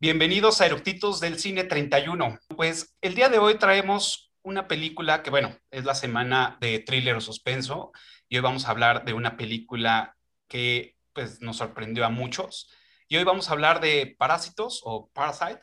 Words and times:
Bienvenidos 0.00 0.60
a 0.60 0.66
Eructitos 0.66 1.18
del 1.18 1.40
Cine 1.40 1.64
31. 1.64 2.38
Pues 2.54 2.96
el 3.00 3.16
día 3.16 3.28
de 3.28 3.38
hoy 3.38 3.56
traemos 3.58 4.32
una 4.42 4.68
película 4.68 5.24
que, 5.24 5.30
bueno, 5.30 5.58
es 5.72 5.84
la 5.84 5.96
semana 5.96 6.56
de 6.60 6.78
thriller 6.78 7.16
o 7.16 7.20
suspenso 7.20 7.90
y 8.28 8.36
hoy 8.36 8.42
vamos 8.42 8.66
a 8.66 8.70
hablar 8.70 9.04
de 9.04 9.12
una 9.12 9.36
película 9.36 10.16
que 10.46 10.94
pues 11.12 11.40
nos 11.40 11.56
sorprendió 11.56 12.06
a 12.06 12.10
muchos. 12.10 12.70
Y 13.08 13.16
hoy 13.16 13.24
vamos 13.24 13.48
a 13.48 13.54
hablar 13.54 13.80
de 13.80 14.14
Parásitos 14.16 14.82
o 14.84 15.10
Parasite, 15.12 15.62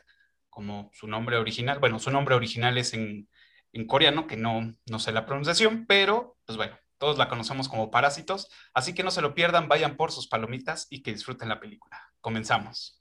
como 0.50 0.90
su 0.92 1.06
nombre 1.06 1.38
original. 1.38 1.78
Bueno, 1.78 1.98
su 1.98 2.10
nombre 2.10 2.34
original 2.34 2.76
es 2.76 2.92
en, 2.92 3.30
en 3.72 3.86
coreano, 3.86 4.26
que 4.26 4.36
no, 4.36 4.70
no 4.84 4.98
sé 4.98 5.12
la 5.12 5.24
pronunciación, 5.24 5.86
pero 5.86 6.36
pues 6.44 6.58
bueno, 6.58 6.78
todos 6.98 7.16
la 7.16 7.30
conocemos 7.30 7.70
como 7.70 7.90
Parásitos. 7.90 8.50
Así 8.74 8.92
que 8.92 9.02
no 9.02 9.10
se 9.10 9.22
lo 9.22 9.34
pierdan, 9.34 9.68
vayan 9.68 9.96
por 9.96 10.12
sus 10.12 10.28
palomitas 10.28 10.88
y 10.90 11.02
que 11.02 11.14
disfruten 11.14 11.48
la 11.48 11.58
película. 11.58 11.98
Comenzamos. 12.20 13.00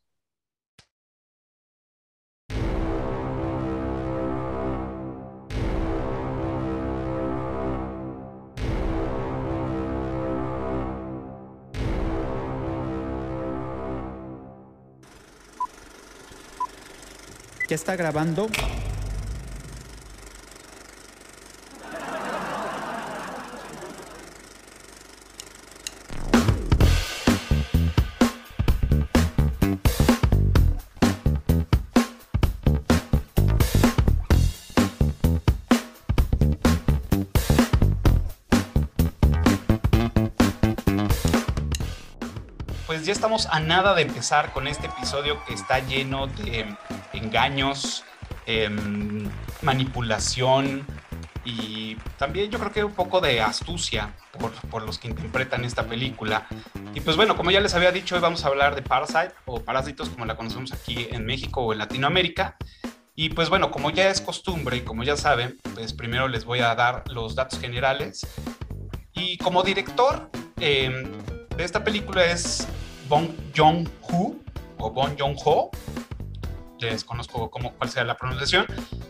¿Ya 17.75 17.77
está 17.77 17.97
grabando? 17.97 18.47
Pues 42.87 43.05
ya 43.05 43.11
estamos 43.11 43.47
a 43.47 43.59
nada 43.59 43.93
de 43.95 44.03
empezar 44.03 44.53
con 44.53 44.67
este 44.67 44.87
episodio 44.87 45.43
que 45.43 45.53
está 45.53 45.79
lleno 45.79 46.27
de 46.27 46.73
engaños, 47.17 48.03
em, 48.45 49.29
manipulación 49.61 50.85
y 51.43 51.95
también 52.17 52.49
yo 52.49 52.57
creo 52.57 52.71
que 52.71 52.83
un 52.83 52.93
poco 52.93 53.21
de 53.21 53.39
astucia 53.39 54.15
por, 54.39 54.51
por, 54.69 54.83
los 54.83 54.97
que 54.97 55.07
interpretan 55.07 55.63
esta 55.63 55.83
película. 55.83 56.47
Y 56.95 57.01
pues 57.01 57.15
bueno, 57.15 57.37
como 57.37 57.51
ya 57.51 57.61
les 57.61 57.75
había 57.75 57.91
dicho, 57.91 58.15
hoy 58.15 58.21
vamos 58.21 58.43
a 58.43 58.47
hablar 58.47 58.73
de 58.75 58.81
Parasite 58.81 59.33
o 59.45 59.61
Parásitos 59.61 60.09
como 60.09 60.25
la 60.25 60.35
conocemos 60.35 60.73
aquí 60.73 61.07
en 61.11 61.25
México 61.25 61.61
o 61.61 61.71
en 61.71 61.79
Latinoamérica. 61.79 62.57
Y 63.15 63.29
pues 63.29 63.49
bueno, 63.49 63.71
como 63.71 63.91
ya 63.91 64.09
es 64.09 64.21
costumbre 64.21 64.77
y 64.77 64.81
como 64.81 65.03
ya 65.03 65.15
saben, 65.15 65.57
pues 65.73 65.93
primero 65.93 66.27
les 66.27 66.45
voy 66.45 66.59
a 66.59 66.73
dar 66.75 67.03
los 67.09 67.35
datos 67.35 67.59
generales. 67.59 68.27
Y 69.13 69.37
como 69.37 69.63
director 69.63 70.29
eh, 70.59 71.07
de 71.55 71.63
esta 71.63 71.83
película 71.83 72.25
es 72.25 72.67
Bong 73.07 73.29
Joon-ho 73.55 74.35
o 74.77 74.91
Bong 74.91 75.15
Joon-ho, 75.17 75.71
desconozco 76.79 77.49
cómo, 77.49 77.73
cuál 77.73 77.89
sea 77.89 78.03
la 78.03 78.17
pronunciación. 78.17 78.65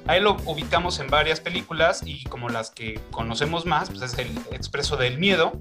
Ahí 0.08 0.22
lo 0.22 0.38
ubicamos 0.46 1.00
en 1.00 1.08
varias 1.08 1.40
películas 1.40 2.02
y 2.06 2.24
como 2.26 2.50
las 2.50 2.72
que 2.72 3.00
conocemos 3.12 3.66
más, 3.66 3.90
pues 3.90 4.02
es 4.02 4.18
el 4.18 4.30
Expreso 4.52 4.98
del 4.98 5.18
Miedo, 5.18 5.54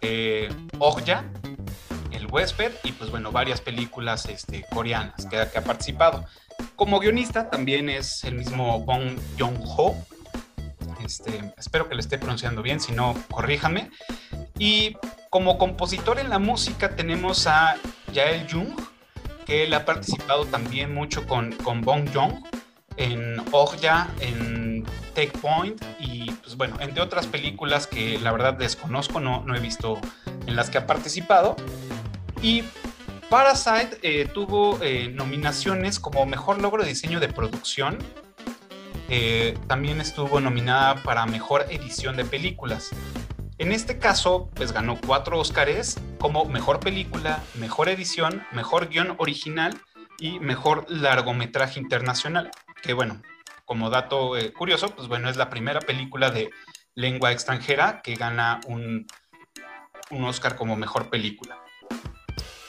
eh, 0.00 0.52
Okja, 0.78 1.24
El 2.12 2.26
Huésped 2.30 2.72
y 2.82 2.92
pues 2.92 3.10
bueno, 3.10 3.32
varias 3.32 3.60
películas 3.60 4.26
este, 4.26 4.64
coreanas 4.72 5.26
que, 5.26 5.46
que 5.52 5.58
ha 5.58 5.64
participado. 5.64 6.24
Como 6.76 6.98
guionista 7.00 7.50
también 7.50 7.88
es 7.88 8.24
el 8.24 8.34
mismo 8.34 8.80
Bong 8.80 9.18
Joon-ho. 9.38 9.94
Este, 11.04 11.52
espero 11.58 11.88
que 11.88 11.94
le 11.94 12.00
esté 12.00 12.18
pronunciando 12.18 12.62
bien, 12.62 12.80
si 12.80 12.92
no, 12.92 13.14
corríjame. 13.30 13.90
Y 14.58 14.96
como 15.30 15.58
compositor 15.58 16.18
en 16.18 16.30
la 16.30 16.38
música 16.38 16.96
tenemos 16.96 17.46
a 17.46 17.76
Jael 18.14 18.46
Jung, 18.50 18.80
que 19.46 19.64
él 19.64 19.74
ha 19.74 19.84
participado 19.84 20.46
también 20.46 20.94
mucho 20.94 21.26
con, 21.26 21.52
con 21.52 21.80
Bong 21.82 22.08
Joon 22.12 22.42
en 22.96 23.42
Okja, 23.50 24.08
en 24.20 24.84
Take 25.14 25.32
Point 25.40 25.82
y 25.98 26.30
pues 26.30 26.56
bueno, 26.56 26.76
entre 26.80 27.02
otras 27.02 27.26
películas 27.26 27.86
que 27.86 28.18
la 28.18 28.32
verdad 28.32 28.54
desconozco, 28.54 29.20
no, 29.20 29.42
no 29.44 29.54
he 29.56 29.60
visto 29.60 29.98
en 30.46 30.56
las 30.56 30.70
que 30.70 30.78
ha 30.78 30.86
participado. 30.86 31.56
Y 32.42 32.64
Parasite 33.30 33.98
eh, 34.02 34.28
tuvo 34.32 34.78
eh, 34.82 35.08
nominaciones 35.08 35.98
como 35.98 36.26
Mejor 36.26 36.60
Logro 36.60 36.82
de 36.82 36.90
Diseño 36.90 37.20
de 37.20 37.28
Producción. 37.28 37.98
Eh, 39.08 39.58
también 39.66 40.00
estuvo 40.00 40.40
nominada 40.40 41.02
para 41.02 41.26
Mejor 41.26 41.66
Edición 41.70 42.16
de 42.16 42.24
Películas. 42.24 42.90
En 43.56 43.70
este 43.70 43.98
caso, 43.98 44.50
pues 44.54 44.72
ganó 44.72 44.98
cuatro 45.06 45.38
Óscares 45.38 46.00
como 46.18 46.44
Mejor 46.44 46.80
Película, 46.80 47.40
Mejor 47.54 47.88
Edición, 47.88 48.44
Mejor 48.50 48.88
Guión 48.88 49.14
Original 49.18 49.80
y 50.18 50.40
Mejor 50.40 50.86
Largometraje 50.88 51.78
Internacional. 51.78 52.50
Que 52.82 52.94
bueno, 52.94 53.22
como 53.64 53.90
dato 53.90 54.36
eh, 54.36 54.52
curioso, 54.52 54.90
pues 54.96 55.06
bueno, 55.06 55.30
es 55.30 55.36
la 55.36 55.50
primera 55.50 55.80
película 55.80 56.30
de 56.30 56.50
lengua 56.96 57.30
extranjera 57.30 58.02
que 58.02 58.16
gana 58.16 58.60
un, 58.66 59.06
un 60.10 60.24
Oscar 60.24 60.56
como 60.56 60.74
Mejor 60.74 61.08
Película. 61.08 61.56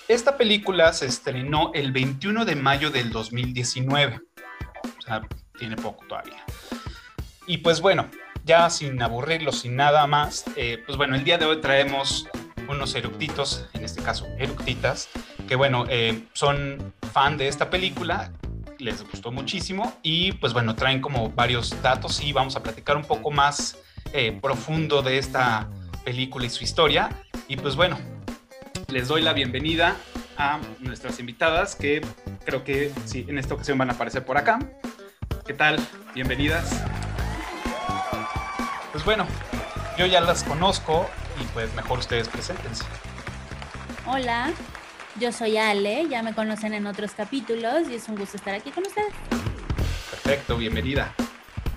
Esta 0.08 0.38
película 0.38 0.94
se 0.94 1.08
estrenó 1.08 1.72
el 1.74 1.92
21 1.92 2.46
de 2.46 2.56
mayo 2.56 2.92
del 2.92 3.12
2019. 3.12 4.20
O 5.00 5.02
sea, 5.02 5.28
tiene 5.58 5.76
poco 5.78 6.06
todavía. 6.06 6.44
Y 7.48 7.58
pues 7.58 7.82
bueno, 7.82 8.08
ya 8.46 8.70
sin 8.70 9.02
aburrirlos, 9.02 9.62
sin 9.62 9.76
nada 9.76 10.06
más, 10.06 10.46
eh, 10.56 10.82
pues 10.86 10.98
bueno, 10.98 11.16
el 11.16 11.24
día 11.24 11.38
de 11.38 11.46
hoy 11.46 11.62
traemos 11.62 12.28
unos 12.70 12.94
eructitos, 12.96 13.66
en 13.74 13.84
este 13.84 14.04
caso 14.04 14.28
eructitas, 14.38 15.10
que 15.48 15.56
bueno, 15.56 15.86
eh, 15.90 16.24
son 16.34 16.94
fan 17.12 17.38
de 17.38 17.48
esta 17.48 17.70
película, 17.72 18.32
les 18.78 19.04
gustó 19.10 19.32
muchísimo 19.32 19.98
y 20.04 20.34
pues 20.34 20.54
bueno, 20.54 20.76
traen 20.76 21.02
como 21.02 21.32
varios 21.32 21.82
datos 21.82 22.22
y 22.22 22.34
vamos 22.34 22.56
a 22.56 22.62
platicar 22.62 22.98
un 22.98 23.04
poco 23.04 23.32
más 23.32 23.78
eh, 24.14 24.38
profundo 24.42 25.02
de 25.02 25.18
esta 25.18 25.68
película 26.04 26.46
y 26.46 26.50
su 26.50 26.64
historia. 26.64 27.10
Y 27.48 27.58
pues 27.58 27.76
bueno, 27.76 27.98
les 28.90 29.08
doy 29.08 29.22
la 29.22 29.34
bienvenida 29.34 29.96
a 30.38 30.60
nuestras 30.80 31.20
invitadas 31.20 31.76
que 31.76 32.02
creo 32.44 32.64
que 32.64 32.92
sí, 33.06 33.26
en 33.28 33.40
esta 33.40 33.56
ocasión 33.56 33.78
van 33.78 33.90
a 33.90 33.94
aparecer 33.94 34.24
por 34.24 34.38
acá. 34.38 34.60
¿Qué 35.46 35.54
tal? 35.54 35.80
Bienvenidas. 36.14 36.84
Bueno, 39.06 39.28
yo 40.00 40.08
ya 40.08 40.20
las 40.20 40.44
conozco 40.44 41.08
y 41.40 41.44
pues 41.54 41.72
mejor 41.76 42.00
ustedes 42.00 42.28
preséntense. 42.28 42.84
Hola, 44.08 44.52
yo 45.20 45.32
soy 45.32 45.58
Ale, 45.58 46.08
ya 46.10 46.24
me 46.24 46.34
conocen 46.34 46.74
en 46.74 46.88
otros 46.88 47.12
capítulos 47.12 47.88
y 47.88 47.96
es 47.96 48.10
un 48.10 48.16
gusto 48.16 48.38
estar 48.38 48.56
aquí 48.56 48.72
con 48.72 48.84
ustedes. 48.84 49.14
Perfecto, 50.10 50.58
bienvenida. 50.58 51.14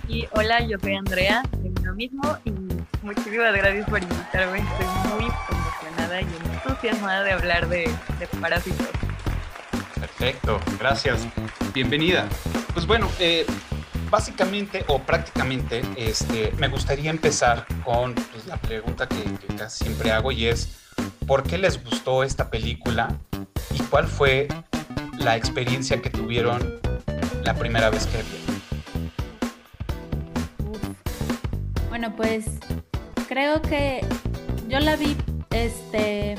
Y 0.08 0.26
hola, 0.32 0.62
yo 0.62 0.78
soy 0.80 0.94
Andrea, 0.94 1.42
de 1.58 1.82
lo 1.82 1.94
mismo 1.94 2.38
y 2.46 2.50
muchísimas 3.02 3.54
gracias 3.54 3.88
por 3.90 4.02
invitarme. 4.02 4.60
Estoy 4.60 4.86
muy 5.12 5.30
emocionada 5.50 6.22
y 6.22 6.28
entusiasmada 6.54 7.24
de 7.24 7.32
hablar 7.32 7.68
de, 7.68 7.90
de 8.18 8.26
parásitos. 8.40 8.88
Perfecto, 10.00 10.60
gracias. 10.78 11.26
Bienvenida. 11.74 12.26
Pues 12.72 12.86
bueno, 12.86 13.10
eh, 13.18 13.44
básicamente 14.10 14.84
o 14.88 14.98
prácticamente 15.00 15.82
este, 15.96 16.52
me 16.58 16.68
gustaría 16.68 17.10
empezar 17.10 17.66
con 17.84 18.14
pues, 18.14 18.46
la 18.46 18.56
pregunta 18.56 19.08
que, 19.08 19.22
casi 19.56 19.84
siempre 19.84 20.10
hago 20.10 20.32
y 20.32 20.46
es, 20.46 20.68
¿por 21.26 21.42
qué 21.42 21.58
les 21.58 21.82
gustó 21.82 22.22
esta 22.22 22.50
película 22.50 23.08
y 23.74 23.78
cuál 23.84 24.06
fue 24.06 24.48
la 25.18 25.36
experiencia 25.36 26.00
que 26.00 26.10
tuvieron 26.10 26.80
la 27.44 27.54
primera 27.54 27.90
vez 27.90 28.06
que 28.06 28.22
vieron? 28.22 28.62
Bueno, 31.88 32.14
pues 32.16 32.46
creo 33.28 33.60
que 33.60 34.04
yo 34.68 34.80
la 34.80 34.96
vi 34.96 35.16
este 35.50 36.36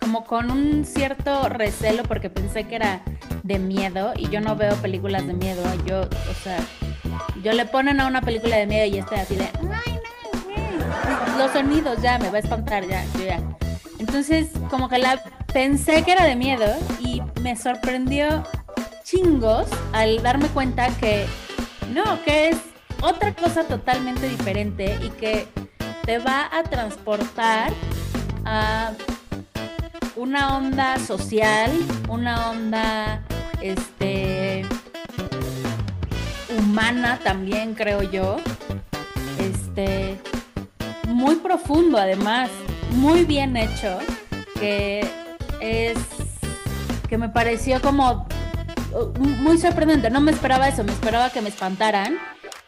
como 0.00 0.24
con 0.24 0.50
un 0.50 0.84
cierto 0.84 1.48
recelo 1.48 2.02
porque 2.04 2.30
pensé 2.30 2.64
que 2.64 2.76
era 2.76 3.02
de 3.42 3.58
miedo 3.58 4.12
y 4.16 4.28
yo 4.30 4.40
no 4.40 4.56
veo 4.56 4.74
películas 4.76 5.26
de 5.26 5.34
miedo. 5.34 5.62
Yo, 5.86 6.00
o 6.02 6.34
sea, 6.42 6.58
yo 7.42 7.52
le 7.52 7.64
ponen 7.66 8.00
a 8.00 8.06
una 8.06 8.20
película 8.20 8.56
de 8.56 8.66
miedo 8.66 8.86
y 8.86 8.98
estoy 8.98 9.18
así 9.18 9.36
de, 9.36 9.44
ay, 9.44 10.00
no, 10.48 11.38
los 11.38 11.52
sonidos 11.52 12.00
ya 12.02 12.18
me 12.18 12.30
va 12.30 12.36
a 12.36 12.40
espantar, 12.40 12.86
ya, 12.86 13.04
ya. 13.26 13.40
Entonces, 13.98 14.50
como 14.70 14.88
que 14.88 14.98
la 14.98 15.22
pensé 15.52 16.02
que 16.02 16.12
era 16.12 16.24
de 16.24 16.36
miedo 16.36 16.66
y 17.00 17.22
me 17.42 17.56
sorprendió 17.56 18.44
chingos 19.02 19.66
al 19.92 20.22
darme 20.22 20.48
cuenta 20.48 20.88
que 20.98 21.26
no, 21.92 22.22
que 22.24 22.50
es 22.50 22.58
otra 23.00 23.34
cosa 23.34 23.64
totalmente 23.64 24.28
diferente 24.28 24.98
y 25.02 25.10
que 25.10 25.48
te 26.04 26.18
va 26.18 26.48
a 26.52 26.62
transportar 26.62 27.72
a 28.44 28.92
una 30.16 30.56
onda 30.56 30.98
social, 30.98 31.70
una 32.08 32.50
onda 32.50 33.22
este 33.60 34.27
humana 36.58 37.18
también, 37.22 37.74
creo 37.74 38.02
yo. 38.02 38.36
Este, 39.38 40.18
muy 41.06 41.36
profundo 41.36 41.98
además, 41.98 42.50
muy 42.92 43.24
bien 43.24 43.56
hecho, 43.56 43.98
que 44.58 45.08
es, 45.60 45.98
que 47.08 47.18
me 47.18 47.28
pareció 47.28 47.80
como 47.80 48.26
uh, 48.92 49.18
muy 49.18 49.58
sorprendente. 49.58 50.10
No 50.10 50.20
me 50.20 50.32
esperaba 50.32 50.68
eso, 50.68 50.84
me 50.84 50.92
esperaba 50.92 51.30
que 51.30 51.40
me 51.40 51.48
espantaran 51.48 52.18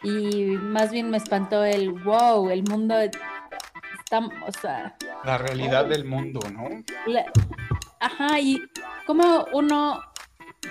y 0.03 0.57
más 0.57 0.91
bien 0.91 1.09
me 1.09 1.17
espantó 1.17 1.63
el 1.63 1.91
wow, 1.91 2.49
el 2.49 2.63
mundo 2.63 2.95
está, 2.99 4.19
o 4.19 4.51
sea... 4.59 4.95
La 5.23 5.37
realidad 5.37 5.85
del 5.85 6.05
mundo, 6.05 6.39
¿no? 6.51 6.67
ajá, 7.99 8.39
y 8.39 8.59
como 9.05 9.45
uno, 9.53 10.01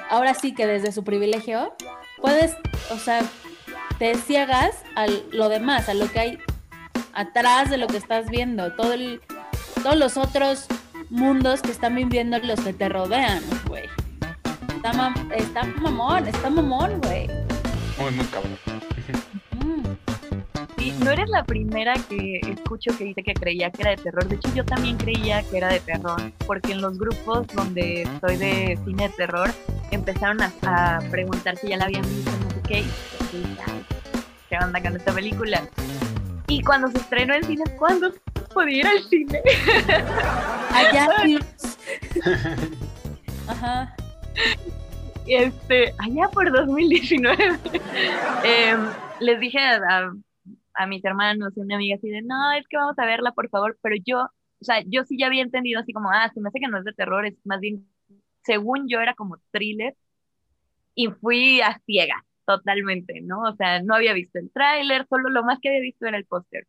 ahora 0.08 0.34
sí 0.34 0.52
que 0.54 0.66
desde 0.66 0.90
su 0.90 1.04
privilegio, 1.04 1.74
puedes, 2.20 2.56
o 2.90 2.96
sea, 2.96 3.22
te 3.98 4.14
ciegas 4.16 4.76
a 4.94 5.06
lo 5.32 5.48
demás, 5.48 5.88
a 5.88 5.94
lo 5.94 6.10
que 6.10 6.20
hay 6.20 6.38
atrás 7.12 7.70
de 7.70 7.76
lo 7.76 7.86
que 7.86 7.96
estás 7.96 8.30
viendo, 8.30 8.72
todos 8.72 8.98
los 9.96 10.16
otros 10.16 10.66
mundos 11.10 11.62
que 11.62 11.70
están 11.70 11.94
viviendo 11.96 12.38
los 12.38 12.60
que 12.60 12.72
te 12.72 12.88
rodean, 12.88 13.42
güey. 13.66 13.84
Está, 14.74 15.12
está 15.36 15.64
mamón, 15.64 16.26
está 16.26 16.50
mamón, 16.50 17.00
güey. 17.02 17.28
Muy, 17.98 18.10
muy 18.12 18.24
cabrón. 18.26 18.58
Sí, 20.76 20.94
no 21.04 21.10
eres 21.10 21.28
la 21.28 21.44
primera 21.44 21.94
que 22.08 22.40
escucho 22.48 22.96
que 22.96 23.04
dice 23.04 23.22
que 23.22 23.34
creía 23.34 23.70
que 23.70 23.82
era 23.82 23.90
de 23.92 23.96
terror. 23.98 24.26
De 24.26 24.36
hecho, 24.36 24.48
yo 24.54 24.64
también 24.64 24.96
creía 24.96 25.42
que 25.42 25.58
era 25.58 25.68
de 25.68 25.80
terror, 25.80 26.20
porque 26.46 26.72
en 26.72 26.80
los 26.80 26.98
grupos 26.98 27.46
donde 27.48 28.02
estoy 28.02 28.36
de 28.36 28.78
cine 28.84 29.08
de 29.08 29.14
terror 29.14 29.50
empezaron 29.90 30.40
a, 30.42 31.00
preguntar 31.10 31.56
si 31.56 31.68
ya 31.68 31.76
la 31.76 31.84
habían 31.84 32.02
visto, 32.02 32.30
no 32.30 32.50
sé 32.50 32.62
qué. 32.68 32.78
Y 33.32 33.56
¿qué 34.48 34.56
onda 34.62 34.80
con 34.80 34.96
esta 34.96 35.12
película? 35.12 35.62
Y 36.48 36.62
cuando 36.62 36.88
se 36.88 36.98
estrenó 36.98 37.34
en 37.34 37.44
cine, 37.44 37.64
¿cuándo 37.78 38.12
podía 38.52 38.78
ir 38.78 38.86
al 38.86 39.02
cine? 39.04 39.40
Allá. 40.74 41.08
Ajá. 43.48 43.94
Este, 45.26 45.94
allá 45.98 46.28
por 46.32 46.50
2019. 46.50 47.36
Em, 48.44 48.80
les 49.20 49.40
dije 49.40 49.58
a, 49.58 49.76
a, 49.76 50.12
mis 50.86 51.04
hermanos 51.04 51.52
y 51.56 51.60
una 51.60 51.76
amiga 51.76 51.96
así 51.96 52.08
de, 52.08 52.22
no, 52.22 52.52
es 52.52 52.66
que 52.68 52.76
vamos 52.76 52.98
a 52.98 53.06
verla, 53.06 53.32
por 53.32 53.48
favor, 53.48 53.78
pero 53.82 53.96
yo, 54.04 54.22
o 54.22 54.64
sea, 54.64 54.82
yo 54.86 55.04
sí 55.04 55.16
ya 55.18 55.26
había 55.26 55.42
entendido 55.42 55.80
así 55.80 55.92
como, 55.92 56.10
ah, 56.10 56.30
se 56.32 56.40
me 56.40 56.48
hace 56.48 56.60
que 56.60 56.68
no 56.68 56.78
es 56.78 56.84
de 56.84 56.92
terror, 56.92 57.26
es 57.26 57.34
más 57.44 57.60
bien, 57.60 57.86
según 58.44 58.88
yo 58.88 59.00
era 59.00 59.14
como 59.14 59.38
thriller, 59.52 59.94
y 60.94 61.08
fui 61.08 61.60
a 61.60 61.80
ciegas 61.86 62.22
totalmente, 62.46 63.20
¿no? 63.22 63.42
O 63.42 63.54
sea, 63.56 63.82
no 63.82 63.94
había 63.94 64.12
visto 64.12 64.38
el 64.38 64.50
tráiler, 64.50 65.06
solo 65.08 65.30
lo 65.30 65.44
más 65.44 65.58
que 65.60 65.68
había 65.68 65.80
visto 65.80 66.06
era 66.06 66.18
el 66.18 66.26
póster. 66.26 66.66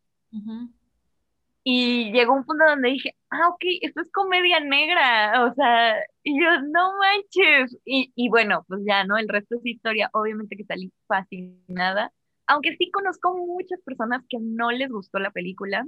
Y 1.64 2.10
llegó 2.12 2.34
un 2.34 2.44
punto 2.44 2.64
donde 2.66 2.90
dije, 2.90 3.14
ah, 3.30 3.48
ok, 3.50 3.64
esto 3.82 4.00
es 4.00 4.10
comedia 4.10 4.58
negra, 4.60 5.44
o 5.44 5.54
sea, 5.54 5.94
y 6.22 6.40
yo, 6.40 6.60
no 6.62 6.98
manches. 6.98 7.76
Y, 7.84 8.12
y 8.16 8.28
bueno, 8.28 8.64
pues 8.66 8.80
ya, 8.86 9.04
¿no? 9.04 9.16
El 9.16 9.28
resto 9.28 9.56
es 9.56 9.66
historia, 9.66 10.10
obviamente 10.12 10.56
que 10.56 10.64
salí 10.64 10.92
fascinada, 11.06 12.12
aunque 12.46 12.76
sí 12.76 12.90
conozco 12.90 13.36
muchas 13.36 13.80
personas 13.82 14.24
que 14.28 14.38
no 14.40 14.70
les 14.70 14.90
gustó 14.90 15.18
la 15.18 15.30
película, 15.30 15.86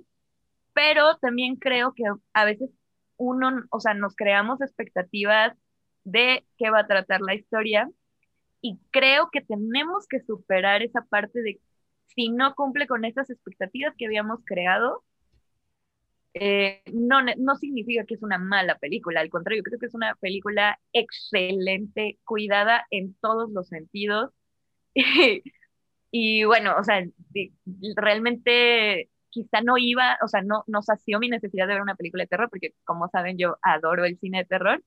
pero 0.75 1.17
también 1.19 1.57
creo 1.57 1.95
que 1.95 2.05
a 2.35 2.45
veces 2.45 2.71
uno, 3.17 3.65
o 3.71 3.81
sea, 3.81 3.95
nos 3.95 4.17
creamos 4.17 4.61
expectativas 4.61 5.57
de 6.05 6.47
qué 6.59 6.71
va 6.71 6.81
a 6.81 6.87
tratar 6.87 7.21
la 7.23 7.35
historia 7.35 7.91
y 8.61 8.79
creo 8.91 9.31
que 9.33 9.43
tenemos 9.43 10.07
que 10.09 10.21
superar 10.21 10.83
esa 10.83 11.03
parte 11.03 11.43
de 11.43 11.61
si 12.07 12.31
no 12.31 12.55
cumple 12.55 12.87
con 12.87 13.05
esas 13.05 13.31
expectativas 13.31 13.95
que 13.97 14.07
habíamos 14.07 14.41
creado, 14.45 15.05
eh, 16.35 16.83
no, 16.93 17.19
no 17.23 17.57
significa 17.57 18.05
que 18.05 18.15
es 18.15 18.23
una 18.23 18.39
mala 18.39 18.79
película, 18.79 19.21
al 19.21 19.31
contrario, 19.31 19.63
creo 19.63 19.79
que 19.79 19.87
es 19.87 19.95
una 19.95 20.15
película 20.17 20.81
excelente, 20.93 22.19
cuidada 22.25 22.87
en 22.91 23.15
todos 23.21 23.51
los 23.51 23.69
sentidos. 23.69 24.33
y, 26.17 26.45
bueno, 26.45 26.77
o 26.79 26.85
sea, 26.85 27.05
realmente 27.97 29.11
quizá 29.31 29.63
no 29.63 29.77
iba, 29.77 30.17
o 30.23 30.29
sea, 30.29 30.43
no, 30.43 30.63
no 30.69 30.81
sació 30.81 31.19
mi 31.19 31.29
necesidad 31.29 31.67
de 31.67 31.73
ver 31.73 31.83
una 31.83 31.97
película 31.97 32.23
de 32.23 32.29
terror, 32.29 32.49
porque 32.49 32.73
como 32.85 33.09
saben, 33.09 33.37
yo 33.37 33.57
adoro 33.63 34.05
el 34.05 34.17
cine 34.21 34.39
de 34.39 34.45
terror, 34.45 34.81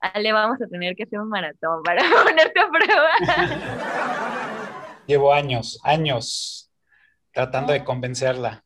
Ale, 0.00 0.32
vamos 0.32 0.60
a 0.60 0.66
tener 0.66 0.96
que 0.96 1.04
hacer 1.04 1.20
un 1.20 1.28
maratón 1.28 1.84
para 1.84 2.02
ponerte 2.24 2.58
a 2.58 2.68
prueba. 2.68 3.10
Llevo 5.06 5.32
años, 5.32 5.78
años 5.84 6.68
tratando 7.32 7.72
de 7.72 7.84
convencerla. 7.84 8.64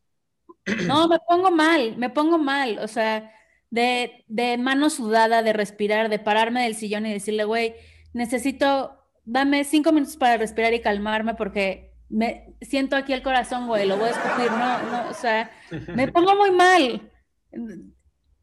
No, 0.87 1.07
me 1.07 1.19
pongo 1.29 1.51
mal, 1.51 1.99
me 1.99 2.09
pongo 2.09 2.39
mal, 2.39 2.79
o 2.79 2.89
sea, 2.89 3.31
de, 3.69 4.25
de 4.27 4.57
mano 4.57 4.89
sudada, 4.89 5.43
de 5.43 5.53
respirar, 5.53 6.09
de 6.09 6.19
pararme 6.19 6.63
del 6.63 6.77
sillón 6.77 7.05
y 7.05 7.13
decirle, 7.13 7.45
güey, 7.45 7.75
necesito, 8.15 9.05
dame 9.27 9.65
cinco 9.65 9.93
minutos 9.93 10.17
para 10.17 10.39
respirar 10.39 10.73
y 10.73 10.81
calmarme 10.81 11.35
porque 11.35 11.90
me 12.11 12.55
siento 12.61 12.97
aquí 12.97 13.13
el 13.13 13.23
corazón, 13.23 13.67
güey, 13.67 13.87
lo 13.87 13.97
voy 13.97 14.09
a 14.09 14.11
escupir, 14.11 14.51
no, 14.51 14.83
no, 14.83 15.09
o 15.09 15.15
sea, 15.15 15.51
me 15.95 16.09
pongo 16.09 16.37
muy 16.37 16.51
mal. 16.51 17.11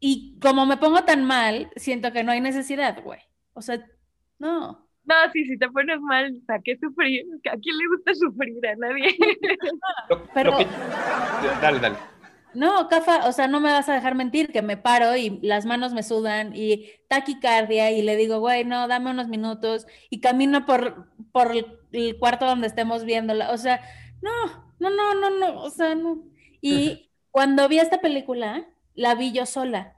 Y 0.00 0.38
como 0.40 0.66
me 0.66 0.76
pongo 0.76 1.04
tan 1.04 1.24
mal, 1.24 1.70
siento 1.76 2.12
que 2.12 2.24
no 2.24 2.32
hay 2.32 2.40
necesidad, 2.40 3.02
güey. 3.02 3.20
O 3.52 3.62
sea, 3.62 3.84
no. 4.38 4.88
No, 5.04 5.14
sí, 5.32 5.44
si 5.46 5.58
te 5.58 5.68
pones 5.70 6.00
mal, 6.00 6.40
¿para 6.46 6.60
qué 6.62 6.76
sufrir? 6.78 7.24
¿A 7.50 7.56
quién 7.56 7.78
le 7.78 7.88
gusta 7.88 8.14
sufrir? 8.14 8.66
A 8.66 8.76
nadie. 8.76 9.16
Pero, 10.34 10.52
Dale, 11.62 11.78
dale. 11.80 11.96
No, 12.54 12.88
Cafa, 12.88 13.26
o 13.28 13.32
sea, 13.32 13.48
no 13.48 13.60
me 13.60 13.70
vas 13.70 13.88
a 13.88 13.94
dejar 13.94 14.14
mentir, 14.14 14.52
que 14.52 14.62
me 14.62 14.76
paro 14.76 15.16
y 15.16 15.38
las 15.42 15.66
manos 15.66 15.92
me 15.92 16.02
sudan 16.02 16.52
y 16.54 16.90
taquicardia 17.08 17.90
y 17.90 18.02
le 18.02 18.16
digo, 18.16 18.40
güey, 18.40 18.64
no, 18.64 18.88
dame 18.88 19.10
unos 19.10 19.28
minutos 19.28 19.86
y 20.10 20.20
camino 20.20 20.66
por, 20.66 21.08
por 21.32 21.52
el 21.92 22.18
cuarto 22.18 22.46
donde 22.46 22.66
estemos 22.66 23.04
viéndola. 23.04 23.50
O 23.52 23.58
sea, 23.58 23.80
no, 24.22 24.30
no, 24.78 24.90
no, 24.90 25.14
no, 25.14 25.30
no, 25.30 25.62
o 25.62 25.70
sea, 25.70 25.94
no. 25.94 26.24
Y 26.60 27.10
cuando 27.30 27.68
vi 27.68 27.78
esta 27.78 28.00
película, 28.00 28.66
la 28.94 29.14
vi 29.14 29.32
yo 29.32 29.46
sola 29.46 29.96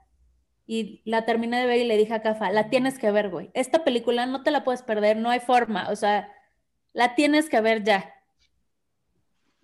y 0.67 1.01
la 1.05 1.25
terminé 1.25 1.59
de 1.59 1.65
ver 1.65 1.79
y 1.79 1.85
le 1.85 1.97
dije 1.97 2.13
a 2.13 2.21
Cafa, 2.21 2.51
la 2.51 2.69
tienes 2.69 2.99
que 2.99 3.11
ver, 3.11 3.29
güey. 3.29 3.51
Esta 3.53 3.83
película 3.83 4.25
no 4.25 4.43
te 4.43 4.51
la 4.51 4.63
puedes 4.63 4.83
perder, 4.83 5.17
no 5.17 5.29
hay 5.29 5.39
forma, 5.39 5.89
o 5.89 5.95
sea, 5.95 6.31
la 6.93 7.15
tienes 7.15 7.49
que 7.49 7.61
ver 7.61 7.83
ya. 7.83 8.13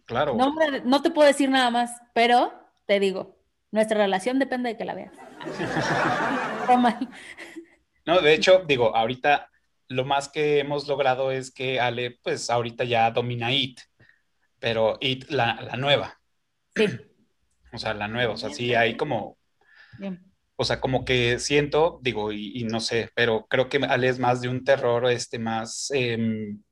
Claro. 0.05 0.35
No, 0.35 0.55
no 0.85 1.01
te 1.01 1.11
puedo 1.11 1.27
decir 1.27 1.49
nada 1.49 1.69
más, 1.69 2.01
pero 2.13 2.66
te 2.87 2.99
digo, 2.99 3.37
nuestra 3.71 3.97
relación 3.97 4.39
depende 4.39 4.69
de 4.69 4.77
que 4.77 4.85
la 4.85 4.95
veas. 4.95 5.13
no, 8.05 8.21
de 8.21 8.33
hecho, 8.33 8.63
digo, 8.67 8.95
ahorita 8.95 9.49
lo 9.89 10.05
más 10.05 10.29
que 10.29 10.59
hemos 10.59 10.87
logrado 10.87 11.31
es 11.31 11.51
que 11.51 11.79
Ale, 11.79 12.17
pues 12.23 12.49
ahorita 12.49 12.85
ya 12.85 13.11
domina 13.11 13.53
IT, 13.53 13.81
pero 14.59 14.97
IT 14.99 15.29
la, 15.29 15.61
la 15.61 15.77
nueva. 15.77 16.19
Sí. 16.75 16.85
O 17.73 17.79
sea, 17.79 17.93
la 17.93 18.07
nueva, 18.07 18.33
o 18.33 18.37
sea, 18.37 18.49
sí 18.49 18.73
hay 18.73 18.95
como... 18.95 19.37
O 20.55 20.63
sea, 20.63 20.79
como 20.79 21.03
que 21.03 21.37
siento, 21.37 21.99
digo, 22.01 22.31
y, 22.31 22.63
no 22.63 22.79
sé, 22.79 23.11
pero 23.13 23.45
creo 23.47 23.67
que 23.67 23.77
Ale 23.77 24.07
es 24.07 24.19
más 24.19 24.41
de 24.41 24.47
un 24.47 24.63
terror, 24.63 25.11
este, 25.11 25.37
más, 25.37 25.91
em, 25.93 26.63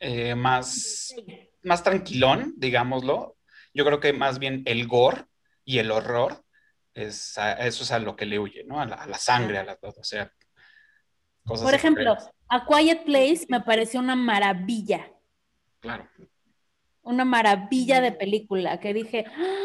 eh, 0.00 0.34
más, 0.34 1.14
más 1.62 1.84
tranquilón, 1.84 2.54
digámoslo. 2.56 3.33
Yo 3.74 3.84
creo 3.84 4.00
que 4.00 4.12
más 4.12 4.38
bien 4.38 4.62
el 4.64 4.86
gore 4.86 5.26
y 5.64 5.78
el 5.78 5.90
horror, 5.90 6.44
es 6.94 7.36
eso 7.58 7.82
es 7.82 7.90
a 7.90 7.98
lo 7.98 8.14
que 8.14 8.24
le 8.24 8.38
huye, 8.38 8.64
¿no? 8.64 8.80
A 8.80 8.86
la, 8.86 9.18
sangre, 9.18 9.58
a 9.58 9.64
la, 9.64 9.78
o 9.82 10.04
sea, 10.04 10.32
cosas 11.44 11.64
Por 11.64 11.74
ejemplo, 11.74 12.16
A 12.48 12.66
Quiet 12.66 13.04
Place 13.04 13.46
me 13.48 13.60
pareció 13.60 14.00
una 14.00 14.14
maravilla. 14.14 15.10
Claro. 15.80 16.08
Una 17.02 17.24
maravilla 17.24 18.00
de 18.00 18.12
película 18.12 18.78
que 18.80 18.94
dije, 18.94 19.26
¡Ah! 19.36 19.64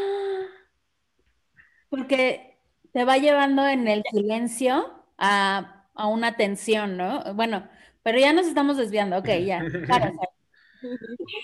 Porque 1.90 2.58
te 2.94 3.04
va 3.04 3.18
llevando 3.18 3.68
en 3.68 3.88
el 3.88 4.04
silencio 4.12 5.04
a, 5.18 5.76
una 5.96 6.38
tensión, 6.38 6.98
¿no? 6.98 7.34
Bueno, 7.34 7.68
pero 8.04 8.20
ya 8.20 8.32
nos 8.32 8.48
estamos 8.48 8.78
desviando, 8.78 9.18
ok, 9.18 9.30
ya. 9.46 9.62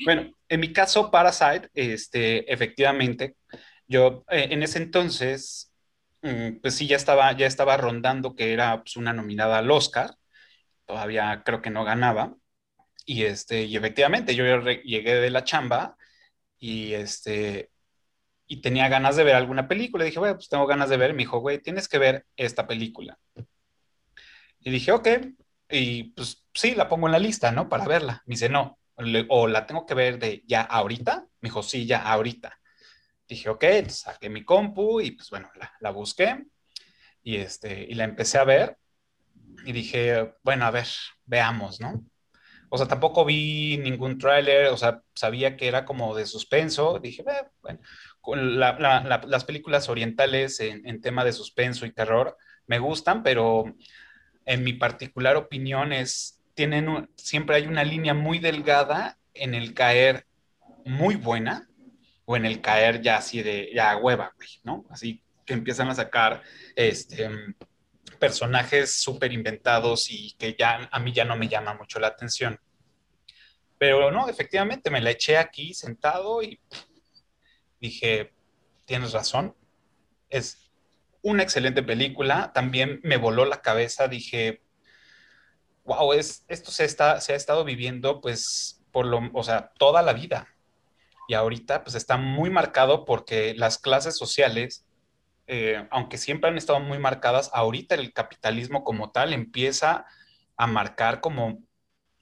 Bueno, 0.05 0.31
en 0.49 0.59
mi 0.59 0.71
caso, 0.73 1.11
Parasite, 1.11 1.69
este, 1.73 2.51
efectivamente, 2.51 3.35
yo 3.87 4.23
eh, 4.29 4.47
en 4.51 4.63
ese 4.63 4.79
entonces, 4.79 5.73
mm, 6.21 6.57
pues 6.61 6.75
sí, 6.75 6.87
ya 6.87 6.95
estaba, 6.95 7.31
ya 7.33 7.47
estaba 7.47 7.77
rondando 7.77 8.35
que 8.35 8.53
era 8.53 8.81
pues, 8.81 8.95
una 8.97 9.13
nominada 9.13 9.57
al 9.59 9.71
Oscar, 9.71 10.15
todavía 10.85 11.43
creo 11.45 11.61
que 11.61 11.69
no 11.69 11.83
ganaba, 11.83 12.35
y, 13.05 13.23
este, 13.23 13.63
y 13.63 13.77
efectivamente 13.77 14.35
yo 14.35 14.43
llegué 14.83 15.15
de 15.15 15.29
la 15.29 15.43
chamba 15.43 15.95
y, 16.57 16.93
este, 16.93 17.69
y 18.47 18.61
tenía 18.61 18.89
ganas 18.89 19.15
de 19.15 19.23
ver 19.23 19.35
alguna 19.35 19.67
película. 19.67 20.05
Dije, 20.05 20.19
güey, 20.19 20.33
pues 20.33 20.49
tengo 20.49 20.65
ganas 20.65 20.89
de 20.89 20.97
ver. 20.97 21.13
Me 21.13 21.19
dijo, 21.19 21.39
güey, 21.39 21.59
tienes 21.59 21.87
que 21.87 21.99
ver 21.99 22.25
esta 22.35 22.67
película. 22.67 23.19
Y 24.59 24.71
dije, 24.71 24.91
ok. 24.91 25.07
Y 25.69 26.05
pues 26.13 26.45
sí, 26.53 26.75
la 26.75 26.87
pongo 26.87 27.07
en 27.07 27.13
la 27.13 27.19
lista, 27.19 27.51
¿no? 27.51 27.69
Para 27.69 27.85
verla. 27.85 28.23
Me 28.25 28.33
dice, 28.33 28.49
no, 28.49 28.79
o 29.29 29.47
la 29.47 29.65
tengo 29.65 29.85
que 29.85 29.93
ver 29.93 30.19
de 30.19 30.43
ya 30.47 30.61
ahorita. 30.61 31.27
Me 31.41 31.49
dijo, 31.49 31.63
sí, 31.63 31.85
ya 31.85 32.01
ahorita. 32.01 32.59
Dije, 33.27 33.49
ok, 33.49 33.65
saqué 33.87 34.29
mi 34.29 34.43
compu 34.45 35.01
y 35.01 35.11
pues 35.11 35.29
bueno, 35.29 35.49
la, 35.55 35.73
la 35.79 35.89
busqué 35.91 36.45
y, 37.23 37.37
este, 37.37 37.83
y 37.83 37.95
la 37.95 38.03
empecé 38.03 38.37
a 38.37 38.43
ver 38.43 38.77
y 39.65 39.71
dije, 39.71 40.35
bueno, 40.43 40.65
a 40.65 40.71
ver, 40.71 40.87
veamos, 41.25 41.79
¿no? 41.81 42.05
O 42.69 42.77
sea, 42.77 42.87
tampoco 42.87 43.25
vi 43.25 43.77
ningún 43.77 44.17
tráiler, 44.17 44.67
o 44.67 44.77
sea, 44.77 45.01
sabía 45.13 45.55
que 45.55 45.67
era 45.67 45.85
como 45.85 46.15
de 46.15 46.25
suspenso. 46.25 46.99
Dije, 46.99 47.23
bueno, 47.61 47.79
con 48.21 48.59
las 48.59 49.45
películas 49.45 49.87
orientales 49.87 50.59
en, 50.59 50.85
en, 50.87 51.01
tema 51.01 51.23
de 51.23 51.31
suspenso 51.31 51.85
y 51.85 51.93
terror 51.93 52.37
me 52.67 52.79
gustan, 52.79 53.23
pero 53.23 53.65
en 54.45 54.63
mi 54.63 54.73
particular 54.73 55.37
opinión 55.37 55.93
es, 55.93 56.34
tienen, 56.55 57.09
siempre 57.15 57.57
hay 57.57 57.67
una 57.67 57.83
línea 57.83 58.13
muy 58.13 58.39
delgada 58.39 59.19
en 59.33 59.53
el 59.53 59.73
caer 59.73 60.25
muy 60.85 61.15
buena 61.15 61.69
o 62.25 62.35
en 62.35 62.45
el 62.45 62.61
caer 62.61 63.01
ya 63.01 63.17
así 63.17 63.43
de, 63.43 63.71
ya 63.73 63.95
hueva, 63.97 64.33
¿no? 64.63 64.85
Así 64.89 65.21
que 65.45 65.53
empiezan 65.53 65.89
a 65.89 65.95
sacar, 65.95 66.41
este 66.75 67.29
personajes 68.15 69.01
súper 69.01 69.33
inventados 69.33 70.09
y 70.09 70.33
que 70.37 70.55
ya 70.57 70.89
a 70.91 70.99
mí 70.99 71.11
ya 71.11 71.25
no 71.25 71.35
me 71.35 71.47
llama 71.47 71.73
mucho 71.73 71.99
la 71.99 72.07
atención. 72.07 72.59
Pero 73.77 74.11
no, 74.11 74.29
efectivamente 74.29 74.89
me 74.89 75.01
la 75.01 75.11
eché 75.11 75.37
aquí 75.37 75.73
sentado 75.73 76.41
y 76.41 76.59
dije, 77.79 78.33
tienes 78.85 79.11
razón, 79.11 79.55
es 80.29 80.71
una 81.21 81.43
excelente 81.43 81.83
película, 81.83 82.51
también 82.53 82.99
me 83.03 83.17
voló 83.17 83.45
la 83.45 83.61
cabeza, 83.61 84.07
dije, 84.07 84.61
wow, 85.85 86.13
es, 86.13 86.45
esto 86.47 86.71
se, 86.71 86.85
está, 86.85 87.21
se 87.21 87.33
ha 87.33 87.35
estado 87.35 87.63
viviendo 87.63 88.21
pues 88.21 88.83
por 88.91 89.05
lo, 89.05 89.21
o 89.33 89.43
sea, 89.43 89.71
toda 89.77 90.01
la 90.01 90.13
vida. 90.13 90.47
Y 91.27 91.33
ahorita 91.33 91.83
pues 91.83 91.95
está 91.95 92.17
muy 92.17 92.49
marcado 92.49 93.05
porque 93.05 93.55
las 93.55 93.77
clases 93.77 94.17
sociales 94.17 94.85
eh, 95.47 95.87
aunque 95.91 96.17
siempre 96.17 96.49
han 96.49 96.57
estado 96.57 96.79
muy 96.79 96.97
marcadas, 96.99 97.51
ahorita 97.53 97.95
el 97.95 98.13
capitalismo 98.13 98.83
como 98.83 99.11
tal 99.11 99.33
empieza 99.33 100.05
a 100.57 100.67
marcar 100.67 101.21
como, 101.21 101.63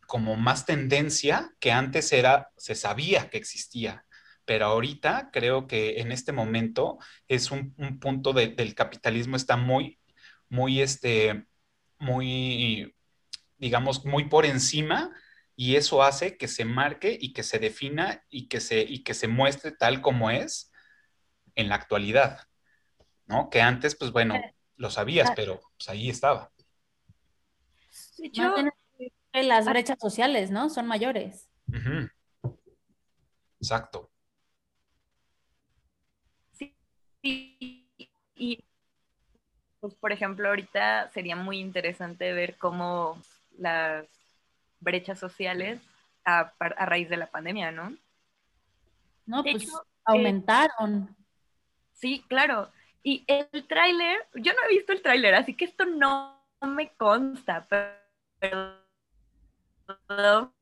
como 0.07 0.35
más 0.35 0.65
tendencia 0.65 1.51
que 1.59 1.71
antes 1.71 2.11
era, 2.13 2.49
se 2.57 2.75
sabía 2.75 3.29
que 3.29 3.37
existía. 3.37 4.05
Pero 4.45 4.65
ahorita 4.65 5.29
creo 5.31 5.67
que 5.67 6.01
en 6.01 6.11
este 6.11 6.33
momento 6.33 6.99
es 7.27 7.51
un, 7.51 7.73
punto 7.99 8.33
del 8.33 8.75
capitalismo 8.75 9.37
está 9.37 9.57
muy, 9.57 9.99
muy, 10.49 10.81
este, 10.81 11.45
muy, 11.99 12.92
digamos, 13.63 14.05
muy 14.05 14.25
por 14.25 14.45
encima 14.45 15.09
y 15.55 15.77
eso 15.77 16.03
hace 16.03 16.37
que 16.37 16.49
se 16.49 16.65
marque 16.65 17.17
y 17.19 17.31
que 17.31 17.43
se 17.43 17.59
defina 17.59 18.23
y 18.29 18.49
que 18.49 18.59
se, 18.59 18.81
y 18.81 19.03
que 19.03 19.13
se 19.13 19.29
muestre 19.29 19.71
tal 19.71 20.01
como 20.01 20.29
es 20.29 20.71
en 21.55 21.69
la 21.69 21.75
actualidad. 21.75 22.41
¿no? 23.25 23.49
Que 23.49 23.61
antes, 23.61 23.95
pues 23.95 24.11
bueno, 24.11 24.35
lo 24.75 24.89
sabías, 24.89 25.31
pero 25.35 25.61
pues 25.77 25.87
ahí 25.87 26.09
estaba. 26.09 26.51
las 29.31 29.65
brechas 29.65 29.97
sociales, 29.99 30.51
¿no? 30.51 30.69
Son 30.69 30.85
mayores. 30.87 31.49
Exacto. 33.59 34.11
Sí, 36.51 36.75
y 38.35 38.63
pues 39.83 39.95
por 39.95 40.13
ejemplo, 40.13 40.47
ahorita 40.47 41.11
sería 41.11 41.35
muy 41.35 41.59
interesante 41.59 42.31
ver 42.31 42.57
cómo 42.57 43.21
las 43.57 44.05
brechas 44.79 45.19
sociales 45.19 45.79
a, 46.25 46.53
raíz 46.59 47.09
de 47.09 47.17
la 47.17 47.27
pandemia, 47.27 47.71
¿no? 47.71 47.95
No, 49.25 49.43
pues 49.43 49.71
aumentaron. 50.05 51.15
sí, 51.93 52.23
claro. 52.27 52.71
Y 53.01 53.23
el 53.27 53.67
tráiler, 53.67 54.27
yo 54.35 54.53
no 54.53 54.59
he 54.65 54.75
visto 54.75 54.93
el 54.93 55.01
tráiler, 55.01 55.35
así 55.35 55.55
que 55.55 55.65
esto 55.65 55.85
no 55.85 56.41
me 56.61 56.89
consta, 56.93 57.67
pero, 58.39 58.81
pero 59.99 60.53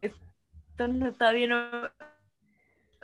esto 0.00 0.88
no, 0.88 1.12
todavía 1.12 1.46
no, 1.48 1.90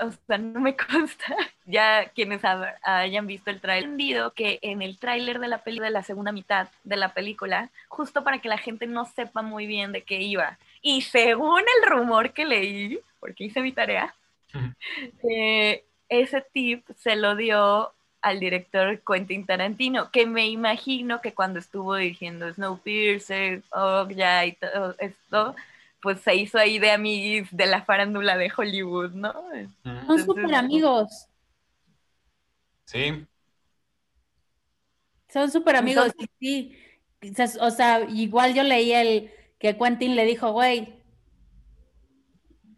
o 0.00 0.12
sea, 0.26 0.38
no 0.38 0.61
me 0.61 0.76
consta. 0.90 1.37
Ya 1.67 2.09
quienes 2.14 2.43
hayan 2.83 3.26
visto 3.26 3.50
el 3.50 3.61
tráiler, 3.61 3.85
entendido 3.85 4.33
que 4.33 4.59
en 4.62 4.83
el 4.83 4.99
tráiler 4.99 5.38
de 5.38 5.49
la 5.49 5.62
película, 5.62 5.87
de 5.87 5.93
la 5.93 6.02
segunda 6.02 6.33
mitad 6.33 6.69
de 6.85 6.97
la 6.97 7.12
película, 7.12 7.71
justo 7.88 8.25
para 8.25 8.38
que 8.38 8.49
la 8.49 8.59
gente 8.59 8.87
no 8.87 9.05
sepa 9.05 9.43
muy 9.43 9.67
bien 9.67 9.93
de 9.93 10.02
qué 10.02 10.23
iba. 10.23 10.59
Y 10.83 11.02
según 11.02 11.61
el 11.61 11.90
rumor 11.90 12.33
que 12.33 12.45
leí, 12.45 13.00
porque 13.21 13.45
hice 13.45 13.61
mi 13.61 13.73
tarea, 13.73 14.14
eh, 15.31 15.85
ese 16.09 16.45
tip 16.52 16.87
se 16.97 17.17
lo 17.17 17.37
dio 17.37 17.93
al 18.21 18.40
director 18.40 19.00
Quentin 19.07 19.47
Tarantino, 19.47 20.11
que 20.11 20.26
me 20.26 20.49
imagino 20.49 21.21
que 21.21 21.35
cuando 21.35 21.59
estuvo 21.59 21.95
dirigiendo 21.95 22.52
Snowpiercer, 22.52 23.62
ya 24.11 24.45
y 24.45 24.52
todo 24.52 24.97
esto, 24.99 25.55
pues 26.00 26.21
se 26.21 26.35
hizo 26.37 26.59
ahí 26.59 26.78
de 26.78 26.90
amigos 26.90 27.49
de 27.52 27.67
la 27.67 27.85
farándula 27.85 28.37
de 28.37 28.52
Hollywood, 28.57 29.12
¿no? 29.12 29.35
Son 30.07 30.25
súper 30.25 30.55
amigos. 30.55 31.28
Sí. 32.85 33.26
Son 35.28 35.50
súper 35.50 35.76
amigos, 35.76 36.12
sí. 36.40 36.76
O 37.61 37.71
sea, 37.71 38.00
igual 38.09 38.55
yo 38.55 38.62
leí 38.62 38.93
el 38.93 39.31
que 39.59 39.76
Quentin 39.76 40.14
le 40.14 40.25
dijo, 40.25 40.52
güey, 40.52 41.02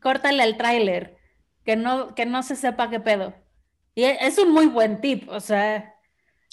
córtale 0.00 0.42
el 0.42 0.56
tráiler 0.56 1.18
que 1.64 1.76
no, 1.76 2.14
que 2.14 2.26
no 2.26 2.42
se 2.42 2.56
sepa 2.56 2.90
qué 2.90 3.00
pedo. 3.00 3.34
Y 3.94 4.04
e, 4.04 4.18
es 4.26 4.38
un 4.38 4.52
muy 4.52 4.66
buen 4.66 5.00
tip, 5.00 5.28
o 5.28 5.40
sea. 5.40 5.94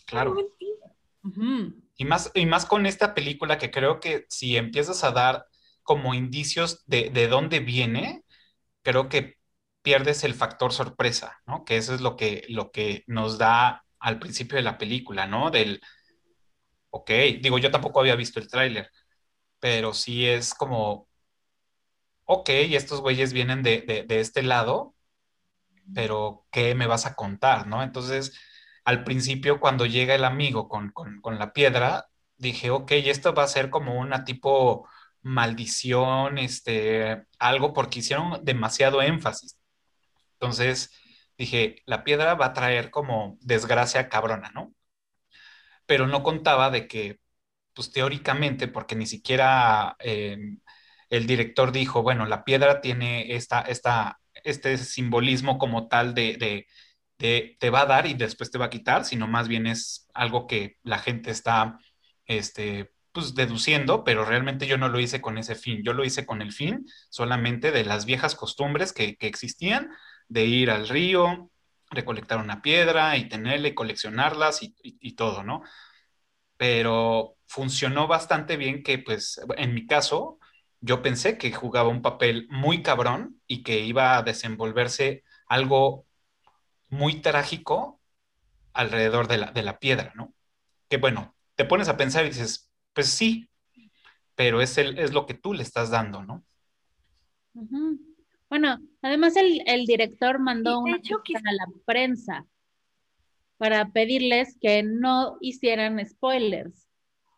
Claro. 0.05 0.35
y, 1.97 2.05
más, 2.05 2.31
y 2.33 2.45
más 2.45 2.65
con 2.65 2.85
esta 2.85 3.13
película 3.13 3.57
que 3.57 3.71
creo 3.71 3.99
que 3.99 4.25
si 4.29 4.57
empiezas 4.57 5.03
a 5.03 5.11
dar 5.11 5.47
como 5.87 6.13
indicios 6.15 6.83
de, 6.87 7.09
de 7.11 7.27
dónde 7.27 7.61
viene, 7.61 8.23
creo 8.83 9.09
que 9.09 9.37
pierdes 9.81 10.23
el 10.25 10.35
factor 10.35 10.73
sorpresa, 10.73 11.41
¿no? 11.47 11.65
Que 11.65 11.77
eso 11.77 11.95
es 11.95 12.01
lo 12.01 12.17
que, 12.17 12.45
lo 12.49 12.71
que 12.71 13.03
nos 13.07 13.37
da 13.39 13.85
al 13.99 14.19
principio 14.19 14.57
de 14.57 14.63
la 14.63 14.77
película, 14.77 15.27
¿no? 15.27 15.51
Del, 15.51 15.81
ok, 16.91 17.09
digo, 17.41 17.57
yo 17.59 17.71
tampoco 17.71 17.99
había 18.01 18.15
visto 18.15 18.39
el 18.39 18.49
tráiler, 18.49 18.91
pero 19.59 19.93
sí 19.93 20.27
es 20.27 20.53
como, 20.53 21.09
ok, 22.25 22.49
estos 22.49 23.01
güeyes 23.01 23.33
vienen 23.33 23.63
de, 23.63 23.81
de, 23.81 24.03
de, 24.03 24.19
este 24.19 24.43
lado, 24.43 24.95
pero 25.93 26.45
¿qué 26.51 26.75
me 26.75 26.87
vas 26.87 27.05
a 27.05 27.15
contar, 27.15 27.67
no? 27.67 27.83
Entonces, 27.83 28.33
al 28.87 29.03
principio, 29.03 29.59
cuando 29.59 29.85
llega 29.85 30.15
el 30.15 30.23
amigo 30.25 30.69
con, 30.69 30.93
la 31.39 31.53
piedra, 31.53 32.07
dije, 32.37 32.71
ok, 32.71 32.91
esto 32.93 33.33
va 33.33 33.43
a 33.43 33.47
ser 33.47 33.69
como 33.69 33.99
una 33.99 34.23
tipo 34.25 34.87
maldición, 35.21 36.37
este, 36.37 37.25
algo, 37.39 37.73
porque 37.73 37.99
hicieron 37.99 38.43
demasiado 38.43 39.01
énfasis. 39.01 39.57
Entonces, 40.33 40.91
dije, 41.37 41.83
la 41.85 42.03
piedra 42.03 42.35
va 42.35 42.47
a 42.47 42.53
traer 42.53 42.91
como 42.91 43.37
desgracia 43.41 44.09
cabrona, 44.09 44.51
¿no? 44.53 44.73
Pero 45.85 46.07
no 46.07 46.23
contaba 46.23 46.69
de 46.69 46.87
que, 46.87 47.19
pues 47.73 47.91
teóricamente, 47.91 48.67
porque 48.67 48.95
ni 48.95 49.05
siquiera 49.07 49.95
eh, 49.99 50.37
el 51.09 51.27
director 51.27 51.71
dijo, 51.71 52.03
bueno, 52.03 52.25
la 52.25 52.43
piedra 52.43 52.81
tiene 52.81 53.35
esta, 53.35 53.61
esta 53.61 54.19
este 54.43 54.77
simbolismo 54.77 55.57
como 55.57 55.87
tal 55.87 56.13
de, 56.13 56.67
te 57.17 57.69
va 57.69 57.81
a 57.81 57.85
dar 57.85 58.07
y 58.07 58.13
después 58.13 58.51
te 58.51 58.57
va 58.57 58.65
a 58.65 58.69
quitar, 58.69 59.05
sino 59.05 59.27
más 59.27 59.47
bien 59.47 59.67
es 59.67 60.07
algo 60.13 60.47
que 60.47 60.77
la 60.83 60.99
gente 60.99 61.31
está 61.31 61.79
este, 62.25 62.91
pues, 63.17 63.33
deduciendo, 63.33 64.03
pero 64.03 64.25
realmente 64.25 64.67
yo 64.67 64.77
no 64.77 64.89
lo 64.89 64.99
hice 64.99 65.21
con 65.21 65.39
ese 65.39 65.55
fin, 65.55 65.81
yo 65.83 65.93
lo 65.93 66.05
hice 66.05 66.27
con 66.27 66.43
el 66.43 66.51
fin 66.53 66.85
solamente 67.09 67.71
de 67.71 67.83
las 67.83 68.05
viejas 68.05 68.35
costumbres 68.35 68.93
que, 68.93 69.17
existían, 69.21 69.89
de 70.27 70.45
ir 70.45 70.69
al 70.69 70.87
río, 70.87 71.49
recolectar 71.89 72.37
una 72.37 72.61
piedra 72.61 73.17
y 73.17 73.27
tenerla 73.27 73.69
y 73.69 73.73
coleccionarlas 73.73 74.61
y, 74.61 74.75
y 74.83 75.15
todo, 75.15 75.43
¿no? 75.43 75.63
Pero 76.57 77.37
funcionó 77.47 78.05
bastante 78.07 78.55
bien 78.55 78.83
que, 78.83 78.99
pues, 78.99 79.41
en 79.57 79.73
mi 79.73 79.87
caso, 79.87 80.37
yo 80.79 81.01
pensé 81.01 81.39
que 81.39 81.51
jugaba 81.51 81.89
un 81.89 82.03
papel 82.03 82.45
muy 82.51 82.83
cabrón 82.83 83.41
y 83.47 83.63
que 83.63 83.79
iba 83.79 84.15
a 84.15 84.21
desenvolverse 84.21 85.23
algo 85.47 86.05
muy 86.89 87.19
trágico 87.21 87.99
alrededor 88.73 89.27
de 89.27 89.39
la, 89.39 89.51
de 89.51 89.63
la 89.63 89.79
piedra, 89.79 90.13
¿no? 90.15 90.35
Que 90.87 90.97
bueno, 90.97 91.35
te 91.55 91.65
pones 91.65 91.89
a 91.89 91.97
pensar 91.97 92.25
y 92.25 92.29
dices, 92.29 92.66
pues 92.97 93.09
sí, 93.09 93.47
pero 94.33 94.59
es, 94.59 94.75
el, 94.79 94.97
es 94.97 95.13
lo 95.13 95.27
que 95.27 95.35
tú 95.35 95.53
le 95.53 95.61
estás 95.61 95.91
dando, 95.91 96.23
¿no? 96.23 96.43
Bueno, 98.49 98.79
además 99.03 99.35
el, 99.35 99.85
director 99.85 100.39
mandó 100.39 100.79
una 100.79 100.95
a 100.95 101.51
la 101.51 101.67
prensa 101.85 102.47
para 103.57 103.91
pedirles 103.91 104.57
que 104.59 104.81
no 104.81 105.37
hicieran 105.41 106.03
spoilers 106.03 106.87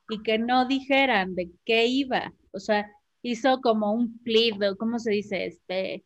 y 0.08 0.24
que 0.24 0.40
no 0.40 0.66
dijeran 0.66 1.36
de 1.36 1.52
qué 1.66 1.88
iba. 1.88 2.34
O 2.54 2.60
sea, 2.62 2.90
hizo 3.22 3.60
como 3.60 3.92
un 3.92 4.18
plead, 4.20 4.78
¿cómo 4.78 4.98
se 4.98 5.12
dice? 5.12 5.46
Este, 5.46 6.06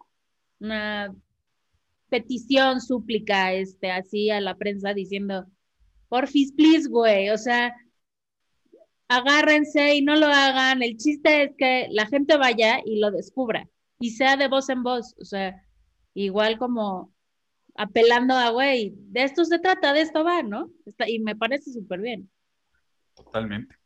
una 0.60 1.14
petición, 2.10 2.82
súplica, 2.82 3.54
este, 3.54 3.92
así 3.92 4.32
a 4.32 4.42
la 4.42 4.58
prensa 4.58 4.96
diciendo, 4.96 5.46
porfis, 6.10 6.54
please, 6.54 6.90
güey, 6.90 7.30
o 7.30 7.38
sea, 7.38 7.76
agárrense 9.08 9.96
y 9.96 10.02
no 10.02 10.16
lo 10.16 10.28
hagan. 10.28 10.82
El 10.84 10.98
chiste 10.98 11.44
es 11.44 11.52
que 11.58 11.88
la 11.92 12.08
gente 12.08 12.38
vaya 12.38 12.82
y 12.86 13.00
lo 13.00 13.12
descubra 13.12 13.68
y 14.00 14.12
sea 14.12 14.36
de 14.36 14.50
voz 14.50 14.70
en 14.70 14.84
voz, 14.84 15.16
o 15.18 15.24
sea, 15.24 15.64
igual 16.14 16.58
como 16.58 17.14
apelando 17.76 18.36
a, 18.36 18.50
güey, 18.50 18.94
de 18.96 19.24
esto 19.24 19.46
se 19.46 19.60
trata, 19.60 19.94
de 19.94 20.02
esto 20.02 20.24
va, 20.24 20.44
¿no? 20.44 20.70
y 21.08 21.20
me 21.20 21.36
parece 21.36 21.72
súper 21.72 22.02
bien. 22.02 22.30
Totalmente. 23.16 23.78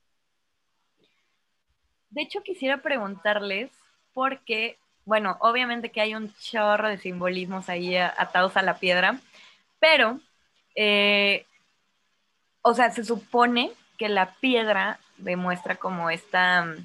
De 2.10 2.22
hecho, 2.24 2.42
quisiera 2.42 2.82
preguntarles, 2.82 3.70
porque, 4.14 4.80
bueno, 5.06 5.38
obviamente 5.42 5.92
que 5.92 6.02
hay 6.02 6.16
un 6.16 6.34
chorro 6.34 6.90
de 6.90 6.98
simbolismos 6.98 7.70
ahí 7.70 7.96
atados 7.96 8.58
a 8.58 8.64
la 8.64 8.80
piedra, 8.80 9.20
pero, 9.80 10.20
eh, 10.76 11.46
o 12.64 12.74
sea, 12.74 12.90
se 12.92 13.04
supone 13.04 13.72
que 14.00 14.10
la 14.10 14.34
piedra 14.36 15.00
demuestra 15.18 15.76
como 15.76 16.10
esta, 16.10 16.76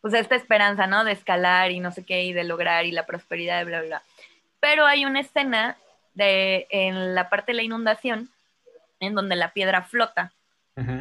pues 0.00 0.14
esta 0.14 0.34
esperanza, 0.34 0.86
¿no? 0.86 1.04
De 1.04 1.12
escalar 1.12 1.70
y 1.70 1.80
no 1.80 1.90
sé 1.90 2.04
qué, 2.04 2.24
y 2.24 2.32
de 2.32 2.44
lograr 2.44 2.84
y 2.84 2.92
la 2.92 3.06
prosperidad, 3.06 3.64
bla, 3.64 3.80
bla, 3.80 3.88
bla. 3.88 4.02
Pero 4.60 4.86
hay 4.86 5.04
una 5.04 5.20
escena 5.20 5.76
de, 6.14 6.66
en 6.70 7.14
la 7.14 7.28
parte 7.28 7.52
de 7.52 7.56
la 7.56 7.62
inundación 7.62 8.28
en 9.00 9.14
donde 9.14 9.36
la 9.36 9.52
piedra 9.52 9.82
flota. 9.82 10.32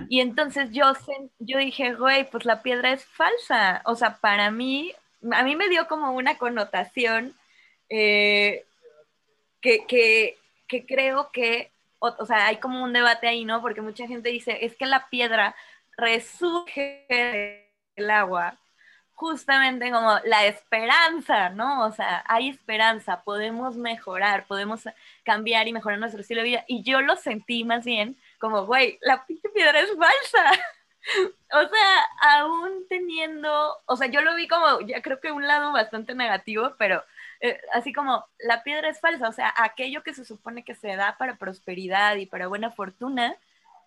Y 0.10 0.20
entonces 0.20 0.70
yo, 0.72 0.92
yo 1.40 1.58
dije, 1.58 1.94
güey, 1.94 2.30
pues 2.30 2.44
la 2.44 2.62
piedra 2.62 2.92
es 2.92 3.06
falsa. 3.06 3.82
O 3.86 3.96
sea, 3.96 4.18
para 4.18 4.52
mí, 4.52 4.92
a 5.32 5.44
mí 5.44 5.56
me 5.56 5.70
dio 5.70 5.88
como 5.88 6.12
una 6.12 6.38
connotación 6.38 7.34
eh, 7.88 8.66
que, 9.62 9.86
que, 9.86 10.38
que, 10.68 10.86
creo 10.86 11.32
que, 11.32 11.72
o, 12.00 12.14
o, 12.20 12.26
sea, 12.26 12.48
hay 12.48 12.58
como 12.58 12.84
un 12.84 12.92
debate 12.92 13.30
ahí, 13.30 13.46
¿no? 13.46 13.62
Porque 13.62 13.82
mucha 13.82 14.08
gente 14.08 14.30
dice, 14.30 14.66
es 14.66 14.76
que 14.76 14.88
la 14.88 15.08
piedra 15.10 15.56
resurge 15.98 17.06
del 17.96 18.10
agua 18.10 18.58
justamente 19.22 19.92
como 19.92 20.18
la 20.26 20.48
esperanza, 20.48 21.50
¿no? 21.50 21.86
O 21.86 21.92
sea, 21.92 22.24
hay 22.28 22.50
esperanza, 22.50 23.22
podemos 23.24 23.78
mejorar, 23.78 24.48
podemos 24.48 24.82
cambiar 25.24 25.68
y 25.68 25.74
mejorar 25.74 26.00
nuestro 26.00 26.22
estilo 26.22 26.42
de 26.42 26.48
vida. 26.48 26.66
Y 26.68 26.82
yo 26.82 27.02
lo 27.02 27.16
sentí 27.16 27.64
más 27.64 27.86
bien 27.86 28.18
como, 28.40 28.66
güey, 28.66 28.98
la 29.02 29.24
pinche 29.28 29.48
piedra 29.50 29.80
es 29.80 29.90
falsa. 29.90 30.60
o 31.54 31.68
sea, 31.70 32.40
aún 32.40 32.88
teniendo, 32.90 33.78
o 33.86 33.96
sea, 33.96 34.08
yo 34.08 34.22
lo 34.22 34.34
vi 34.34 34.48
como, 34.48 34.82
ya 34.82 35.04
creo 35.04 35.20
que 35.20 35.32
un 35.32 35.46
lado 35.46 35.72
bastante 35.72 36.16
negativo, 36.16 36.74
pero 36.80 37.04
eh, 37.42 37.62
así 37.74 37.94
como 37.94 38.26
la 38.40 38.64
piedra 38.64 38.90
es 38.90 39.00
falsa, 39.00 39.30
o 39.30 39.34
sea, 39.34 39.54
aquello 39.56 40.02
que 40.02 40.16
se 40.16 40.26
supone 40.26 40.64
que 40.64 40.74
se 40.74 40.96
da 40.96 41.18
para 41.20 41.36
prosperidad 41.36 42.16
y 42.16 42.26
para 42.26 42.48
buena 42.48 42.72
fortuna, 42.72 43.36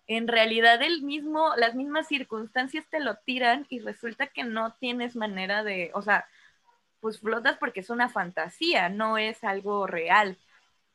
en 0.07 0.27
realidad 0.27 0.81
el 0.81 1.01
mismo, 1.01 1.55
las 1.57 1.75
mismas 1.75 2.07
circunstancias 2.07 2.85
te 2.89 2.99
lo 2.99 3.15
tiran 3.25 3.65
y 3.69 3.79
resulta 3.79 4.27
que 4.27 4.43
no 4.43 4.73
tienes 4.79 5.15
manera 5.15 5.63
de, 5.63 5.91
o 5.93 6.01
sea, 6.01 6.25
pues 6.99 7.19
flotas 7.19 7.57
porque 7.57 7.79
es 7.79 7.89
una 7.89 8.09
fantasía, 8.09 8.89
no 8.89 9.17
es 9.17 9.43
algo 9.43 9.87
real. 9.87 10.37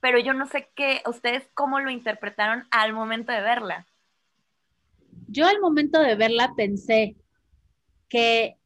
Pero 0.00 0.18
yo 0.18 0.32
no 0.32 0.46
sé 0.46 0.70
qué, 0.74 1.02
ustedes 1.06 1.48
cómo 1.54 1.80
lo 1.80 1.90
interpretaron 1.90 2.66
al 2.70 2.92
momento 2.92 3.32
de 3.32 3.40
verla. 3.40 3.86
Yo 5.28 5.46
al 5.46 5.60
momento 5.60 6.00
de 6.00 6.14
verla 6.14 6.52
pensé 6.56 7.16
que, 8.08 8.56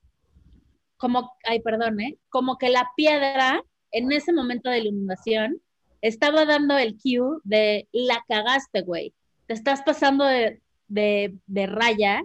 como, 0.97 1.37
ay, 1.45 1.61
perdón, 1.61 2.01
¿eh? 2.01 2.19
como 2.29 2.57
que 2.57 2.68
la 2.68 2.90
piedra 2.97 3.62
en 3.90 4.12
ese 4.12 4.33
momento 4.33 4.71
de 4.71 4.79
iluminación 4.81 5.61
estaba 6.03 6.45
dando 6.45 6.77
el 6.77 6.97
cue 6.97 7.40
de 7.45 7.88
la 7.92 8.23
cagaste, 8.29 8.83
güey 8.83 9.14
te 9.46 9.54
estás 9.54 9.83
pasando 9.83 10.24
de, 10.24 11.40
raya 11.66 12.22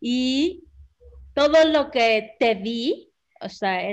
y 0.00 0.64
todo 1.34 1.64
lo 1.64 1.90
que 1.90 2.34
te 2.38 2.54
di, 2.54 3.10
o 3.40 3.48
sea, 3.48 3.90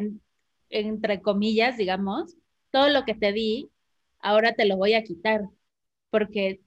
entre 0.69 1.21
comillas, 1.21 1.77
digamos, 1.77 2.35
todo 2.71 2.89
lo 2.89 3.03
que 3.05 3.15
te 3.15 3.33
di, 3.33 3.69
ahora 4.19 4.53
te 4.53 4.65
lo 4.65 4.77
voy 4.77 4.93
a 4.93 5.03
quitar, 5.03 5.41
porque 6.09 6.61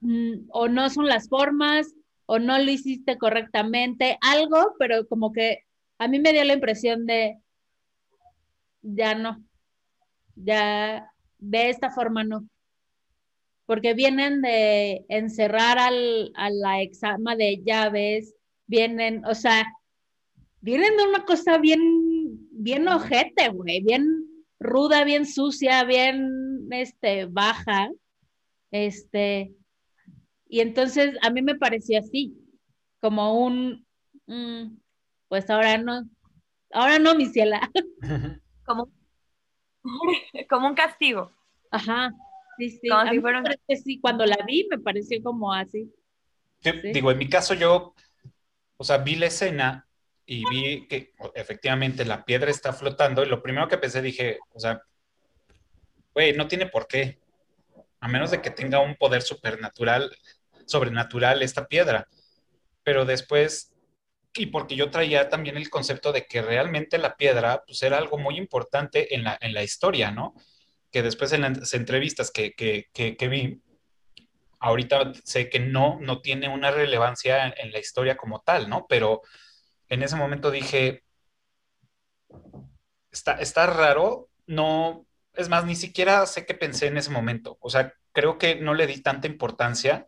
mm, 0.00 0.48
o 0.50 0.68
no 0.68 0.90
son 0.90 1.06
las 1.06 1.28
formas, 1.28 1.94
o 2.26 2.38
no 2.38 2.58
lo 2.58 2.70
hiciste 2.70 3.18
correctamente, 3.18 4.18
algo, 4.20 4.74
pero 4.78 5.06
como 5.08 5.32
que 5.32 5.64
a 5.98 6.08
mí 6.08 6.18
me 6.18 6.32
dio 6.32 6.44
la 6.44 6.54
impresión 6.54 7.06
de, 7.06 7.38
ya 8.82 9.14
no, 9.14 9.42
ya 10.36 11.10
de 11.38 11.70
esta 11.70 11.90
forma 11.90 12.24
no 12.24 12.46
porque 13.66 13.94
vienen 13.94 14.42
de 14.42 15.04
encerrar 15.08 15.78
al, 15.78 16.32
a 16.34 16.50
la 16.50 16.82
exama 16.82 17.36
de 17.36 17.62
llaves, 17.64 18.34
vienen, 18.66 19.24
o 19.24 19.34
sea, 19.34 19.66
vienen 20.60 20.96
de 20.96 21.04
una 21.04 21.24
cosa 21.24 21.58
bien, 21.58 21.80
bien 22.50 22.88
ojete, 22.88 23.48
güey, 23.48 23.82
bien 23.82 24.06
ruda, 24.58 25.04
bien 25.04 25.26
sucia, 25.26 25.84
bien, 25.84 26.68
este, 26.70 27.26
baja, 27.26 27.90
este, 28.70 29.54
y 30.46 30.60
entonces 30.60 31.16
a 31.22 31.30
mí 31.30 31.42
me 31.42 31.54
pareció 31.54 31.98
así, 31.98 32.36
como 33.00 33.44
un, 33.44 33.86
mm, 34.26 34.76
pues 35.28 35.48
ahora 35.50 35.78
no, 35.78 36.08
ahora 36.72 36.98
no, 36.98 37.14
mi 37.14 37.26
ciela. 37.26 37.70
Como, 38.64 38.88
como 40.48 40.68
un 40.68 40.74
castigo. 40.74 41.30
Ajá, 41.70 42.14
Sí, 42.58 42.70
sí. 42.70 44.00
cuando 44.00 44.24
la 44.26 44.38
vi 44.46 44.66
me 44.70 44.78
pareció 44.78 45.22
como 45.22 45.52
así. 45.52 45.92
Digo, 46.92 47.10
en 47.10 47.18
mi 47.18 47.28
caso 47.28 47.54
yo, 47.54 47.94
o 48.76 48.84
sea, 48.84 48.98
vi 48.98 49.16
la 49.16 49.26
escena 49.26 49.86
y 50.26 50.44
vi 50.48 50.86
que 50.88 51.12
efectivamente 51.34 52.04
la 52.04 52.24
piedra 52.24 52.50
está 52.50 52.72
flotando 52.72 53.22
y 53.22 53.26
lo 53.26 53.42
primero 53.42 53.68
que 53.68 53.78
pensé 53.78 54.00
dije, 54.00 54.38
o 54.52 54.60
sea, 54.60 54.82
güey, 56.14 56.32
no 56.32 56.48
tiene 56.48 56.66
por 56.66 56.86
qué, 56.86 57.18
a 58.00 58.08
menos 58.08 58.30
de 58.30 58.40
que 58.40 58.50
tenga 58.50 58.80
un 58.80 58.96
poder 58.96 59.22
supernatural, 59.22 60.16
sobrenatural 60.66 61.42
esta 61.42 61.66
piedra. 61.66 62.08
Pero 62.82 63.04
después, 63.04 63.74
y 64.34 64.46
porque 64.46 64.76
yo 64.76 64.90
traía 64.90 65.28
también 65.28 65.56
el 65.56 65.70
concepto 65.70 66.12
de 66.12 66.26
que 66.26 66.42
realmente 66.42 66.98
la 66.98 67.16
piedra, 67.16 67.62
pues 67.66 67.82
era 67.82 67.98
algo 67.98 68.18
muy 68.18 68.36
importante 68.36 69.14
en 69.14 69.24
la, 69.24 69.38
en 69.40 69.54
la 69.54 69.62
historia, 69.62 70.10
¿no? 70.10 70.34
Que 70.94 71.02
después 71.02 71.32
en 71.32 71.40
las 71.40 71.74
entrevistas 71.74 72.30
que, 72.30 72.54
vi, 73.28 73.60
ahorita 74.60 75.12
sé 75.24 75.50
que 75.50 75.58
no, 75.58 75.98
no 76.00 76.20
tiene 76.20 76.48
una 76.48 76.70
relevancia 76.70 77.48
en, 77.48 77.72
la 77.72 77.80
historia 77.80 78.16
como 78.16 78.42
tal, 78.42 78.70
¿no? 78.70 78.86
Pero 78.88 79.22
en 79.88 80.04
ese 80.04 80.14
momento 80.14 80.52
dije, 80.52 81.02
está, 83.10 83.40
está 83.40 83.66
raro, 83.66 84.28
no, 84.46 85.04
es 85.32 85.48
más, 85.48 85.64
ni 85.64 85.74
siquiera 85.74 86.26
sé 86.26 86.46
qué 86.46 86.54
pensé 86.54 86.86
en 86.86 86.96
ese 86.96 87.10
momento. 87.10 87.58
O 87.60 87.70
sea, 87.70 87.92
creo 88.12 88.38
que 88.38 88.54
no 88.54 88.72
le 88.72 88.86
di 88.86 89.02
tanta 89.02 89.26
importancia 89.26 90.06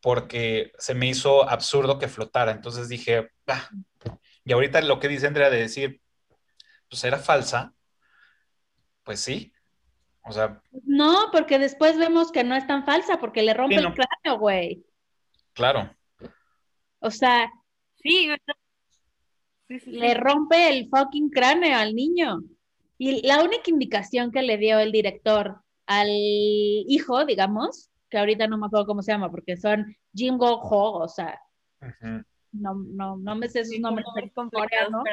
porque 0.00 0.72
se 0.78 0.94
me 0.94 1.06
hizo 1.06 1.46
absurdo 1.46 1.98
que 1.98 2.08
flotara. 2.08 2.52
Entonces 2.52 2.88
dije, 2.88 3.28
ah". 3.46 3.68
y 4.42 4.52
ahorita 4.52 4.80
lo 4.80 5.00
que 5.00 5.08
dice 5.08 5.26
Andrea 5.26 5.50
de 5.50 5.58
decir, 5.58 6.00
pues 6.88 7.04
era 7.04 7.18
falsa, 7.18 7.74
pues 9.02 9.20
sí, 9.20 9.52
no, 10.84 11.30
porque 11.32 11.58
después 11.58 11.98
vemos 11.98 12.32
que 12.32 12.44
no 12.44 12.54
es 12.54 12.66
tan 12.66 12.84
falsa, 12.84 13.18
porque 13.18 13.42
le 13.42 13.54
rompe 13.54 13.76
el 13.76 13.94
cráneo, 13.94 14.38
güey. 14.38 14.84
Claro. 15.52 15.94
O 17.00 17.10
sea, 17.10 17.50
sí, 17.96 18.30
le 19.86 20.14
rompe 20.14 20.70
el 20.70 20.88
fucking 20.88 21.30
cráneo 21.30 21.76
al 21.76 21.94
niño. 21.94 22.40
Y 22.96 23.26
la 23.26 23.42
única 23.42 23.70
indicación 23.70 24.32
que 24.32 24.42
le 24.42 24.56
dio 24.56 24.78
el 24.78 24.92
director 24.92 25.60
al 25.86 26.08
hijo, 26.08 27.24
digamos, 27.24 27.90
que 28.10 28.18
ahorita 28.18 28.46
no 28.46 28.58
me 28.58 28.66
acuerdo 28.66 28.86
cómo 28.86 29.02
se 29.02 29.12
llama, 29.12 29.30
porque 29.30 29.56
son 29.56 29.96
Jim 30.14 30.36
Go 30.36 30.60
Ho, 30.60 31.04
o 31.04 31.08
sea, 31.08 31.40
no, 32.52 32.74
no, 32.74 33.16
no 33.16 33.36
me 33.36 33.48
sé 33.48 33.64
sus 33.64 33.78
nombres 33.78 34.04
¿no? 34.90 35.04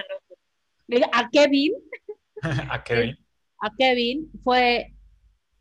A 1.12 1.30
Kevin. 1.30 1.74
a 2.72 2.84
Kevin. 2.84 3.18
A 3.62 3.72
Kevin 3.78 4.32
fue 4.44 4.95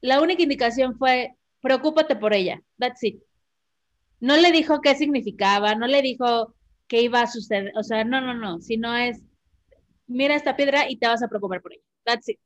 la 0.05 0.21
única 0.21 0.43
indicación 0.43 0.99
fue, 0.99 1.35
preocúpate 1.62 2.14
por 2.14 2.35
ella, 2.35 2.62
that's 2.79 3.03
it. 3.03 3.23
No 4.21 4.37
le 4.37 4.53
dijo 4.53 4.83
qué 4.83 4.95
significaba, 4.95 5.75
no 5.77 5.87
le 5.87 6.03
dijo 6.03 6.55
qué 6.87 7.01
iba 7.01 7.23
a 7.23 7.27
suceder, 7.27 7.73
o 7.75 7.83
sea, 7.83 8.05
no, 8.05 8.21
no, 8.21 8.35
no, 8.35 8.61
sino 8.61 8.95
es, 8.95 9.23
mira 10.07 10.35
esta 10.35 10.57
piedra 10.57 10.90
y 10.90 10.99
te 10.99 11.07
vas 11.07 11.23
a 11.23 11.29
preocupar 11.29 11.62
por 11.62 11.73
ella, 11.73 11.83
that's 12.05 12.29
it. 12.29 12.38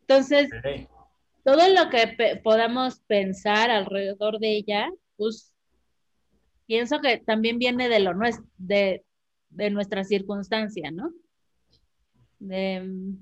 Entonces, 0.00 0.48
todo 1.44 1.68
lo 1.68 1.90
que 1.90 2.40
podamos 2.42 3.00
pensar 3.00 3.70
alrededor 3.70 4.38
de 4.38 4.56
ella, 4.56 4.88
pues 5.18 5.54
pienso 6.64 7.02
que 7.02 7.18
también 7.18 7.58
viene 7.58 7.90
de 7.90 8.00
lo 8.00 8.14
nuestro, 8.14 8.46
de, 8.56 9.04
de 9.50 9.68
nuestra 9.68 10.04
circunstancia, 10.04 10.90
¿no? 10.90 11.12
De, 12.38 13.18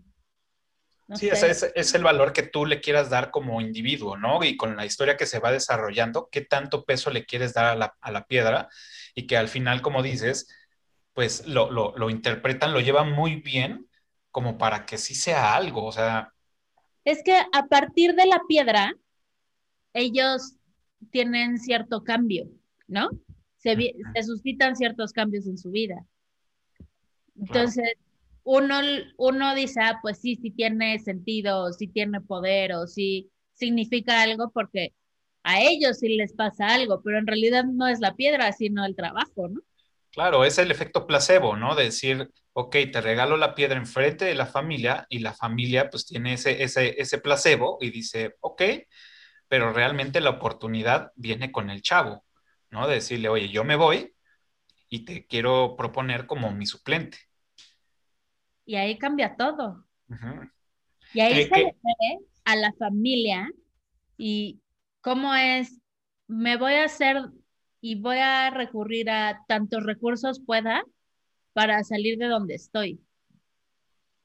no 1.06 1.16
Sí, 1.16 1.28
es, 1.28 1.62
es 1.74 1.94
el 1.94 2.02
valor 2.02 2.32
que 2.32 2.42
tú 2.42 2.66
le 2.66 2.80
quieras 2.80 3.10
dar 3.10 3.30
como 3.30 3.60
individuo, 3.60 4.16
¿no? 4.16 4.42
Y 4.44 4.56
con 4.56 4.76
la 4.76 4.86
historia 4.86 5.16
que 5.16 5.26
se 5.26 5.38
va 5.38 5.52
desarrollando, 5.52 6.28
qué 6.30 6.40
tanto 6.42 6.84
peso 6.84 7.10
le 7.10 7.26
quieres 7.26 7.54
dar 7.54 7.66
a 7.66 7.74
la, 7.74 7.94
a 8.00 8.10
la 8.12 8.26
piedra 8.26 8.68
y 9.14 9.26
que 9.26 9.36
al 9.36 9.48
final, 9.48 9.82
como 9.82 10.02
dices, 10.02 10.48
pues 11.12 11.46
lo, 11.46 11.70
lo, 11.70 11.96
lo 11.96 12.10
interpretan, 12.10 12.72
lo 12.72 12.80
llevan 12.80 13.12
muy 13.12 13.36
bien 13.36 13.88
como 14.30 14.58
para 14.58 14.84
que 14.86 14.98
sí 14.98 15.14
sea 15.14 15.54
algo, 15.54 15.84
o 15.84 15.92
sea, 15.92 16.32
Es 17.04 17.22
que 17.22 17.36
a 17.52 17.66
partir 17.66 18.14
de 18.14 18.26
la 18.26 18.40
piedra, 18.48 18.92
ellos 19.92 20.56
tienen 21.10 21.58
cierto 21.58 22.02
cambio, 22.02 22.48
¿no? 22.88 23.10
Se, 23.58 23.76
se 24.14 24.22
suscitan 24.22 24.76
ciertos 24.76 25.12
cambios 25.12 25.46
en 25.46 25.56
su 25.56 25.70
vida. 25.70 26.04
Entonces, 27.36 27.94
uno, 28.44 28.80
uno 29.18 29.54
dice, 29.54 29.80
ah, 29.82 29.98
pues 30.02 30.20
sí, 30.20 30.36
sí 30.36 30.50
tiene 30.50 30.98
sentido, 31.00 31.72
sí 31.72 31.88
tiene 31.88 32.20
poder, 32.20 32.74
o 32.74 32.86
sí 32.86 33.30
significa 33.54 34.22
algo, 34.22 34.50
porque 34.52 34.94
a 35.44 35.60
ellos 35.62 35.98
sí 35.98 36.16
les 36.16 36.32
pasa 36.34 36.68
algo, 36.74 37.02
pero 37.02 37.18
en 37.18 37.26
realidad 37.26 37.64
no 37.64 37.88
es 37.88 38.00
la 38.00 38.14
piedra, 38.16 38.52
sino 38.52 38.84
el 38.84 38.96
trabajo, 38.96 39.48
¿no? 39.48 39.60
Claro, 40.10 40.44
es 40.44 40.58
el 40.58 40.70
efecto 40.70 41.06
placebo, 41.06 41.56
¿no? 41.56 41.74
De 41.74 41.84
decir, 41.84 42.30
ok, 42.52 42.76
te 42.92 43.00
regalo 43.00 43.36
la 43.36 43.54
piedra 43.54 43.76
enfrente 43.78 44.24
de 44.24 44.34
la 44.34 44.46
familia 44.46 45.06
y 45.08 45.18
la 45.18 45.32
familia 45.34 45.90
pues 45.90 46.06
tiene 46.06 46.34
ese, 46.34 46.62
ese, 46.62 46.94
ese 47.00 47.18
placebo 47.18 47.78
y 47.80 47.90
dice, 47.90 48.36
ok, 48.40 48.62
pero 49.48 49.72
realmente 49.72 50.20
la 50.20 50.30
oportunidad 50.30 51.12
viene 51.16 51.50
con 51.52 51.70
el 51.70 51.82
chavo, 51.82 52.24
¿no? 52.70 52.86
De 52.86 52.96
decirle, 52.96 53.28
oye, 53.28 53.48
yo 53.48 53.64
me 53.64 53.76
voy 53.76 54.14
y 54.88 55.04
te 55.04 55.26
quiero 55.26 55.76
proponer 55.76 56.26
como 56.26 56.52
mi 56.52 56.66
suplente. 56.66 57.18
Y 58.66 58.76
ahí 58.76 58.98
cambia 58.98 59.36
todo. 59.36 59.84
Y 61.12 61.20
ahí 61.20 61.34
¿Qué- 61.34 61.48
se 61.48 61.56
le 61.58 61.64
ve 61.82 62.18
a 62.44 62.56
la 62.56 62.72
familia 62.74 63.50
y 64.16 64.60
cómo 65.00 65.34
es, 65.34 65.80
me 66.26 66.56
voy 66.56 66.74
a 66.74 66.84
hacer 66.84 67.18
y 67.80 67.96
voy 67.96 68.18
a 68.18 68.50
recurrir 68.50 69.10
a 69.10 69.44
tantos 69.46 69.82
recursos 69.84 70.40
pueda 70.44 70.82
para 71.52 71.84
salir 71.84 72.18
de 72.18 72.26
donde 72.26 72.54
estoy. 72.54 73.00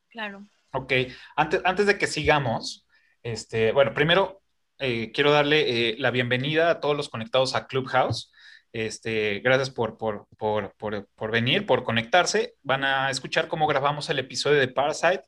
Claro. 0.10 0.48
Ok, 0.72 0.94
antes, 1.36 1.62
antes 1.66 1.86
de 1.86 1.98
que 1.98 2.08
sigamos, 2.08 2.88
este, 3.24 3.72
bueno, 3.72 3.94
primero 3.94 4.42
eh, 4.80 5.12
quiero 5.12 5.32
darle 5.32 5.90
eh, 5.90 5.96
la 6.00 6.12
bienvenida 6.12 6.70
a 6.72 6.80
todos 6.80 6.96
los 6.96 7.10
conectados 7.10 7.56
a 7.56 7.68
Clubhouse. 7.68 8.32
Este, 8.72 9.40
gracias 9.40 9.72
por, 9.72 9.98
por, 9.98 10.28
por, 10.38 10.76
por, 10.76 11.32
venir, 11.32 11.66
por 11.66 11.84
conectarse. 11.84 12.56
Van 12.62 12.84
a 12.84 13.10
escuchar 13.10 13.48
cómo 13.48 13.68
grabamos 13.68 14.10
el 14.10 14.20
episodio 14.20 14.60
de 14.60 14.68
Parasite, 14.68 15.24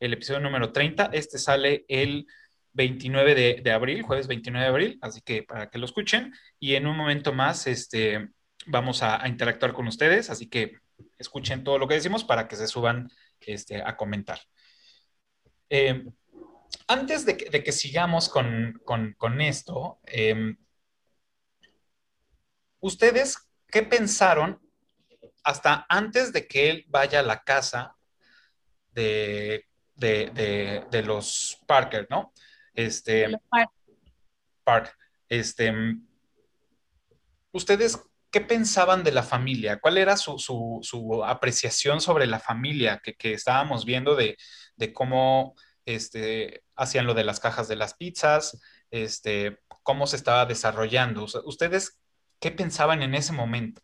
el 0.00 0.14
episodio 0.14 0.40
número 0.40 0.72
30. 0.72 1.10
Este 1.12 1.38
sale 1.38 1.84
el 1.88 2.26
29 2.72 3.62
de, 3.62 3.72
abril, 3.72 4.02
jueves 4.02 4.26
29 4.26 4.64
de 4.64 4.70
abril, 4.70 4.98
así 5.02 5.20
que 5.20 5.42
para 5.42 5.68
que 5.68 5.78
lo 5.78 5.84
escuchen. 5.84 6.32
Y 6.58 6.74
en 6.74 6.86
un 6.86 6.96
momento 6.96 7.32
más, 7.32 7.66
este, 7.66 8.30
vamos 8.66 9.02
a, 9.02 9.26
interactuar 9.28 9.72
con 9.72 9.86
ustedes, 9.86 10.30
así 10.30 10.48
que 10.48 10.78
escuchen 11.18 11.64
todo 11.64 11.78
lo 11.78 11.88
que 11.88 11.94
decimos 11.94 12.24
para 12.24 12.48
que 12.48 12.56
se 12.56 12.66
suban 12.66 13.10
este, 13.40 13.82
a 13.82 13.96
comentar. 13.96 14.40
Eh, 15.68 16.04
antes 16.88 17.26
de 17.26 17.36
que, 17.36 17.72
sigamos 17.72 18.28
con, 18.28 18.80
con, 18.84 19.14
con 19.18 19.40
esto, 19.40 19.98
eh, 20.06 20.56
¿ustedes 22.86 23.48
qué 23.68 23.82
pensaron 23.82 24.60
hasta 25.42 25.84
antes 25.88 26.32
de 26.32 26.46
que 26.46 26.70
él 26.70 26.84
vaya 26.88 27.20
a 27.20 27.22
la 27.22 27.42
casa 27.42 27.96
de, 28.92 29.66
de, 29.94 30.30
de, 30.34 30.84
de 30.90 31.02
los 31.02 31.58
Parker, 31.66 32.06
¿no? 32.10 32.32
Este, 32.74 33.28
Los 33.28 33.40
par- 33.48 33.68
Park, 34.64 34.96
este, 35.28 35.72
¿ustedes 37.52 37.98
qué 38.30 38.40
pensaban 38.40 39.02
de 39.04 39.12
la 39.12 39.22
familia? 39.22 39.78
¿Cuál 39.80 39.98
era 39.98 40.16
su, 40.16 40.38
su, 40.38 40.80
su 40.82 41.24
apreciación 41.24 42.00
sobre 42.00 42.26
la 42.26 42.38
familia 42.40 43.00
que, 43.02 43.14
que 43.14 43.32
estábamos 43.32 43.84
viendo 43.84 44.14
de, 44.14 44.36
de 44.76 44.92
cómo 44.92 45.54
este, 45.84 46.64
hacían 46.74 47.06
lo 47.06 47.14
de 47.14 47.24
las 47.24 47.40
cajas 47.40 47.68
de 47.68 47.76
las 47.76 47.94
pizzas, 47.94 48.60
este, 48.90 49.60
cómo 49.82 50.06
se 50.06 50.16
estaba 50.16 50.46
desarrollando? 50.46 51.26
¿Ustedes 51.44 52.00
qué 52.40 52.50
pensaban 52.50 53.02
en 53.02 53.14
ese 53.14 53.32
momento? 53.32 53.80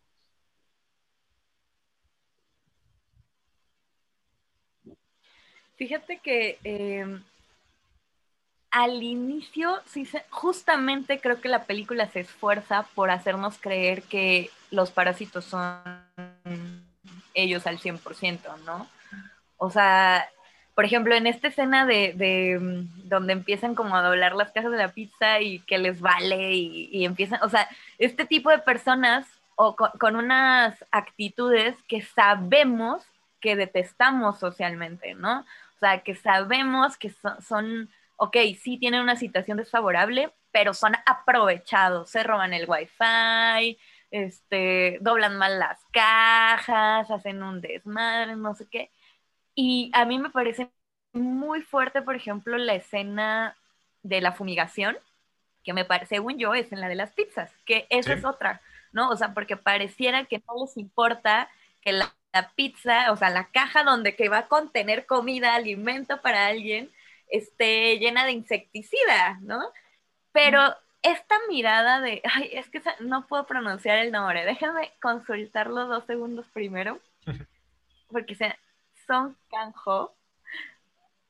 Fíjate 5.75 6.19
que 6.19 6.59
eh, 6.63 7.19
al 8.73 9.03
inicio, 9.03 9.81
sí 9.85 10.07
justamente 10.31 11.19
creo 11.19 11.39
que 11.39 11.47
la 11.47 11.65
película 11.65 12.09
se 12.09 12.21
esfuerza 12.21 12.87
por 12.95 13.11
hacernos 13.11 13.59
creer 13.59 14.01
que 14.01 14.49
los 14.71 14.89
parásitos 14.89 15.45
son 15.45 15.79
ellos 17.35 17.67
al 17.67 17.77
100%, 17.79 18.57
¿no? 18.65 18.87
O 19.57 19.69
sea, 19.69 20.27
por 20.75 20.85
ejemplo, 20.85 21.15
en 21.15 21.27
esta 21.27 21.49
escena 21.49 21.85
de, 21.85 22.13
de, 22.13 22.59
mm, 22.59 23.09
donde 23.09 23.33
empiezan 23.33 23.75
como 23.75 23.95
a 23.95 24.01
doblar 24.01 24.33
las 24.35 24.51
cajas 24.51 24.71
de 24.71 24.77
la 24.77 24.89
pizza 24.89 25.39
y 25.41 25.59
que 25.59 25.77
les 25.77 26.01
vale 26.01 26.53
y, 26.53 27.05
empiezan, 27.05 27.39
o 27.43 27.49
sea, 27.49 27.67
este 27.99 28.25
tipo 28.25 28.49
de 28.49 28.59
personas 28.59 29.27
o 29.55 29.75
con, 29.75 29.91
con 29.99 30.15
unas 30.15 30.83
actitudes 30.91 31.75
que 31.87 32.01
sabemos 32.01 33.03
que 33.39 33.55
detestamos 33.55 34.39
socialmente, 34.39 35.13
¿no? 35.15 35.41
O 35.41 35.79
sea, 35.79 35.99
que 36.01 36.15
sabemos 36.15 36.97
que 36.97 37.09
son, 37.09 37.41
son, 37.41 37.89
ok, 38.17 38.37
sí 38.59 38.77
tienen 38.77 39.01
una 39.01 39.15
situación 39.15 39.57
desfavorable, 39.57 40.31
pero 40.51 40.73
son 40.73 40.93
aprovechados, 41.05 42.09
se 42.09 42.23
roban 42.23 42.53
el 42.53 42.69
wifi, 42.69 43.77
este, 44.11 44.99
doblan 45.01 45.37
mal 45.37 45.59
las 45.59 45.79
cajas, 45.91 47.11
hacen 47.11 47.43
un 47.43 47.61
desmadre, 47.61 48.35
no 48.35 48.53
sé 48.53 48.67
qué. 48.69 48.91
Y 49.55 49.91
a 49.93 50.05
mí 50.05 50.19
me 50.19 50.29
parece 50.29 50.71
muy 51.13 51.61
fuerte, 51.61 52.01
por 52.01 52.15
ejemplo, 52.15 52.57
la 52.57 52.75
escena 52.75 53.55
de 54.03 54.21
la 54.21 54.31
fumigación, 54.33 54.97
que 55.63 55.73
me 55.73 55.85
parece, 55.85 56.15
según 56.17 56.37
yo, 56.39 56.53
es 56.55 56.71
en 56.71 56.81
la 56.81 56.89
de 56.89 56.95
las 56.95 57.11
pizzas, 57.13 57.51
que 57.65 57.87
esa 57.89 58.13
Sí. 58.13 58.19
es 58.19 58.25
otra, 58.25 58.61
¿no? 58.91 59.09
O 59.09 59.17
sea, 59.17 59.33
porque 59.33 59.57
pareciera 59.57 60.25
que 60.25 60.43
no 60.47 60.65
les 60.65 60.77
importa 60.77 61.49
que 61.81 61.93
la, 61.93 62.13
la 62.33 62.51
pizza, 62.55 63.11
o 63.11 63.17
sea, 63.17 63.29
la 63.29 63.49
caja 63.51 63.83
donde 63.83 64.15
que 64.15 64.29
va 64.29 64.39
a 64.39 64.47
contener 64.47 65.05
comida, 65.05 65.55
alimento 65.55 66.21
para 66.21 66.47
alguien, 66.47 66.91
esté 67.29 67.97
llena 67.99 68.25
de 68.25 68.33
insecticida, 68.33 69.39
¿no? 69.41 69.61
Pero 70.33 70.59
esta 71.03 71.35
mirada 71.49 72.01
de, 72.01 72.21
ay, 72.25 72.49
es 72.53 72.69
que 72.69 72.81
no 73.01 73.27
puedo 73.27 73.45
pronunciar 73.47 73.99
el 73.99 74.11
nombre, 74.11 74.45
déjame 74.45 74.91
consultarlo 75.01 75.87
dos 75.87 76.05
segundos 76.05 76.47
primero, 76.53 76.99
porque 78.09 78.35
se, 78.35 78.55
Son 79.05 79.35
Kang-ho, 79.49 80.15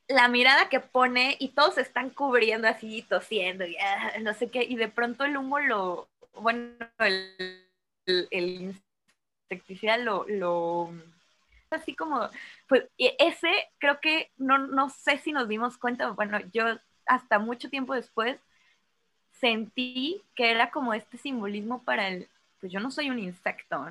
la 0.08 0.28
mirada 0.28 0.70
que 0.70 0.80
pone 0.80 1.36
y 1.40 1.50
todos 1.50 1.76
se 1.76 1.82
están 1.82 2.10
cubriendo 2.10 2.68
así, 2.68 3.02
tosiendo 3.04 3.66
y 3.66 3.76
ah, 3.78 4.14
no 4.22 4.34
sé 4.34 4.50
qué, 4.50 4.64
y 4.64 4.76
de 4.76 4.90
pronto 4.90 5.24
el 5.26 5.38
humo 5.38 5.60
lo, 5.60 6.10
bueno, 6.34 6.76
el, 7.00 7.68
el, 8.06 8.76
insecticida 9.50 9.98
lo, 9.98 10.26
lo, 10.28 10.94
así 11.72 11.96
como, 11.96 12.30
pues 12.68 12.84
y 12.98 13.16
ese 13.20 13.52
creo 13.80 14.00
que 14.02 14.32
no, 14.38 14.58
no 14.58 14.90
sé 14.90 15.18
si 15.18 15.32
nos 15.32 15.48
dimos 15.48 15.78
cuenta, 15.78 16.12
bueno, 16.12 16.40
yo 16.52 16.66
hasta 17.06 17.40
mucho 17.40 17.70
tiempo 17.70 17.94
después 17.94 18.40
sentí 19.32 20.24
que 20.36 20.52
era 20.52 20.72
como 20.72 20.94
este 20.94 21.18
simbolismo 21.18 21.84
para 21.84 22.08
el, 22.08 22.30
pues 22.60 22.72
yo 22.72 22.80
no 22.80 22.92
soy 22.92 23.10
un 23.10 23.20
insecto, 23.20 23.90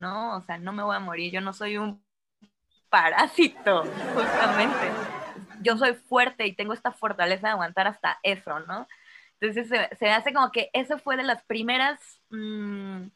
¿no? 0.00 0.36
O 0.36 0.40
sea, 0.42 0.58
no 0.58 0.72
me 0.72 0.82
voy 0.82 0.96
a 0.96 1.00
morir, 1.00 1.32
yo 1.32 1.40
no 1.40 1.52
soy 1.52 1.78
un 1.78 2.02
parásito, 2.90 3.84
justamente. 4.14 4.90
Yo 5.60 5.76
soy 5.76 5.94
fuerte 5.94 6.46
y 6.46 6.54
tengo 6.54 6.72
esta 6.72 6.92
fortaleza 6.92 7.48
de 7.48 7.52
aguantar 7.52 7.86
hasta 7.86 8.18
eso, 8.22 8.60
¿no? 8.60 8.86
Entonces 9.40 9.68
se, 9.68 9.96
se 9.96 10.10
hace 10.10 10.32
como 10.32 10.50
que 10.50 10.70
eso 10.72 10.98
fue 10.98 11.16
de 11.16 11.22
las 11.22 11.42
primeras 11.44 12.00
mmm, 12.30 13.06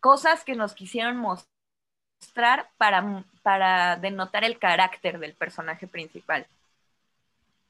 cosas 0.00 0.44
que 0.44 0.54
nos 0.54 0.74
quisieron 0.74 1.16
mostrar 1.16 2.70
para, 2.76 3.24
para 3.42 3.96
denotar 3.96 4.44
el 4.44 4.58
carácter 4.58 5.18
del 5.18 5.34
personaje 5.34 5.86
principal. 5.86 6.46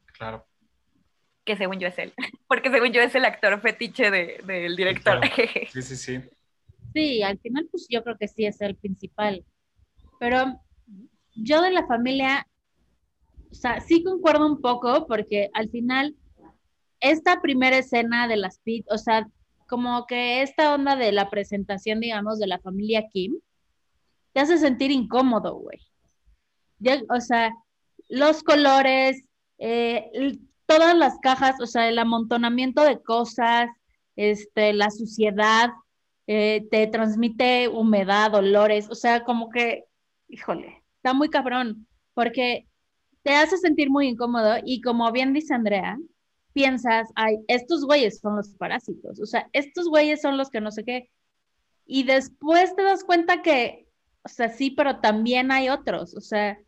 Claro. 0.06 0.46
Que 1.44 1.56
según 1.56 1.78
yo 1.78 1.88
es 1.88 1.98
él, 1.98 2.14
porque 2.48 2.70
según 2.70 2.92
yo 2.92 3.02
es 3.02 3.14
el 3.14 3.24
actor 3.24 3.60
fetiche 3.60 4.10
del 4.10 4.46
de, 4.46 4.60
de 4.60 4.76
director. 4.76 5.20
Claro. 5.20 5.36
Sí, 5.72 5.82
sí, 5.82 5.96
sí. 5.96 6.20
Sí, 6.94 7.22
al 7.22 7.38
final 7.40 7.66
pues 7.70 7.86
yo 7.90 8.04
creo 8.04 8.16
que 8.16 8.28
sí 8.28 8.46
es 8.46 8.60
el 8.60 8.76
principal. 8.76 9.44
Pero 10.20 10.60
yo 11.34 11.62
de 11.62 11.70
la 11.70 11.86
familia, 11.86 12.46
o 13.50 13.54
sea, 13.54 13.80
sí 13.80 14.02
concuerdo 14.02 14.46
un 14.46 14.60
poco 14.60 15.06
porque 15.06 15.50
al 15.54 15.70
final 15.70 16.16
esta 17.00 17.40
primera 17.40 17.78
escena 17.78 18.28
de 18.28 18.36
las 18.36 18.58
pit, 18.60 18.86
o 18.90 18.98
sea, 18.98 19.28
como 19.68 20.06
que 20.06 20.42
esta 20.42 20.74
onda 20.74 20.96
de 20.96 21.12
la 21.12 21.30
presentación, 21.30 22.00
digamos, 22.00 22.38
de 22.38 22.46
la 22.46 22.58
familia 22.58 23.08
Kim, 23.12 23.38
te 24.32 24.40
hace 24.40 24.58
sentir 24.58 24.90
incómodo, 24.90 25.54
güey. 25.54 25.80
O 27.08 27.20
sea, 27.20 27.52
los 28.08 28.42
colores, 28.42 29.24
eh, 29.58 30.38
todas 30.66 30.96
las 30.96 31.18
cajas, 31.20 31.60
o 31.60 31.66
sea, 31.66 31.88
el 31.88 31.98
amontonamiento 31.98 32.82
de 32.82 33.00
cosas, 33.02 33.68
este, 34.16 34.72
la 34.72 34.90
suciedad, 34.90 35.70
eh, 36.26 36.66
te 36.70 36.86
transmite 36.86 37.68
humedad, 37.68 38.34
olores, 38.34 38.88
o 38.90 38.94
sea, 38.94 39.24
como 39.24 39.50
que, 39.50 39.84
híjole, 40.28 40.83
está 41.04 41.12
muy 41.12 41.28
cabrón, 41.28 41.86
porque 42.14 42.66
te 43.22 43.34
hace 43.34 43.58
sentir 43.58 43.90
muy 43.90 44.08
incómodo 44.08 44.56
y 44.64 44.80
como 44.80 45.12
bien 45.12 45.34
dice 45.34 45.52
Andrea, 45.52 45.98
piensas, 46.54 47.10
ay, 47.14 47.36
estos 47.46 47.84
güeyes 47.84 48.20
son 48.20 48.36
los 48.36 48.54
parásitos, 48.54 49.20
o 49.20 49.26
sea, 49.26 49.46
estos 49.52 49.86
güeyes 49.86 50.22
son 50.22 50.38
los 50.38 50.48
que 50.48 50.62
no 50.62 50.70
sé 50.70 50.82
qué, 50.82 51.10
y 51.84 52.04
después 52.04 52.74
te 52.74 52.84
das 52.84 53.04
cuenta 53.04 53.42
que, 53.42 53.86
o 54.22 54.30
sea, 54.30 54.48
sí, 54.48 54.70
pero 54.70 55.00
también 55.00 55.52
hay 55.52 55.68
otros, 55.68 56.16
o 56.16 56.22
sea, 56.22 56.58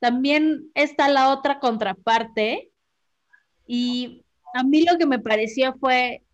también 0.00 0.68
está 0.74 1.08
la 1.08 1.32
otra 1.32 1.60
contraparte 1.60 2.72
y 3.68 4.24
a 4.54 4.64
mí 4.64 4.84
lo 4.84 4.98
que 4.98 5.06
me 5.06 5.20
pareció 5.20 5.76
fue, 5.78 6.24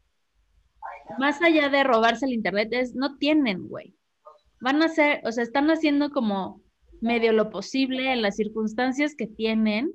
más 1.19 1.43
allá 1.43 1.69
de 1.69 1.85
robarse 1.85 2.25
el 2.25 2.33
internet, 2.33 2.71
es 2.73 2.95
no 2.95 3.19
tienen, 3.19 3.69
güey. 3.69 3.95
Van 4.59 4.81
a 4.81 4.87
hacer, 4.87 5.21
o 5.25 5.33
sea, 5.33 5.45
están 5.45 5.71
haciendo 5.71 6.11
como 6.11 6.62
medio 7.03 7.33
lo 7.33 7.51
posible 7.51 8.13
en 8.13 8.23
las 8.23 8.37
circunstancias 8.37 9.15
que 9.17 9.27
tienen, 9.27 9.93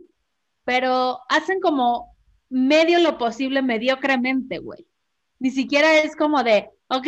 pero 0.63 1.19
hacen 1.29 1.59
como 1.59 2.15
medio 2.49 2.99
lo 2.99 3.17
posible 3.17 3.61
mediocremente, 3.61 4.59
güey. 4.59 4.85
Ni 5.39 5.51
siquiera 5.51 5.99
es 5.99 6.15
como 6.15 6.43
de, 6.43 6.69
ok, 6.89 7.07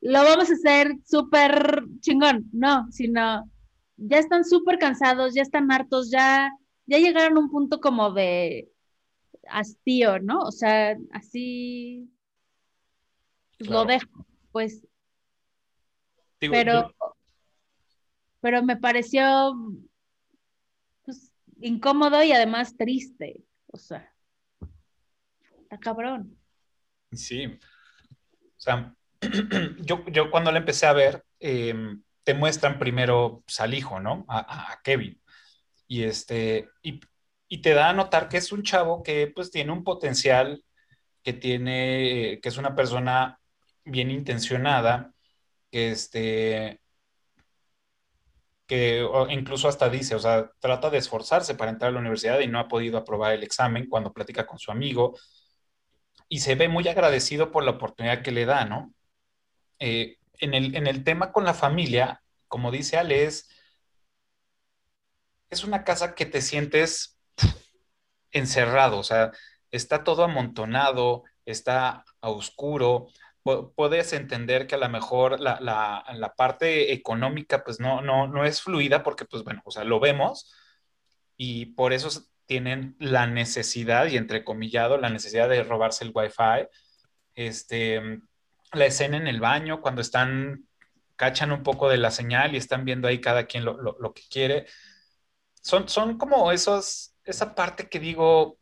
lo 0.00 0.22
vamos 0.22 0.50
a 0.50 0.54
hacer 0.54 0.96
súper 1.04 1.84
chingón, 2.00 2.48
no, 2.52 2.86
sino 2.90 3.50
ya 3.96 4.18
están 4.18 4.44
súper 4.44 4.78
cansados, 4.78 5.34
ya 5.34 5.42
están 5.42 5.70
hartos, 5.72 6.10
ya, 6.10 6.50
ya 6.86 6.98
llegaron 6.98 7.36
a 7.36 7.40
un 7.40 7.50
punto 7.50 7.80
como 7.80 8.12
de 8.12 8.68
hastío, 9.48 10.18
¿no? 10.20 10.40
O 10.40 10.52
sea, 10.52 10.96
así 11.12 12.08
lo 13.58 13.84
dejo, 13.84 14.26
pues. 14.52 14.86
pero, 16.38 16.94
pero 18.46 18.62
me 18.62 18.76
pareció 18.76 19.56
pues, 21.04 21.32
incómodo 21.58 22.22
y 22.22 22.30
además 22.30 22.76
triste. 22.76 23.42
O 23.66 23.76
sea, 23.76 24.14
está 25.62 25.80
cabrón. 25.80 26.38
Sí. 27.10 27.46
O 27.46 28.54
sea, 28.56 28.94
yo, 29.80 30.04
yo 30.12 30.30
cuando 30.30 30.52
la 30.52 30.58
empecé 30.58 30.86
a 30.86 30.92
ver, 30.92 31.24
em, 31.40 32.04
te 32.22 32.34
muestran 32.34 32.78
primero 32.78 33.42
pues, 33.44 33.58
al 33.58 33.74
hijo, 33.74 33.98
¿no? 33.98 34.24
A, 34.28 34.78
Kevin. 34.84 35.20
Y, 35.88 36.04
este, 36.04 36.68
y, 36.82 37.00
y, 37.48 37.62
te 37.62 37.74
da 37.74 37.88
a 37.88 37.94
notar 37.94 38.28
que 38.28 38.36
es 38.36 38.52
un 38.52 38.62
chavo 38.62 39.02
que 39.02 39.26
pues 39.26 39.50
tiene 39.50 39.72
un 39.72 39.82
potencial, 39.82 40.62
que 41.24 41.32
tiene, 41.32 42.38
que 42.40 42.48
es 42.48 42.58
una 42.58 42.76
persona 42.76 43.40
bien 43.84 44.12
intencionada, 44.12 45.12
que 45.68 45.90
este, 45.90 46.80
que 48.66 49.06
incluso 49.30 49.68
hasta 49.68 49.88
dice, 49.88 50.14
o 50.14 50.18
sea, 50.18 50.50
trata 50.58 50.90
de 50.90 50.98
esforzarse 50.98 51.54
para 51.54 51.70
entrar 51.70 51.90
a 51.90 51.92
la 51.92 52.00
universidad 52.00 52.40
y 52.40 52.48
no 52.48 52.58
ha 52.58 52.68
podido 52.68 52.98
aprobar 52.98 53.32
el 53.32 53.42
examen 53.44 53.88
cuando 53.88 54.12
platica 54.12 54.46
con 54.46 54.58
su 54.58 54.70
amigo 54.70 55.14
y 56.28 56.40
se 56.40 56.54
ve 56.54 56.68
muy 56.68 56.86
agradecido 56.88 57.52
por 57.52 57.64
la 57.64 57.72
oportunidad 57.72 58.22
que 58.22 58.32
le 58.32 58.44
da, 58.46 58.64
¿no? 58.64 58.92
Eh, 59.78 60.18
en 60.38 60.86
el, 60.86 61.04
tema 61.04 61.32
con 61.32 61.44
la 61.44 61.54
familia, 61.54 62.22
como 62.48 62.70
dice 62.70 62.98
Ale, 62.98 63.24
es, 63.24 63.48
una 65.64 65.84
casa 65.84 66.14
que 66.14 66.26
te 66.26 66.42
sientes 66.42 67.18
encerrado, 68.30 68.98
o 68.98 69.04
sea, 69.04 69.32
está 69.70 70.04
todo 70.04 70.24
amontonado, 70.24 71.24
está 71.46 72.04
a 72.20 72.28
oscuro. 72.28 73.08
Puedes 73.74 74.12
entender 74.12 74.66
que 74.66 74.74
a 74.74 74.78
lo 74.78 74.88
mejor 74.88 75.40
la, 75.40 75.58
la, 75.60 76.34
parte 76.36 76.92
económica 76.92 77.62
pues 77.64 77.80
no, 77.80 78.00
no, 78.00 78.26
no 78.26 78.44
es 78.44 78.60
fluida 78.60 79.02
porque 79.02 79.24
pues 79.24 79.44
bueno, 79.44 79.62
o 79.64 79.70
sea, 79.70 79.84
lo 79.84 80.00
vemos 80.00 80.52
y 81.36 81.66
por 81.66 81.92
eso 81.92 82.10
tienen 82.46 82.96
la 82.98 83.26
necesidad, 83.26 84.06
y 84.06 84.16
entrecomillado, 84.16 84.98
la 84.98 85.10
necesidad 85.10 85.48
de 85.48 85.62
robarse 85.62 86.04
el 86.04 86.12
wifi. 86.14 86.68
Este, 87.34 88.20
la 88.72 88.86
escena 88.86 89.16
en 89.16 89.26
el 89.26 89.40
baño, 89.40 89.80
cuando 89.80 90.00
están, 90.00 90.66
cachan 91.16 91.52
un 91.52 91.62
poco 91.62 91.88
de 91.88 91.98
la 91.98 92.10
señal 92.10 92.54
y 92.54 92.58
están 92.58 92.84
viendo 92.84 93.08
ahí 93.08 93.20
cada 93.20 93.46
quien 93.46 93.64
lo, 93.64 93.74
lo, 93.80 94.14
que 94.14 94.22
quiere. 94.30 94.66
Son, 95.60 95.88
son 95.88 96.18
como 96.18 96.52
esos, 96.52 97.14
esa 97.24 97.54
parte 97.54 97.88
que 97.88 97.98
digo, 97.98 98.58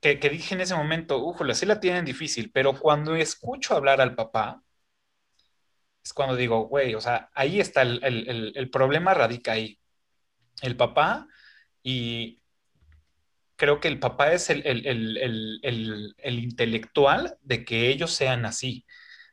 que, 0.00 0.16
dije 0.16 0.54
en 0.54 0.62
ese 0.62 0.74
momento, 0.74 1.18
ujula, 1.18 1.54
sí 1.54 1.66
la 1.66 1.80
tienen 1.80 2.04
difícil, 2.04 2.50
pero 2.52 2.78
cuando 2.78 3.14
escucho 3.16 3.74
hablar 3.76 4.00
al 4.00 4.14
papá, 4.14 4.62
es 6.02 6.12
cuando 6.12 6.36
digo, 6.36 6.66
güey, 6.68 6.94
o 6.94 7.00
sea, 7.00 7.30
ahí 7.34 7.60
está 7.60 7.82
el, 7.82 8.02
el, 8.02 8.52
el, 8.56 8.70
problema, 8.70 9.12
radica 9.14 9.52
ahí. 9.52 9.78
El 10.62 10.76
papá 10.76 11.26
y 11.82 12.42
creo 13.56 13.80
que 13.80 13.88
el 13.88 13.98
papá 14.00 14.32
es 14.32 14.48
el, 14.50 14.62
el, 14.64 16.38
intelectual 16.38 17.36
de 17.42 17.64
que 17.64 17.88
ellos 17.90 18.12
sean 18.12 18.46
así 18.46 18.86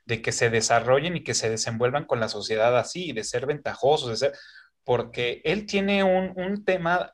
de 0.07 0.21
que 0.21 0.31
se 0.31 0.49
desarrollen 0.49 1.17
y 1.17 1.23
que 1.23 1.33
se 1.33 1.49
desenvuelvan 1.49 2.05
con 2.05 2.21
la 2.21 2.29
sociedad 2.29 2.77
así, 2.77 3.11
de 3.11 3.25
ser 3.25 3.45
ventajosos, 3.45 4.09
de 4.09 4.15
ser, 4.15 4.33
porque 4.85 5.41
él 5.43 5.65
tiene 5.65 6.03
un, 6.03 6.63
tema, 6.63 7.13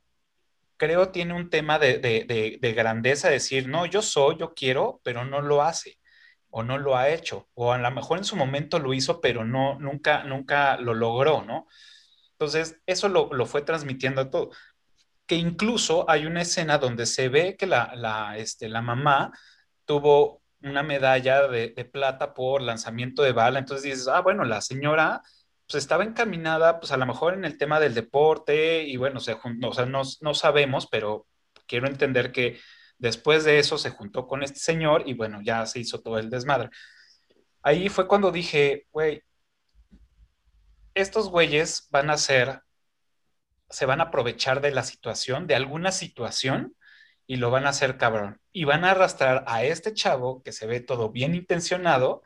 creo 0.77 1.09
tiene 1.09 1.33
un 1.33 1.49
tema 1.49 1.79
de, 1.79 1.99
de, 1.99 2.73
grandeza, 2.73 3.29
decir, 3.29 3.67
no, 3.67 3.85
yo 3.85 4.01
soy, 4.01 4.37
yo 4.39 4.53
quiero, 4.53 5.01
pero 5.03 5.25
no 5.25 5.41
lo 5.41 5.61
hace, 5.61 5.99
o 6.49 6.63
no 6.63 6.77
lo 6.77 6.97
ha 6.97 7.09
hecho, 7.09 7.49
o 7.53 7.73
a 7.73 7.77
lo 7.77 7.91
mejor 7.91 8.17
en 8.17 8.25
su 8.25 8.35
momento 8.35 8.79
lo 8.79 8.93
hizo, 8.93 9.21
pero 9.21 9.45
no, 9.45 9.79
nunca, 9.79 10.23
nunca 10.23 10.77
lo 10.77 10.93
logró, 10.93 11.43
¿no? 11.43 11.67
Entonces, 12.33 12.81
eso 12.85 13.09
lo, 13.09 13.29
lo 13.33 13.45
fue 13.45 13.61
transmitiendo 13.61 14.21
a 14.21 14.29
todo. 14.29 14.51
Que 15.25 15.35
incluso 15.35 16.09
hay 16.09 16.25
una 16.25 16.41
escena 16.41 16.77
donde 16.77 17.05
se 17.05 17.29
ve 17.29 17.55
que 17.57 17.67
la, 17.67 17.93
la, 17.95 18.37
este, 18.37 18.67
la 18.69 18.81
mamá 18.81 19.31
tuvo 19.85 20.43
una 20.63 20.83
medalla 20.83 21.47
de, 21.47 21.69
plata 21.85 22.33
por 22.33 22.61
lanzamiento 22.61 23.21
de 23.23 23.33
bala. 23.33 23.59
Entonces 23.59 23.83
dices, 23.83 24.07
ah, 24.07 24.21
bueno, 24.21 24.43
la 24.45 24.61
señora 24.61 25.21
pues 25.67 25.83
estaba 25.83 26.03
encaminada, 26.03 26.79
pues 26.79 26.91
a 26.91 26.97
lo 26.97 27.05
mejor 27.05 27.33
en 27.33 27.45
el 27.45 27.57
tema 27.57 27.79
del 27.79 27.93
deporte 27.93 28.83
y 28.83 28.97
bueno, 28.97 29.19
se 29.19 29.33
o 29.33 29.73
sea, 29.73 29.85
no, 29.85 30.01
no 30.21 30.33
sabemos, 30.33 30.87
pero 30.87 31.27
quiero 31.67 31.87
entender 31.87 32.31
que 32.31 32.59
después 32.97 33.43
de 33.43 33.59
eso 33.59 33.77
se 33.77 33.89
juntó 33.91 34.27
con 34.27 34.43
este 34.43 34.59
señor 34.59 35.03
y 35.05 35.13
bueno, 35.13 35.41
ya 35.43 35.65
se 35.65 35.79
hizo 35.79 36.01
todo 36.01 36.19
el 36.19 36.29
desmadre. 36.29 36.69
Ahí 37.61 37.89
fue 37.89 38.07
cuando 38.07 38.31
dije, 38.31 38.87
güey, 38.91 39.23
estos 40.93 41.29
güeyes 41.29 41.87
van 41.91 42.09
a 42.09 42.17
ser, 42.17 42.61
se 43.69 43.85
van 43.85 44.01
a 44.01 44.05
aprovechar 44.05 44.61
de 44.61 44.71
la 44.71 44.83
situación, 44.83 45.47
de 45.47 45.55
alguna 45.55 45.91
situación, 45.91 46.75
y 47.25 47.37
lo 47.37 47.51
van 47.51 47.65
a 47.65 47.69
hacer 47.69 47.97
cabrón. 47.97 48.39
Y 48.51 48.65
van 48.65 48.85
a 48.85 48.91
arrastrar 48.91 49.43
a 49.47 49.63
este 49.63 49.93
chavo 49.93 50.43
que 50.43 50.51
se 50.51 50.67
ve 50.67 50.81
todo 50.81 51.09
bien 51.09 51.35
intencionado 51.35 52.21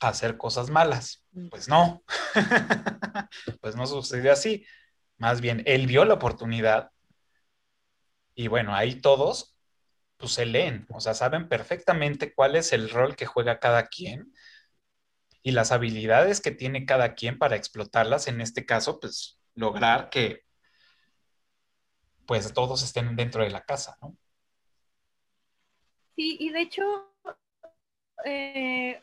a 0.00 0.08
hacer 0.08 0.36
cosas 0.36 0.70
malas. 0.70 1.24
Pues 1.50 1.68
no, 1.68 2.02
pues 3.60 3.76
no 3.76 3.86
sucedió 3.86 4.32
así. 4.32 4.64
Más 5.16 5.40
bien, 5.40 5.62
él 5.66 5.86
vio 5.86 6.04
la 6.04 6.14
oportunidad 6.14 6.90
y 8.34 8.48
bueno, 8.48 8.74
ahí 8.74 9.00
todos 9.00 9.56
pues 10.16 10.32
se 10.32 10.46
leen, 10.46 10.86
o 10.90 11.00
sea, 11.00 11.14
saben 11.14 11.48
perfectamente 11.48 12.34
cuál 12.34 12.56
es 12.56 12.72
el 12.72 12.90
rol 12.90 13.16
que 13.16 13.26
juega 13.26 13.60
cada 13.60 13.86
quien 13.86 14.32
y 15.42 15.52
las 15.52 15.72
habilidades 15.72 16.40
que 16.40 16.50
tiene 16.50 16.84
cada 16.86 17.14
quien 17.14 17.38
para 17.38 17.56
explotarlas, 17.56 18.28
en 18.28 18.40
este 18.40 18.66
caso, 18.66 19.00
pues 19.00 19.40
lograr 19.54 20.10
que 20.10 20.44
pues 22.26 22.52
todos 22.52 22.82
estén 22.82 23.16
dentro 23.16 23.42
de 23.42 23.50
la 23.50 23.64
casa, 23.64 23.96
¿no? 24.02 24.16
Sí, 26.14 26.36
y 26.40 26.50
de 26.50 26.60
hecho, 26.60 26.82
eh, 28.24 29.00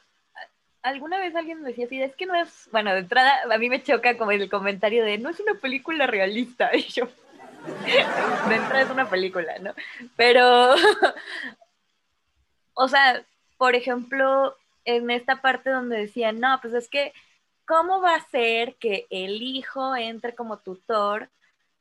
alguna 0.85 1.17
vez 1.19 1.35
alguien 1.35 1.61
me 1.61 1.69
decía 1.69 1.85
así, 1.85 2.01
es 2.01 2.15
que 2.15 2.27
no 2.27 2.35
es, 2.35 2.69
bueno, 2.71 2.93
de 2.93 2.99
entrada 2.99 3.33
a 3.51 3.57
mí 3.57 3.69
me 3.69 3.81
choca 3.81 4.17
como 4.17 4.31
el 4.31 4.49
comentario 4.49 5.03
de, 5.03 5.17
no 5.17 5.29
es 5.29 5.39
una 5.39 5.55
película 5.55 6.05
realista, 6.05 6.69
y 6.75 6.83
yo, 6.83 7.07
de 8.47 8.55
entrada 8.55 8.81
es 8.81 8.89
una 8.89 9.09
película, 9.09 9.57
¿no? 9.59 9.73
Pero, 10.15 10.75
o 12.75 12.87
sea, 12.87 13.23
por 13.57 13.75
ejemplo, 13.75 14.55
en 14.85 15.09
esta 15.09 15.41
parte 15.41 15.71
donde 15.71 15.97
decían, 15.97 16.39
no, 16.39 16.59
pues 16.61 16.75
es 16.75 16.87
que, 16.87 17.13
¿cómo 17.65 17.99
va 17.99 18.15
a 18.15 18.29
ser 18.29 18.75
que 18.75 19.07
el 19.09 19.41
hijo 19.41 19.95
entre 19.95 20.35
como 20.35 20.57
tutor 20.59 21.29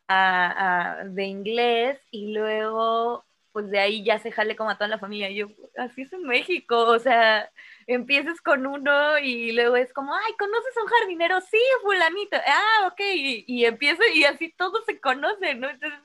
de 0.09 1.25
inglés 1.25 1.99
y 2.11 2.33
luego 2.33 3.25
pues 3.55 3.71
de 3.71 3.79
ahí 3.81 4.05
ya 4.05 4.19
se 4.19 4.33
jale 4.33 4.57
como 4.57 4.71
a 4.71 4.77
toda 4.77 4.89
la 4.89 4.99
familia. 4.99 5.31
Yo, 5.31 5.49
así 5.79 6.03
es 6.03 6.13
en 6.13 6.25
México, 6.25 6.77
o 6.77 6.99
sea, 6.99 7.49
empieces 7.87 8.41
con 8.43 8.67
uno 8.67 9.19
y 9.21 9.53
luego 9.53 9.77
es 9.77 9.93
como, 9.95 10.13
ay, 10.15 10.35
¿conoces 10.39 10.77
a 10.77 10.83
un 10.83 10.89
jardinero? 10.89 11.41
Sí, 11.43 11.59
fulanito. 11.83 12.37
Ah, 12.47 12.89
ok, 12.89 13.01
y, 13.15 13.45
y 13.47 13.65
empiezo 13.67 14.03
y 14.13 14.25
así 14.25 14.53
todos 14.59 14.85
se 14.87 15.01
conocen, 15.01 15.61
¿no? 15.61 15.71
Entonces, 15.71 16.01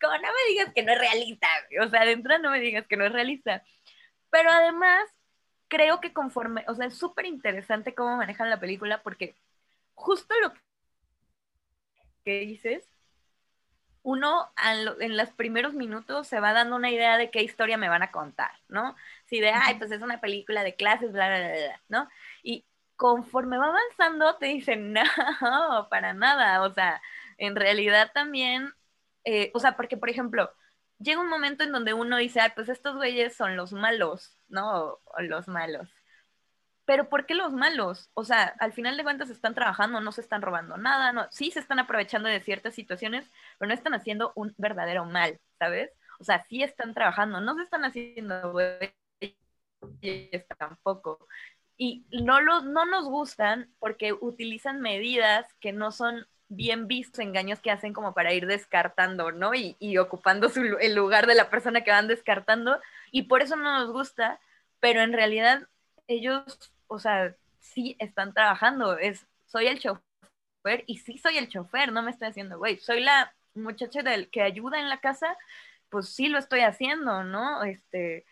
como 0.00 0.14
no 0.14 0.22
me 0.22 0.50
digas 0.52 0.72
que 0.74 0.82
no 0.82 0.92
es 0.92 0.98
realista, 0.98 1.48
o 1.84 1.88
sea, 1.90 2.06
de 2.06 2.12
entrada 2.12 2.40
no 2.40 2.50
me 2.50 2.60
digas 2.60 2.86
que 2.88 2.96
no 2.96 3.04
es 3.06 3.12
realista. 3.12 3.62
Pero 4.30 4.50
además, 4.50 5.04
creo 5.68 6.00
que 6.00 6.14
conforme, 6.14 6.64
o 6.68 6.74
sea, 6.74 6.86
es 6.86 6.96
súper 6.98 7.26
interesante 7.26 7.94
cómo 7.94 8.16
manejan 8.16 8.50
la 8.50 8.60
película 8.60 9.02
porque 9.02 9.36
justo 9.94 10.34
lo 10.42 10.54
que 12.24 12.40
dices, 12.40 12.88
uno 14.04 14.52
en 15.00 15.16
los 15.16 15.30
primeros 15.30 15.72
minutos 15.74 16.28
se 16.28 16.38
va 16.38 16.52
dando 16.52 16.76
una 16.76 16.90
idea 16.90 17.16
de 17.16 17.30
qué 17.30 17.42
historia 17.42 17.78
me 17.78 17.88
van 17.88 18.02
a 18.02 18.12
contar, 18.12 18.50
¿no? 18.68 18.94
Si 19.24 19.40
de, 19.40 19.50
ay, 19.50 19.76
pues 19.78 19.90
es 19.92 20.02
una 20.02 20.20
película 20.20 20.62
de 20.62 20.76
clases, 20.76 21.10
bla, 21.12 21.26
bla, 21.28 21.38
bla, 21.38 21.52
bla, 21.52 21.82
¿no? 21.88 22.08
Y 22.42 22.66
conforme 22.96 23.56
va 23.58 23.66
avanzando 23.68 24.36
te 24.36 24.46
dicen, 24.46 24.92
no, 25.40 25.88
para 25.90 26.12
nada, 26.12 26.62
o 26.62 26.72
sea, 26.74 27.00
en 27.38 27.56
realidad 27.56 28.10
también, 28.14 28.74
eh, 29.24 29.50
o 29.54 29.58
sea, 29.60 29.74
porque 29.76 29.96
por 29.96 30.10
ejemplo, 30.10 30.52
llega 30.98 31.20
un 31.20 31.28
momento 31.30 31.64
en 31.64 31.72
donde 31.72 31.94
uno 31.94 32.18
dice, 32.18 32.40
ay, 32.40 32.50
pues 32.54 32.68
estos 32.68 32.96
güeyes 32.96 33.34
son 33.34 33.56
los 33.56 33.72
malos, 33.72 34.38
¿no? 34.48 35.00
o 35.04 35.22
los 35.22 35.48
malos 35.48 35.93
pero 36.84 37.08
¿por 37.08 37.26
qué 37.26 37.34
los 37.34 37.52
malos? 37.52 38.10
O 38.14 38.24
sea, 38.24 38.54
al 38.60 38.72
final 38.72 38.96
de 38.96 39.04
cuentas 39.04 39.30
están 39.30 39.54
trabajando, 39.54 40.00
no 40.00 40.12
se 40.12 40.20
están 40.20 40.42
robando 40.42 40.76
nada, 40.76 41.12
no, 41.12 41.26
sí 41.30 41.50
se 41.50 41.60
están 41.60 41.78
aprovechando 41.78 42.28
de 42.28 42.40
ciertas 42.40 42.74
situaciones, 42.74 43.30
pero 43.58 43.68
no 43.68 43.74
están 43.74 43.94
haciendo 43.94 44.32
un 44.34 44.54
verdadero 44.58 45.04
mal, 45.04 45.40
¿sabes? 45.58 45.90
O 46.20 46.24
sea, 46.24 46.44
sí 46.48 46.62
están 46.62 46.94
trabajando, 46.94 47.40
no 47.40 47.54
se 47.56 47.62
están 47.62 47.84
haciendo 47.84 48.52
tampoco. 50.58 51.26
Y 51.76 52.06
no, 52.10 52.40
lo, 52.40 52.60
no 52.62 52.84
nos 52.84 53.06
gustan 53.06 53.70
porque 53.78 54.12
utilizan 54.12 54.80
medidas 54.80 55.46
que 55.60 55.72
no 55.72 55.90
son 55.90 56.26
bien 56.48 56.86
vistos, 56.86 57.20
engaños 57.20 57.60
que 57.60 57.70
hacen 57.70 57.92
como 57.92 58.14
para 58.14 58.32
ir 58.32 58.46
descartando, 58.46 59.32
¿no? 59.32 59.54
Y, 59.54 59.76
y 59.80 59.98
ocupando 59.98 60.48
su, 60.48 60.60
el 60.80 60.94
lugar 60.94 61.26
de 61.26 61.34
la 61.34 61.50
persona 61.50 61.82
que 61.82 61.90
van 61.90 62.06
descartando. 62.06 62.80
Y 63.10 63.22
por 63.24 63.42
eso 63.42 63.56
no 63.56 63.78
nos 63.80 63.90
gusta, 63.90 64.40
pero 64.80 65.02
en 65.02 65.12
realidad 65.12 65.68
ellos 66.06 66.73
o 66.94 66.98
sea, 66.98 67.34
sí 67.60 67.96
están 67.98 68.32
trabajando, 68.34 68.98
es, 68.98 69.26
soy 69.46 69.66
el 69.66 69.80
chofer 69.80 70.84
y 70.86 70.98
sí 70.98 71.18
soy 71.18 71.38
el 71.38 71.48
chofer, 71.48 71.92
no 71.92 72.02
me 72.02 72.10
estoy 72.10 72.28
haciendo, 72.28 72.58
güey, 72.58 72.78
soy 72.78 73.00
la 73.00 73.34
muchacha 73.54 74.02
del 74.02 74.30
que 74.30 74.42
ayuda 74.42 74.80
en 74.80 74.88
la 74.88 75.00
casa, 75.00 75.36
pues 75.90 76.08
sí 76.08 76.28
lo 76.28 76.38
estoy 76.38 76.60
haciendo, 76.60 77.24
¿no? 77.24 77.62
Este, 77.64 78.26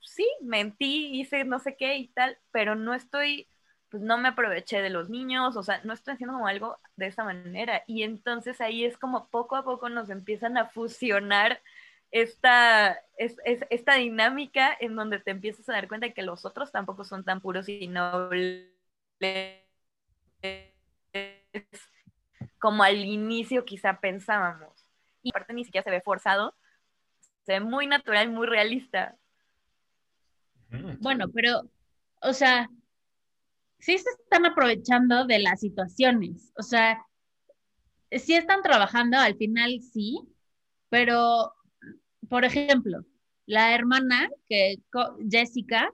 sí, 0.00 0.26
mentí, 0.42 1.20
hice 1.20 1.44
no 1.44 1.58
sé 1.58 1.76
qué 1.76 1.96
y 1.96 2.08
tal, 2.08 2.38
pero 2.50 2.74
no 2.74 2.94
estoy, 2.94 3.48
pues 3.90 4.02
no 4.02 4.18
me 4.18 4.28
aproveché 4.28 4.82
de 4.82 4.90
los 4.90 5.08
niños, 5.10 5.56
o 5.56 5.62
sea, 5.62 5.80
no 5.84 5.92
estoy 5.92 6.14
haciendo 6.14 6.34
como 6.34 6.46
algo 6.48 6.78
de 6.96 7.06
esa 7.06 7.24
manera. 7.24 7.84
Y 7.86 8.02
entonces 8.02 8.60
ahí 8.60 8.84
es 8.84 8.98
como 8.98 9.28
poco 9.28 9.56
a 9.56 9.64
poco 9.64 9.88
nos 9.88 10.10
empiezan 10.10 10.56
a 10.58 10.66
fusionar 10.66 11.60
esta, 12.10 12.98
es, 13.16 13.36
esta 13.44 13.94
dinámica 13.94 14.76
en 14.80 14.96
donde 14.96 15.20
te 15.20 15.30
empiezas 15.30 15.68
a 15.68 15.72
dar 15.72 15.88
cuenta 15.88 16.10
que 16.10 16.22
los 16.22 16.44
otros 16.44 16.72
tampoco 16.72 17.04
son 17.04 17.24
tan 17.24 17.40
puros 17.40 17.68
y 17.68 17.88
nobles 17.88 18.72
como 22.58 22.82
al 22.82 23.04
inicio 23.04 23.64
quizá 23.64 24.00
pensábamos. 24.00 24.88
Y 25.22 25.30
aparte 25.30 25.52
ni 25.52 25.64
siquiera 25.64 25.84
se 25.84 25.90
ve 25.90 26.00
forzado, 26.00 26.54
se 27.44 27.54
ve 27.54 27.60
muy 27.60 27.86
natural, 27.86 28.30
muy 28.30 28.46
realista. 28.46 29.16
Bueno, 31.00 31.28
pero, 31.30 31.62
o 32.20 32.32
sea, 32.32 32.68
sí 33.78 33.98
se 33.98 34.10
están 34.10 34.46
aprovechando 34.46 35.24
de 35.24 35.38
las 35.38 35.60
situaciones, 35.60 36.52
o 36.56 36.62
sea, 36.62 37.06
sí 38.10 38.34
están 38.34 38.62
trabajando, 38.62 39.18
al 39.18 39.36
final 39.36 39.80
sí, 39.80 40.20
pero 40.90 41.54
por 42.28 42.44
ejemplo, 42.44 43.04
la 43.46 43.74
hermana, 43.74 44.30
que 44.48 44.76
Jessica, 45.30 45.90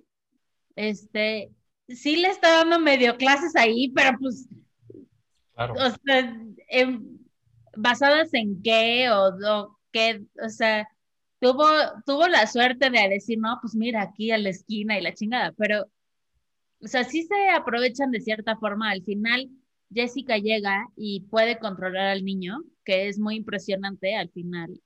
este, 0.77 1.53
sí 1.89 2.17
le 2.17 2.29
está 2.29 2.51
dando 2.51 2.81
medio 2.81 3.17
clases 3.17 3.55
ahí, 3.57 3.91
pero 3.91 4.19
pues, 4.19 4.49
claro. 5.55 5.75
o 5.75 5.91
sea, 6.05 6.37
em, 6.69 7.19
basadas 7.77 8.35
en 8.35 8.61
qué 8.63 9.09
o, 9.11 9.79
qué, 9.93 10.25
o 10.45 10.49
sea, 10.49 10.89
tuvo, 11.41 11.65
tuvo 12.05 12.27
la 12.27 12.47
suerte 12.47 12.91
de 12.91 13.09
decir, 13.09 13.39
no, 13.39 13.59
pues 13.61 13.75
mira, 13.75 14.03
aquí 14.03 14.31
a 14.33 14.39
la 14.39 14.51
esquina 14.51 14.99
y 14.99 15.03
la 15.03 15.15
chingada, 15.15 15.53
pero, 15.53 15.87
o 16.81 16.89
sea, 16.89 17.05
sí 17.05 17.23
se 17.23 17.51
aprovechan 17.51 18.11
de 18.11 18.21
cierta 18.21 18.57
forma. 18.57 18.91
Al 18.91 19.03
final, 19.05 19.49
Jessica 19.93 20.39
llega 20.39 20.89
y 20.97 21.21
puede 21.31 21.59
controlar 21.59 22.09
al 22.09 22.25
niño, 22.25 22.63
que 22.85 23.09
es 23.09 23.19
muy 23.19 23.37
impresionante 23.37 24.17
al 24.17 24.29
final 24.31 24.81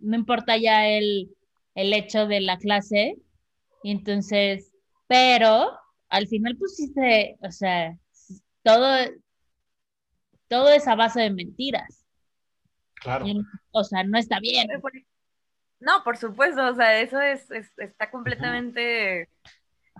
no 0.00 0.16
importa 0.16 0.56
ya 0.56 0.86
el, 0.86 1.30
hecho 1.74 2.26
de 2.26 2.40
la 2.40 2.58
clase. 2.58 3.16
entonces, 3.84 4.72
pero 5.06 5.78
al 6.08 6.26
final 6.26 6.56
pues 6.58 6.76
sí 6.76 6.88
se, 6.88 7.36
o 7.42 7.50
sea, 7.50 7.96
todo, 8.62 8.96
todo 10.48 10.70
es 10.70 10.86
a 10.88 10.94
base 10.94 11.20
de 11.20 11.30
mentiras. 11.30 12.04
Claro. 12.94 13.24
o 13.70 13.82
sea, 13.82 14.04
no 14.04 14.18
está 14.18 14.40
bien. 14.40 14.68
No, 15.80 16.04
por 16.04 16.18
supuesto, 16.18 16.68
o 16.68 16.74
sea, 16.74 17.00
eso 17.00 17.18
es, 17.20 17.50
está 17.50 18.10
completamente, 18.10 19.30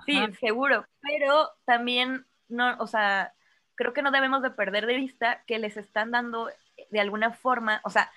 sí, 0.05 0.21
seguro, 0.39 0.87
pero 1.01 1.49
también, 1.65 2.27
no, 2.49 2.77
o 2.79 2.87
sea, 2.87 3.33
creo 3.75 3.95
que 3.95 4.03
no 4.03 4.11
debemos 4.11 4.43
de 4.43 4.51
perder 4.51 4.85
de 4.85 4.97
vista 4.97 5.43
que 5.47 5.59
les 5.59 5.79
están 5.79 6.11
dando 6.11 6.51
de 6.91 7.01
alguna 7.01 7.33
forma, 7.33 7.81
o 7.85 7.91
sea, 7.91 8.13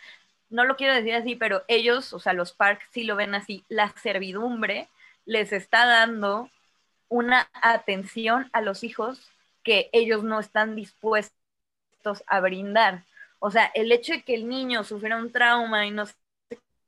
no 0.53 0.65
lo 0.65 0.75
quiero 0.77 0.93
decir 0.93 1.15
así, 1.15 1.35
pero 1.35 1.63
ellos, 1.67 2.13
o 2.13 2.19
sea, 2.19 2.33
los 2.33 2.53
parks 2.53 2.85
sí 2.91 3.03
lo 3.03 3.15
ven 3.15 3.33
así, 3.33 3.65
la 3.69 3.91
servidumbre 4.01 4.87
les 5.25 5.51
está 5.51 5.87
dando 5.87 6.47
una 7.09 7.49
atención 7.53 8.51
a 8.53 8.61
los 8.61 8.83
hijos 8.83 9.31
que 9.63 9.89
ellos 9.93 10.23
no 10.23 10.39
están 10.39 10.75
dispuestos 10.75 11.33
a 12.27 12.39
brindar. 12.39 13.03
O 13.39 13.49
sea, 13.49 13.71
el 13.73 13.91
hecho 13.91 14.13
de 14.13 14.21
que 14.21 14.35
el 14.35 14.47
niño 14.47 14.83
sufriera 14.83 15.17
un 15.17 15.31
trauma 15.31 15.87
y 15.87 15.91
no 15.91 16.05
sé 16.05 16.13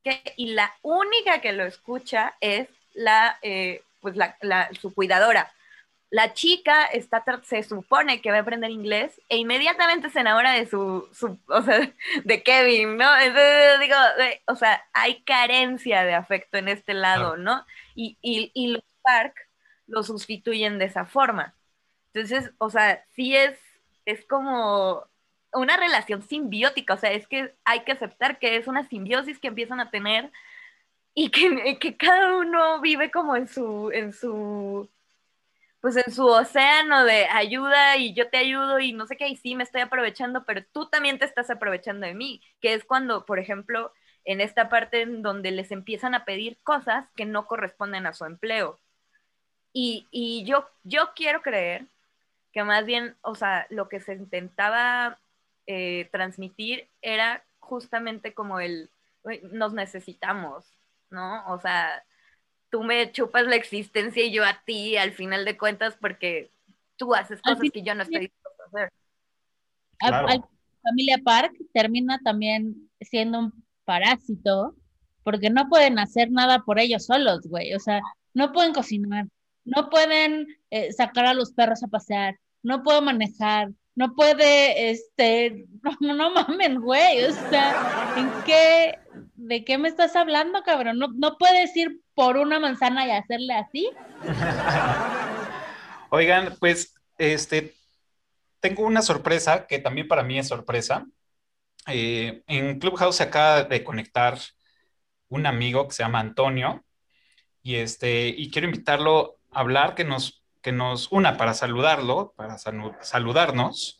qué, 0.04 0.22
y 0.36 0.54
la 0.54 0.72
única 0.84 1.42
que 1.42 1.52
lo 1.52 1.64
escucha 1.64 2.36
es 2.42 2.70
la, 2.94 3.40
eh, 3.42 3.82
pues 4.00 4.16
la, 4.16 4.70
su 4.80 4.94
cuidadora 4.94 5.52
la 6.16 6.34
chica 6.34 6.86
está, 6.86 7.26
se 7.44 7.62
supone 7.64 8.22
que 8.22 8.32
va 8.32 8.38
a 8.38 8.40
aprender 8.40 8.72
inglés 8.72 9.20
e 9.28 9.36
inmediatamente 9.36 10.10
se 10.10 10.22
enamora 10.22 10.54
de 10.54 10.66
su, 10.66 11.10
o 11.50 11.62
sea, 11.62 11.94
de 12.24 12.42
Kevin, 12.42 12.96
¿no? 12.96 13.18
Entonces 13.18 13.82
digo, 13.82 13.96
o 14.48 14.56
sea, 14.56 14.82
hay 14.94 15.24
carencia 15.24 16.06
de 16.06 16.14
afecto 16.14 16.58
en 16.58 16.70
este 16.70 16.94
lado, 16.94 17.36
¿no? 17.36 17.66
Y, 17.96 18.18
y, 18.22 18.68
los 18.68 18.84
Park 19.02 19.36
lo 19.88 20.04
sustituyen 20.04 20.80
de 20.80 20.86
esa 20.86 21.04
forma. 21.06 21.54
Entonces, 22.14 22.50
o 22.60 22.70
sea, 22.70 23.04
sí 23.12 23.36
es, 23.36 23.60
es 24.06 24.26
como 24.26 25.06
una 25.52 25.76
relación 25.76 26.22
simbiótica, 26.22 26.94
o 26.94 26.98
sea, 26.98 27.12
es 27.12 27.28
que 27.28 27.54
hay 27.66 27.82
que 27.82 27.92
aceptar 27.92 28.40
que 28.40 28.56
es 28.56 28.68
una 28.68 28.88
simbiosis 28.88 29.38
que 29.38 29.50
empiezan 29.50 29.82
a 29.82 29.92
tener 29.92 30.32
y 31.14 31.30
que, 31.30 31.78
que 31.78 31.98
cada 31.98 32.38
uno 32.38 32.80
vive 32.80 33.12
como 33.12 33.36
en 33.36 33.50
su, 33.50 33.92
en 33.92 34.14
su 34.14 34.90
pues 35.86 35.98
en 35.98 36.12
su 36.12 36.26
océano 36.26 37.04
de 37.04 37.28
ayuda 37.28 37.96
y 37.98 38.16
yo 38.16 38.28
te 38.32 38.38
ayudo 38.38 38.80
y 38.80 38.92
no 38.92 39.06
sé 39.06 39.18
qué, 39.18 39.28
y 39.28 39.36
sí 39.36 39.54
me 39.54 39.64
estoy 39.64 39.82
aprovechando, 39.82 40.44
pero 40.44 40.66
tú 40.74 40.90
también 40.90 41.20
te 41.20 41.26
estás 41.26 41.52
aprovechando 41.52 42.08
de 42.08 42.16
mí, 42.16 42.42
que 42.60 42.74
es 42.74 42.84
cuando, 42.84 43.24
por 43.24 43.38
ejemplo, 43.38 43.94
en 44.24 44.42
esta 44.42 44.68
parte 44.68 45.06
donde 45.06 45.52
les 45.52 45.70
empiezan 45.72 46.16
a 46.16 46.26
pedir 46.26 46.58
cosas 46.64 47.06
que 47.16 47.26
no 47.26 47.46
corresponden 47.46 48.08
a 48.08 48.14
su 48.14 48.26
empleo. 48.26 48.80
Y, 49.74 50.44
yo, 50.48 50.68
yo 50.82 51.12
quiero 51.16 51.44
creer 51.44 51.86
que 52.52 52.64
más 52.64 52.88
bien, 52.88 53.16
o 53.22 53.36
sea, 53.36 53.68
lo 53.70 53.88
que 53.88 54.00
se 54.00 54.14
intentaba 54.14 55.20
eh, 55.68 56.10
transmitir 56.12 56.90
era 57.04 57.44
justamente 57.60 58.34
como 58.34 58.60
el, 58.60 58.90
nos 59.52 59.74
necesitamos, 59.74 60.66
¿no? 61.12 61.46
O 61.46 61.60
sea, 61.60 62.04
tú 62.76 62.84
me 62.84 63.10
chupas 63.14 63.46
la 63.46 63.56
existencia 63.56 64.26
y 64.26 64.34
yo 64.34 64.44
a 64.44 64.62
ti, 64.66 64.98
al 64.98 65.14
final 65.14 65.46
de 65.46 65.58
cuentas, 65.58 65.96
porque 65.98 66.52
tú 66.98 67.16
haces 67.16 67.42
cosas 67.42 67.70
que 67.72 67.82
yo 67.82 67.96
no 67.96 68.04
estoy 68.04 68.20
dispuesto 68.20 68.64
a 68.64 68.68
hacer. 68.68 68.94
Claro. 69.98 70.50
familia 70.84 71.18
Park 71.24 71.54
termina 71.74 72.20
también 72.20 72.90
siendo 73.00 73.40
un 73.40 73.66
parásito 73.86 74.76
porque 75.24 75.50
no 75.50 75.70
pueden 75.70 76.00
hacer 76.00 76.32
nada 76.32 76.64
por 76.66 76.78
ellos 76.78 77.06
solos, 77.06 77.48
güey. 77.48 77.74
O 77.76 77.80
sea, 77.80 78.02
no 78.34 78.52
pueden 78.52 78.74
cocinar, 78.74 79.26
no 79.64 79.90
pueden 79.90 80.46
eh, 80.70 80.92
sacar 80.92 81.28
a 81.28 81.34
los 81.34 81.54
perros 81.54 81.82
a 81.82 81.88
pasear, 81.88 82.38
no 82.62 82.84
puedo 82.84 83.02
manejar, 83.02 83.70
no 83.96 84.16
puede, 84.16 84.90
este, 84.90 85.66
no, 86.02 86.14
no 86.14 86.30
mamen, 86.32 86.82
güey. 86.82 87.24
O 87.24 87.32
sea, 87.32 88.14
¿en 88.18 88.30
qué, 88.44 89.00
¿de 89.36 89.64
qué 89.64 89.78
me 89.78 89.88
estás 89.88 90.16
hablando, 90.16 90.64
cabrón? 90.64 91.00
No, 91.00 91.08
no 91.14 91.38
puedes 91.38 91.76
ir 91.76 92.02
por 92.14 92.38
una 92.38 92.60
manzana 92.60 93.06
y 93.06 93.12
hacerle 93.12 93.54
así. 93.54 93.90
Oigan, 96.10 96.56
pues, 96.60 96.96
este, 97.18 97.76
tengo 98.60 98.84
una 98.84 99.02
sorpresa 99.02 99.68
que 99.68 99.80
también 99.80 100.08
para 100.08 100.24
mí 100.24 100.40
es 100.40 100.48
sorpresa. 100.48 101.06
Eh, 101.88 102.44
en 102.48 102.80
Clubhouse 102.80 103.18
se 103.18 103.24
acaba 103.24 103.64
de 103.64 103.84
conectar 103.84 104.38
un 105.30 105.46
amigo 105.46 105.88
que 105.88 105.94
se 105.94 106.04
llama 106.04 106.20
Antonio 106.20 106.84
y 107.62 107.76
este 107.76 108.28
y 108.30 108.50
quiero 108.50 108.68
invitarlo 108.68 109.38
a 109.52 109.60
hablar 109.60 109.96
que 109.96 110.04
nos 110.04 110.44
que 110.62 110.72
nos 110.72 111.12
una 111.12 111.38
para 111.38 111.54
saludarlo 111.54 112.34
para 112.36 112.58
saludarnos 112.58 114.00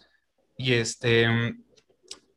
y 0.58 0.74
este 0.74 1.28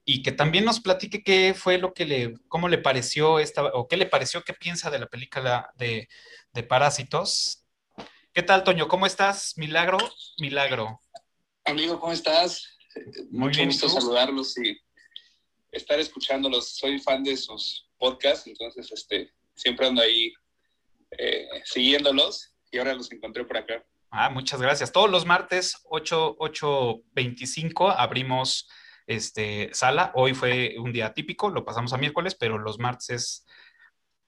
y 0.08 0.22
que 0.22 0.32
también 0.32 0.64
nos 0.64 0.80
platique 0.80 1.22
qué 1.22 1.52
fue 1.54 1.76
lo 1.76 1.92
que 1.92 2.06
le 2.06 2.34
cómo 2.48 2.68
le 2.68 2.78
pareció 2.78 3.38
esta 3.38 3.64
o 3.66 3.88
qué 3.88 3.98
le 3.98 4.06
pareció 4.06 4.42
qué 4.42 4.54
piensa 4.54 4.90
de 4.90 4.98
la 4.98 5.06
película 5.06 5.70
de, 5.76 6.08
de 6.54 6.62
Parásitos 6.62 7.64
qué 8.32 8.42
tal 8.42 8.64
Toño 8.64 8.88
cómo 8.88 9.04
estás 9.04 9.58
milagro 9.58 9.98
milagro 10.38 11.00
amigo 11.64 12.00
cómo 12.00 12.12
estás 12.12 12.78
muy 13.30 13.48
Mucho 13.48 13.58
bien 13.58 13.68
gusto 13.68 13.86
¿tú? 13.86 13.92
saludarlos 13.92 14.56
y 14.58 14.78
estar 15.72 15.98
escuchándolos. 15.98 16.76
Soy 16.76 16.98
fan 16.98 17.22
de 17.22 17.36
sus 17.36 17.88
podcasts, 17.98 18.46
entonces 18.46 18.90
este, 18.92 19.32
siempre 19.54 19.86
ando 19.86 20.02
ahí 20.02 20.32
eh, 21.12 21.46
siguiéndolos 21.64 22.54
y 22.70 22.78
ahora 22.78 22.94
los 22.94 23.10
encontré 23.12 23.44
por 23.44 23.56
acá. 23.56 23.84
Ah, 24.10 24.30
muchas 24.30 24.60
gracias. 24.60 24.90
Todos 24.90 25.10
los 25.10 25.26
martes 25.26 25.76
8, 25.84 26.36
8.25 26.38 27.94
abrimos 27.96 28.68
este, 29.08 29.70
sala. 29.72 30.12
Hoy 30.14 30.34
fue 30.34 30.76
un 30.78 30.92
día 30.92 31.14
típico, 31.14 31.48
lo 31.48 31.64
pasamos 31.64 31.92
a 31.92 31.98
miércoles, 31.98 32.36
pero 32.38 32.58
los 32.58 32.78
martes 32.78 33.10
es, 33.10 33.46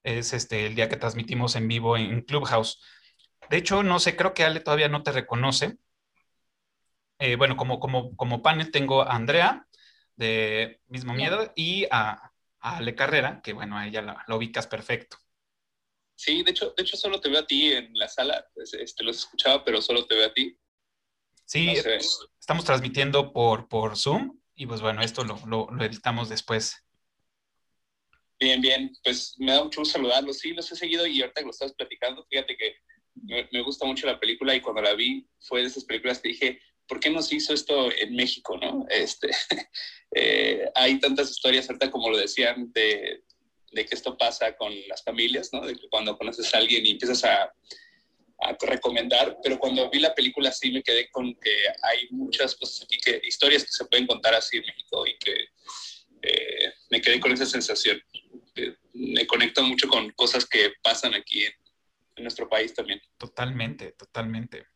es 0.03 0.33
este, 0.33 0.66
el 0.66 0.74
día 0.74 0.89
que 0.89 0.97
transmitimos 0.97 1.55
en 1.55 1.68
vivo 1.68 1.97
en 1.97 2.22
Clubhouse. 2.22 2.83
De 3.51 3.59
hecho, 3.59 3.83
no 3.83 4.01
sé, 4.01 4.16
creo 4.16 4.33
que 4.35 4.43
Ale 4.43 4.61
todavía 4.61 4.89
no 4.89 5.03
te 5.03 5.12
reconoce. 5.12 5.76
Eh, 7.18 7.37
bueno, 7.37 7.57
como, 7.57 7.78
como, 7.78 8.16
como 8.16 8.43
panel 8.43 8.70
tengo 8.70 9.03
a 9.03 9.14
Andrea 9.14 9.66
de 10.16 10.81
Mismo 10.89 11.12
Miedo 11.12 11.53
y 11.55 11.87
a, 11.91 12.33
a 12.61 12.76
Ale 12.78 12.95
Carrera, 12.95 13.43
que 13.43 13.53
bueno, 13.53 13.76
a 13.76 13.87
ella 13.87 14.01
la, 14.01 14.24
la 14.26 14.35
ubicas 14.35 14.66
perfecto. 14.66 15.18
Sí, 16.14 16.43
de 16.43 16.53
hecho, 16.53 16.72
de 16.74 16.83
hecho 16.83 16.97
solo 16.97 17.20
te 17.20 17.28
veo 17.28 17.41
a 17.41 17.47
ti 17.47 17.72
en 17.72 17.93
la 17.95 18.09
sala, 18.09 18.47
este, 18.57 19.05
los 19.05 19.18
escuchaba, 19.18 19.62
pero 19.62 19.83
solo 19.83 20.07
te 20.07 20.14
veo 20.14 20.26
a 20.26 20.33
ti. 20.33 20.59
Sí, 21.45 21.66
No 21.66 21.74
sé. 21.74 21.99
estamos 22.39 22.64
transmitiendo 22.64 23.33
por, 23.33 23.68
por 23.68 23.97
Zoom 23.97 24.39
y 24.61 24.67
pues 24.67 24.83
bueno, 24.83 25.01
esto 25.01 25.25
lo, 25.25 25.41
lo, 25.47 25.83
editamos 25.83 26.29
después. 26.29 26.77
Bien, 28.39 28.61
bien, 28.61 28.93
pues 29.03 29.35
me 29.39 29.53
da 29.53 29.65
mucho 29.65 29.81
gusto 29.81 29.95
saludarlos. 29.95 30.39
Sí, 30.39 30.53
los 30.53 30.71
he 30.71 30.77
seguido 30.77 31.07
y 31.07 31.23
ahorita 31.23 31.41
que 31.41 31.47
lo 31.47 31.51
estás 31.51 31.73
platicando, 31.73 32.27
fíjate 32.29 32.59
que 32.59 32.77
me, 33.15 33.49
me 33.53 33.63
gusta 33.63 33.87
mucho 33.87 34.07
la 34.07 34.21
película 34.21 34.55
y 34.55 34.61
cuando 34.61 34.83
la 34.83 34.93
vi 34.93 35.27
fue 35.39 35.63
de 35.63 35.69
esas 35.69 35.87
películas 35.87 36.19
que 36.19 36.29
dije, 36.29 36.61
¿por 36.87 37.01
qué 37.01 37.09
no 37.09 37.23
se 37.23 37.37
hizo 37.37 37.55
esto 37.55 37.91
en 37.91 38.15
México, 38.15 38.59
no? 38.59 38.85
Este, 38.91 39.31
eh, 40.15 40.71
hay 40.75 41.01
tantas 41.01 41.31
historias 41.31 41.67
ahorita 41.71 41.91
como 41.91 42.11
lo 42.11 42.19
decían 42.19 42.71
de, 42.75 43.25
de 43.73 43.87
que 43.87 43.95
esto 43.95 44.19
pasa 44.19 44.55
con 44.59 44.75
las 44.89 45.03
familias, 45.03 45.55
¿no? 45.55 45.63
De 45.65 45.75
que 45.75 45.89
cuando 45.89 46.19
conoces 46.19 46.55
a 46.55 46.59
alguien 46.59 46.85
y 46.85 46.91
empiezas 46.91 47.25
a, 47.25 47.51
a 48.43 48.57
recomendar, 48.66 49.38
pero 49.43 49.59
cuando 49.59 49.91
vi 49.91 49.99
la 49.99 50.14
película 50.14 50.51
sí 50.53 50.70
me 50.72 50.82
quedé 50.82 51.11
con 51.11 51.34
que 51.34 51.55
hay 51.82 52.09
muchas 52.11 52.55
cosas 52.57 52.82
aquí, 52.84 52.99
que 52.99 53.20
historias 53.24 53.64
que 53.64 53.72
se 53.72 53.84
pueden 53.84 54.07
contar 54.07 54.34
así 54.34 54.57
en 54.57 54.64
México 54.64 55.07
y 55.07 55.18
que 55.18 55.34
eh, 56.22 56.72
me 56.91 57.01
quedé 57.01 57.20
con 57.20 57.32
esa 57.32 57.47
sensación. 57.47 58.01
Eh, 58.55 58.76
me 58.95 59.26
conecto 59.26 59.62
mucho 59.62 59.88
con 59.88 60.11
cosas 60.12 60.47
que 60.47 60.72
pasan 60.82 61.14
aquí 61.14 61.45
en, 61.45 61.53
en 62.16 62.24
nuestro 62.24 62.49
país 62.49 62.74
también. 62.74 63.01
Totalmente, 63.18 63.93
totalmente. 63.93 64.66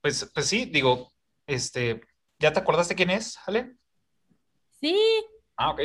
Pues, 0.00 0.30
pues 0.32 0.46
sí, 0.46 0.66
digo, 0.66 1.12
este, 1.46 2.00
¿ya 2.38 2.52
te 2.52 2.60
acordaste 2.60 2.94
quién 2.94 3.10
es, 3.10 3.38
Ale? 3.46 3.74
Sí. 4.80 4.96
Ah, 5.56 5.70
ok. 5.70 5.80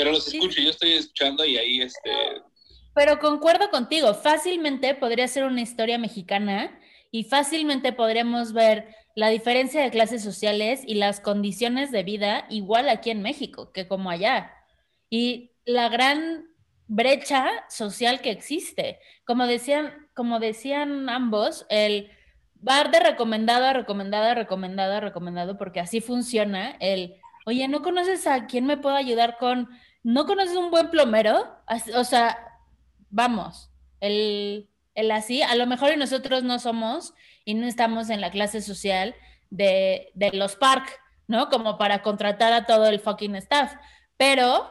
Pero 0.00 0.12
los 0.12 0.24
Sí. 0.24 0.38
escucho, 0.38 0.62
yo 0.62 0.70
estoy 0.70 0.92
escuchando 0.92 1.44
y 1.44 1.58
ahí 1.58 1.82
este, 1.82 2.10
Pero 2.94 3.18
concuerdo 3.18 3.68
contigo, 3.70 4.14
fácilmente 4.14 4.94
podría 4.94 5.28
ser 5.28 5.44
una 5.44 5.60
historia 5.60 5.98
mexicana 5.98 6.78
y 7.12 7.24
fácilmente 7.24 7.92
podríamos 7.92 8.54
ver 8.54 8.96
la 9.14 9.28
diferencia 9.28 9.82
de 9.82 9.90
clases 9.90 10.22
sociales 10.22 10.82
y 10.86 10.94
las 10.94 11.20
condiciones 11.20 11.90
de 11.92 12.02
vida 12.02 12.46
igual 12.48 12.88
aquí 12.88 13.10
en 13.10 13.20
México 13.20 13.72
que 13.72 13.86
como 13.86 14.08
allá. 14.10 14.54
Y 15.10 15.52
la 15.66 15.90
gran 15.90 16.46
brecha 16.86 17.46
social 17.68 18.22
que 18.22 18.30
existe. 18.30 18.98
Como 19.26 19.46
decían, 19.46 20.08
como 20.14 20.40
decían 20.40 21.10
ambos, 21.10 21.66
el 21.68 22.10
bar 22.54 22.90
de 22.90 23.00
recomendado 23.00 23.66
a 23.66 23.72
recomendado 23.74 24.30
a 24.30 24.34
recomendado 24.34 24.94
a 24.94 25.00
recomendado, 25.00 25.58
porque 25.58 25.80
así 25.80 26.00
funciona 26.00 26.76
el, 26.80 27.16
oye, 27.46 27.68
¿no 27.68 27.82
conoces 27.82 28.26
a 28.26 28.46
quién 28.46 28.66
me 28.66 28.78
puedo 28.78 28.96
ayudar 28.96 29.36
con, 29.38 29.68
¿no 30.02 30.26
conoces 30.26 30.56
un 30.56 30.70
buen 30.70 30.90
plomero? 30.90 31.56
O 31.96 32.04
sea, 32.04 32.38
vamos, 33.10 33.70
el, 34.00 34.68
el 34.94 35.10
así, 35.10 35.42
a 35.42 35.54
lo 35.54 35.66
mejor 35.66 35.96
nosotros 35.96 36.42
no 36.42 36.58
somos 36.58 37.14
y 37.44 37.54
no 37.54 37.66
estamos 37.66 38.10
en 38.10 38.20
la 38.20 38.30
clase 38.30 38.62
social 38.62 39.14
de, 39.50 40.10
de 40.14 40.30
los 40.32 40.56
park, 40.56 41.00
¿no? 41.26 41.48
Como 41.48 41.78
para 41.78 42.02
contratar 42.02 42.52
a 42.52 42.66
todo 42.66 42.86
el 42.86 43.00
fucking 43.00 43.36
staff, 43.36 43.74
pero 44.16 44.70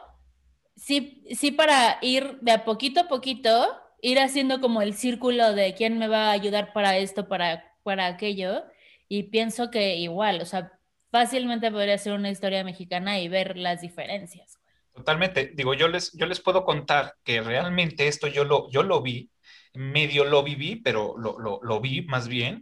sí, 0.76 1.24
sí 1.34 1.50
para 1.50 1.98
ir 2.02 2.38
de 2.40 2.52
a 2.52 2.64
poquito 2.64 3.00
a 3.00 3.08
poquito, 3.08 3.76
ir 4.02 4.18
haciendo 4.18 4.60
como 4.60 4.82
el 4.82 4.94
círculo 4.94 5.52
de 5.52 5.74
quién 5.74 5.98
me 5.98 6.08
va 6.08 6.28
a 6.28 6.32
ayudar 6.32 6.72
para 6.72 6.96
esto, 6.96 7.28
para, 7.28 7.74
para 7.82 8.06
aquello, 8.06 8.64
y 9.08 9.24
pienso 9.24 9.70
que 9.70 9.96
igual, 9.96 10.40
o 10.40 10.46
sea, 10.46 10.72
fácilmente 11.10 11.70
podría 11.70 11.98
ser 11.98 12.12
una 12.12 12.30
historia 12.30 12.64
mexicana 12.64 13.18
y 13.18 13.28
ver 13.28 13.56
las 13.56 13.80
diferencias. 13.80 14.59
Totalmente. 14.92 15.52
Digo, 15.54 15.74
yo 15.74 15.88
les, 15.88 16.12
yo 16.12 16.26
les 16.26 16.40
puedo 16.40 16.64
contar 16.64 17.14
que 17.24 17.40
realmente 17.40 18.08
esto 18.08 18.26
yo 18.26 18.44
lo, 18.44 18.70
yo 18.70 18.82
lo 18.82 19.00
vi, 19.02 19.30
medio 19.74 20.24
lo 20.24 20.42
viví, 20.42 20.76
pero 20.76 21.14
lo, 21.16 21.38
lo, 21.38 21.60
lo 21.62 21.80
vi 21.80 22.02
más 22.02 22.28
bien, 22.28 22.60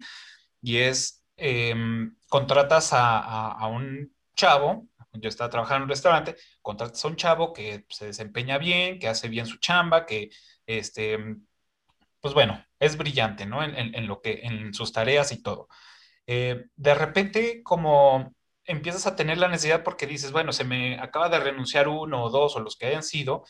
y 0.63 0.79
es, 0.79 1.25
em, 1.37 2.17
contratas 2.29 2.93
a, 2.93 3.19
a- 3.21 3.53
a 3.53 3.67
un 3.69 4.15
chavo, 4.37 4.89
yo 5.15 5.29
estaba 5.29 5.51
trabajando 5.51 5.79
en 5.79 5.83
un 5.85 5.89
restaurante, 5.91 6.37
contratas 6.63 7.05
a 7.05 7.09
un 7.09 7.17
chavo 7.17 7.53
que 7.53 7.85
se 7.91 8.07
desempeña 8.07 8.59
bien, 8.59 8.99
que 8.99 9.09
hace 9.09 9.29
bien 9.29 9.47
su 9.47 9.59
chamba, 9.59 10.07
que, 10.07 10.31
este, 10.67 11.19
pues 12.21 12.35
bueno, 12.35 12.63
es 12.79 12.97
brillante, 12.97 13.47
¿no? 13.47 13.63
En, 13.63 13.75
en- 13.77 13.95
en 13.95 14.07
lo 14.07 14.21
que, 14.21 14.41
en 14.43 14.75
sus 14.75 14.93
tareas 14.93 15.33
y 15.33 15.43
todo. 15.43 15.69
Eh, 16.27 16.67
de 16.77 16.95
repente, 16.97 17.63
como 17.65 18.35
empiezas 18.69 19.07
a 19.07 19.17
tener 19.17 19.39
la 19.39 19.49
necesidad 19.49 19.83
porque 19.83 20.07
dices, 20.07 20.31
bueno, 20.31 20.53
se 20.53 20.63
me 20.63 21.01
acaba 21.01 21.29
de 21.29 21.41
renunciar 21.41 21.89
uno 21.89 22.23
o 22.23 22.31
dos 22.31 22.55
o 22.55 22.61
los 22.61 22.77
que 22.77 22.87
hayan 22.87 23.03
sido, 23.03 23.45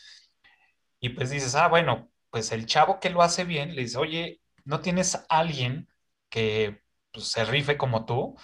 y 0.99 1.09
pues 1.09 1.29
dices, 1.29 1.55
ah, 1.55 1.67
bueno, 1.67 2.09
pues 2.29 2.51
el 2.51 2.65
chavo 2.65 2.99
que 2.99 3.09
lo 3.09 3.21
hace 3.21 3.43
bien, 3.43 3.75
le 3.75 3.83
dice, 3.83 3.97
oye, 3.97 4.41
¿no 4.65 4.81
tienes 4.81 5.25
alguien 5.29 5.89
que 6.29 6.81
pues, 7.11 7.27
se 7.27 7.45
rife 7.45 7.77
como 7.77 8.05
tú? 8.05 8.35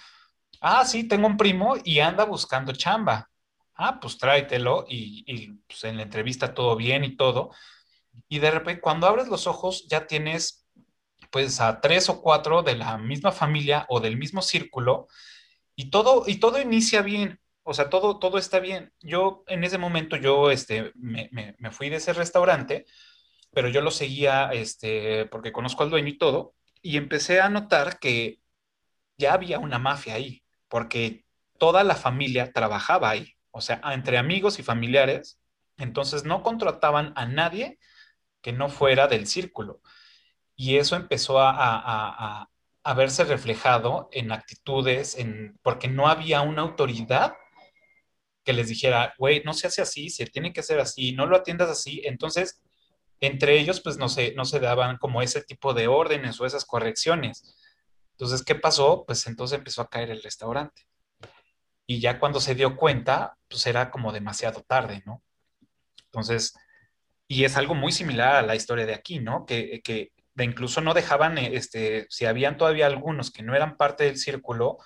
Ah, 0.60 0.84
sí, 0.84 1.04
tengo 1.04 1.26
un 1.26 1.36
primo 1.36 1.76
y 1.84 2.00
anda 2.00 2.24
buscando 2.24 2.72
chamba. 2.72 3.30
Ah, 3.74 4.00
pues 4.00 4.18
tráetelo 4.18 4.86
y, 4.88 5.24
y, 5.26 5.48
pues, 5.66 5.84
en 5.84 5.96
la 5.98 6.02
entrevista 6.04 6.54
todo 6.54 6.76
bien 6.76 7.04
y 7.04 7.16
todo. 7.16 7.50
Y 8.28 8.38
de 8.38 8.50
repente, 8.50 8.80
cuando 8.80 9.06
abres 9.06 9.28
los 9.28 9.46
ojos, 9.46 9.86
ya 9.88 10.06
tienes 10.06 10.66
pues 11.30 11.60
a 11.60 11.80
tres 11.80 12.08
o 12.08 12.22
cuatro 12.22 12.62
de 12.62 12.76
la 12.76 12.98
misma 12.98 13.32
familia 13.32 13.84
o 13.88 14.00
del 14.00 14.16
mismo 14.16 14.42
círculo 14.42 15.08
y 15.76 15.90
todo, 15.90 16.24
y 16.26 16.36
todo 16.36 16.60
inicia 16.60 17.02
bien, 17.02 17.40
o 17.62 17.74
sea, 17.74 17.90
todo, 17.90 18.18
todo 18.18 18.38
está 18.38 18.60
bien. 18.60 18.92
Yo 19.00 19.44
en 19.48 19.64
ese 19.64 19.78
momento, 19.78 20.16
yo 20.16 20.50
este, 20.50 20.92
me, 20.94 21.30
me, 21.32 21.70
fui 21.72 21.90
de 21.90 21.96
ese 21.96 22.12
restaurante, 22.12 22.86
pero 23.52 23.68
yo 23.68 23.80
lo 23.82 23.90
seguía 23.90 24.50
este, 24.52 25.26
porque 25.26 25.52
conozco 25.52 25.82
al 25.82 25.90
dueño 25.90 26.08
y 26.08 26.18
todo, 26.18 26.54
y 26.82 26.96
empecé 26.96 27.40
a 27.40 27.48
notar 27.48 27.98
que 27.98 28.40
ya 29.18 29.34
había 29.34 29.58
una 29.58 29.78
mafia 29.78 30.14
ahí, 30.14 30.44
porque 30.68 31.24
toda 31.58 31.84
la 31.84 31.96
familia 31.96 32.52
trabajaba 32.52 33.10
ahí, 33.10 33.34
o 33.50 33.60
sea, 33.60 33.80
entre 33.92 34.18
amigos 34.18 34.58
y 34.58 34.62
familiares, 34.62 35.40
entonces 35.76 36.24
no 36.24 36.42
contrataban 36.42 37.12
a 37.16 37.26
nadie 37.26 37.78
que 38.42 38.52
no 38.52 38.68
fuera 38.68 39.08
del 39.08 39.26
círculo. 39.26 39.80
Y 40.54 40.76
eso 40.76 40.96
empezó 40.96 41.40
a, 41.40 42.48
a 42.86 42.94
verse 42.94 43.24
reflejado 43.24 44.08
en 44.12 44.30
actitudes, 44.30 45.16
en, 45.18 45.58
porque 45.64 45.88
no 45.88 46.06
había 46.06 46.42
una 46.42 46.62
autoridad 46.62 47.34
que 48.44 48.52
les 48.52 48.68
dijera, 48.68 49.12
güey, 49.18 49.42
no 49.44 49.54
se 49.54 49.66
hace 49.66 49.82
así, 49.82 50.08
se 50.08 50.24
tiene 50.26 50.52
que 50.52 50.60
hacer 50.60 50.78
así, 50.78 51.10
no 51.10 51.26
lo 51.26 51.36
atiendas 51.36 51.68
así. 51.68 52.02
Entonces, 52.04 52.62
entre 53.18 53.58
ellos, 53.58 53.80
pues 53.80 53.98
no 53.98 54.08
se, 54.08 54.34
no 54.34 54.44
se 54.44 54.60
daban 54.60 54.98
como 54.98 55.20
ese 55.20 55.42
tipo 55.42 55.74
de 55.74 55.88
órdenes 55.88 56.40
o 56.40 56.46
esas 56.46 56.64
correcciones. 56.64 57.56
Entonces, 58.12 58.44
¿qué 58.44 58.54
pasó? 58.54 59.04
Pues 59.04 59.26
entonces 59.26 59.58
empezó 59.58 59.82
a 59.82 59.90
caer 59.90 60.12
el 60.12 60.22
restaurante. 60.22 60.86
y 61.88 61.98
ya 61.98 62.20
cuando 62.20 62.38
se 62.38 62.54
dio 62.54 62.76
cuenta, 62.76 63.36
pues 63.48 63.66
era 63.66 63.90
como 63.90 64.12
demasiado 64.12 64.62
tarde, 64.62 65.02
¿no? 65.06 65.24
Entonces, 66.04 66.54
y 67.26 67.42
es 67.42 67.56
algo 67.56 67.74
muy 67.74 67.90
similar 67.90 68.36
a 68.36 68.42
la 68.42 68.54
historia 68.54 68.86
de 68.86 68.94
aquí, 68.94 69.18
¿no? 69.18 69.44
Que, 69.44 69.80
que 69.82 70.12
de 70.36 70.44
incluso 70.44 70.80
no 70.82 70.94
dejaban, 70.94 71.38
este, 71.38 72.06
si 72.10 72.26
habían 72.26 72.58
todavía 72.58 72.86
algunos 72.86 73.30
que 73.30 73.42
no 73.42 73.56
eran 73.56 73.76
parte 73.76 74.04
del 74.04 74.18
círculo, 74.18 74.78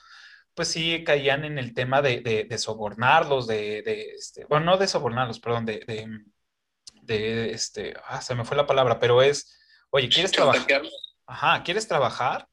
pues 0.55 0.69
sí 0.69 1.03
caían 1.05 1.45
en 1.45 1.59
el 1.59 1.75
tema 1.75 2.03
de, 2.03 2.21
de, 2.49 2.59
sobornarlos, 2.59 3.47
de, 3.47 3.83
de 3.83 4.13
este, 4.17 4.45
bueno, 4.45 4.67
no 4.67 4.77
de 4.79 4.87
sobornarlos, 4.87 5.41
perdón, 5.41 5.67
de, 5.67 5.85
de, 7.03 7.51
este, 7.51 7.95
ah, 8.07 8.23
se 8.23 8.35
me 8.37 8.45
fue 8.45 8.57
la 8.57 8.67
palabra, 8.67 9.01
pero 9.01 9.23
es, 9.23 9.59
oye, 9.91 10.09
¿quieres 10.09 10.31
trabajar? 10.31 10.83
Ajá, 11.27 11.63
¿quieres 11.65 11.89
trabajar? 11.89 12.49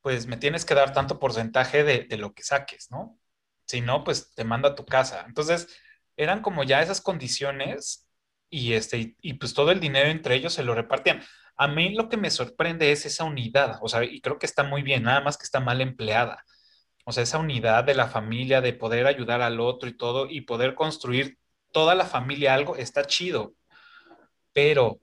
Pues 0.00 0.26
me 0.26 0.36
tienes 0.36 0.64
que 0.64 0.74
dar 0.74 0.92
tanto 0.92 1.18
porcentaje 1.18 1.82
de, 1.82 2.16
lo 2.16 2.32
que 2.32 2.44
saques, 2.44 2.90
¿no? 2.90 3.18
Si 3.66 3.80
no, 3.80 4.04
pues 4.04 4.34
te 4.34 4.44
mando 4.44 4.68
a 4.68 4.74
tu 4.74 4.84
casa. 4.84 5.24
Entonces, 5.26 5.68
eran 6.16 6.42
como 6.42 6.62
ya 6.62 6.80
esas 6.80 7.00
condiciones 7.00 8.08
y, 8.50 8.74
este, 8.74 9.16
y, 9.20 9.34
pues 9.34 9.54
todo 9.54 9.72
el 9.72 9.80
dinero 9.80 10.10
entre 10.10 10.36
ellos 10.36 10.52
se 10.52 10.62
lo 10.62 10.74
repartían. 10.74 11.22
A 11.62 11.68
mí 11.68 11.94
lo 11.94 12.08
que 12.08 12.16
me 12.16 12.28
sorprende 12.28 12.90
es 12.90 13.06
esa 13.06 13.22
unidad, 13.22 13.78
o 13.82 13.88
sea, 13.88 14.02
y 14.02 14.20
creo 14.20 14.36
que 14.36 14.46
está 14.46 14.64
muy 14.64 14.82
bien, 14.82 15.04
nada 15.04 15.20
más 15.20 15.38
que 15.38 15.44
está 15.44 15.60
mal 15.60 15.80
empleada. 15.80 16.44
O 17.04 17.12
sea, 17.12 17.22
esa 17.22 17.38
unidad 17.38 17.84
de 17.84 17.94
la 17.94 18.08
familia, 18.08 18.60
de 18.60 18.72
poder 18.72 19.06
ayudar 19.06 19.42
al 19.42 19.60
otro 19.60 19.88
y 19.88 19.96
todo, 19.96 20.26
y 20.28 20.40
poder 20.40 20.74
construir 20.74 21.38
toda 21.70 21.94
la 21.94 22.04
familia 22.04 22.54
algo, 22.54 22.74
está 22.74 23.04
chido. 23.04 23.54
Pero 24.52 24.98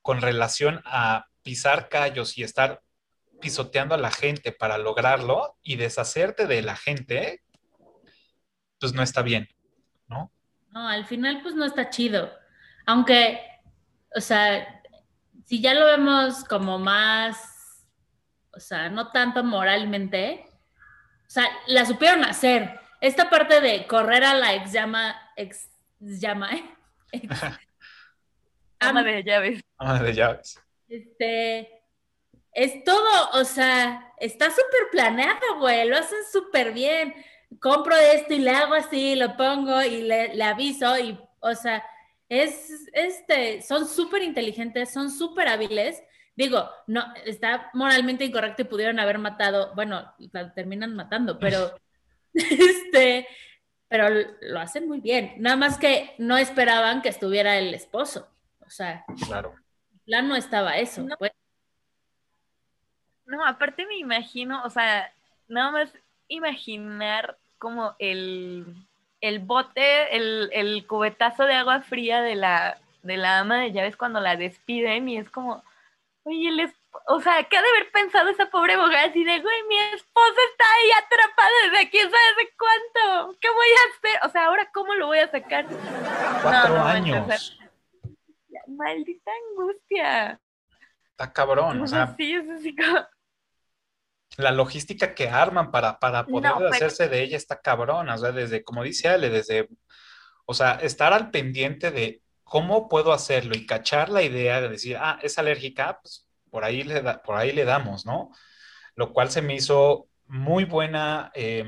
con 0.00 0.22
relación 0.22 0.80
a 0.86 1.26
pisar 1.42 1.90
callos 1.90 2.38
y 2.38 2.42
estar 2.42 2.80
pisoteando 3.38 3.94
a 3.94 3.98
la 3.98 4.10
gente 4.10 4.50
para 4.50 4.78
lograrlo 4.78 5.58
y 5.62 5.76
deshacerte 5.76 6.46
de 6.46 6.62
la 6.62 6.74
gente, 6.74 7.42
pues 8.80 8.94
no 8.94 9.02
está 9.02 9.20
bien, 9.20 9.46
¿no? 10.06 10.32
No, 10.70 10.88
al 10.88 11.04
final 11.04 11.42
pues 11.42 11.54
no 11.54 11.66
está 11.66 11.90
chido. 11.90 12.32
Aunque, 12.86 13.42
o 14.16 14.22
sea, 14.22 14.77
si 15.48 15.62
ya 15.62 15.72
lo 15.72 15.86
vemos 15.86 16.44
como 16.44 16.78
más, 16.78 17.86
o 18.52 18.60
sea, 18.60 18.90
no 18.90 19.10
tanto 19.10 19.42
moralmente, 19.42 20.44
o 21.26 21.30
sea, 21.30 21.48
la 21.68 21.86
supieron 21.86 22.22
hacer. 22.22 22.78
Esta 23.00 23.30
parte 23.30 23.62
de 23.62 23.86
correr 23.86 24.24
a 24.24 24.34
la 24.34 24.52
ex 24.52 24.72
llama, 24.72 25.16
ex 25.36 25.70
llama, 26.00 26.50
¿eh? 26.52 26.64
ama 28.78 29.02
de 29.02 29.24
llaves. 29.24 29.64
Ama 29.78 30.02
de 30.02 30.12
llaves. 30.12 30.60
Este, 30.86 31.82
es 32.52 32.84
todo, 32.84 33.30
o 33.32 33.44
sea, 33.44 34.12
está 34.18 34.50
súper 34.50 34.90
planeado, 34.92 35.60
güey, 35.60 35.88
lo 35.88 35.96
hacen 35.96 36.18
súper 36.30 36.74
bien. 36.74 37.14
Compro 37.58 37.96
esto 37.96 38.34
y 38.34 38.40
le 38.40 38.50
hago 38.50 38.74
así, 38.74 39.16
lo 39.16 39.34
pongo 39.34 39.80
y 39.80 40.02
le, 40.02 40.34
le 40.34 40.44
aviso 40.44 40.98
y, 40.98 41.18
o 41.40 41.54
sea, 41.54 41.82
es, 42.28 42.88
este, 42.92 43.62
son 43.62 43.86
súper 43.86 44.22
inteligentes, 44.22 44.92
son 44.92 45.10
súper 45.10 45.48
hábiles. 45.48 46.02
Digo, 46.36 46.68
no, 46.86 47.02
está 47.24 47.70
moralmente 47.72 48.24
incorrecto 48.24 48.62
y 48.62 48.66
pudieron 48.66 49.00
haber 49.00 49.18
matado, 49.18 49.74
bueno, 49.74 50.12
terminan 50.54 50.94
matando, 50.94 51.38
pero, 51.40 51.74
este, 52.34 53.26
pero 53.88 54.08
lo 54.42 54.60
hacen 54.60 54.86
muy 54.86 55.00
bien. 55.00 55.34
Nada 55.38 55.56
más 55.56 55.78
que 55.78 56.14
no 56.18 56.36
esperaban 56.36 57.02
que 57.02 57.08
estuviera 57.08 57.58
el 57.58 57.74
esposo. 57.74 58.28
O 58.66 58.70
sea, 58.70 59.04
claro. 59.26 59.54
plan 60.04 60.28
no 60.28 60.36
estaba 60.36 60.76
eso. 60.76 61.02
No, 61.02 61.16
pues. 61.16 61.32
no, 63.24 63.44
aparte 63.46 63.86
me 63.86 63.96
imagino, 63.96 64.62
o 64.64 64.70
sea, 64.70 65.10
nada 65.48 65.70
más 65.70 65.92
imaginar 66.28 67.38
como 67.58 67.96
el 67.98 68.66
el 69.20 69.40
bote, 69.40 70.16
el, 70.16 70.50
el, 70.52 70.86
cubetazo 70.86 71.44
de 71.44 71.54
agua 71.54 71.80
fría 71.82 72.22
de 72.22 72.36
la, 72.36 72.78
de 73.02 73.16
la 73.16 73.40
ama 73.40 73.58
de 73.58 73.72
llaves 73.72 73.96
cuando 73.96 74.20
la 74.20 74.36
despiden 74.36 75.08
y 75.08 75.18
es 75.18 75.30
como, 75.30 75.62
oye, 76.24 76.50
les, 76.52 76.72
o 77.06 77.20
sea, 77.20 77.42
¿qué 77.44 77.56
ha 77.56 77.62
de 77.62 77.68
haber 77.68 77.90
pensado 77.90 78.28
esa 78.28 78.50
pobre 78.50 78.74
abogada 78.74 79.06
así 79.06 79.24
de, 79.24 79.40
güey, 79.40 79.62
mi 79.68 79.78
esposa 79.78 80.40
está 80.50 80.64
ahí 80.76 80.90
atrapada 81.04 81.50
desde 81.70 81.90
quién 81.90 82.10
sabe 82.10 82.44
de 82.44 82.54
cuánto? 82.58 83.38
¿Qué 83.40 83.48
voy 83.50 83.68
a 83.68 83.88
hacer? 83.88 84.28
O 84.28 84.28
sea, 84.30 84.46
ahora, 84.46 84.70
¿cómo 84.72 84.94
lo 84.94 85.06
voy 85.06 85.18
a 85.18 85.30
sacar? 85.30 85.66
Cuatro 86.42 86.80
años. 86.80 87.58
maldita 88.66 89.30
angustia. 89.50 90.40
Está 91.10 91.32
cabrón, 91.32 91.80
o 91.80 91.86
sea. 91.86 92.14
Sí, 92.16 92.34
es 92.34 92.48
así 92.48 92.76
como 92.76 92.98
la 94.38 94.52
logística 94.52 95.14
que 95.14 95.28
arman 95.28 95.72
para, 95.72 95.98
para 95.98 96.24
poder 96.24 96.52
hacerse 96.70 97.08
de 97.08 97.22
ella 97.22 97.36
está 97.36 97.60
cabrona, 97.60 98.14
o 98.14 98.18
sea, 98.18 98.30
desde, 98.30 98.62
como 98.62 98.84
dice 98.84 99.08
Ale, 99.08 99.30
desde, 99.30 99.68
o 100.46 100.54
sea, 100.54 100.74
estar 100.76 101.12
al 101.12 101.32
pendiente 101.32 101.90
de 101.90 102.22
cómo 102.44 102.88
puedo 102.88 103.12
hacerlo 103.12 103.56
y 103.56 103.66
cachar 103.66 104.10
la 104.10 104.22
idea 104.22 104.60
de 104.60 104.68
decir, 104.68 104.96
ah, 104.96 105.18
es 105.22 105.38
alérgica, 105.38 105.98
pues 106.00 106.28
por 106.50 106.62
ahí 106.62 106.84
le, 106.84 107.02
da, 107.02 107.20
por 107.20 107.36
ahí 107.36 107.50
le 107.50 107.64
damos, 107.64 108.06
¿no? 108.06 108.30
Lo 108.94 109.12
cual 109.12 109.28
se 109.28 109.42
me 109.42 109.56
hizo 109.56 110.06
muy 110.28 110.64
buena, 110.64 111.32
eh, 111.34 111.64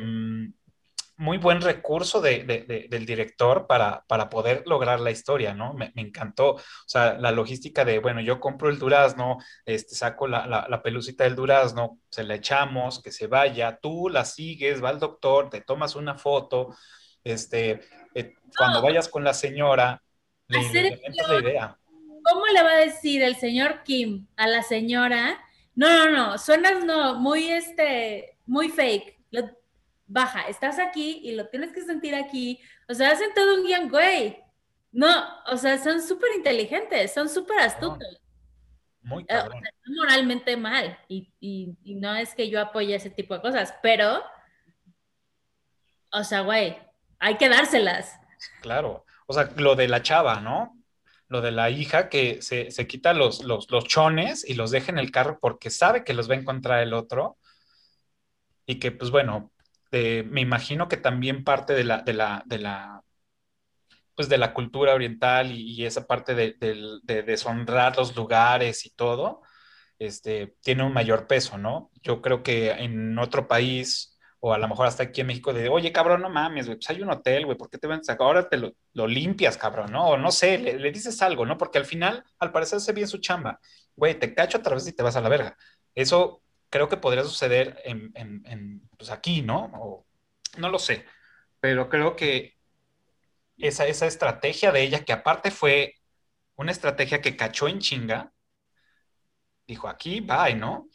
muy 1.21 1.37
buen 1.37 1.61
recurso 1.61 2.23
de, 2.23 2.87
del 2.89 3.05
director 3.05 3.67
para, 3.67 4.05
para, 4.09 4.31
poder 4.31 4.63
lograr 4.67 5.01
la 5.01 5.11
historia, 5.11 5.53
¿no? 5.53 5.75
Me, 5.75 5.93
me, 5.95 6.01
encantó. 6.01 6.55
O 6.55 6.63
sea, 6.87 7.19
la 7.19 7.31
logística 7.31 7.85
de, 7.85 7.99
bueno, 7.99 8.23
yo 8.23 8.41
compro 8.41 8.71
el 8.71 8.79
durazno, 8.79 9.37
este, 9.67 9.95
saco 9.95 10.27
la, 10.27 10.47
la, 10.47 10.67
la, 10.67 10.83
pelucita 10.83 11.25
del 11.25 11.37
durazno, 11.37 11.99
se 12.11 12.25
la 12.25 12.37
echamos, 12.37 13.03
que 13.03 13.13
se 13.13 13.27
vaya, 13.27 13.79
tú 13.81 14.09
la 14.09 14.25
sigues, 14.25 14.83
va 14.83 14.89
al 14.89 14.99
doctor, 14.99 15.51
te 15.51 15.61
tomas 15.61 15.95
una 15.95 16.15
foto, 16.15 16.75
este, 17.23 17.83
eh, 18.15 18.33
cuando 18.57 18.81
vayas 18.81 19.07
con 19.07 19.23
la 19.23 19.35
señora, 19.35 20.03
le 20.49 20.63
la 20.63 21.39
idea. 21.39 21.79
¿Cómo 22.25 22.47
le 22.47 22.63
va 22.63 22.71
a 22.71 22.77
decir 22.77 23.23
el 23.23 23.37
señor 23.37 23.83
Kim 23.83 24.27
a 24.37 24.47
la 24.47 24.63
señora? 24.63 25.39
No, 25.75 26.07
no, 26.07 26.11
no, 26.11 26.39
suenas 26.39 26.83
no, 26.83 27.15
muy 27.21 27.51
este, 27.51 28.39
muy 28.47 28.71
fake. 28.71 29.19
Lo, 29.31 29.60
baja, 30.11 30.43
estás 30.49 30.79
aquí 30.79 31.21
y 31.23 31.33
lo 31.33 31.49
tienes 31.49 31.73
que 31.73 31.83
sentir 31.83 32.15
aquí. 32.15 32.61
O 32.89 32.95
sea, 32.95 33.13
hacen 33.13 33.33
todo 33.35 33.55
un 33.55 33.65
guion, 33.65 33.89
güey. 33.89 34.43
No, 34.93 35.09
o 35.47 35.57
sea, 35.57 35.79
son 35.79 36.03
súper 36.03 36.31
inteligentes, 36.37 37.15
son 37.15 37.29
súper 37.29 37.61
astutos. 37.61 38.21
Muy 39.03 39.23
eh, 39.23 39.27
cabrón. 39.29 39.63
moralmente 39.87 40.57
mal 40.57 40.99
y, 41.09 41.33
y, 41.41 41.95
no 41.95 42.15
es 42.17 42.35
que 42.35 42.51
yo 42.51 42.61
apoye 42.61 42.95
ese 42.95 43.09
tipo 43.09 43.35
de 43.35 43.41
cosas, 43.41 43.75
pero, 43.83 44.23
o 46.13 46.25
sea, 46.25 46.41
güey, 46.41 46.77
hay 47.19 47.37
que 47.37 47.49
dárselas. 47.49 48.19
Claro, 48.61 49.07
o 49.27 49.33
sea, 49.33 49.49
lo 49.57 49.77
de 49.77 49.89
la 49.89 50.03
chava, 50.03 50.41
¿no? 50.41 50.77
Lo 51.29 51.41
de 51.41 51.53
la 51.53 51.71
hija 51.71 52.09
que 52.09 52.43
se, 52.43 52.73
se 52.73 52.87
quita 52.87 53.15
los, 53.15 53.45
los, 53.45 53.71
los 53.71 53.85
chones 53.85 54.47
y 54.47 54.55
los 54.55 54.73
deja 54.73 54.91
en 54.91 54.99
el 54.99 55.13
carro 55.13 55.39
porque 55.41 55.71
sabe 55.71 56.05
que 56.05 56.15
los 56.15 56.29
va 56.29 56.35
a 56.35 56.39
encontrar 56.39 56.83
el 56.83 56.93
otro 56.93 57.39
y 58.67 58.81
que, 58.81 58.91
pues 58.91 59.11
bueno, 59.11 59.53
me 59.91 60.41
imagino 60.41 60.89
que 60.89 60.97
también 60.97 61.45
parte 61.45 61.75
de 61.75 61.85
la, 61.85 62.05
pues 64.15 64.29
de 64.29 64.39
la 64.39 64.53
cultura 64.55 64.95
oriental 64.95 65.51
y, 65.53 65.85
esa 65.87 66.07
parte 66.07 66.35
de, 66.35 66.55
de, 67.03 67.23
deshonrar 67.23 67.97
los 67.97 68.15
lugares 68.17 68.85
y 68.87 68.91
todo, 68.91 69.43
este, 69.99 70.57
tiene 70.63 70.85
un 70.85 70.93
mayor 70.93 71.27
peso, 71.27 71.59
¿no? 71.59 71.91
Yo 72.03 72.23
creo 72.23 72.43
que 72.43 72.71
en 72.73 73.19
otro 73.19 73.49
país, 73.49 74.19
o 74.41 74.53
a 74.55 74.59
lo 74.59 74.69
mejor 74.69 74.87
hasta 74.87 75.05
aquí 75.05 75.21
en 75.23 75.29
México, 75.29 75.53
de, 75.53 75.69
oye, 75.69 75.93
cabrón, 75.93 76.23
no 76.23 76.31
mames, 76.31 76.67
güey, 76.67 76.79
pues 76.79 76.91
hay 76.91 77.03
un 77.03 77.11
hotel, 77.11 77.47
güey, 77.47 77.59
¿por 77.59 77.71
qué 77.71 77.79
te 77.79 77.87
ven 77.87 78.01
a 78.07 78.13
Ahora 78.21 78.49
te 78.49 78.57
lo, 78.59 78.73
lo, 78.95 79.07
limpias, 79.07 79.57
cabrón, 79.57 79.93
¿no? 79.93 80.09
O 80.11 80.17
no 80.19 80.31
sé, 80.33 80.59
le, 80.59 80.93
dices 80.93 81.21
algo, 81.23 81.47
¿no? 81.47 81.59
Porque 81.59 81.79
al 81.79 81.87
final, 81.87 82.25
al 82.39 82.53
parecer, 82.53 82.81
se 82.81 82.93
bien 82.93 83.09
su 83.09 83.19
chamba. 83.19 83.61
Güey, 83.97 84.19
te 84.19 84.35
cacho 84.35 84.59
a 84.59 84.63
través 84.63 84.87
y 84.89 84.93
te 84.95 85.03
vas 85.03 85.17
a 85.17 85.21
la 85.21 85.29
verga. 85.29 85.57
Eso 85.95 86.43
creo 86.71 86.89
que 86.89 86.97
podría 86.97 87.25
suceder 87.25 87.81
en, 87.85 88.13
en, 88.15 88.43
en 88.47 88.89
pues 88.97 89.11
aquí, 89.11 89.43
¿no? 89.43 89.71
O, 89.75 90.07
no 90.59 90.69
lo 90.71 90.79
sé, 90.79 91.05
pero 91.61 91.89
creo 91.89 92.17
que 92.17 92.57
esa, 93.59 93.87
esa 93.87 94.07
estrategia 94.07 94.73
de 94.73 94.83
ella, 94.83 95.05
que 95.05 95.13
aparte 95.13 95.51
fue 95.51 95.97
una 96.57 96.73
estrategia 96.73 97.21
que 97.21 97.37
cachó 97.37 97.69
en 97.69 97.81
chinga, 97.81 98.33
dijo, 99.67 99.89
aquí, 99.89 100.21
bye, 100.21 100.55
¿no? 100.55 100.89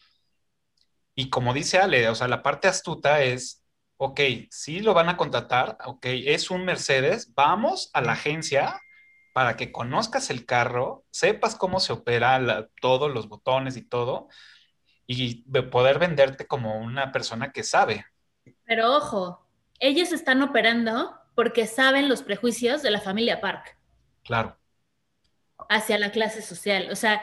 Y 1.16 1.30
como 1.30 1.54
dice 1.54 1.80
Ale, 1.80 2.10
o 2.10 2.16
sea, 2.16 2.28
la 2.28 2.44
parte 2.44 2.68
astuta 2.68 3.22
es, 3.24 3.64
ok, 3.98 4.20
sí 4.50 4.82
lo 4.82 4.94
van 4.94 5.10
a 5.10 5.18
contratar, 5.18 5.78
ok, 5.86 6.06
es 6.08 6.52
un 6.52 6.66
Mercedes, 6.66 7.34
vamos 7.34 7.90
a 7.94 8.02
la 8.02 8.14
agencia 8.14 8.82
para 9.34 9.56
que 9.56 9.72
conozcas 9.72 10.30
el 10.30 10.46
carro, 10.46 11.06
sepas 11.12 11.56
cómo 11.56 11.80
se 11.80 11.94
opera 11.94 12.70
todos 12.82 13.12
los 13.12 13.30
botones 13.30 13.78
y 13.78 13.82
todo, 13.82 14.28
y 15.08 15.44
poder 15.72 16.00
venderte 16.00 16.48
como 16.48 16.80
una 16.80 17.12
persona 17.12 17.52
que 17.52 17.64
sabe. 17.64 18.06
Pero 18.66 18.96
ojo, 18.96 19.46
ellos 19.80 20.12
están 20.12 20.42
operando 20.42 21.16
porque 21.36 21.68
saben 21.68 22.10
los 22.10 22.24
prejuicios 22.24 22.82
de 22.82 22.92
la 22.92 23.02
familia 23.02 23.42
Park. 23.42 23.78
Claro. 24.24 24.58
Hacia 25.70 25.98
la 25.98 26.12
clase 26.12 26.42
social. 26.42 26.90
O 26.92 26.96
sea, 26.96 27.22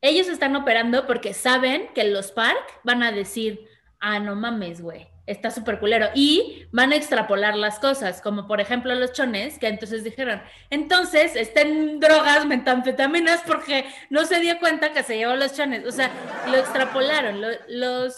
ellos 0.00 0.28
están 0.28 0.54
operando 0.56 1.06
porque 1.06 1.34
saben 1.34 1.88
que 1.94 2.04
los 2.04 2.32
Park 2.32 2.80
van 2.84 3.02
a 3.02 3.12
decir, 3.12 3.68
ah, 4.00 4.20
no 4.20 4.36
mames, 4.36 4.80
güey. 4.80 5.08
Está 5.28 5.50
súper 5.50 5.78
culero. 5.78 6.08
Y 6.14 6.66
van 6.72 6.92
a 6.92 6.96
extrapolar 6.96 7.56
las 7.56 7.78
cosas, 7.78 8.20
como 8.20 8.46
por 8.48 8.60
ejemplo 8.60 8.94
los 8.94 9.12
chones, 9.12 9.58
que 9.58 9.68
entonces 9.68 10.02
dijeron, 10.02 10.42
entonces 10.70 11.36
estén 11.36 12.00
drogas, 12.00 12.46
metanfetaminas, 12.46 13.42
porque 13.46 13.84
no 14.10 14.24
se 14.24 14.40
dio 14.40 14.58
cuenta 14.58 14.92
que 14.92 15.02
se 15.02 15.16
llevó 15.16 15.36
los 15.36 15.54
chones. 15.54 15.86
O 15.86 15.92
sea, 15.92 16.10
lo 16.50 16.56
extrapolaron. 16.56 17.40
los, 17.68 18.16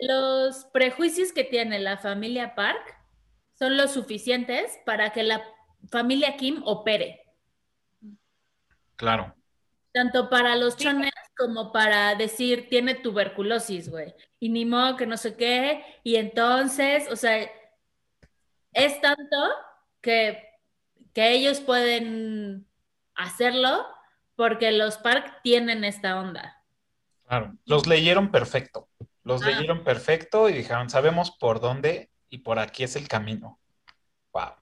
los 0.00 0.64
prejuicios 0.72 1.32
que 1.32 1.44
tiene 1.44 1.78
la 1.78 1.98
familia 1.98 2.54
Park 2.54 2.96
son 3.58 3.76
los 3.76 3.92
suficientes 3.92 4.80
para 4.84 5.12
que 5.12 5.22
la 5.22 5.42
familia 5.90 6.36
Kim 6.36 6.62
opere. 6.64 7.20
Claro. 8.96 9.34
Tanto 9.92 10.30
para 10.30 10.56
los 10.56 10.76
chones 10.76 11.12
como 11.36 11.72
para 11.72 12.14
decir 12.14 12.68
tiene 12.68 12.94
tuberculosis, 12.94 13.90
güey. 13.90 14.14
Y 14.38 14.48
ni 14.48 14.64
modo 14.64 14.96
que 14.96 15.06
no 15.06 15.16
sé 15.16 15.36
qué. 15.36 15.84
Y 16.02 16.16
entonces, 16.16 17.10
o 17.10 17.16
sea, 17.16 17.50
es 18.72 19.00
tanto 19.00 19.36
que, 20.00 20.42
que 21.12 21.32
ellos 21.32 21.60
pueden 21.60 22.66
hacerlo 23.14 23.86
porque 24.36 24.72
los 24.72 24.98
Park 24.98 25.40
tienen 25.42 25.84
esta 25.84 26.18
onda. 26.18 26.62
Claro, 27.26 27.56
los 27.64 27.86
leyeron 27.86 28.30
perfecto. 28.30 28.88
Los 29.24 29.42
ah. 29.42 29.46
leyeron 29.46 29.84
perfecto 29.84 30.48
y 30.48 30.52
dijeron, 30.52 30.90
sabemos 30.90 31.30
por 31.30 31.60
dónde 31.60 32.10
y 32.28 32.38
por 32.38 32.58
aquí 32.58 32.84
es 32.84 32.96
el 32.96 33.08
camino. 33.08 33.60
Wow. 34.32 34.54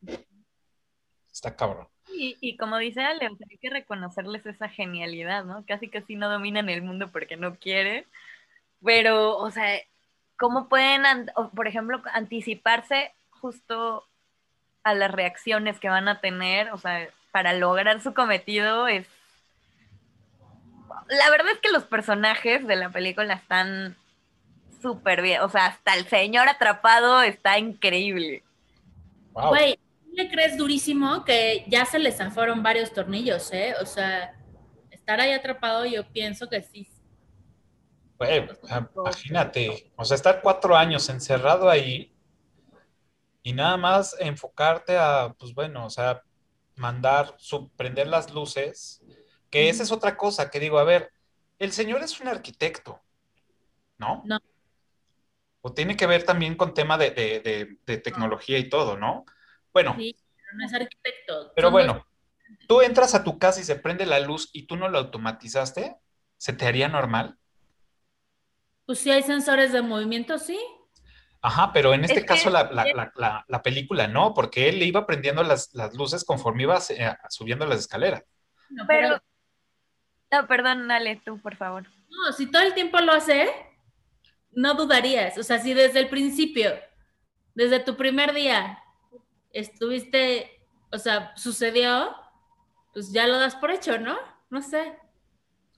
Está 1.33 1.57
cabrón. 1.57 1.89
Y, 2.13 2.57
como 2.57 2.79
dice 2.79 3.03
Ale, 3.03 3.27
hay 3.27 3.59
que 3.59 3.71
reconocerles 3.71 4.45
esa 4.47 4.69
genialidad, 4.69 5.45
¿no? 5.45 5.65
Casi 5.67 5.89
casi 5.89 6.17
no 6.17 6.29
dominan 6.29 6.69
el 6.69 6.83
mundo 6.83 7.11
porque 7.11 7.37
no 7.37 7.57
quieren, 7.57 8.05
pero, 8.85 9.37
o 9.37 9.51
sea, 9.51 9.81
¿cómo 10.37 10.69
pueden, 10.69 11.03
por 11.55 11.69
ejemplo, 11.69 12.03
anticiparse 12.13 13.13
justo 13.31 14.07
a 14.83 14.95
las 14.95 15.11
reacciones 15.11 15.79
que 15.79 15.89
van 15.89 16.09
a 16.09 16.21
tener? 16.21 16.73
O 16.73 16.79
sea, 16.79 17.09
para 17.33 17.53
lograr 17.53 18.01
su 18.01 18.15
cometido 18.15 18.89
es... 18.89 19.07
La 21.09 21.31
verdad 21.31 21.53
es 21.53 21.59
que 21.59 21.73
los 21.73 21.85
personajes 21.85 22.67
de 22.67 22.77
la 22.77 22.91
película 22.91 23.35
están 23.35 23.97
súper 24.81 25.23
bien, 25.23 25.41
o 25.43 25.49
sea, 25.49 25.67
hasta 25.67 25.95
el 25.95 26.07
señor 26.07 26.49
atrapado 26.49 27.23
está 27.23 27.59
increíble. 27.59 28.43
Güey, 29.33 29.79
le 30.13 30.31
crees 30.31 30.57
durísimo 30.57 31.25
que 31.25 31.65
ya 31.69 31.85
se 31.85 31.99
les 31.99 32.17
zafaron 32.17 32.63
varios 32.63 32.93
tornillos, 32.93 33.53
¿eh? 33.53 33.75
O 33.81 33.87
sea, 33.87 34.35
estar 34.91 35.21
ahí 35.21 35.33
atrapado, 35.33 35.85
yo 35.87 36.07
pienso 36.13 36.49
que 36.49 36.63
sí. 36.63 36.89
Güey, 38.19 38.47
imagínate, 38.97 39.93
o 39.97 40.05
sea, 40.05 40.15
estar 40.15 40.43
cuatro 40.43 40.77
años 40.77 41.09
encerrado 41.09 41.71
ahí 41.71 42.15
y 43.43 43.53
nada 43.55 43.77
más 43.77 44.15
enfocarte 44.21 44.97
a, 44.99 45.35
pues 45.39 45.55
bueno, 45.55 45.87
o 45.87 45.91
sea, 45.91 46.23
mandar, 46.77 47.37
prender 47.77 48.09
las 48.09 48.33
luces, 48.33 49.03
que 49.49 49.71
esa 49.71 49.83
es 49.83 49.91
otra 49.91 50.17
cosa 50.17 50.51
que 50.51 50.61
digo, 50.61 50.79
a 50.79 50.85
ver, 50.85 51.11
el 51.59 51.73
señor 51.73 52.03
es 52.03 52.21
un 52.21 52.29
arquitecto, 52.29 53.01
¿no? 53.97 54.23
No. 54.27 54.39
O 55.63 55.73
tiene 55.73 55.97
que 55.97 56.07
ver 56.07 56.25
también 56.25 56.57
con 56.57 56.75
tema 56.75 56.99
de, 56.99 57.79
de 57.85 57.99
tecnología 57.99 58.59
y 58.59 58.69
todo, 58.69 58.97
¿no? 58.97 59.25
Bueno. 59.73 59.95
Sí, 59.97 60.17
pero 60.37 60.59
no 60.59 60.67
es 60.67 60.75
arquitecto. 60.75 61.53
Pero 61.55 61.71
bueno, 61.71 62.07
tú 62.69 62.81
entras 62.81 63.15
a 63.15 63.25
tu 63.25 63.39
casa 63.39 63.61
y 63.61 63.65
se 63.65 63.77
prende 63.77 64.07
la 64.07 64.21
luz 64.21 64.51
y 64.53 64.67
tú 64.67 64.77
no 64.77 64.89
lo 64.89 64.99
automatizaste, 64.99 65.97
¿se 66.37 66.53
te 66.53 66.67
haría 66.67 66.89
normal? 66.89 67.39
Pues 68.87 68.99
si 68.99 69.11
hay 69.11 69.23
sensores 69.23 69.73
de 69.73 69.83
movimiento, 69.83 70.39
sí. 70.39 70.59
Ajá, 71.43 71.73
pero 71.73 71.95
en 71.95 72.05
este 72.05 72.27
caso 72.27 72.51
la, 72.51 73.63
película 73.63 74.09
no, 74.09 74.35
porque 74.35 74.69
él 74.69 74.79
le 74.79 74.85
iba 74.85 75.07
prendiendo 75.07 75.43
las, 75.43 75.71
luces 75.95 76.25
conforme 76.25 76.65
iba 76.65 76.79
eh, 76.91 77.15
subiendo 77.29 77.67
las 77.67 77.81
escaleras. 77.81 78.25
No, 78.69 78.85
pero... 78.87 79.23
No, 80.33 80.47
perdón, 80.47 80.87
dale 80.87 81.17
tú, 81.25 81.41
por 81.41 81.57
favor. 81.57 81.89
No, 82.09 82.33
si 82.33 82.51
todo 82.51 82.63
el 82.63 82.75
tiempo 82.75 82.99
lo 83.01 83.13
hace, 83.13 83.51
no 84.53 84.75
dudarías. 84.75 85.39
O 85.39 85.43
sea, 85.43 85.59
si 85.59 85.75
desde 85.75 85.99
el 85.99 86.09
principio, 86.09 86.73
desde 87.55 87.81
tu 87.81 87.97
primer 87.97 88.33
día, 88.33 88.79
estuviste, 89.53 90.65
o 90.93 90.99
sea, 90.99 91.33
sucedió, 91.37 92.15
pues 92.93 93.13
ya 93.13 93.27
lo 93.27 93.39
das 93.39 93.57
por 93.57 93.71
hecho, 93.71 93.99
¿no? 93.99 94.17
No 94.51 94.63
sé. 94.63 94.97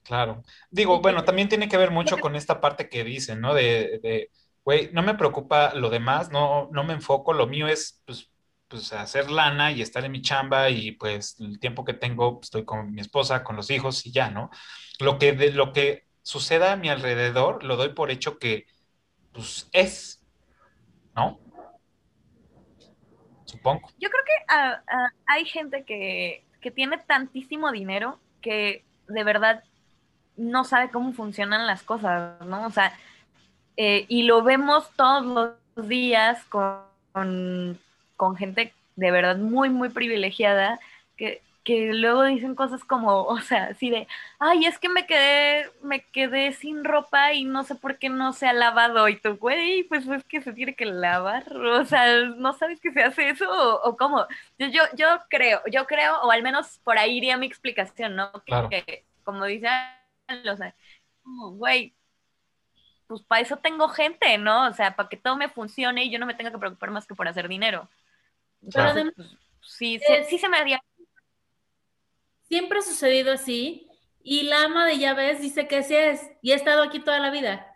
Claro. 0.02 0.42
Digo, 0.70 1.00
bueno, 1.00 1.24
también 1.24 1.48
tiene 1.48 1.68
que 1.68 1.76
ver 1.76 1.90
mucho 1.90 2.18
con 2.18 2.34
esta 2.34 2.60
parte 2.60 2.88
que 2.88 3.04
dicen, 3.04 3.40
¿no? 3.40 3.54
De, 3.54 4.30
güey, 4.64 4.90
no 4.92 5.02
me 5.02 5.14
preocupa 5.14 5.74
lo 5.74 5.90
demás, 5.90 6.30
no, 6.30 6.68
no 6.72 6.84
me 6.84 6.94
enfoco, 6.94 7.32
lo 7.32 7.46
mío 7.46 7.68
es, 7.68 8.02
pues, 8.04 8.30
pues, 8.68 8.92
hacer 8.92 9.30
lana 9.30 9.70
y 9.70 9.82
estar 9.82 10.04
en 10.04 10.12
mi 10.12 10.22
chamba 10.22 10.70
y 10.70 10.92
pues 10.92 11.38
el 11.40 11.60
tiempo 11.60 11.84
que 11.84 11.92
tengo 11.92 12.36
pues, 12.36 12.46
estoy 12.46 12.64
con 12.64 12.92
mi 12.94 13.02
esposa, 13.02 13.44
con 13.44 13.54
los 13.54 13.70
hijos 13.70 14.06
y 14.06 14.12
ya, 14.12 14.30
¿no? 14.30 14.50
Lo 14.98 15.18
que, 15.18 15.32
de, 15.32 15.52
lo 15.52 15.72
que 15.72 16.06
suceda 16.22 16.72
a 16.72 16.76
mi 16.76 16.88
alrededor 16.88 17.64
lo 17.64 17.76
doy 17.76 17.90
por 17.90 18.10
hecho 18.10 18.38
que, 18.38 18.66
pues, 19.32 19.68
es, 19.72 20.24
¿no? 21.14 21.38
Yo 23.98 24.10
creo 24.10 24.24
que 24.24 24.44
ah, 24.48 24.82
ah, 24.86 25.12
hay 25.26 25.44
gente 25.44 25.84
que, 25.84 26.44
tiene 26.74 26.98
tantísimo 26.98 27.72
dinero 27.72 28.20
que 28.40 28.84
de 29.08 29.24
verdad 29.24 29.64
no 30.36 30.62
sabe 30.64 30.90
cómo 30.90 31.12
funcionan 31.12 31.66
las 31.66 31.82
cosas, 31.82 32.40
¿no? 32.46 32.66
O 32.66 32.70
sea, 32.70 32.96
eh, 33.76 34.06
y 34.08 34.22
lo 34.22 34.42
vemos 34.42 34.88
todos 34.94 35.24
los 35.76 35.88
días 35.88 36.44
con, 36.44 37.78
con, 38.16 38.36
gente 38.36 38.72
de 38.94 39.10
verdad 39.10 39.38
muy, 39.38 39.70
muy 39.70 39.88
privilegiada 39.88 40.78
que, 41.16 41.42
que 41.64 41.92
luego 41.92 42.24
dicen 42.24 42.54
cosas 42.54 42.84
como, 42.84 43.24
o 43.24 43.40
sea, 43.40 43.64
así 43.66 43.90
de, 43.90 44.08
ay, 44.38 44.66
es 44.66 44.78
que 44.78 44.88
me 44.88 45.06
quedé, 45.06 45.70
me 45.82 46.04
quedé 46.04 46.52
sin 46.52 46.84
ropa 46.84 47.32
y 47.32 47.44
no 47.44 47.62
sé 47.64 47.74
por 47.76 47.98
qué 47.98 48.08
no 48.08 48.32
se 48.32 48.46
ha 48.46 48.52
lavado. 48.52 49.08
Y 49.08 49.20
tú, 49.20 49.36
güey, 49.36 49.84
pues 49.84 50.06
es 50.08 50.24
que 50.24 50.42
se 50.42 50.52
tiene 50.52 50.74
que 50.74 50.86
lavar. 50.86 51.56
O 51.56 51.84
sea, 51.84 52.24
¿no 52.36 52.52
sabes 52.54 52.80
que 52.80 52.92
se 52.92 53.02
hace 53.02 53.30
eso 53.30 53.46
o, 53.82 53.96
cómo? 53.96 54.26
Yo, 54.58 54.68
yo, 54.68 54.82
yo 54.96 55.06
creo, 55.30 55.60
yo 55.70 55.86
creo, 55.86 56.20
o 56.22 56.30
al 56.30 56.42
menos 56.42 56.78
por 56.84 56.98
ahí 56.98 57.16
iría 57.18 57.36
mi 57.36 57.46
explicación, 57.46 58.16
¿no? 58.16 58.32
Que, 58.44 59.04
como 59.24 59.44
dice, 59.46 59.68
o 60.50 60.56
sea, 60.56 60.74
güey, 61.24 61.94
pues 63.06 63.22
para 63.22 63.42
eso 63.42 63.56
tengo 63.58 63.88
gente, 63.88 64.38
¿no? 64.38 64.68
O 64.68 64.72
sea, 64.72 64.96
para 64.96 65.08
que 65.08 65.16
todo 65.16 65.36
me 65.36 65.48
funcione 65.48 66.04
y 66.04 66.10
yo 66.10 66.18
no 66.18 66.26
me 66.26 66.34
tenga 66.34 66.50
que 66.50 66.58
preocupar 66.58 66.90
más 66.90 67.06
que 67.06 67.14
por 67.14 67.28
hacer 67.28 67.48
dinero. 67.48 67.88
Entonces, 68.62 69.12
pues, 69.14 69.28
sí, 69.60 70.00
sí 70.28 70.38
se 70.38 70.48
me 70.48 70.56
haría 70.56 70.82
Siempre 72.52 72.80
ha 72.80 72.82
sucedido 72.82 73.32
así 73.32 73.88
y 74.22 74.42
la 74.42 74.64
ama 74.64 74.84
de 74.84 74.98
llaves 74.98 75.40
dice 75.40 75.66
que 75.66 75.82
sí 75.82 75.94
es 75.94 76.20
y 76.42 76.52
ha 76.52 76.54
estado 76.54 76.82
aquí 76.82 77.00
toda 77.00 77.18
la 77.18 77.30
vida. 77.30 77.66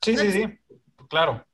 Sí, 0.00 0.16
sí, 0.16 0.32
sí, 0.32 0.58
claro. 1.10 1.46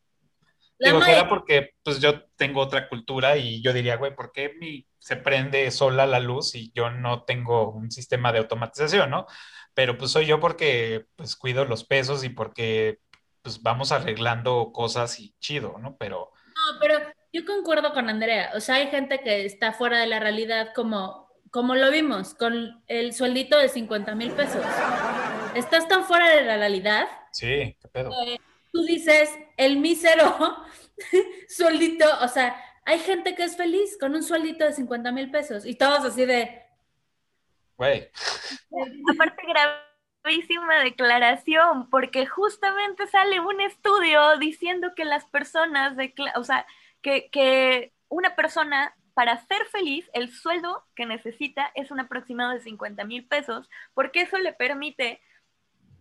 Digo, 0.79 1.03
será 1.03 1.29
porque 1.29 1.75
pues 1.83 1.99
yo 1.99 2.23
tengo 2.37 2.61
otra 2.61 2.89
cultura 2.89 3.37
y 3.37 3.61
yo 3.63 3.73
diría, 3.73 3.97
güey, 3.97 4.15
¿por 4.15 4.31
qué 4.31 4.55
mi, 4.61 4.87
se 5.01 5.17
prende 5.17 5.69
sola 5.73 6.07
la 6.07 6.21
luz 6.21 6.55
y 6.55 6.71
yo 6.73 6.89
no 6.89 7.25
tengo 7.25 7.73
un 7.73 7.91
sistema 7.91 8.31
de 8.31 8.39
automatización, 8.39 9.11
no? 9.11 9.27
Pero 9.75 9.99
pues 9.99 10.13
soy 10.13 10.27
yo 10.27 10.39
porque 10.39 11.07
pues 11.17 11.35
cuido 11.35 11.65
los 11.65 11.83
pesos 11.83 12.23
y 12.23 12.29
porque 12.29 13.01
pues 13.43 13.61
vamos 13.61 13.91
arreglando 13.91 14.71
cosas 14.73 15.19
y 15.19 15.35
chido, 15.41 15.79
¿no? 15.81 15.97
Pero... 15.97 16.31
No, 16.47 16.79
pero 16.81 17.01
yo 17.33 17.45
concuerdo 17.45 17.93
con 17.93 18.09
Andrea, 18.09 18.53
o 18.55 18.61
sea, 18.61 18.77
hay 18.77 18.87
gente 18.87 19.19
que 19.19 19.47
está 19.47 19.73
fuera 19.73 19.99
de 19.99 20.07
la 20.07 20.21
realidad 20.21 20.69
como 20.77 21.22
como 21.53 21.75
lo 21.75 21.91
vimos, 21.91 22.33
con 22.33 22.83
el 22.89 23.13
sueldito 23.13 23.59
de 23.59 23.69
50 23.69 24.15
mil 24.15 24.33
pesos. 24.33 24.65
Estás 25.55 25.87
tan 25.87 26.05
fuera 26.05 26.31
de 26.31 26.43
la 26.43 26.57
realidad. 26.57 27.07
Sí, 27.31 27.77
qué 27.79 27.89
pedo. 27.93 28.11
tú 28.73 28.83
dices, 28.85 29.31
el 29.59 29.77
mísero 29.77 30.35
sueldito, 31.49 32.07
o 32.23 32.29
sea, 32.29 32.57
hay 32.87 32.99
gente 33.01 33.35
que 33.35 33.45
es 33.45 33.55
feliz 33.59 33.99
con 34.01 34.15
un 34.15 34.23
sueldito 34.23 34.65
de 34.65 34.73
50 34.73 35.13
mil 35.13 35.31
pesos 35.31 35.67
y 35.67 35.75
todos 35.75 36.03
así 36.07 36.25
de... 36.25 36.63
Güey. 37.77 38.11
Aparte, 39.15 39.43
gravísima 40.25 40.83
declaración, 40.83 41.91
porque 41.91 42.25
justamente 42.25 43.07
sale 43.09 43.41
un 43.41 43.61
estudio 43.61 44.39
diciendo 44.39 44.95
que 44.97 45.05
las 45.05 45.27
personas, 45.27 45.99
de, 45.99 46.15
o 46.35 46.45
sea, 46.45 46.67
que, 47.03 47.29
que 47.31 47.93
una 48.09 48.35
persona 48.37 48.97
para 49.15 49.45
ser 49.47 49.65
feliz, 49.67 50.09
el 50.15 50.33
sueldo 50.33 50.85
que 50.95 51.07
necesita 51.07 51.71
es 51.75 51.91
un 51.91 52.01
aproximado 52.01 52.53
de 52.53 52.61
50 52.61 53.05
mil 53.05 53.25
pesos, 53.25 53.69
porque 53.95 54.23
eso 54.23 54.39
le 54.39 54.53
permite 54.53 55.21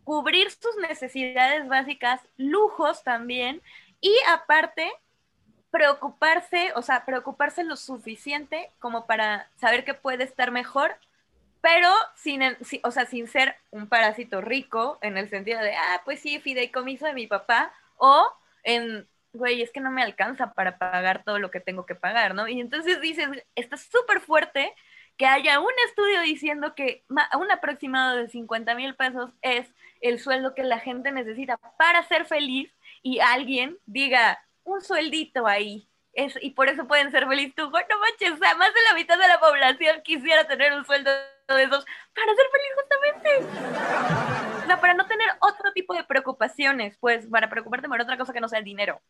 cubrir 0.04 0.50
sus 0.52 0.76
necesidades 0.78 1.68
básicas, 1.68 2.22
lujos 2.38 3.04
también, 3.04 3.62
y 4.00 4.14
aparte 4.30 4.92
preocuparse, 5.72 6.74
o 6.76 6.82
sea, 6.82 7.06
preocuparse 7.06 7.64
lo 7.64 7.78
suficiente 7.78 8.72
como 8.80 9.06
para 9.06 9.50
saber 9.56 9.86
que 9.86 9.94
puede 9.94 10.24
estar 10.24 10.52
mejor, 10.52 10.96
pero 11.62 11.90
sin, 12.16 12.42
o 12.84 12.92
sea, 12.92 13.06
sin 13.06 13.28
ser 13.28 13.56
un 13.70 13.88
parásito 13.88 14.42
rico 14.42 14.98
en 15.02 15.18
el 15.18 15.30
sentido 15.30 15.62
de, 15.62 15.76
ah, 15.76 16.02
pues 16.04 16.20
sí, 16.20 16.40
fideicomiso 16.40 17.06
de 17.06 17.14
mi 17.14 17.28
papá, 17.28 17.74
o 17.98 18.34
en 18.64 19.08
güey, 19.34 19.62
es 19.62 19.72
que 19.72 19.80
no 19.80 19.92
me 19.92 20.04
alcanza 20.04 20.54
para 20.54 20.78
pagar 20.78 21.24
todo 21.24 21.40
lo 21.40 21.52
que 21.52 21.60
tengo 21.60 21.86
que 21.86 21.96
pagar, 21.96 22.36
¿no? 22.36 22.48
Y 22.48 22.60
entonces 22.60 23.02
dices, 23.02 23.30
está 23.56 23.78
súper 23.78 24.22
fuerte 24.22 24.74
que 25.18 25.26
haya 25.26 25.60
un 25.60 25.72
estudio 25.88 26.22
diciendo 26.22 26.74
que 26.76 27.04
un 27.10 27.52
aproximado 27.52 28.18
de 28.18 28.28
50 28.28 28.76
mil 28.76 28.96
pesos 28.96 29.32
es 29.42 29.74
el 30.02 30.20
sueldo 30.20 30.56
que 30.56 30.64
la 30.64 30.80
gente 30.80 31.12
necesita 31.12 31.58
para 31.78 32.04
ser 32.08 32.26
feliz 32.26 32.74
y 33.04 33.20
alguien 33.20 33.78
diga 33.86 34.40
un 34.64 34.82
sueldito 34.82 35.48
ahí. 35.48 35.88
Es, 36.14 36.38
y 36.42 36.52
por 36.52 36.68
eso 36.68 36.88
pueden 36.88 37.10
ser 37.12 37.28
felices 37.28 37.56
tú, 37.56 37.64
no 37.64 37.72
manches, 37.72 38.38
más 38.40 38.74
de 38.74 38.82
la 38.90 38.96
mitad 38.96 39.18
de 39.18 39.28
la 39.28 39.40
población 39.40 40.02
quisiera 40.04 40.46
tener 40.46 40.74
un 40.74 40.84
sueldo 40.86 41.10
de 41.10 41.64
esos 41.64 41.86
para 42.14 42.36
ser 42.36 42.46
feliz 42.52 42.72
justamente. 42.76 44.62
O 44.64 44.66
sea, 44.66 44.82
para 44.82 44.94
no 44.94 45.06
tener 45.06 45.28
otro 45.40 45.72
tipo 45.74 45.94
de 45.94 46.04
preocupaciones, 46.04 46.98
pues 47.00 47.28
para 47.28 47.50
preocuparte 47.50 47.88
por 47.88 48.02
otra 48.02 48.18
cosa 48.18 48.34
que 48.34 48.42
no 48.42 48.50
sea 48.50 48.60
el 48.60 48.66
dinero. 48.66 49.02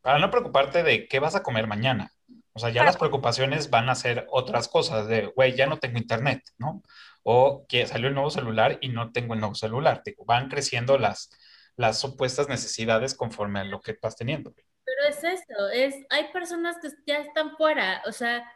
Para 0.00 0.18
no 0.18 0.30
preocuparte 0.30 0.82
de 0.82 1.08
qué 1.08 1.18
vas 1.18 1.34
a 1.34 1.42
comer 1.42 1.66
mañana. 1.66 2.12
O 2.52 2.60
sea, 2.60 2.70
ya 2.70 2.82
las 2.82 2.96
preocupaciones 2.96 3.70
van 3.70 3.88
a 3.88 3.94
ser 3.94 4.26
otras 4.30 4.68
cosas, 4.68 5.06
de, 5.06 5.26
güey, 5.26 5.54
ya 5.54 5.66
no 5.66 5.78
tengo 5.78 5.98
internet, 5.98 6.42
¿no? 6.58 6.82
O 7.22 7.64
que 7.68 7.86
salió 7.86 8.08
el 8.08 8.14
nuevo 8.14 8.30
celular 8.30 8.78
y 8.80 8.88
no 8.88 9.12
tengo 9.12 9.34
el 9.34 9.40
nuevo 9.40 9.54
celular. 9.54 10.02
Digo, 10.04 10.24
van 10.24 10.48
creciendo 10.48 10.98
las, 10.98 11.30
las 11.76 12.00
supuestas 12.00 12.48
necesidades 12.48 13.14
conforme 13.14 13.60
a 13.60 13.64
lo 13.64 13.80
que 13.80 13.96
vas 14.02 14.16
teniendo. 14.16 14.52
Pero 14.52 15.08
es 15.08 15.22
eso, 15.22 15.68
es, 15.72 15.94
hay 16.10 16.32
personas 16.32 16.76
que 16.82 16.88
ya 17.06 17.18
están 17.18 17.56
fuera, 17.56 18.02
o 18.06 18.12
sea, 18.12 18.50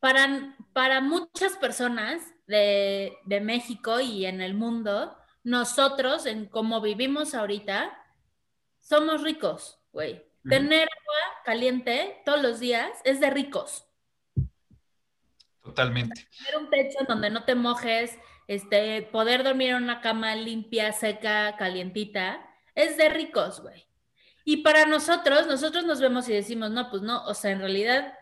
para, 0.00 0.56
para 0.72 1.00
muchas 1.00 1.56
personas 1.56 2.22
de, 2.46 3.18
de 3.26 3.40
México 3.40 4.00
y 4.00 4.24
en 4.24 4.40
el 4.40 4.54
mundo, 4.54 5.16
nosotros, 5.42 6.24
en 6.24 6.46
cómo 6.46 6.80
vivimos 6.80 7.34
ahorita, 7.34 7.92
somos 8.88 9.22
ricos, 9.22 9.78
güey. 9.92 10.24
Tener 10.48 10.88
agua 10.88 11.42
caliente 11.44 12.22
todos 12.24 12.40
los 12.40 12.58
días 12.58 12.90
es 13.04 13.20
de 13.20 13.28
ricos. 13.28 13.84
Totalmente. 15.62 16.26
Tener 16.38 16.62
un 16.62 16.70
techo 16.70 16.98
donde 17.06 17.28
no 17.28 17.44
te 17.44 17.54
mojes, 17.54 18.18
este, 18.46 19.02
poder 19.02 19.44
dormir 19.44 19.70
en 19.70 19.82
una 19.82 20.00
cama 20.00 20.34
limpia, 20.36 20.92
seca, 20.92 21.56
calientita, 21.58 22.48
es 22.74 22.96
de 22.96 23.10
ricos, 23.10 23.60
güey. 23.60 23.86
Y 24.44 24.58
para 24.58 24.86
nosotros, 24.86 25.46
nosotros 25.46 25.84
nos 25.84 26.00
vemos 26.00 26.26
y 26.30 26.32
decimos, 26.32 26.70
no, 26.70 26.88
pues 26.88 27.02
no, 27.02 27.22
o 27.26 27.34
sea, 27.34 27.50
en 27.50 27.58
realidad, 27.58 28.14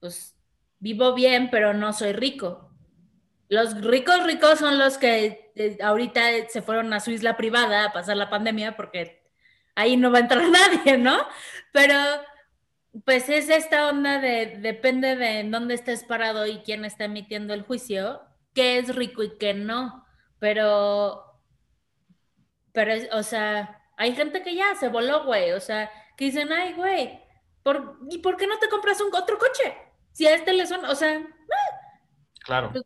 pues 0.00 0.34
vivo 0.78 1.12
bien, 1.12 1.50
pero 1.50 1.74
no 1.74 1.92
soy 1.92 2.14
rico. 2.14 2.70
Los 3.50 3.78
ricos 3.82 4.24
ricos 4.24 4.58
son 4.58 4.78
los 4.78 4.96
que 4.96 5.52
eh, 5.54 5.76
ahorita 5.82 6.48
se 6.48 6.62
fueron 6.62 6.94
a 6.94 7.00
su 7.00 7.10
isla 7.10 7.36
privada 7.36 7.84
a 7.84 7.92
pasar 7.92 8.16
la 8.16 8.30
pandemia 8.30 8.74
porque 8.74 9.23
ahí 9.74 9.96
no 9.96 10.10
va 10.10 10.18
a 10.18 10.22
entrar 10.22 10.44
nadie, 10.50 10.98
¿no? 10.98 11.18
Pero 11.72 11.94
pues 13.04 13.28
es 13.28 13.48
esta 13.48 13.88
onda 13.88 14.20
de, 14.20 14.58
depende 14.60 15.16
de 15.16 15.42
dónde 15.44 15.74
estés 15.74 16.04
parado 16.04 16.46
y 16.46 16.58
quién 16.58 16.84
está 16.84 17.04
emitiendo 17.04 17.52
el 17.52 17.62
juicio, 17.62 18.22
qué 18.54 18.78
es 18.78 18.94
rico 18.94 19.22
y 19.22 19.36
qué 19.36 19.52
no. 19.54 20.06
Pero, 20.38 21.40
pero, 22.72 22.92
o 23.16 23.22
sea, 23.22 23.82
hay 23.96 24.14
gente 24.14 24.42
que 24.42 24.54
ya 24.54 24.74
se 24.76 24.88
voló, 24.88 25.24
güey, 25.24 25.52
o 25.52 25.60
sea, 25.60 25.90
que 26.16 26.26
dicen, 26.26 26.52
ay, 26.52 26.74
güey, 26.74 27.20
¿por, 27.62 27.98
¿y 28.10 28.18
por 28.18 28.36
qué 28.36 28.46
no 28.46 28.58
te 28.58 28.68
compras 28.68 29.00
un 29.00 29.14
otro 29.14 29.38
coche? 29.38 29.74
Si 30.12 30.26
a 30.26 30.34
este 30.34 30.52
le 30.52 30.66
son, 30.66 30.84
o 30.84 30.94
sea, 30.94 31.26
claro. 32.44 32.70
Pues, 32.70 32.84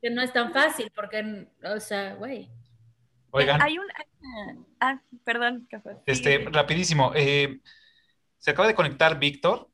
que 0.00 0.10
no 0.10 0.22
es 0.22 0.32
tan 0.32 0.52
fácil, 0.52 0.90
porque, 0.94 1.48
o 1.62 1.80
sea, 1.80 2.14
güey. 2.14 2.50
Oigan. 3.30 3.62
Hay 3.62 3.78
un. 3.78 3.86
Ah, 4.80 5.00
perdón, 5.24 5.68
Este, 6.06 6.46
rapidísimo. 6.50 7.12
Eh, 7.14 7.60
se 8.38 8.50
acaba 8.50 8.68
de 8.68 8.74
conectar 8.74 9.18
Víctor. 9.18 9.68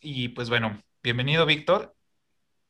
Y 0.00 0.28
pues 0.30 0.48
bueno, 0.48 0.82
bienvenido, 1.02 1.46
Víctor. 1.46 1.94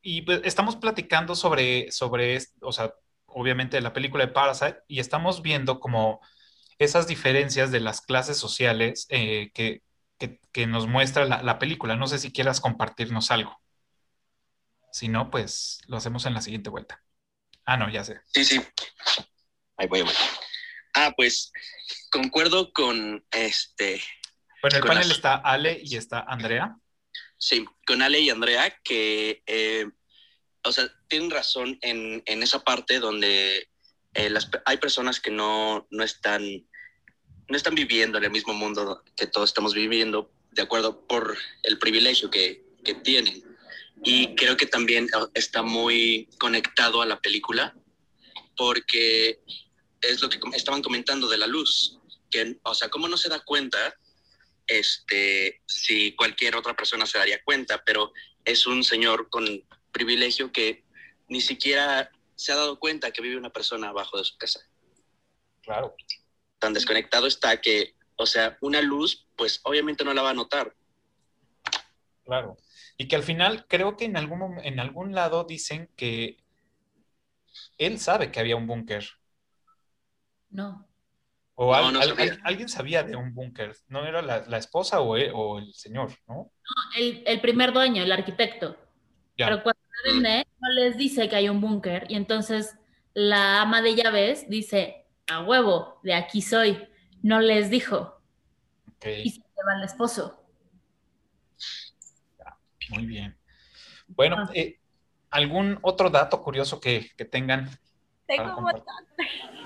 Y 0.02 0.22
pues, 0.22 0.40
estamos 0.44 0.76
platicando 0.76 1.34
sobre, 1.34 1.90
sobre, 1.92 2.38
o 2.60 2.72
sea, 2.72 2.92
obviamente 3.26 3.80
la 3.80 3.92
película 3.92 4.26
de 4.26 4.32
Parasite, 4.32 4.80
y 4.88 5.00
estamos 5.00 5.42
viendo 5.42 5.80
como 5.80 6.20
esas 6.78 7.06
diferencias 7.06 7.70
de 7.70 7.80
las 7.80 8.00
clases 8.00 8.36
sociales 8.36 9.06
eh, 9.10 9.50
que, 9.54 9.82
que, 10.18 10.66
nos 10.66 10.86
muestra 10.88 11.24
la, 11.24 11.42
la 11.42 11.58
película. 11.58 11.96
No 11.96 12.06
sé 12.06 12.18
si 12.18 12.32
quieras 12.32 12.60
compartirnos 12.60 13.30
algo. 13.30 13.60
Si 14.90 15.08
no, 15.08 15.30
pues 15.30 15.80
lo 15.86 15.96
hacemos 15.96 16.26
en 16.26 16.34
la 16.34 16.42
siguiente 16.42 16.68
vuelta. 16.68 17.02
Ah, 17.64 17.76
no, 17.76 17.88
ya 17.88 18.04
sé. 18.04 18.20
Sí, 18.26 18.44
sí. 18.44 18.60
Ahí 19.76 19.86
voy, 19.88 20.02
voy. 20.02 20.12
Ah, 20.94 21.12
pues 21.16 21.52
concuerdo 22.10 22.72
con 22.72 23.24
este. 23.30 24.02
Bueno, 24.60 24.76
el 24.76 24.84
panel 24.84 25.10
está 25.10 25.36
Ale 25.36 25.80
y 25.82 25.96
está 25.96 26.20
Andrea. 26.20 26.76
Sí, 27.38 27.64
con 27.86 28.02
Ale 28.02 28.20
y 28.20 28.30
Andrea, 28.30 28.78
que, 28.84 29.42
eh, 29.46 29.90
o 30.62 30.70
sea, 30.70 30.88
tienen 31.08 31.30
razón 31.30 31.78
en, 31.82 32.22
en 32.26 32.42
esa 32.42 32.62
parte 32.62 33.00
donde 33.00 33.68
eh, 34.14 34.30
las, 34.30 34.48
hay 34.64 34.76
personas 34.76 35.18
que 35.18 35.30
no, 35.30 35.86
no, 35.90 36.04
están, 36.04 36.42
no 37.48 37.56
están 37.56 37.74
viviendo 37.74 38.18
en 38.18 38.24
el 38.24 38.30
mismo 38.30 38.52
mundo 38.52 39.02
que 39.16 39.26
todos 39.26 39.50
estamos 39.50 39.74
viviendo, 39.74 40.30
de 40.52 40.62
acuerdo 40.62 41.06
por 41.06 41.36
el 41.64 41.78
privilegio 41.78 42.30
que, 42.30 42.64
que 42.84 42.94
tienen. 42.94 43.42
Y 44.04 44.34
creo 44.34 44.56
que 44.56 44.66
también 44.66 45.08
está 45.34 45.62
muy 45.62 46.28
conectado 46.38 47.02
a 47.02 47.06
la 47.06 47.20
película, 47.20 47.74
porque 48.62 49.40
es 50.00 50.22
lo 50.22 50.28
que 50.28 50.38
estaban 50.54 50.82
comentando 50.82 51.28
de 51.28 51.36
la 51.36 51.48
luz, 51.48 51.98
que, 52.30 52.60
o 52.62 52.74
sea, 52.74 52.88
¿cómo 52.90 53.08
no 53.08 53.16
se 53.16 53.28
da 53.28 53.40
cuenta? 53.40 53.96
Este, 54.68 55.60
si 55.66 56.14
cualquier 56.14 56.54
otra 56.54 56.76
persona 56.76 57.04
se 57.04 57.18
daría 57.18 57.42
cuenta, 57.42 57.82
pero 57.84 58.12
es 58.44 58.64
un 58.68 58.84
señor 58.84 59.28
con 59.30 59.44
privilegio 59.90 60.52
que 60.52 60.84
ni 61.26 61.40
siquiera 61.40 62.12
se 62.36 62.52
ha 62.52 62.56
dado 62.56 62.78
cuenta 62.78 63.10
que 63.10 63.20
vive 63.20 63.36
una 63.36 63.50
persona 63.50 63.88
abajo 63.88 64.16
de 64.16 64.24
su 64.24 64.38
casa. 64.38 64.60
Claro. 65.62 65.96
Tan 66.60 66.72
desconectado 66.72 67.26
está 67.26 67.60
que, 67.60 67.96
o 68.14 68.26
sea, 68.26 68.58
una 68.60 68.80
luz, 68.80 69.26
pues 69.34 69.60
obviamente 69.64 70.04
no 70.04 70.14
la 70.14 70.22
va 70.22 70.30
a 70.30 70.34
notar. 70.34 70.72
Claro. 72.24 72.56
Y 72.96 73.08
que 73.08 73.16
al 73.16 73.24
final 73.24 73.66
creo 73.66 73.96
que 73.96 74.04
en 74.04 74.16
algún, 74.16 74.60
en 74.62 74.78
algún 74.78 75.16
lado 75.16 75.42
dicen 75.42 75.90
que 75.96 76.41
él 77.78 77.98
sabe 77.98 78.30
que 78.30 78.40
había 78.40 78.56
un 78.56 78.66
búnker 78.66 79.04
no. 80.52 80.86
O 81.54 81.74
alguien 81.74 82.68
sabía 82.68 83.02
de 83.02 83.16
un 83.16 83.34
búnker, 83.34 83.76
¿no 83.88 84.06
era 84.06 84.22
la, 84.22 84.58
esposa 84.58 85.00
o 85.00 85.16
el, 85.16 85.72
señor, 85.74 86.10
no? 86.26 86.34
No, 86.34 86.52
el, 86.98 87.40
primer 87.40 87.72
dueño, 87.72 88.02
el 88.02 88.12
arquitecto. 88.12 88.76
Pero 89.36 89.62
cuando 89.62 89.80
vende, 90.06 90.46
no 90.60 90.68
les 90.70 90.96
dice 90.96 91.28
que 91.28 91.36
hay 91.36 91.48
un 91.48 91.60
búnker 91.60 92.06
y 92.08 92.16
entonces 92.16 92.76
la 93.14 93.60
ama 93.60 93.82
de 93.82 93.94
llaves 93.94 94.48
dice, 94.48 95.06
a 95.28 95.42
huevo, 95.42 96.00
de 96.02 96.14
aquí 96.14 96.42
soy. 96.42 96.88
No 97.22 97.40
les 97.40 97.70
dijo. 97.70 98.20
Y 99.04 99.30
se 99.30 99.40
lleva 99.40 99.76
el 99.78 99.84
esposo. 99.84 100.44
muy 102.90 103.06
bien. 103.06 103.38
Bueno, 104.08 104.36
ah. 104.38 104.50
eh, 104.54 104.80
¿algún 105.32 105.78
otro 105.82 106.10
dato 106.10 106.40
curioso 106.42 106.80
que, 106.80 107.10
que 107.16 107.24
tengan 107.24 107.70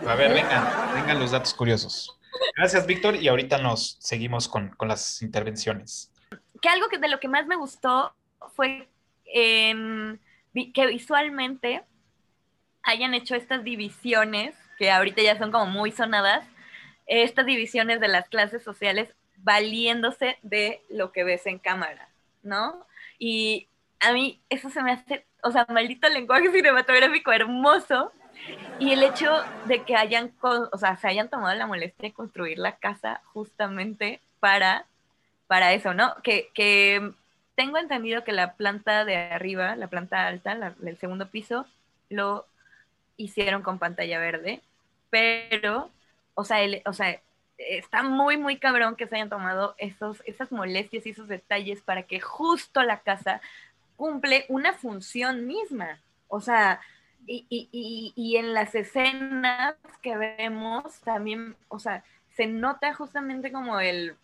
a 0.06 0.14
ver, 0.14 0.32
vengan, 0.32 0.94
vengan 0.94 1.20
los 1.20 1.30
datos 1.30 1.54
curiosos. 1.54 2.18
Gracias, 2.56 2.86
Víctor, 2.86 3.16
y 3.16 3.28
ahorita 3.28 3.58
nos 3.58 3.96
seguimos 4.00 4.48
con, 4.48 4.74
las 4.80 5.22
intervenciones. 5.22 6.12
Que 6.60 6.68
algo 6.68 6.88
que 6.88 6.98
de 6.98 7.08
lo 7.08 7.20
que 7.20 7.28
más 7.28 7.46
me 7.46 7.56
gustó 7.56 8.14
fue 8.54 8.88
em, 9.26 10.18
que 10.74 10.86
visualmente 10.86 11.82
hayan 12.82 13.14
hecho 13.14 13.34
estas 13.34 13.64
divisiones, 13.64 14.54
que 14.78 14.90
ahorita 14.90 15.22
ya 15.22 15.38
son 15.38 15.50
como 15.50 15.66
muy 15.66 15.92
sonadas, 15.92 16.46
estas 17.06 17.46
divisiones 17.46 18.00
de 18.00 18.08
las 18.08 18.28
clases 18.28 18.62
sociales 18.62 19.12
valiéndose 19.38 20.38
de 20.42 20.82
lo 20.88 21.12
que 21.12 21.24
ves 21.24 21.46
en 21.46 21.58
cámara, 21.58 22.08
¿no? 22.42 22.86
Y 23.18 23.68
a 24.00 24.12
mí 24.12 24.40
eso 24.48 24.70
se 24.70 24.82
me 24.82 24.92
hace, 24.92 25.26
o 25.42 25.50
sea, 25.50 25.66
maldito 25.68 26.08
lenguaje 26.08 26.50
cinematográfico 26.50 27.32
hermoso, 27.32 28.12
y 28.78 28.92
el 28.92 29.02
hecho 29.02 29.32
de 29.66 29.82
que 29.82 29.96
hayan, 29.96 30.32
o 30.42 30.78
sea, 30.78 30.96
se 30.96 31.08
hayan 31.08 31.28
tomado 31.28 31.54
la 31.56 31.66
molestia 31.66 32.08
de 32.08 32.14
construir 32.14 32.58
la 32.58 32.76
casa 32.76 33.22
justamente 33.32 34.20
para, 34.40 34.86
para 35.46 35.72
eso, 35.72 35.94
¿no? 35.94 36.14
Que, 36.22 36.50
que 36.54 37.12
tengo 37.54 37.78
entendido 37.78 38.24
que 38.24 38.32
la 38.32 38.54
planta 38.54 39.04
de 39.04 39.16
arriba, 39.16 39.76
la 39.76 39.88
planta 39.88 40.26
alta, 40.26 40.74
el 40.84 40.96
segundo 40.98 41.30
piso, 41.30 41.66
lo 42.10 42.46
hicieron 43.16 43.62
con 43.62 43.78
pantalla 43.78 44.18
verde, 44.18 44.60
pero, 45.10 45.90
o 46.34 46.44
sea, 46.44 46.58
o 46.84 46.92
sea, 46.92 47.20
está 47.56 48.02
muy, 48.02 48.36
muy 48.36 48.58
cabrón 48.58 48.96
que 48.96 49.06
se 49.06 49.16
hayan 49.16 49.30
tomado 49.30 49.74
esos, 49.78 50.22
esas 50.26 50.52
molestias 50.52 51.06
y 51.06 51.10
esos 51.10 51.28
detalles 51.28 51.80
para 51.80 52.02
que 52.02 52.20
justo 52.20 52.82
la 52.82 53.00
casa 53.00 53.40
cumple 53.96 54.46
una 54.48 54.72
función 54.74 55.46
misma. 55.46 56.00
O 56.28 56.40
sea, 56.40 56.80
y, 57.26 58.36
en 58.36 58.54
las 58.54 58.74
escenas 58.74 59.74
que 60.02 60.16
vemos 60.16 61.00
también, 61.00 61.56
o 61.68 61.78
sea, 61.78 62.04
se 62.36 62.46
nota 62.46 62.94
justamente 62.94 63.50
como 63.50 63.80
el, 63.80 64.14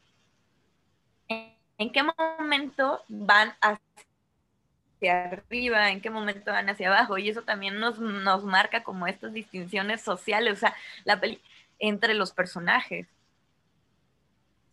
en 1.28 1.90
qué 1.92 2.02
momento 2.02 3.02
van 3.08 3.54
hacia 3.60 5.24
arriba, 5.24 5.90
en 5.90 6.00
qué 6.00 6.10
momento 6.10 6.52
van 6.52 6.68
hacia 6.68 6.88
abajo, 6.88 7.18
y 7.18 7.28
eso 7.28 7.42
también 7.42 7.80
nos, 7.80 7.98
nos 7.98 8.44
marca 8.44 8.84
como 8.84 9.06
estas 9.06 9.32
distinciones 9.32 10.02
sociales, 10.02 10.52
o 10.52 10.56
sea, 10.56 10.74
la 11.04 11.20
peli 11.20 11.40
entre 11.78 12.14
los 12.14 12.32
personajes. 12.32 13.08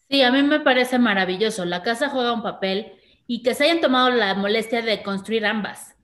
Sí, 0.09 0.21
a 0.23 0.31
mí 0.31 0.43
me 0.43 0.59
parece 0.59 0.97
maravilloso. 0.97 1.65
La 1.65 1.83
casa 1.83 2.09
juega 2.09 2.33
un 2.33 2.41
papel 2.41 2.98
y 3.31 3.43
que 3.43 3.53
se 3.53 3.65
hayan 3.65 3.79
tomado 3.79 4.09
la 4.09 4.33
molestia 4.33 4.81
de 4.81 5.03
construir 5.03 5.45
ambas, 5.45 5.95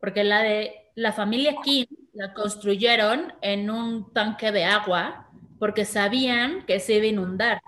porque 0.00 0.22
la 0.22 0.42
de 0.42 0.90
la 0.94 1.12
familia 1.12 1.56
Kim 1.64 1.86
la 2.12 2.34
construyeron 2.34 3.32
en 3.40 3.70
un 3.70 4.12
tanque 4.12 4.52
de 4.52 4.66
agua 4.66 5.30
porque 5.58 5.86
sabían 5.86 6.66
que 6.66 6.80
se 6.80 6.96
iba 6.96 7.04
a 7.04 7.08
inundar. 7.08 7.62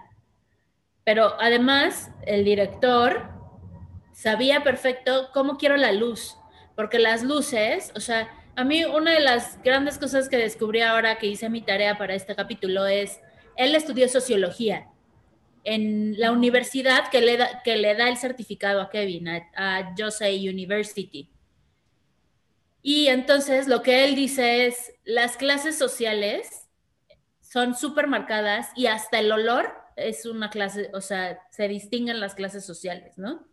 Pero 1.03 1.35
además, 1.41 2.11
el 2.27 2.45
director 2.45 3.31
sabía 4.13 4.63
perfecto 4.63 5.31
cómo 5.33 5.57
quiero 5.57 5.79
la 5.79 5.93
luz, 5.93 6.37
porque 6.75 6.99
las 6.99 7.23
luces, 7.23 7.93
o 7.97 8.01
sea, 8.01 8.29
a 8.55 8.65
mí 8.65 8.85
una 8.85 9.13
de 9.13 9.21
las 9.21 9.63
grandes 9.63 9.97
cosas 9.97 10.29
que 10.29 10.37
descubrí 10.37 10.83
ahora 10.83 11.17
que 11.17 11.29
hice 11.29 11.49
mi 11.49 11.63
tarea 11.63 11.97
para 11.97 12.15
este 12.15 12.37
capítulo 12.37 12.85
es, 12.85 13.19
él 13.57 13.75
estudió 13.75 14.11
sociología 14.11 14.89
en 15.67 16.19
la 16.19 16.31
universidad 16.31 17.11
que 17.11 17.21
le 17.21 17.37
da, 17.37 17.63
que 17.65 17.77
le 17.77 17.97
da 17.97 18.09
el 18.09 18.17
certificado 18.17 18.81
a 18.81 18.89
Kevin, 18.89 19.29
a, 19.29 19.51
a 19.57 19.95
Josey 19.99 20.49
University. 20.49 21.29
Y 22.83 23.09
entonces 23.09 23.67
lo 23.67 23.83
que 23.83 24.05
él 24.05 24.15
dice 24.15 24.67
es, 24.67 24.95
las 25.05 25.37
clases 25.37 25.77
sociales 25.77 26.69
son 27.41 27.75
súper 27.75 28.07
marcadas 28.07 28.69
y 28.77 28.87
hasta 28.87 29.19
el 29.19 29.33
olor 29.33 29.75
es 29.97 30.25
una 30.25 30.51
clase, 30.51 30.91
o 30.95 31.01
sea, 31.01 31.41
se 31.51 31.67
distinguen 31.67 32.21
las 32.21 32.37
clases 32.37 32.65
sociales, 32.65 33.19
¿no? 33.19 33.45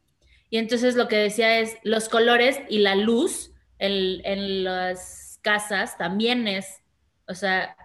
Y 0.52 0.60
entonces 0.60 0.94
lo 0.94 1.08
que 1.08 1.16
decía 1.16 1.60
es, 1.60 1.78
los 1.82 2.10
colores 2.10 2.60
y 2.70 2.78
la 2.78 2.94
luz 2.94 3.52
en, 3.80 4.24
en 4.24 4.64
las 4.64 5.40
casas 5.42 5.98
también 5.98 6.48
es, 6.48 6.84
o 7.28 7.34
sea, 7.34 7.76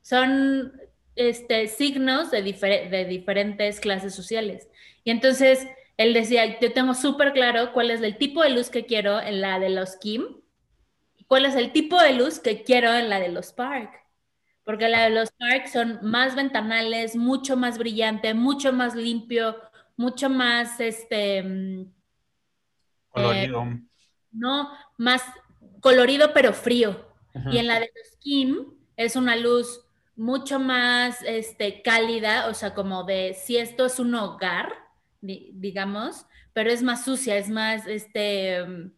son 0.00 0.72
este, 1.28 1.68
signos 1.68 2.30
de, 2.30 2.42
de 2.42 3.04
diferentes 3.04 3.80
clases 3.80 4.14
sociales. 4.14 4.68
Y 5.04 5.10
entonces 5.10 5.66
él 5.96 6.14
decía, 6.14 6.58
yo 6.60 6.72
tengo 6.72 6.94
súper 6.94 7.32
claro 7.32 7.72
cuál 7.72 7.90
es 7.90 8.00
el 8.00 8.16
tipo 8.16 8.42
de 8.42 8.50
luz 8.50 8.70
que 8.70 8.86
quiero 8.86 9.20
en 9.20 9.40
la 9.40 9.58
de 9.58 9.70
los 9.70 9.96
Kim 9.96 10.40
cuál 11.30 11.46
es 11.46 11.54
el 11.54 11.70
tipo 11.70 11.96
de 12.02 12.12
luz 12.12 12.40
que 12.40 12.64
quiero 12.64 12.92
en 12.92 13.08
la 13.08 13.20
de 13.20 13.28
los 13.28 13.52
Park. 13.52 13.88
Porque 14.64 14.88
la 14.88 15.04
de 15.04 15.10
los 15.10 15.30
Park 15.30 15.68
son 15.68 16.00
más 16.02 16.34
ventanales, 16.34 17.14
mucho 17.14 17.56
más 17.56 17.78
brillante, 17.78 18.34
mucho 18.34 18.72
más 18.72 18.96
limpio, 18.96 19.56
mucho 19.96 20.28
más, 20.28 20.80
este... 20.80 21.40
Mm, 21.44 21.92
colorido. 23.10 23.62
Eh, 23.62 23.80
no, 24.32 24.72
más 24.98 25.22
colorido 25.80 26.32
pero 26.34 26.52
frío. 26.52 27.14
Y 27.52 27.58
en 27.58 27.68
la 27.68 27.78
de 27.78 27.92
los 27.94 28.16
Kim 28.18 28.66
es 28.96 29.14
una 29.14 29.36
luz 29.36 29.86
mucho 30.16 30.58
más 30.58 31.22
este, 31.22 31.82
cálida, 31.82 32.48
o 32.48 32.54
sea, 32.54 32.74
como 32.74 33.04
de 33.04 33.34
si 33.34 33.56
esto 33.56 33.86
es 33.86 33.98
un 33.98 34.14
hogar, 34.14 34.74
digamos, 35.20 36.26
pero 36.52 36.70
es 36.70 36.82
más 36.82 37.04
sucia, 37.04 37.36
es 37.36 37.48
más, 37.48 37.86
este, 37.86 38.64
mm, 38.64 38.92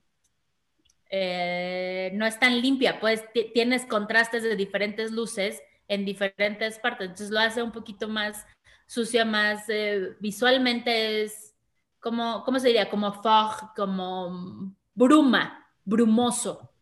eh, 1.11 2.11
no 2.15 2.27
es 2.27 2.39
tan 2.39 2.61
limpia, 2.61 2.99
pues 3.01 3.23
tienes 3.55 3.85
contrastes 3.87 4.43
de 4.43 4.57
diferentes 4.57 5.13
luces 5.13 5.63
en 5.89 6.05
diferentes 6.05 6.79
partes, 6.79 7.09
entonces 7.09 7.31
lo 7.31 7.41
hace 7.41 7.63
un 7.63 7.73
poquito 7.73 8.09
más 8.09 8.47
sucia, 8.87 9.25
más 9.25 9.69
eh, 9.69 10.17
visualmente 10.21 11.23
es 11.23 11.55
como, 12.01 12.43
¿cómo 12.45 12.59
se 12.59 12.69
diría? 12.69 12.91
Como 12.91 13.13
fog, 13.13 13.75
como 13.77 14.75
bruma, 14.95 15.67
brumoso. 15.85 16.73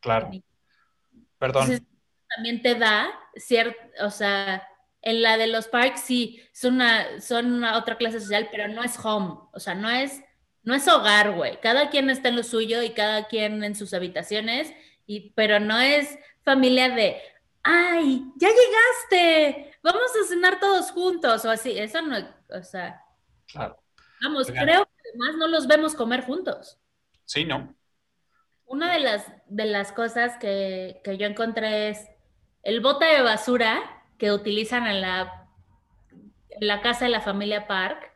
Claro. 0.00 0.30
Perdón. 1.38 1.84
también 2.28 2.62
te 2.62 2.74
da 2.74 3.08
cierto, 3.38 3.78
o 4.00 4.10
sea, 4.10 4.66
en 5.02 5.22
la 5.22 5.36
de 5.36 5.46
los 5.46 5.68
parks 5.68 6.00
sí, 6.00 6.42
son 6.52 6.74
una, 6.74 7.20
son 7.20 7.52
una 7.52 7.78
otra 7.78 7.96
clase 7.96 8.20
social, 8.20 8.48
pero 8.50 8.68
no 8.68 8.82
es 8.82 8.98
home, 9.02 9.38
o 9.52 9.60
sea, 9.60 9.74
no 9.74 9.90
es 9.90 10.22
no 10.68 10.74
es 10.74 10.86
hogar, 10.86 11.32
güey. 11.32 11.58
Cada 11.62 11.88
quien 11.88 12.10
está 12.10 12.28
en 12.28 12.36
lo 12.36 12.42
suyo 12.42 12.82
y 12.82 12.90
cada 12.90 13.26
quien 13.26 13.64
en 13.64 13.74
sus 13.74 13.94
habitaciones, 13.94 14.70
y, 15.06 15.30
pero 15.30 15.60
no 15.60 15.80
es 15.80 16.18
familia 16.44 16.90
de, 16.90 17.22
ay, 17.62 18.22
ya 18.36 18.48
llegaste, 18.48 19.72
vamos 19.82 20.10
a 20.22 20.28
cenar 20.28 20.60
todos 20.60 20.90
juntos 20.90 21.44
o 21.46 21.50
así. 21.50 21.78
Eso 21.78 22.02
no, 22.02 22.18
o 22.50 22.62
sea. 22.62 23.02
Claro. 23.46 23.82
Vamos, 24.22 24.48
creo 24.48 24.84
que 24.84 25.08
además 25.08 25.36
no 25.38 25.48
los 25.48 25.66
vemos 25.66 25.94
comer 25.94 26.24
juntos. 26.24 26.78
Sí, 27.24 27.46
¿no? 27.46 27.74
Una 28.66 28.92
de 28.92 29.00
las, 29.00 29.26
de 29.46 29.64
las 29.64 29.92
cosas 29.92 30.36
que, 30.36 31.00
que 31.02 31.16
yo 31.16 31.26
encontré 31.26 31.88
es 31.88 32.06
el 32.62 32.80
bote 32.80 33.04
de 33.06 33.22
basura 33.22 34.02
que 34.18 34.32
utilizan 34.32 34.86
en 34.86 35.00
la, 35.00 35.46
en 36.50 36.66
la 36.66 36.80
casa 36.80 37.04
de 37.04 37.10
la 37.10 37.20
familia 37.20 37.66
Park 37.66 38.12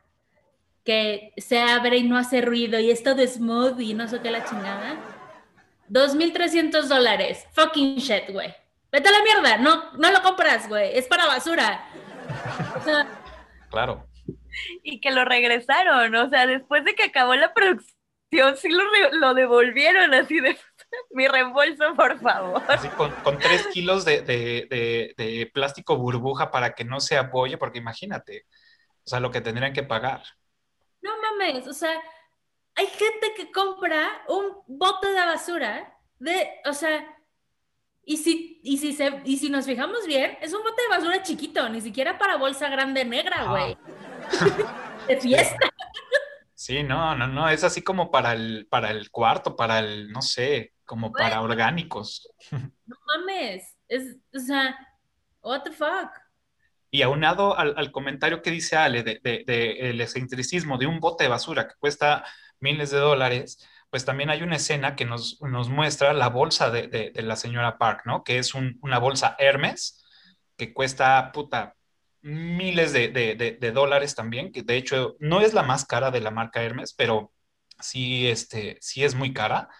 que 0.84 1.32
se 1.36 1.60
abre 1.60 1.98
y 1.98 2.02
no 2.02 2.18
hace 2.18 2.40
ruido 2.40 2.78
y 2.80 2.90
es 2.90 3.02
todo 3.02 3.24
smooth 3.26 3.80
y 3.80 3.94
no 3.94 4.08
sé 4.08 4.20
qué 4.20 4.30
la 4.30 4.44
chingada. 4.44 4.96
2.300 5.90 6.82
dólares. 6.84 7.46
Fucking 7.52 7.96
shit, 7.96 8.30
güey. 8.30 8.52
Vete 8.90 9.08
a 9.08 9.12
la 9.12 9.22
mierda. 9.22 9.58
No, 9.58 9.92
no 9.92 10.10
lo 10.10 10.22
compras, 10.22 10.68
güey. 10.68 10.96
Es 10.96 11.06
para 11.06 11.26
basura. 11.26 11.84
claro. 13.70 14.06
Y 14.82 15.00
que 15.00 15.10
lo 15.10 15.24
regresaron. 15.24 16.14
O 16.14 16.28
sea, 16.28 16.46
después 16.46 16.84
de 16.84 16.94
que 16.94 17.04
acabó 17.04 17.34
la 17.34 17.54
producción, 17.54 18.56
sí 18.56 18.68
lo, 18.68 18.82
lo 19.12 19.34
devolvieron 19.34 20.14
así 20.14 20.40
de 20.40 20.56
mi 21.10 21.28
reembolso, 21.28 21.94
por 21.96 22.18
favor. 22.20 22.62
Así 22.68 22.88
con, 22.88 23.10
con 23.22 23.38
tres 23.38 23.66
kilos 23.68 24.04
de, 24.04 24.22
de, 24.22 24.66
de, 24.70 25.14
de, 25.16 25.50
plástico 25.52 25.96
burbuja 25.96 26.50
para 26.50 26.74
que 26.74 26.84
no 26.84 27.00
se 27.00 27.16
apoye, 27.16 27.58
porque 27.58 27.78
imagínate, 27.78 28.46
o 29.04 29.08
sea, 29.08 29.20
lo 29.20 29.30
que 29.30 29.40
tendrían 29.40 29.72
que 29.72 29.82
pagar. 29.82 30.22
No 31.00 31.10
mames, 31.20 31.66
o 31.66 31.72
sea, 31.72 32.00
hay 32.74 32.86
gente 32.86 33.34
que 33.36 33.50
compra 33.50 34.22
un 34.28 34.62
bote 34.66 35.08
de 35.08 35.20
basura 35.20 35.98
de, 36.18 36.48
o 36.64 36.72
sea, 36.72 37.04
y 38.04 38.16
si, 38.16 38.60
y 38.62 38.78
si, 38.78 38.92
se, 38.92 39.20
y 39.24 39.36
si 39.36 39.48
nos 39.48 39.66
fijamos 39.66 40.06
bien, 40.06 40.36
es 40.40 40.52
un 40.52 40.62
bote 40.62 40.82
de 40.82 40.88
basura 40.88 41.22
chiquito, 41.22 41.68
ni 41.68 41.80
siquiera 41.80 42.18
para 42.18 42.36
bolsa 42.36 42.68
grande 42.68 43.04
negra, 43.04 43.36
ah. 43.38 43.50
güey. 43.50 43.76
de 45.08 45.20
fiesta. 45.20 45.68
Sí, 46.54 46.82
no, 46.84 47.16
no, 47.16 47.26
no, 47.26 47.48
es 47.48 47.64
así 47.64 47.82
como 47.82 48.10
para 48.10 48.32
el, 48.32 48.68
para 48.70 48.92
el 48.92 49.10
cuarto, 49.10 49.56
para 49.56 49.80
el, 49.80 50.12
no 50.12 50.22
sé, 50.22 50.74
como 50.92 51.10
para 51.10 51.40
orgánicos. 51.40 52.28
No 52.86 52.96
mames, 53.06 53.74
es, 53.88 54.18
o 54.34 54.38
sea, 54.38 54.76
what 55.42 55.62
the 55.62 55.70
fuck. 55.72 56.10
Y 56.90 57.00
aunado 57.00 57.56
al, 57.56 57.72
al 57.78 57.90
comentario 57.90 58.42
que 58.42 58.50
dice 58.50 58.76
Ale 58.76 59.02
del 59.02 59.22
de, 59.22 59.44
de, 59.46 59.88
el 59.88 60.02
excentricismo 60.02 60.76
de 60.76 60.86
un 60.86 61.00
bote 61.00 61.24
de 61.24 61.30
basura 61.30 61.66
que 61.66 61.76
cuesta 61.78 62.26
miles 62.60 62.90
de 62.90 62.98
dólares, 62.98 63.66
pues 63.88 64.04
también 64.04 64.28
hay 64.28 64.42
una 64.42 64.56
escena 64.56 64.94
que 64.94 65.06
nos, 65.06 65.40
nos 65.40 65.70
muestra 65.70 66.12
la 66.12 66.28
bolsa 66.28 66.70
de, 66.70 66.88
de, 66.88 67.22
la 67.22 67.36
señora 67.36 67.78
Park, 67.78 68.02
¿no? 68.04 68.22
Que 68.22 68.36
es 68.36 68.54
un, 68.54 68.78
una 68.82 68.98
bolsa 68.98 69.34
Hermes 69.38 70.04
que 70.58 70.74
cuesta, 70.74 71.32
puta, 71.32 71.74
miles 72.20 72.92
de, 72.92 73.72
dólares 73.72 74.14
también, 74.14 74.52
que 74.52 74.62
de 74.62 74.76
hecho 74.76 75.16
no 75.20 75.40
es 75.40 75.54
la 75.54 75.62
más 75.62 75.86
cara 75.86 76.10
de 76.10 76.20
la 76.20 76.30
marca 76.30 76.62
Hermes, 76.62 76.92
pero 76.92 77.32
sí, 77.80 78.28
este, 78.28 78.76
sí 78.82 79.04
es 79.04 79.14
muy 79.14 79.32
cara, 79.32 79.70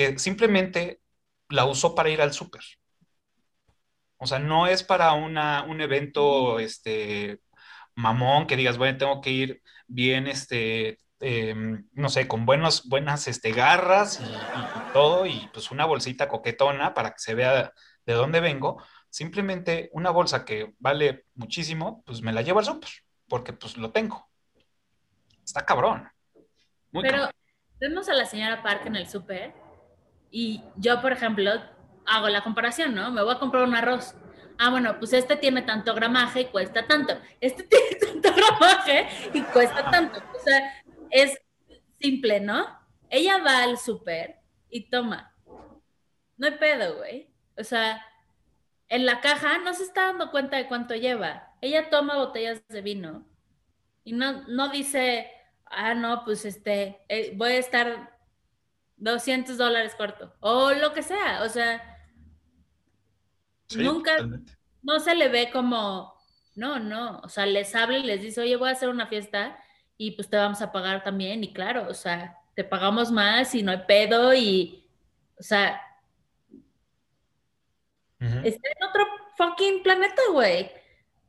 que 0.00 0.18
simplemente 0.18 1.02
la 1.50 1.66
usó 1.66 1.94
para 1.94 2.08
ir 2.08 2.22
al 2.22 2.32
súper. 2.32 2.62
O 4.16 4.26
sea, 4.26 4.38
no 4.38 4.66
es 4.66 4.82
para 4.82 5.12
una, 5.12 5.64
un 5.64 5.82
evento 5.82 6.58
este, 6.58 7.40
mamón 7.94 8.46
que 8.46 8.56
digas, 8.56 8.78
bueno, 8.78 8.96
tengo 8.96 9.20
que 9.20 9.30
ir 9.30 9.62
bien, 9.86 10.26
este, 10.26 10.98
em, 11.20 11.86
no 11.92 12.08
sé, 12.08 12.26
con 12.26 12.46
buenos, 12.46 12.88
buenas 12.88 13.28
este, 13.28 13.52
garras 13.52 14.20
y, 14.20 14.92
todo, 14.94 15.26
y 15.26 15.50
pues 15.52 15.70
una 15.70 15.84
bolsita 15.84 16.28
coquetona 16.28 16.94
para 16.94 17.10
que 17.10 17.18
se 17.18 17.34
vea 17.34 17.70
de 18.06 18.12
dónde 18.14 18.40
vengo. 18.40 18.82
Simplemente 19.10 19.90
una 19.92 20.08
bolsa 20.08 20.46
que 20.46 20.74
vale 20.78 21.26
muchísimo, 21.34 22.02
pues 22.06 22.22
me 22.22 22.32
la 22.32 22.40
llevo 22.40 22.60
al 22.60 22.64
súper, 22.64 22.90
porque 23.28 23.52
pues 23.52 23.76
lo 23.76 23.90
tengo. 23.90 24.30
Está 25.44 25.66
cabrón. 25.66 26.08
Pero 26.90 27.28
vemos 27.78 28.08
a 28.08 28.14
la 28.14 28.24
señora 28.24 28.62
Park 28.62 28.86
en 28.86 28.96
el 28.96 29.06
súper 29.06 29.69
y 30.30 30.62
yo, 30.76 31.00
por 31.00 31.12
ejemplo, 31.12 31.52
hago 32.06 32.28
la 32.28 32.42
comparación, 32.42 32.94
¿no? 32.94 33.10
Me 33.10 33.22
voy 33.22 33.34
a 33.34 33.38
comprar 33.38 33.64
un 33.64 33.74
arroz. 33.74 34.14
Ah, 34.58 34.70
bueno, 34.70 34.98
pues 34.98 35.12
este 35.12 35.36
tiene 35.36 35.62
tanto 35.62 35.94
gramaje 35.94 36.42
y 36.42 36.44
cuesta 36.46 36.86
tanto. 36.86 37.18
Este 37.40 37.62
tiene 37.64 37.96
tanto 37.96 38.34
gramaje 38.34 39.08
y 39.32 39.42
cuesta 39.42 39.90
tanto. 39.90 40.18
O 40.18 40.38
sea, 40.42 40.82
es 41.10 41.40
simple, 41.98 42.40
¿no? 42.40 42.66
Ella 43.08 43.38
va 43.38 43.62
al 43.62 43.78
súper 43.78 44.36
y 44.68 44.88
toma. 44.88 45.34
No 46.36 46.46
hay 46.46 46.52
pedo, 46.58 46.98
güey. 46.98 47.30
O 47.58 47.64
sea, 47.64 48.04
en 48.88 49.06
la 49.06 49.20
caja 49.20 49.58
no 49.58 49.74
se 49.74 49.84
está 49.84 50.06
dando 50.06 50.30
cuenta 50.30 50.56
de 50.56 50.68
cuánto 50.68 50.94
lleva. 50.94 51.54
Ella 51.60 51.90
toma 51.90 52.16
botellas 52.16 52.66
de 52.68 52.82
vino 52.82 53.26
y 54.04 54.12
no, 54.12 54.46
no 54.48 54.68
dice, 54.68 55.30
ah, 55.66 55.94
no, 55.94 56.24
pues 56.24 56.44
este, 56.44 57.00
eh, 57.08 57.32
voy 57.36 57.52
a 57.52 57.58
estar 57.58 58.18
200 59.00 59.58
dólares 59.58 59.94
corto, 59.96 60.34
o 60.40 60.72
lo 60.72 60.92
que 60.94 61.02
sea, 61.02 61.42
o 61.44 61.48
sea, 61.50 61.82
Sí, 63.68 63.78
nunca, 63.78 64.12
totalmente. 64.16 64.52
no 64.82 65.00
se 65.00 65.14
le 65.14 65.28
ve 65.28 65.50
como, 65.52 66.14
no, 66.54 66.78
no, 66.80 67.20
o 67.20 67.28
sea, 67.28 67.46
les 67.46 67.74
habla 67.74 67.98
y 67.98 68.02
les 68.04 68.22
dice, 68.22 68.40
oye, 68.42 68.56
voy 68.56 68.68
a 68.70 68.72
hacer 68.72 68.88
una 68.88 69.06
fiesta 69.06 69.58
y 69.96 70.12
pues 70.12 70.28
te 70.30 70.36
vamos 70.36 70.62
a 70.62 70.72
pagar 70.72 71.04
también, 71.04 71.44
y 71.44 71.52
claro, 71.52 71.86
o 71.88 71.94
sea, 71.94 72.38
te 72.54 72.64
pagamos 72.64 73.10
más 73.12 73.54
y 73.54 73.62
no 73.62 73.72
hay 73.72 73.82
pedo 73.86 74.34
y, 74.34 74.88
o 75.38 75.42
sea, 75.42 75.82
Ujú. 78.20 78.38
está 78.42 78.68
en 78.68 78.88
otro 78.88 79.04
fucking 79.36 79.82
planeta, 79.82 80.22
güey. 80.32 80.70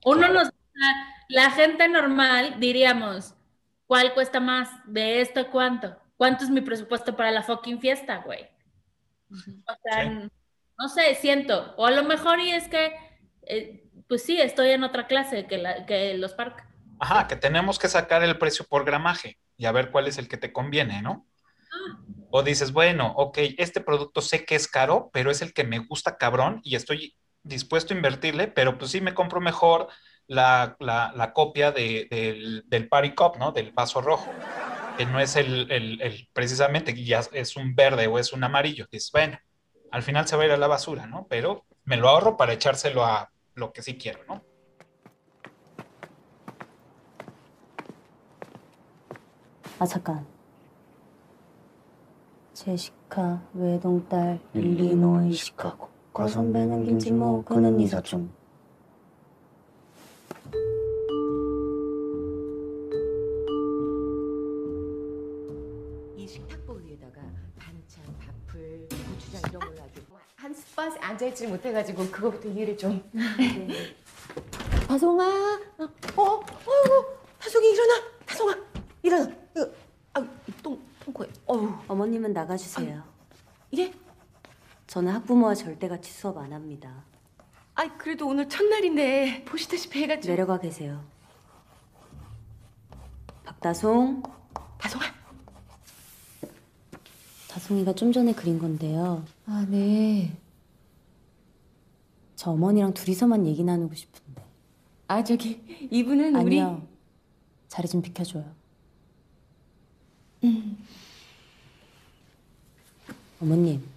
Uno 0.03 0.27
Claro. 0.27 0.33
nos, 0.33 0.49
la, 0.73 1.15
la 1.29 1.51
gente 1.51 1.87
normal 1.87 2.59
diríamos, 2.59 3.35
¿cuál 3.87 4.13
cuesta 4.13 4.39
más? 4.39 4.69
¿De 4.85 5.21
esto 5.21 5.49
cuánto? 5.51 5.97
¿Cuánto 6.21 6.43
es 6.43 6.51
mi 6.51 6.61
presupuesto 6.61 7.15
para 7.15 7.31
la 7.31 7.41
fucking 7.41 7.79
fiesta, 7.81 8.17
güey? 8.23 8.47
O 9.31 9.73
sea, 9.83 10.03
Sí. 10.03 10.29
no 10.77 10.87
sé, 10.87 11.15
siento. 11.15 11.73
O 11.77 11.87
a 11.87 11.89
lo 11.89 12.03
mejor 12.03 12.39
y 12.39 12.51
es 12.51 12.67
que, 12.67 12.93
eh, 13.47 13.89
pues 14.07 14.21
sí, 14.21 14.39
estoy 14.39 14.69
en 14.69 14.83
otra 14.83 15.07
clase 15.07 15.47
que, 15.47 15.57
la, 15.57 15.87
que 15.87 16.13
los 16.13 16.33
parques. 16.33 16.63
Ajá, 16.99 17.27
que 17.27 17.35
tenemos 17.37 17.79
que 17.79 17.87
sacar 17.87 18.21
el 18.23 18.37
precio 18.37 18.67
por 18.69 18.85
gramaje 18.85 19.39
y 19.57 19.65
a 19.65 19.71
ver 19.71 19.89
cuál 19.89 20.05
es 20.05 20.19
el 20.19 20.27
que 20.27 20.37
te 20.37 20.53
conviene, 20.53 21.01
¿no? 21.01 21.25
O 22.29 22.43
dices, 22.43 22.71
bueno, 22.71 23.13
ok, 23.17 23.39
este 23.57 23.81
producto 23.81 24.21
sé 24.21 24.45
que 24.45 24.53
es 24.53 24.67
caro, 24.67 25.09
pero 25.11 25.31
es 25.31 25.41
el 25.41 25.53
que 25.53 25.63
me 25.63 25.79
gusta 25.79 26.17
cabrón 26.17 26.61
y 26.63 26.75
estoy 26.75 27.17
dispuesto 27.41 27.95
a 27.95 27.97
invertirle, 27.97 28.47
pero 28.47 28.77
pues 28.77 28.91
sí 28.91 29.01
me 29.01 29.15
compro 29.15 29.41
mejor 29.41 29.87
la, 30.27 30.75
la- 30.79 31.13
la 31.15 31.33
copia 31.33 31.71
de- 31.71 32.07
del, 32.11 32.63
del 32.67 32.87
Party 32.87 33.15
Cup, 33.15 33.37
¿no? 33.39 33.51
Del 33.51 33.71
vaso 33.71 34.01
rojo, 34.01 34.31
que 34.96 35.06
no 35.06 35.20
es 35.20 35.36
el, 35.36 35.70
el- 35.70 36.00
el- 36.00 36.28
precisamente, 36.32 36.94
que 36.94 37.04
ya 37.04 37.20
es 37.32 37.56
un 37.56 37.74
verde 37.74 38.06
o 38.06 38.18
es 38.18 38.32
un 38.32 38.44
amarillo. 38.44 38.86
Dices, 38.90 39.10
bueno, 39.12 39.38
al 39.90 40.02
final 40.02 40.26
se 40.26 40.36
va 40.36 40.42
a 40.42 40.46
ir 40.46 40.52
a 40.52 40.56
la 40.56 40.66
basura, 40.66 41.06
¿no? 41.06 41.26
Pero 41.28 41.64
me 41.84 41.96
lo 41.96 42.08
ahorro 42.08 42.36
para 42.36 42.52
echárselo 42.52 43.04
a 43.04 43.30
lo 43.54 43.72
que 43.72 43.82
sí 43.82 43.96
quiero, 43.96 44.20
¿no? 44.28 44.42
아 49.78 49.84
잠깐 49.84 50.26
제시카 52.54 53.42
외동딸 53.52 54.40
일리노이 54.54 55.32
시카고 55.34 55.90
과선배는 56.14 56.84
김치모 56.86 57.44
그는 57.44 57.78
이사촌 57.80 58.32
한 70.81 70.89
스팟에 70.91 71.05
앉아있지를 71.05 71.51
못해가지고 71.51 72.07
그거부터 72.09 72.49
이해를 72.49 72.75
좀. 72.75 73.03
다송아, 74.87 75.23
어, 75.77 75.83
어, 75.83 76.23
어이구, 76.39 77.05
다송이 77.39 77.71
일어나, 77.71 77.93
다송아, 78.25 78.55
일어나. 79.03 79.31
이거, 79.55 79.71
아, 80.13 80.27
똥, 80.63 80.81
똥코에, 81.05 81.27
어우, 81.45 81.71
어머님은 81.87 82.33
나가주세요 82.33 83.03
예? 83.77 83.93
저는 84.87 85.13
학부모와 85.13 85.55
절대같이 85.55 86.11
수업 86.11 86.37
안 86.37 86.51
합니다 86.51 87.03
아이 87.75 87.89
그래도 87.97 88.27
오늘 88.27 88.49
첫날인데 88.49 89.45
보시다시피 89.45 90.03
해가지고. 90.03 90.31
내려가 90.33 90.59
계세요 90.59 91.03
박다송 93.45 94.23
다송아. 94.77 95.05
다송이가 97.49 97.93
좀 97.93 98.11
전에 98.11 98.33
그린 98.33 98.59
건데요 98.59 99.23
아, 99.45 99.65
네. 99.69 100.33
저 102.41 102.49
어머니랑 102.49 102.95
둘이서만 102.95 103.45
얘기 103.45 103.63
나누고 103.63 103.93
싶은데 103.93 104.43
아 105.07 105.23
저기 105.23 105.61
이분은 105.91 106.35
우리. 106.35 106.59
아니요 106.59 106.87
자리 107.67 107.87
좀 107.87 108.01
비켜줘요 108.01 108.43
어머님 113.39 113.87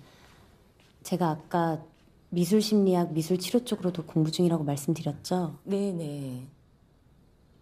제가 1.04 1.30
아까 1.30 1.82
미술심리학 2.28 3.14
미술치료 3.14 3.64
쪽으로 3.64 3.92
더 3.94 4.04
공부 4.04 4.30
중이라고 4.30 4.62
말씀드렸죠? 4.62 5.58
네네. 5.64 6.46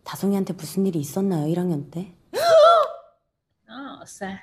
다송이한테 0.02 0.54
무슨 0.54 0.84
일이 0.84 0.98
있었나요 0.98 1.46
1학년 1.54 1.92
때? 1.92 2.12
No, 3.68 4.00
o 4.02 4.06
sea, 4.06 4.40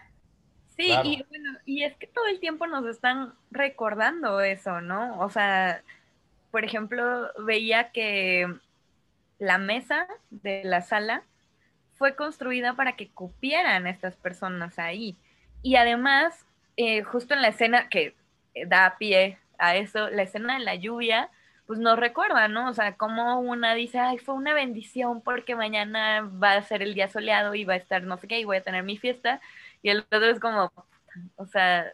Sí, 0.78 0.88
Claro. 0.88 1.10
y 1.10 1.22
bueno, 1.28 1.60
y 1.66 1.84
es 1.84 1.98
que 1.98 2.08
todo 2.08 2.28
el 2.28 2.40
tiempo 2.40 2.66
nos 2.66 2.86
están 2.86 3.34
recordando 3.52 4.40
eso, 4.40 4.80
¿no? 4.80 5.20
O 5.20 5.30
sea, 5.30 5.84
por 6.52 6.66
ejemplo, 6.66 7.30
veía 7.44 7.92
que 7.92 8.48
la 9.40 9.58
mesa 9.58 10.08
de 10.30 10.64
la 10.64 10.82
sala 10.82 11.24
fue 11.96 12.16
construida 12.16 12.74
para 12.74 12.94
que 12.96 13.10
cupieran 13.10 13.88
estas 13.88 14.16
personas 14.16 14.80
ahí. 14.80 15.18
Y 15.62 15.76
además, 15.76 16.46
eh, 16.78 17.04
justo 17.04 17.34
en 17.34 17.42
la 17.42 17.50
escena 17.50 17.90
que 17.90 18.16
eh, 18.54 18.66
da 18.66 18.96
pie 18.98 19.38
a 19.58 19.76
eso, 19.76 20.10
la 20.10 20.24
escena 20.24 20.58
de 20.58 20.64
la 20.64 20.76
lluvia, 20.76 21.30
pues 21.68 21.80
nos 21.80 22.00
recuerda, 22.00 22.48
¿no? 22.48 22.70
O 22.70 22.74
sea, 22.74 22.96
como 22.98 23.40
una 23.42 23.76
dice, 23.76 24.00
ay, 24.00 24.18
fue 24.18 24.36
una 24.36 24.54
bendición 24.54 25.22
porque 25.22 25.56
mañana 25.56 26.22
va 26.22 26.54
a 26.54 26.64
ser 26.64 26.82
el 26.82 26.96
día 26.96 27.10
soleado 27.10 27.54
y 27.56 27.66
va 27.66 27.74
a 27.74 27.78
estar 27.78 28.04
no 28.04 28.18
sé 28.18 28.28
qué 28.28 28.40
y 28.40 28.46
voy 28.46 28.58
a 28.58 28.64
tener 28.64 28.84
mi 28.84 28.98
fiesta. 28.98 29.42
Y 29.84 29.90
el 29.90 30.00
otro 30.00 30.26
es 30.26 30.40
como, 30.40 30.72
o 31.36 31.46
sea, 31.46 31.94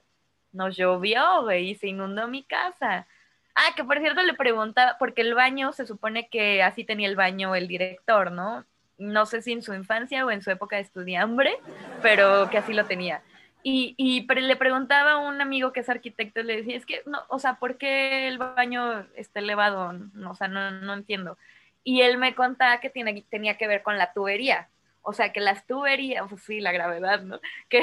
nos 0.54 0.78
llovió, 0.78 1.44
güey, 1.44 1.72
y 1.72 1.76
se 1.76 1.88
inundó 1.88 2.28
mi 2.28 2.44
casa. 2.44 3.08
Ah, 3.56 3.74
que 3.76 3.84
por 3.84 4.00
cierto 4.00 4.22
le 4.22 4.34
preguntaba, 4.34 4.98
porque 5.00 5.22
el 5.22 5.34
baño 5.34 5.72
se 5.72 5.86
supone 5.86 6.28
que 6.28 6.62
así 6.62 6.84
tenía 6.84 7.08
el 7.08 7.16
baño 7.16 7.56
el 7.56 7.68
director, 7.68 8.32
¿no? 8.32 8.66
No 8.98 9.26
sé 9.26 9.42
si 9.42 9.54
en 9.54 9.64
su 9.64 9.74
infancia 9.74 10.26
o 10.26 10.32
en 10.32 10.42
su 10.42 10.52
época 10.52 10.76
de 10.76 10.84
estudiambre, 10.84 11.58
pero 12.02 12.50
que 12.50 12.58
así 12.58 12.74
lo 12.74 12.86
tenía. 12.86 13.24
Y, 13.64 13.96
y 13.98 14.28
le 14.28 14.56
preguntaba 14.58 15.14
a 15.14 15.18
un 15.18 15.42
amigo 15.42 15.74
que 15.74 15.80
es 15.80 15.90
arquitecto, 15.90 16.44
le 16.44 16.58
decía, 16.58 16.78
es 16.78 16.86
que, 16.86 17.02
no, 17.06 17.24
o 17.30 17.40
sea, 17.40 17.56
¿por 17.56 17.78
qué 17.78 18.28
el 18.28 18.38
baño 18.38 19.08
está 19.16 19.40
elevado? 19.40 19.92
O 20.30 20.36
sea, 20.36 20.48
no, 20.48 20.72
no 20.72 20.94
entiendo. 20.94 21.38
Y 21.84 22.02
él 22.02 22.18
me 22.18 22.36
contaba 22.36 22.80
que 22.80 22.90
tiene, 22.90 23.26
tenía 23.30 23.58
que 23.58 23.68
ver 23.68 23.84
con 23.84 23.98
la 23.98 24.14
tubería. 24.14 24.70
O 25.02 25.14
sea, 25.14 25.32
que 25.32 25.40
las 25.40 25.66
tuberías, 25.66 26.26
pues 26.30 26.44
sí, 26.44 26.60
la 26.60 26.72
gravedad, 26.72 27.22
¿no? 27.22 27.40
Que 27.70 27.82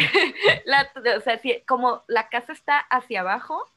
la, 0.66 0.88
o 1.16 1.20
sea, 1.20 1.38
si, 1.38 1.62
como 1.66 2.04
la 2.08 2.28
casa 2.28 2.52
está 2.52 2.78
hacia 2.78 3.20
abajo, 3.20 3.68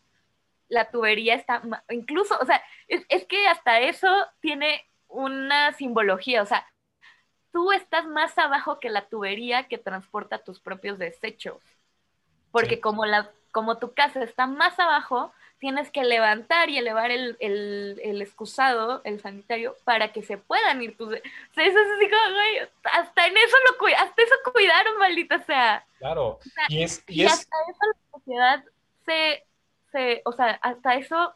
la 0.70 0.90
tubería 0.92 1.36
está, 1.36 1.62
incluso, 1.90 2.38
o 2.42 2.46
sea, 2.46 2.64
es, 2.88 3.06
es 3.10 3.26
que 3.26 3.48
hasta 3.48 3.80
eso 3.82 4.08
tiene 4.42 4.86
una 5.08 5.74
simbología, 5.74 6.42
o 6.42 6.46
sea, 6.46 6.68
tú 7.52 7.72
estás 7.72 8.06
más 8.08 8.38
abajo 8.38 8.80
que 8.80 8.90
la 8.90 9.08
tubería 9.10 9.68
que 9.68 9.78
transporta 9.78 10.44
tus 10.44 10.60
propios 10.62 11.00
desechos, 11.00 11.64
porque 12.52 12.78
Sí. 12.78 12.80
como, 12.80 13.06
la, 13.06 13.32
como 13.52 13.78
tu 13.80 13.94
casa 13.94 14.24
está 14.24 14.48
más 14.48 14.80
abajo, 14.80 15.34
tienes 15.60 15.92
que 15.92 16.04
levantar 16.04 16.70
y 16.70 16.78
elevar 16.78 17.12
el, 17.12 17.38
el, 17.40 18.00
el 18.04 18.22
excusado, 18.22 19.02
el 19.04 19.20
sanitario, 19.22 19.76
para 19.84 20.12
que 20.12 20.22
se 20.24 20.38
puedan 20.38 20.82
ir 20.82 20.98
tus... 20.98 21.08
O 21.10 21.54
sea, 21.54 21.66
eso 21.66 21.80
es 21.80 21.88
así 21.98 22.10
como, 22.10 22.36
güey, 22.36 22.60
hasta 22.94 23.28
en 23.28 23.38
eso 23.38 23.58
lo 23.80 23.88
hasta 23.98 24.22
eso 24.24 24.36
cuidaron, 24.54 24.98
maldita 24.98 25.40
sea. 25.46 25.88
Claro. 26.00 26.40
Y 26.68 26.84
es, 26.84 27.04
y 27.08 27.22
Y 27.22 27.24
es, 27.24 27.34
hasta 27.34 27.56
eso 27.70 27.80
la 27.88 28.20
sociedad 28.20 28.64
se, 29.06 29.48
o 30.26 30.32
sea, 30.32 30.52
hasta 30.62 30.96
eso 30.96 31.36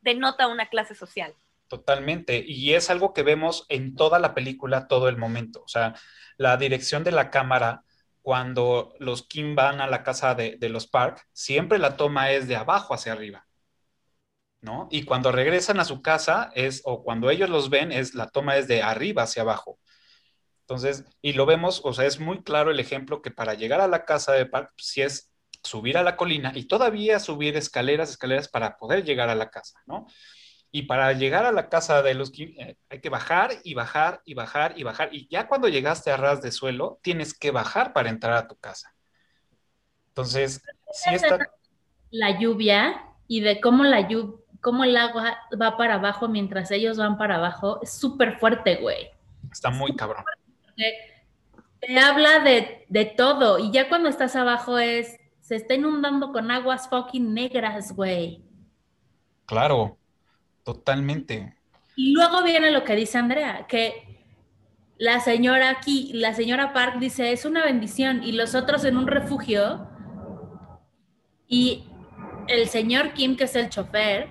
denota 0.00 0.48
una 0.48 0.68
clase 0.68 0.94
social. 0.94 1.34
Totalmente. 1.68 2.44
Y 2.46 2.74
es 2.74 2.90
algo 2.90 3.12
que 3.12 3.22
vemos 3.22 3.66
en 3.68 3.96
toda 3.96 4.18
la 4.18 4.34
película 4.34 4.86
todo 4.86 5.08
el 5.08 5.16
momento. 5.16 5.62
O 5.64 5.68
sea, 5.68 5.94
la 6.36 6.56
dirección 6.56 7.04
de 7.04 7.12
la 7.12 7.30
cámara, 7.30 7.84
cuando 8.22 8.94
los 8.98 9.26
Kim 9.26 9.54
van 9.54 9.80
a 9.80 9.86
la 9.86 10.02
casa 10.02 10.34
de, 10.34 10.58
los 10.68 10.86
Park, 10.86 11.26
siempre 11.32 11.78
la 11.78 11.96
toma 11.96 12.30
es 12.30 12.48
de 12.48 12.56
abajo 12.56 12.94
hacia 12.94 13.12
arriba. 13.12 13.46
¿No? 14.60 14.88
Y 14.90 15.04
cuando 15.04 15.30
regresan 15.30 15.78
a 15.78 15.84
su 15.84 16.00
casa 16.00 16.50
es, 16.54 16.80
o 16.84 17.02
cuando 17.02 17.28
ellos 17.28 17.50
los 17.50 17.68
ven, 17.68 17.92
es 17.92 18.14
la 18.14 18.28
toma 18.28 18.56
es 18.56 18.66
de 18.66 18.82
arriba 18.82 19.24
hacia 19.24 19.42
abajo. 19.42 19.78
Entonces, 20.60 21.04
y 21.20 21.34
lo 21.34 21.44
vemos, 21.44 21.82
o 21.84 21.92
sea, 21.92 22.06
es 22.06 22.18
muy 22.18 22.42
claro 22.42 22.70
el 22.70 22.80
ejemplo 22.80 23.20
que 23.20 23.30
para 23.30 23.52
llegar 23.52 23.82
a 23.82 23.88
la 23.88 24.06
casa 24.06 24.32
de 24.32 24.46
Park, 24.46 24.72
si 24.78 25.02
es 25.02 25.33
subir 25.64 25.96
a 25.98 26.02
la 26.02 26.16
colina 26.16 26.52
y 26.54 26.64
todavía 26.64 27.18
subir 27.18 27.56
escaleras, 27.56 28.10
escaleras 28.10 28.48
para 28.48 28.76
poder 28.76 29.02
llegar 29.04 29.28
a 29.30 29.34
la 29.34 29.50
casa, 29.50 29.80
¿no? 29.86 30.06
Y 30.70 30.82
para 30.82 31.12
llegar 31.12 31.46
a 31.46 31.52
la 31.52 31.68
casa 31.68 32.02
de 32.02 32.14
los 32.14 32.32
eh, 32.38 32.76
hay 32.90 33.00
que 33.00 33.08
bajar 33.08 33.52
y 33.62 33.74
bajar 33.74 34.20
y 34.24 34.34
bajar 34.34 34.74
y 34.76 34.82
bajar. 34.82 35.08
Y 35.12 35.28
ya 35.28 35.46
cuando 35.46 35.68
llegaste 35.68 36.10
a 36.10 36.16
ras 36.16 36.42
de 36.42 36.52
suelo, 36.52 36.98
tienes 37.02 37.36
que 37.36 37.50
bajar 37.50 37.92
para 37.92 38.10
entrar 38.10 38.34
a 38.34 38.48
tu 38.48 38.56
casa. 38.56 38.94
Entonces, 40.08 40.62
sí 40.92 41.14
está, 41.14 41.38
la 42.10 42.38
lluvia 42.38 43.02
y 43.26 43.40
de 43.40 43.60
cómo 43.60 43.84
la 43.84 44.08
lluvia, 44.08 44.36
cómo 44.60 44.84
el 44.84 44.96
agua 44.96 45.38
va 45.60 45.76
para 45.76 45.94
abajo 45.94 46.28
mientras 46.28 46.70
ellos 46.70 46.96
van 46.96 47.18
para 47.18 47.36
abajo, 47.36 47.80
es 47.82 47.92
súper 47.92 48.38
fuerte, 48.38 48.76
güey. 48.76 49.10
está 49.52 49.70
muy 49.70 49.94
cabrón. 49.94 50.24
Te 50.74 51.98
habla 51.98 52.40
de, 52.40 52.86
de 52.88 53.04
todo. 53.04 53.58
Y 53.58 53.70
ya 53.70 53.88
cuando 53.88 54.08
estás 54.08 54.36
abajo 54.36 54.78
es, 54.78 55.18
se 55.44 55.56
está 55.56 55.74
inundando 55.74 56.32
con 56.32 56.50
aguas 56.50 56.88
fucking 56.88 57.34
negras, 57.34 57.94
güey. 57.94 58.40
Claro, 59.44 59.98
totalmente. 60.62 61.54
Y 61.96 62.12
luego 62.12 62.42
viene 62.42 62.70
lo 62.70 62.82
que 62.82 62.96
dice 62.96 63.18
Andrea, 63.18 63.66
que 63.68 64.22
la 64.96 65.20
señora 65.20 65.68
aquí, 65.68 66.12
la 66.14 66.32
señora 66.32 66.72
Park 66.72 66.98
dice, 66.98 67.30
es 67.30 67.44
una 67.44 67.62
bendición, 67.62 68.22
y 68.22 68.32
los 68.32 68.54
otros 68.54 68.86
en 68.86 68.96
un 68.96 69.06
refugio, 69.06 69.86
y 71.46 71.84
el 72.48 72.66
señor 72.68 73.12
Kim, 73.12 73.36
que 73.36 73.44
es 73.44 73.54
el 73.54 73.68
chofer, 73.68 74.30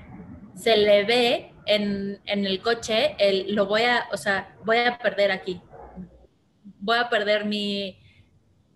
se 0.55 0.77
le 0.77 1.03
ve 1.03 1.53
en, 1.67 2.19
en 2.25 2.43
el 2.43 2.59
coche, 2.59 3.15
el, 3.19 3.53
lo 3.53 3.67
voy 3.67 3.83
a, 3.83 4.07
o 4.11 4.17
sea, 4.17 4.57
voy 4.65 4.77
a 4.77 4.97
perder 4.97 5.31
aquí. 5.31 5.61
Voy 6.79 6.97
a 6.97 7.07
perder 7.07 7.45
mi, 7.45 7.99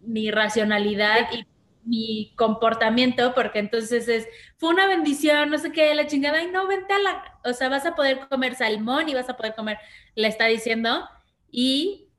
mi 0.01 0.29
racionalidad 0.29 1.31
y 1.33 1.56
mi 1.87 2.33
comportamiento, 2.35 3.33
porque 3.33 3.59
entonces 3.59 4.07
es, 4.07 4.27
fue 4.57 4.69
una 4.69 4.87
bendición, 4.87 5.49
no 5.49 5.57
sé 5.57 5.71
qué, 5.71 5.95
la 5.95 6.07
chingada, 6.07 6.43
y 6.43 6.51
no, 6.51 6.67
vente 6.67 6.93
a 6.93 6.99
la, 6.99 7.39
o 7.45 7.53
sea, 7.53 7.69
vas 7.69 7.85
a 7.85 7.95
poder 7.95 8.27
comer 8.29 8.55
salmón 8.55 9.09
y 9.09 9.13
vas 9.15 9.29
a 9.29 9.37
poder 9.37 9.55
comer, 9.55 9.77
le 10.15 10.27
está 10.27 10.45
diciendo, 10.45 11.07
y 11.51 12.09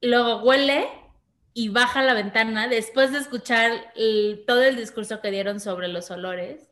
luego 0.00 0.42
huele 0.42 0.88
y 1.54 1.68
baja 1.70 2.02
la 2.02 2.14
ventana 2.14 2.68
después 2.68 3.12
de 3.12 3.18
escuchar 3.18 3.92
todo 4.46 4.62
el 4.64 4.76
discurso 4.76 5.20
que 5.20 5.30
dieron 5.30 5.60
sobre 5.60 5.88
los 5.88 6.10
olores, 6.10 6.70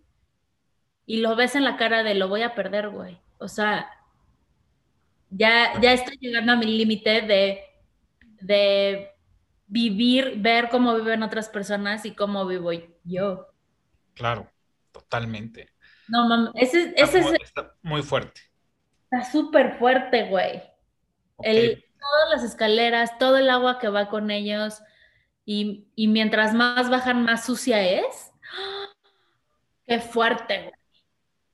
y 1.07 1.19
lo 1.19 1.37
ves 1.37 1.55
en 1.55 1.65
la 1.65 1.77
cara 1.77 2.03
de 2.03 2.15
lo 2.15 2.29
voy 2.29 2.43
a 2.43 2.55
perder, 2.55 2.89
güey. 2.89 3.19
O 3.39 3.49
sea, 3.49 3.91
ya, 5.31 5.79
ya 5.81 5.93
estoy 5.93 6.17
llegando 6.19 6.53
a 6.53 6.57
mi 6.57 6.67
límite 6.67 7.23
de, 7.23 7.61
de 8.41 9.14
vivir, 9.67 10.35
ver 10.39 10.69
cómo 10.69 10.95
viven 10.95 11.23
otras 11.23 11.49
personas 11.49 12.05
y 12.05 12.15
cómo 12.15 12.47
vivo 12.47 12.71
yo. 13.05 13.49
Claro, 14.15 14.51
totalmente. 14.93 15.71
No, 16.09 16.29
mames, 16.29 16.53
ese, 16.57 16.83
Está 16.91 17.03
ese 17.05 17.19
es- 17.21 17.25
muy, 17.27 17.37
está 17.43 17.75
muy 17.83 18.03
fuerte. 18.03 18.41
está 19.11 19.31
súper 19.31 19.79
fuerte, 19.79 20.29
güey. 20.29 20.63
El, 21.43 21.85
todas 21.99 22.31
las 22.31 22.45
escaleras, 22.45 23.19
todo 23.19 23.39
el 23.39 23.49
agua 23.51 23.79
que 23.79 23.89
va 23.89 24.09
con 24.09 24.31
ellos 24.31 24.83
y, 25.45 25.89
y 25.97 26.09
mientras 26.09 26.55
más 26.55 26.89
bajan, 26.91 27.25
más 27.25 27.45
sucia 27.47 27.83
es. 27.83 28.31
Qué 29.87 29.99
fuerte, 30.01 30.59
güey. 30.63 30.73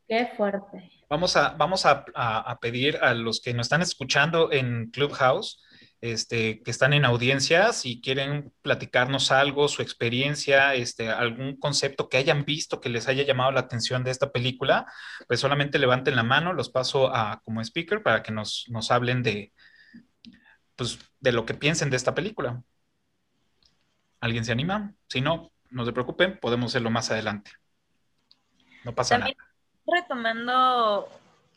Qué 0.08 0.32
fuerte. 0.36 0.90
Vamos 1.08 1.36
a, 1.36 1.50
vamos 1.50 1.86
a, 1.86 2.04
a- 2.14 2.50
a 2.50 2.58
pedir 2.61 2.98
a 3.02 3.14
los 3.14 3.40
que 3.40 3.54
nos 3.54 3.66
están 3.66 3.82
escuchando 3.82 4.52
en 4.52 4.90
Clubhouse, 4.90 5.62
este, 6.01 6.62
que 6.62 6.70
están 6.70 6.92
en 6.92 7.05
audiencia, 7.05 7.72
si 7.72 8.01
quieren 8.01 8.53
platicarnos 8.62 9.30
algo, 9.30 9.68
su 9.68 9.82
experiencia, 9.82 10.74
este, 10.74 11.11
algún 11.11 11.59
concepto 11.59 12.09
que 12.09 12.16
hayan 12.16 12.44
visto 12.44 12.80
que 12.80 12.88
les 12.88 13.07
haya 13.09 13.22
llamado 13.24 13.51
la 13.53 13.61
atención 13.61 14.03
de 14.03 14.11
esta 14.11 14.32
película, 14.32 14.86
pues 15.28 15.40
solamente 15.40 15.78
levanten 15.78 16.16
la 16.16 16.22
mano, 16.22 16.53
los 16.55 16.70
paso 16.70 17.14
a 17.14 17.40
como 17.44 17.61
speaker 17.61 18.03
para 18.03 18.22
que 18.22 18.32
nos, 18.32 18.66
nos 18.68 18.90
hablen 18.90 19.22
de, 19.22 19.53
pues, 20.74 20.98
de 21.20 21.32
lo 21.32 21.44
que 21.44 21.55
piensen 21.55 21.90
de 21.90 21.96
esta 21.96 22.14
película. 22.14 22.62
¿Alguien 24.20 24.44
se 24.44 24.53
anima? 24.53 24.94
Si 25.09 25.20
no, 25.20 25.53
no 25.70 25.84
se 25.84 25.92
preocupen, 25.92 26.38
podemos 26.40 26.72
hacerlo 26.72 26.90
más 26.90 27.11
adelante. 27.11 27.53
No 28.84 28.94
pasa 28.94 29.16
También 29.16 29.36
nada. 29.38 29.51
retomando 29.86 31.09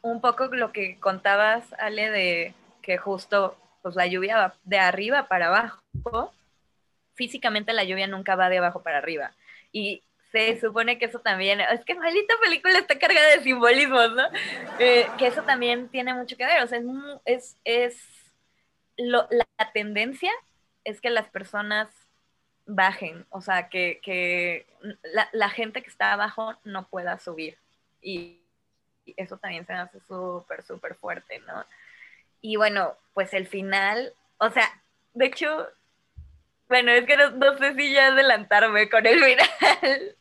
un 0.02 0.20
poco 0.20 0.48
lo 0.48 0.74
que 0.74 1.00
contabas, 1.00 1.64
Ale, 1.80 2.10
de 2.10 2.54
que 2.82 2.98
justo 2.98 3.58
pues 3.84 3.96
la 3.96 4.08
lluvia 4.08 4.38
va 4.38 4.56
de 4.64 4.80
arriba 4.80 5.28
para 5.28 5.48
abajo. 5.48 6.34
Físicamente 7.14 7.74
la 7.74 7.84
lluvia 7.84 8.08
nunca 8.08 8.36
va 8.36 8.50
de 8.50 8.58
abajo 8.58 8.82
para 8.82 8.98
arriba. 8.98 9.34
Y 9.72 10.02
se 10.32 10.60
supone 10.60 10.98
que 10.98 11.06
eso 11.06 11.20
también, 11.20 11.62
es 11.62 11.86
que 11.86 11.94
maldita 11.94 12.34
película 12.42 12.80
está 12.80 12.98
cargada 12.98 13.28
de 13.36 13.44
simbolismos, 13.44 14.14
¿no? 14.14 14.24
Eh, 14.80 15.08
que 15.20 15.28
eso 15.28 15.44
también 15.44 15.90
tiene 15.90 16.14
mucho 16.16 16.36
que 16.36 16.46
ver. 16.46 16.64
O 16.64 16.68
sea, 16.68 16.82
es, 17.26 17.56
es, 17.66 18.02
la 18.98 19.72
tendencia 19.74 20.32
es 20.84 21.02
que 21.02 21.12
las 21.12 21.30
personas 21.30 21.88
bajen, 22.66 23.26
o 23.30 23.42
sea, 23.42 23.70
que, 23.70 24.00
que 24.02 24.66
la, 25.04 25.30
la 25.34 25.50
gente 25.50 25.84
que 25.84 25.90
está 25.90 26.14
abajo 26.14 26.56
no 26.64 26.88
pueda 26.88 27.20
subir. 27.20 27.58
Y, 28.02 28.40
y 29.06 29.14
eso 29.18 29.38
también 29.38 29.68
se 29.68 29.74
hace 29.74 30.00
súper, 30.08 30.64
súper 30.64 30.96
fuerte, 30.96 31.40
¿no? 31.40 31.66
Y 32.46 32.58
bueno, 32.58 32.98
pues 33.14 33.34
el 33.34 33.48
final, 33.48 34.14
o 34.38 34.50
sea, 34.50 34.70
de 35.14 35.28
hecho, 35.28 35.66
bueno, 36.68 36.92
es 36.92 37.06
que 37.06 37.16
no, 37.16 37.32
no 37.32 37.58
sé 37.58 37.74
si 37.74 37.94
ya 37.94 38.08
adelantarme 38.08 38.90
con 38.90 39.06
el 39.06 39.24
final. 39.24 39.50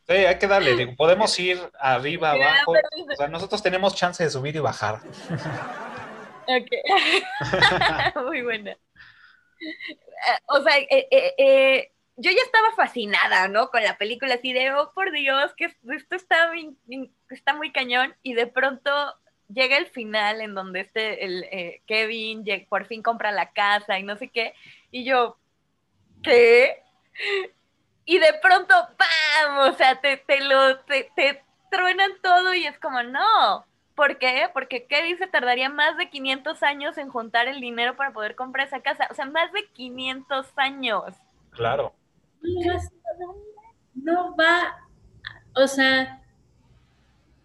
Sí, 0.07 0.13
hay 0.13 0.39
que 0.39 0.47
darle, 0.47 0.77
digo, 0.77 0.95
podemos 0.97 1.37
ir 1.41 1.59
arriba, 1.81 2.31
abajo. 2.31 2.75
O 3.11 3.17
sea, 3.17 3.27
nosotros 3.27 3.61
tenemos 3.61 3.97
chance 3.97 4.23
de 4.23 4.31
subir 4.31 4.55
y 4.55 4.61
bajar. 4.61 5.01
Ok. 6.47 6.71
Muy 8.27 8.43
buena. 8.43 8.77
O 10.47 10.61
sea, 10.63 10.79
eh, 10.79 11.09
eh, 11.11 11.35
eh, 11.39 11.93
yo 12.17 12.31
ya 12.31 12.43
estaba 12.45 12.73
fascinada, 12.77 13.49
¿no? 13.49 13.71
Con 13.71 13.83
la 13.83 13.99
película, 13.99 14.35
así 14.35 14.53
de, 14.53 14.73
oh, 14.73 14.93
por 14.95 15.11
Dios, 15.11 15.53
que 15.57 15.65
esto 15.65 16.15
está 16.15 16.53
está 17.31 17.55
muy 17.55 17.73
cañón. 17.73 18.15
Y 18.23 18.35
de 18.35 18.47
pronto 18.47 18.91
llega 19.53 19.77
el 19.77 19.87
final 19.87 20.41
en 20.41 20.55
donde 20.55 20.81
este, 20.81 21.25
el, 21.25 21.45
eh, 21.45 21.83
Kevin 21.87 22.45
por 22.69 22.87
fin 22.87 23.03
compra 23.03 23.33
la 23.33 23.53
casa 23.53 23.99
y 23.99 24.03
no 24.03 24.17
sé 24.17 24.29
qué. 24.29 24.55
Y 24.91 25.05
yo, 25.05 25.37
¿qué? 26.23 26.83
Y 28.05 28.19
de 28.19 28.35
pronto, 28.43 28.75
¡pam! 28.97 29.59
O 29.71 29.73
sea, 29.73 30.01
te, 30.01 30.17
te 30.17 30.41
lo, 30.41 30.79
te, 30.81 31.11
te 31.15 31.43
truenan 31.71 32.13
todo 32.23 32.55
y 32.55 32.67
es 32.67 32.79
como, 32.79 33.03
no. 33.03 33.65
¿Por 33.95 34.19
qué? 34.19 34.49
Porque 34.55 34.87
Kevin 34.87 35.19
se 35.19 35.27
tardaría 35.27 35.69
más 35.69 35.97
de 35.99 36.09
500 36.09 36.63
años 36.63 36.97
en 36.97 37.11
juntar 37.11 37.47
el 37.47 37.61
dinero 37.61 37.95
para 37.95 38.13
poder 38.13 38.35
comprar 38.35 38.67
esa 38.67 38.81
casa. 38.81 39.07
O 39.11 39.15
sea, 39.15 39.27
más 39.27 39.53
de 39.53 39.67
500 39.75 40.47
años. 40.57 41.15
Claro. 41.51 41.95
No 43.95 44.35
va, 44.35 44.75
o 45.55 45.67
sea, 45.67 46.23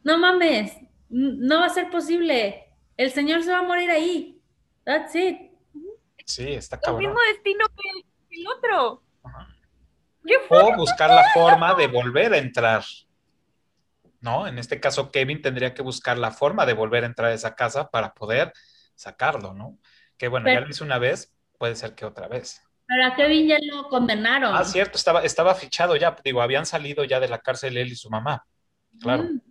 no 0.04 0.18
mames, 0.18 0.78
no 1.10 1.60
va 1.60 1.66
a 1.66 1.70
ser 1.70 1.90
posible. 1.90 2.66
El 2.96 3.12
señor 3.12 3.44
se 3.44 3.52
va 3.52 3.60
a 3.60 3.64
morir 3.64 3.90
ahí. 3.92 4.42
That's 4.84 5.16
it. 5.16 5.52
Sí, 6.26 6.54
está 6.54 6.76
El 6.78 6.82
cabrón. 6.82 7.06
mismo 7.06 7.20
destino 7.32 7.66
que 7.68 7.90
el, 7.90 8.42
el 8.42 8.48
otro. 8.48 9.04
Ajá. 9.24 9.48
¿Qué 10.26 10.36
O 10.50 10.76
buscar 10.76 11.10
la 11.10 11.30
forma 11.34 11.74
de 11.76 11.88
volver 11.88 12.34
a 12.34 12.38
entrar. 12.38 12.84
¿No? 14.20 14.48
En 14.48 14.58
este 14.58 14.80
caso, 14.80 15.12
Kevin 15.12 15.42
tendría 15.42 15.74
que 15.74 15.82
buscar 15.82 16.18
la 16.18 16.32
forma 16.32 16.66
de 16.66 16.74
volver 16.74 17.04
a 17.04 17.08
entrar 17.08 17.32
a 17.32 17.34
esa 17.34 17.56
casa 17.56 17.90
para 17.90 18.14
poder 18.14 18.52
sacarlo, 18.96 19.54
¿no? 19.54 19.78
Que 20.18 20.28
bueno, 20.28 20.52
ya 20.52 20.60
lo 20.60 20.68
hizo 20.70 20.84
una 20.84 20.98
vez, 20.98 21.34
puede 21.58 21.76
ser 21.76 21.94
que 21.94 22.04
otra 22.04 22.28
vez. 22.28 22.62
Pero 22.88 23.06
a 23.06 23.16
Kevin 23.16 23.48
ya 23.48 23.58
lo 23.62 23.88
condenaron. 23.90 24.56
Ah, 24.56 24.66
cierto, 24.66 24.98
estaba, 24.98 25.22
estaba 25.22 25.54
fichado 25.54 25.96
ya, 25.96 26.16
digo, 26.24 26.42
habían 26.42 26.66
salido 26.66 27.04
ya 27.04 27.20
de 27.20 27.28
la 27.28 27.40
cárcel 27.40 27.78
él 27.78 27.90
y 27.92 27.96
su 27.96 28.10
mamá. 28.10 28.46
Claro. 29.00 29.24
Mm. 29.24 29.42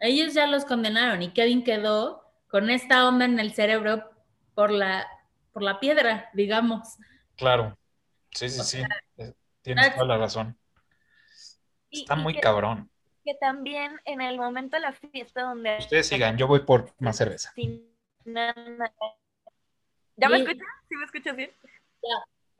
Ellos 0.00 0.34
ya 0.34 0.46
los 0.46 0.64
condenaron 0.64 1.22
y 1.22 1.30
Kevin 1.32 1.64
quedó 1.64 2.24
con 2.48 2.70
esta 2.70 3.06
onda 3.08 3.24
en 3.24 3.38
el 3.40 3.52
cerebro 3.52 4.10
por 4.54 4.70
la, 4.70 5.06
por 5.52 5.62
la 5.62 5.80
piedra, 5.80 6.30
digamos. 6.34 6.96
Claro. 7.36 7.76
Sí, 8.30 8.48
sí, 8.48 8.62
sí. 8.62 8.82
Eh, 9.16 9.32
Tienes 9.62 9.86
that's- 9.86 9.94
toda 9.94 10.06
la 10.06 10.18
razón. 10.18 10.56
Y- 11.90 12.00
Está 12.02 12.14
y 12.14 12.18
muy 12.18 12.34
que, 12.34 12.40
cabrón. 12.40 12.90
que 13.24 13.34
también 13.40 14.00
en 14.04 14.20
el 14.20 14.36
momento 14.38 14.76
de 14.76 14.80
la 14.82 14.92
fiesta 14.92 15.42
donde... 15.42 15.78
Ustedes 15.78 16.06
sigan, 16.06 16.36
yo 16.36 16.46
voy 16.46 16.60
por 16.60 16.92
más 16.98 17.16
cerveza. 17.16 17.52
¿Ya 20.16 20.28
me 20.28 20.38
escuchas? 20.38 20.66
¿Sí 20.88 20.96
me 20.96 21.04
escuchas 21.04 21.36
bien? 21.36 21.50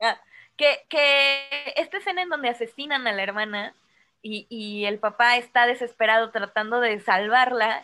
Ah, 0.01 0.19
que, 0.55 0.85
que 0.89 1.73
esta 1.75 1.97
escena 1.97 2.21
en 2.21 2.29
donde 2.29 2.49
asesinan 2.49 3.05
a 3.07 3.11
la 3.11 3.23
hermana 3.23 3.75
y, 4.21 4.85
el 4.85 4.99
papá 4.99 5.37
está 5.37 5.65
desesperado 5.65 6.31
tratando 6.31 6.79
de 6.79 6.99
salvarla, 6.99 7.83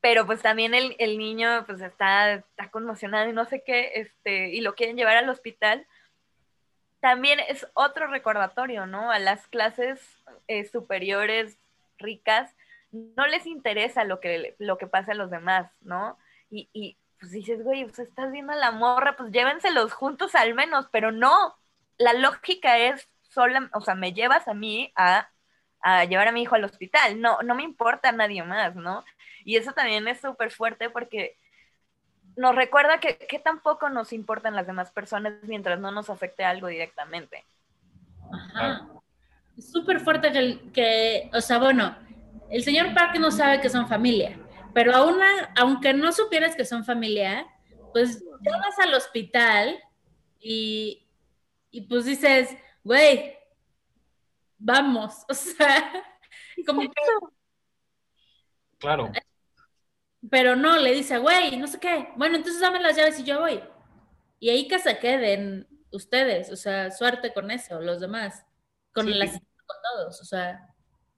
pero 0.00 0.26
pues 0.26 0.42
también 0.42 0.74
el, 0.74 0.96
el 0.98 1.18
niño 1.18 1.64
pues 1.66 1.80
está, 1.80 2.32
está 2.32 2.70
conmocionado 2.70 3.28
y 3.28 3.32
no 3.32 3.44
sé 3.46 3.62
qué, 3.64 3.92
este, 3.94 4.50
y 4.50 4.60
lo 4.60 4.74
quieren 4.74 4.96
llevar 4.96 5.16
al 5.16 5.28
hospital. 5.28 5.86
También 7.00 7.40
es 7.48 7.66
otro 7.74 8.06
recordatorio, 8.06 8.86
¿no? 8.86 9.10
A 9.10 9.18
las 9.18 9.46
clases 9.48 10.00
eh, 10.48 10.64
superiores, 10.66 11.58
ricas, 11.98 12.54
no 12.90 13.26
les 13.26 13.46
interesa 13.46 14.04
lo 14.04 14.20
que, 14.20 14.54
lo 14.58 14.78
que 14.78 14.86
pasa 14.86 15.12
a 15.12 15.16
los 15.16 15.30
demás, 15.30 15.70
¿no? 15.80 16.18
Y, 16.50 16.68
y 16.72 16.96
pues 17.18 17.32
dices, 17.32 17.62
güey, 17.62 17.84
pues 17.84 17.98
estás 17.98 18.30
viendo 18.30 18.52
a 18.52 18.56
la 18.56 18.70
morra, 18.70 19.16
pues 19.16 19.32
llévenselos 19.32 19.92
juntos 19.92 20.34
al 20.34 20.54
menos, 20.54 20.88
pero 20.92 21.10
no. 21.12 21.56
La 21.98 22.12
lógica 22.12 22.78
es 22.78 23.08
sola, 23.22 23.70
o 23.72 23.80
sea, 23.80 23.94
me 23.94 24.12
llevas 24.12 24.46
a 24.48 24.54
mí 24.54 24.92
a, 24.96 25.30
a 25.84 26.06
llevar 26.06 26.28
a 26.28 26.32
mi 26.32 26.42
hijo 26.42 26.54
al 26.54 26.64
hospital, 26.64 27.20
no, 27.20 27.42
no 27.42 27.54
me 27.54 27.62
importa 27.62 28.08
a 28.08 28.12
nadie 28.12 28.42
más, 28.42 28.74
¿no? 28.74 29.04
Y 29.44 29.56
eso 29.56 29.72
también 29.72 30.08
es 30.08 30.18
súper 30.18 30.50
fuerte 30.50 30.88
porque 30.88 31.36
nos 32.36 32.54
recuerda 32.54 32.98
que, 33.00 33.18
que 33.18 33.38
tampoco 33.38 33.90
nos 33.90 34.14
importan 34.14 34.56
las 34.56 34.66
demás 34.66 34.90
personas 34.90 35.34
mientras 35.42 35.78
no 35.78 35.90
nos 35.90 36.08
afecte 36.08 36.42
algo 36.42 36.68
directamente. 36.68 37.44
Ajá. 38.32 38.88
Es 39.58 39.70
súper 39.70 40.00
fuerte 40.00 40.32
que, 40.32 40.72
que, 40.72 41.30
o 41.34 41.40
sea, 41.42 41.58
bueno, 41.58 41.94
el 42.50 42.64
señor 42.64 42.94
Park 42.94 43.16
no 43.18 43.30
sabe 43.30 43.60
que 43.60 43.68
son 43.68 43.86
familia, 43.86 44.38
pero 44.72 44.96
aún, 44.96 45.20
aunque 45.54 45.92
no 45.92 46.12
supieras 46.12 46.56
que 46.56 46.64
son 46.64 46.82
familia, 46.82 47.46
pues 47.92 48.24
ya 48.40 48.56
vas 48.56 48.78
al 48.78 48.94
hospital 48.94 49.78
y, 50.40 51.06
y 51.70 51.82
pues 51.82 52.06
dices, 52.06 52.56
güey, 52.82 53.36
vamos, 54.64 55.24
o 55.28 55.34
sea, 55.34 55.92
como 56.66 56.80
que 56.82 56.88
Claro. 58.78 59.12
Pero 60.30 60.56
no, 60.56 60.76
le 60.78 60.92
dice, 60.94 61.18
güey, 61.18 61.56
no 61.56 61.66
sé 61.66 61.78
qué. 61.78 62.08
Bueno, 62.16 62.36
entonces 62.36 62.60
dame 62.60 62.80
las 62.80 62.96
llaves 62.96 63.18
y 63.20 63.24
yo 63.24 63.40
voy. 63.40 63.62
Y 64.40 64.48
ahí 64.50 64.68
que 64.68 64.78
se 64.78 64.98
queden 64.98 65.68
ustedes, 65.90 66.50
o 66.50 66.56
sea, 66.56 66.90
suerte 66.90 67.32
con 67.32 67.50
eso, 67.50 67.80
los 67.80 68.00
demás, 68.00 68.44
con 68.92 69.06
Sí. 69.06 69.14
las 69.14 69.30
con 69.32 69.76
todos, 69.94 70.20
o 70.20 70.24
sea, 70.24 70.60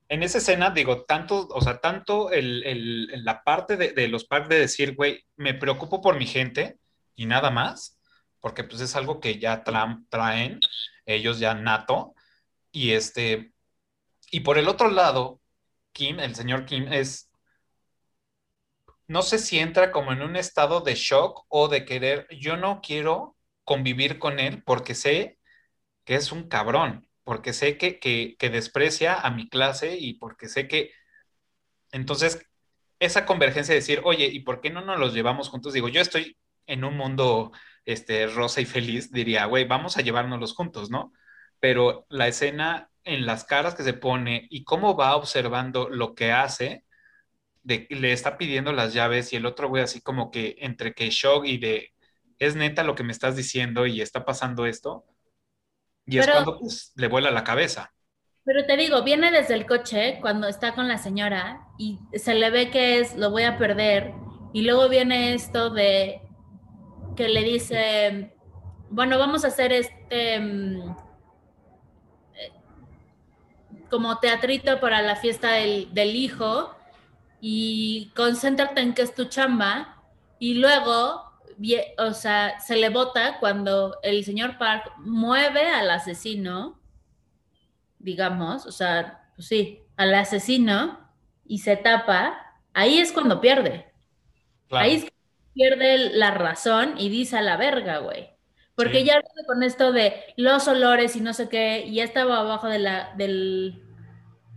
En 0.09 0.23
esa 0.23 0.39
escena, 0.39 0.71
digo, 0.71 1.03
tanto, 1.05 1.49
o 1.51 1.61
sea, 1.61 1.79
tanto 1.81 2.31
el, 2.31 2.63
el- 2.65 3.25
la 3.25 3.43
parte 3.43 3.77
de, 3.77 3.93
de 3.93 4.07
los 4.07 4.25
packs 4.25 4.49
de 4.49 4.61
decir, 4.61 4.95
güey, 4.95 5.25
me 5.37 5.53
preocupo 5.55 6.01
por 6.01 6.17
mi 6.17 6.27
gente 6.27 6.79
y 7.17 7.27
nada 7.27 7.51
más, 7.51 7.99
porque 8.41 8.63
pues 8.63 8.81
es 8.83 8.95
algo 8.95 9.19
que 9.19 9.41
ya 9.41 9.65
tra- 9.65 10.05
traen 10.09 10.61
ellos 11.07 11.41
ya 11.41 11.55
nato. 11.55 12.15
Y 12.77 12.93
este, 12.93 13.53
y 14.31 14.41
por 14.41 14.59
el 14.59 14.69
otro 14.69 14.91
lado, 14.91 15.41
Kim, 15.93 16.21
el 16.21 16.35
señor 16.35 16.67
Kim, 16.67 16.93
es, 16.93 17.31
no 19.09 19.23
sé 19.23 19.39
si 19.39 19.59
entra 19.59 19.91
como 19.93 20.13
en 20.13 20.21
un 20.21 20.37
estado 20.37 20.83
de 20.83 20.95
shock 20.95 21.47
o 21.49 21.69
de 21.69 21.87
querer, 21.87 22.27
yo 22.39 22.59
no 22.59 22.83
quiero 22.83 23.35
convivir 23.65 24.19
con 24.19 24.39
él 24.39 24.63
porque 24.63 24.95
sé 24.95 25.39
que 26.05 26.17
es 26.17 26.33
un 26.33 26.49
cabrón, 26.49 27.09
porque 27.25 27.55
sé 27.55 27.79
que, 27.79 27.99
que, 27.99 28.37
que 28.39 28.51
desprecia 28.51 29.21
a 29.21 29.31
mi 29.31 29.49
clase 29.49 29.97
y 29.99 30.15
porque 30.15 30.49
sé 30.49 30.69
que... 30.69 30.93
Entonces, 31.93 32.45
esa 33.01 33.25
convergencia 33.27 33.73
de 33.75 33.81
decir, 33.81 34.03
oye, 34.05 34.27
¿y 34.27 34.41
por 34.41 34.61
qué 34.61 34.69
no 34.71 34.83
nos 34.83 34.99
los 35.01 35.15
llevamos 35.15 35.49
juntos? 35.49 35.73
Digo, 35.73 35.89
yo 35.89 36.03
estoy 36.03 36.37
en 36.67 36.85
un 36.85 36.97
mundo 36.99 37.53
este, 37.87 38.27
rosa 38.27 38.61
y 38.61 38.67
feliz, 38.67 39.13
diría, 39.13 39.47
güey, 39.47 39.65
vamos 39.67 39.97
a 39.97 40.03
llevárnoslos 40.03 40.55
juntos, 40.55 40.91
¿no? 40.91 41.13
Pero 41.61 42.07
la 42.09 42.29
escena 42.29 42.91
en 43.05 43.25
las 43.25 43.45
caras 43.45 43.75
que 43.75 43.85
se 43.85 43.95
pone 43.95 44.47
y 44.51 44.65
cómo 44.65 44.97
va 44.97 45.17
observando 45.17 45.89
lo 45.89 46.15
que 46.15 46.33
hace, 46.33 46.85
de 47.63 47.87
le 47.91 48.13
está 48.13 48.37
pidiendo 48.37 48.73
las 48.73 48.93
llaves 48.95 49.33
y 49.33 49.37
el 49.37 49.47
otro 49.47 49.69
güey 49.69 49.83
así 49.83 50.01
como 50.01 50.31
que 50.31 50.57
entre 50.59 50.93
que 50.93 51.11
shock 51.11 51.45
y 51.47 51.59
de, 51.59 51.93
es 52.39 52.57
neta 52.57 52.85
lo 52.85 52.95
que 52.95 53.05
me 53.05 53.13
estás 53.13 53.37
diciendo 53.37 53.87
y 53.87 54.01
está 54.01 54.25
pasando 54.25 54.67
esto. 54.67 55.05
Y 56.05 56.19
es 56.19 56.27
Pero- 56.27 56.45
cuando 56.45 56.61
pues, 56.61 56.93
le 56.97 57.09
vuela 57.09 57.31
la 57.31 57.45
cabeza. 57.45 57.93
Pero 58.45 58.65
te 58.65 58.77
digo, 58.77 59.03
viene 59.03 59.33
desde 59.33 59.55
el 59.55 59.67
coche 59.67 60.19
cuando 60.21 60.47
está 60.47 60.73
con 60.75 60.87
la 60.87 60.99
señora 60.99 61.67
y 61.79 61.99
se 62.15 62.35
le 62.35 62.51
ve 62.51 62.71
que 62.71 63.01
es, 63.01 63.17
lo 63.17 63.31
voy 63.31 63.43
a 63.43 63.59
perder. 63.59 64.13
Y 64.53 64.63
luego 64.63 64.89
viene 64.89 65.35
esto 65.35 65.71
de 65.71 66.21
que 67.17 67.29
le 67.29 67.43
dice, 67.43 68.33
bueno, 68.89 69.19
vamos 69.19 69.45
a 69.45 69.49
hacer 69.49 69.73
este 69.73 70.37
eh, 70.37 70.95
como 73.91 74.19
teatrito 74.19 74.81
para 74.81 75.03
la 75.03 75.17
fiesta 75.17 75.53
del, 75.53 75.93
del 75.93 76.15
hijo 76.15 76.75
y 77.41 78.13
concéntrate 78.17 78.81
en 78.81 78.95
que 78.95 79.03
es 79.03 79.15
tu 79.15 79.27
chamba. 79.27 80.03
Y 80.39 80.55
luego, 80.55 81.23
o 81.99 82.13
sea, 82.13 82.61
se 82.61 82.77
le 82.77 82.89
bota 82.91 83.39
cuando 83.39 83.99
el 84.03 84.25
señor 84.25 84.59
Park 84.59 84.93
mueve 84.99 85.69
al 85.69 85.91
asesino 85.91 86.81
digamos, 88.07 88.67
o 88.67 88.73
sea, 88.73 89.31
pues 89.35 89.49
sí, 89.49 89.83
al 89.97 90.15
asesino 90.15 90.99
y 91.45 91.59
se 91.59 91.77
tapa, 91.77 92.57
ahí 92.73 92.99
es 92.99 93.13
cuando 93.13 93.41
pierde. 93.41 93.93
Claro. 94.69 94.85
Ahí 94.85 94.95
es 94.95 95.05
que 95.05 95.13
pierde 95.55 96.11
la 96.11 96.31
razón 96.31 96.95
y 96.99 97.09
dice 97.09 97.37
a 97.37 97.43
la 97.43 97.57
verga, 97.57 97.99
güey. 97.99 98.31
Porque 98.77 99.01
Sí. 99.01 99.05
ya 99.07 99.23
con 99.47 99.63
esto 99.63 99.91
de 99.93 100.13
los 100.37 100.69
olores 100.69 101.17
y 101.17 101.21
no 101.21 101.33
sé 101.33 101.49
qué, 101.49 101.85
y 101.87 101.95
ya 101.97 102.05
estaba 102.05 102.41
abajo 102.41 102.69
de 102.69 102.79
la, 102.79 103.15
del, 103.17 103.83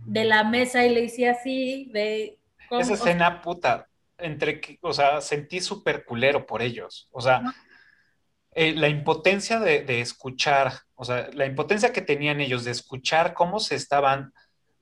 de 0.06 0.24
la 0.24 0.44
mesa 0.44 0.84
y 0.86 0.94
le 0.94 1.02
decía 1.02 1.32
así, 1.32 1.90
de... 1.92 2.38
¿cómo? 2.68 2.82
Esa 2.82 2.94
escena, 2.94 3.40
puta, 3.42 3.88
entre 4.18 4.60
o 4.82 4.92
sea, 4.92 5.20
sentí 5.22 5.60
súper 5.60 6.04
culero 6.04 6.46
por 6.46 6.60
ellos. 6.62 7.08
O 7.12 7.20
sea, 7.20 7.42
eh, 8.54 8.74
la 8.74 8.88
impotencia 8.88 9.58
de, 9.58 9.82
de 9.84 10.00
escuchar, 10.00 10.72
o 10.94 11.04
sea, 11.04 11.30
la 11.32 11.46
impotencia 11.46 11.92
que 11.92 12.02
tenían 12.02 12.40
ellos 12.40 12.64
de 12.64 12.72
escuchar 12.72 13.32
cómo 13.32 13.58
se 13.58 13.74
estaban, 13.74 14.32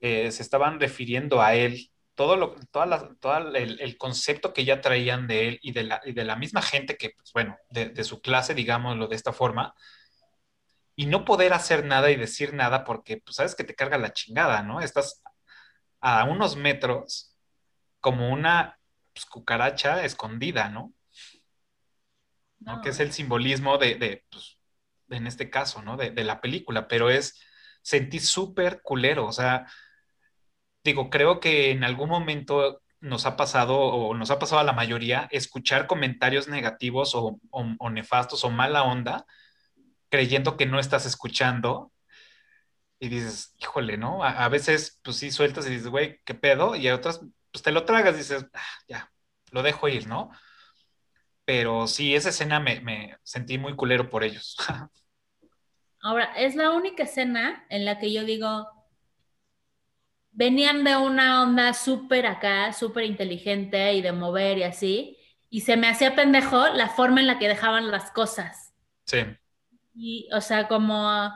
eh, 0.01 0.31
se 0.31 0.43
estaban 0.43 0.79
refiriendo 0.79 1.41
a 1.41 1.55
él, 1.55 1.89
todo 2.19 2.35
lo, 2.35 2.53
toda 2.71 2.85
la- 2.85 3.15
toda 3.21 3.37
el, 3.57 3.79
el 3.79 3.97
concepto 3.97 4.53
que 4.53 4.65
ya 4.65 4.81
traían 4.81 5.25
de 5.25 5.47
él 5.47 5.59
y 5.61 5.71
de 5.71 5.83
la, 5.83 6.01
y 6.03 6.11
de 6.11 6.25
la 6.25 6.35
misma 6.35 6.61
gente 6.61 6.97
que, 6.97 7.11
pues 7.11 7.31
bueno, 7.31 7.57
de, 7.69 7.91
de 7.91 8.03
su 8.03 8.19
clase, 8.21 8.53
digámoslo 8.53 9.07
de 9.07 9.15
esta 9.15 9.31
forma, 9.31 9.73
y 10.97 11.05
no 11.05 11.23
poder 11.23 11.53
hacer 11.53 11.85
nada 11.85 12.11
y 12.11 12.17
decir 12.17 12.53
nada 12.53 12.83
porque, 12.83 13.17
pues, 13.23 13.37
sabes 13.37 13.55
que 13.55 13.63
te 13.63 13.73
carga 13.73 13.97
la 13.97 14.11
chingada, 14.11 14.63
¿no? 14.63 14.81
Estás 14.81 15.23
a 16.01 16.25
unos 16.25 16.57
metros 16.57 17.37
como 18.01 18.29
una 18.33 18.77
pues, 19.13 19.25
cucaracha 19.25 20.03
escondida, 20.03 20.67
¿no? 20.69 20.93
¿no? 22.59 22.75
No. 22.75 22.81
Que 22.81 22.89
es 22.89 22.99
el 22.99 23.13
simbolismo 23.13 23.77
de, 23.77 23.95
de, 23.95 24.25
pues, 24.29 24.57
en 25.09 25.25
este 25.27 25.49
caso, 25.49 25.81
¿no? 25.81 25.95
De, 25.95 26.11
de 26.11 26.23
la 26.25 26.41
película, 26.41 26.87
pero 26.89 27.09
es, 27.09 27.39
sentí 27.81 28.19
súper 28.19 28.81
culero, 28.81 29.25
o 29.25 29.31
sea, 29.31 29.67
digo, 30.83 31.09
creo 31.09 31.39
que 31.39 31.71
en 31.71 31.83
algún 31.83 32.09
momento 32.09 32.81
nos 33.01 33.25
ha 33.25 33.37
pasado, 33.37 33.77
o 33.79 34.13
nos 34.15 34.31
ha 34.31 34.39
pasado 34.39 34.61
a 34.61 34.63
la 34.65 34.73
mayoría, 34.73 35.27
escuchar 35.31 35.87
comentarios 35.87 36.47
negativos 36.47 37.15
o, 37.15 37.39
o- 37.51 37.75
o 37.79 37.89
nefastos 37.89 38.43
o 38.43 38.49
mala 38.49 38.83
onda, 38.83 39.25
creyendo 40.09 40.57
que 40.57 40.65
no 40.67 40.79
estás 40.79 41.05
escuchando. 41.05 41.91
Y 42.99 43.07
dices, 43.09 43.55
híjole, 43.59 43.97
¿no? 43.97 44.23
A, 44.23 44.43
a 44.45 44.49
veces, 44.49 44.99
pues 45.03 45.17
sí, 45.17 45.31
sueltas 45.31 45.65
y 45.67 45.69
dices, 45.71 45.87
güey, 45.87 46.19
¿qué 46.25 46.33
pedo? 46.35 46.75
Y 46.75 46.87
a 46.87 46.95
otras, 46.95 47.21
pues 47.51 47.63
te 47.63 47.71
lo 47.71 47.85
tragas 47.85 48.15
y 48.15 48.17
dices, 48.19 48.45
"Ah, 48.53 48.61
ya, 48.87 49.11
lo 49.51 49.63
dejo 49.63 49.87
ir, 49.87 50.07
¿no? 50.07 50.31
Pero 51.45 51.87
sí, 51.87 52.15
esa 52.15 52.29
escena 52.29 52.59
me, 52.59 52.79
me 52.81 53.17
sentí 53.23 53.57
muy 53.57 53.75
culero 53.75 54.09
por 54.09 54.23
ellos. 54.23 54.55
Ahora, 56.01 56.25
es 56.37 56.55
la 56.55 56.71
única 56.71 57.03
escena 57.03 57.65
en 57.69 57.85
la 57.85 57.99
que 57.99 58.13
yo 58.13 58.23
digo, 58.23 58.67
venían 60.39 60.85
de 60.85 60.95
una 60.95 61.43
onda 61.43 61.73
súper 61.73 62.25
acá, 62.25 62.71
súper 62.73 63.03
inteligente 63.03 63.93
y 63.93 64.01
de 64.01 64.13
mover 64.13 64.57
y 64.57 64.63
así, 64.63 65.17
y 65.49 65.61
se 65.61 65.75
me 65.77 65.89
hacía 65.89 66.15
pendejo 66.15 66.67
la 66.69 66.87
forma 66.89 67.19
en 67.19 67.27
la 67.27 67.37
que 67.39 67.49
dejaban 67.49 67.91
las 67.91 68.11
cosas. 68.11 68.73
Sí, 69.05 69.19
Y, 69.93 70.29
o 70.33 70.41
sea, 70.41 70.67
como, 70.67 71.29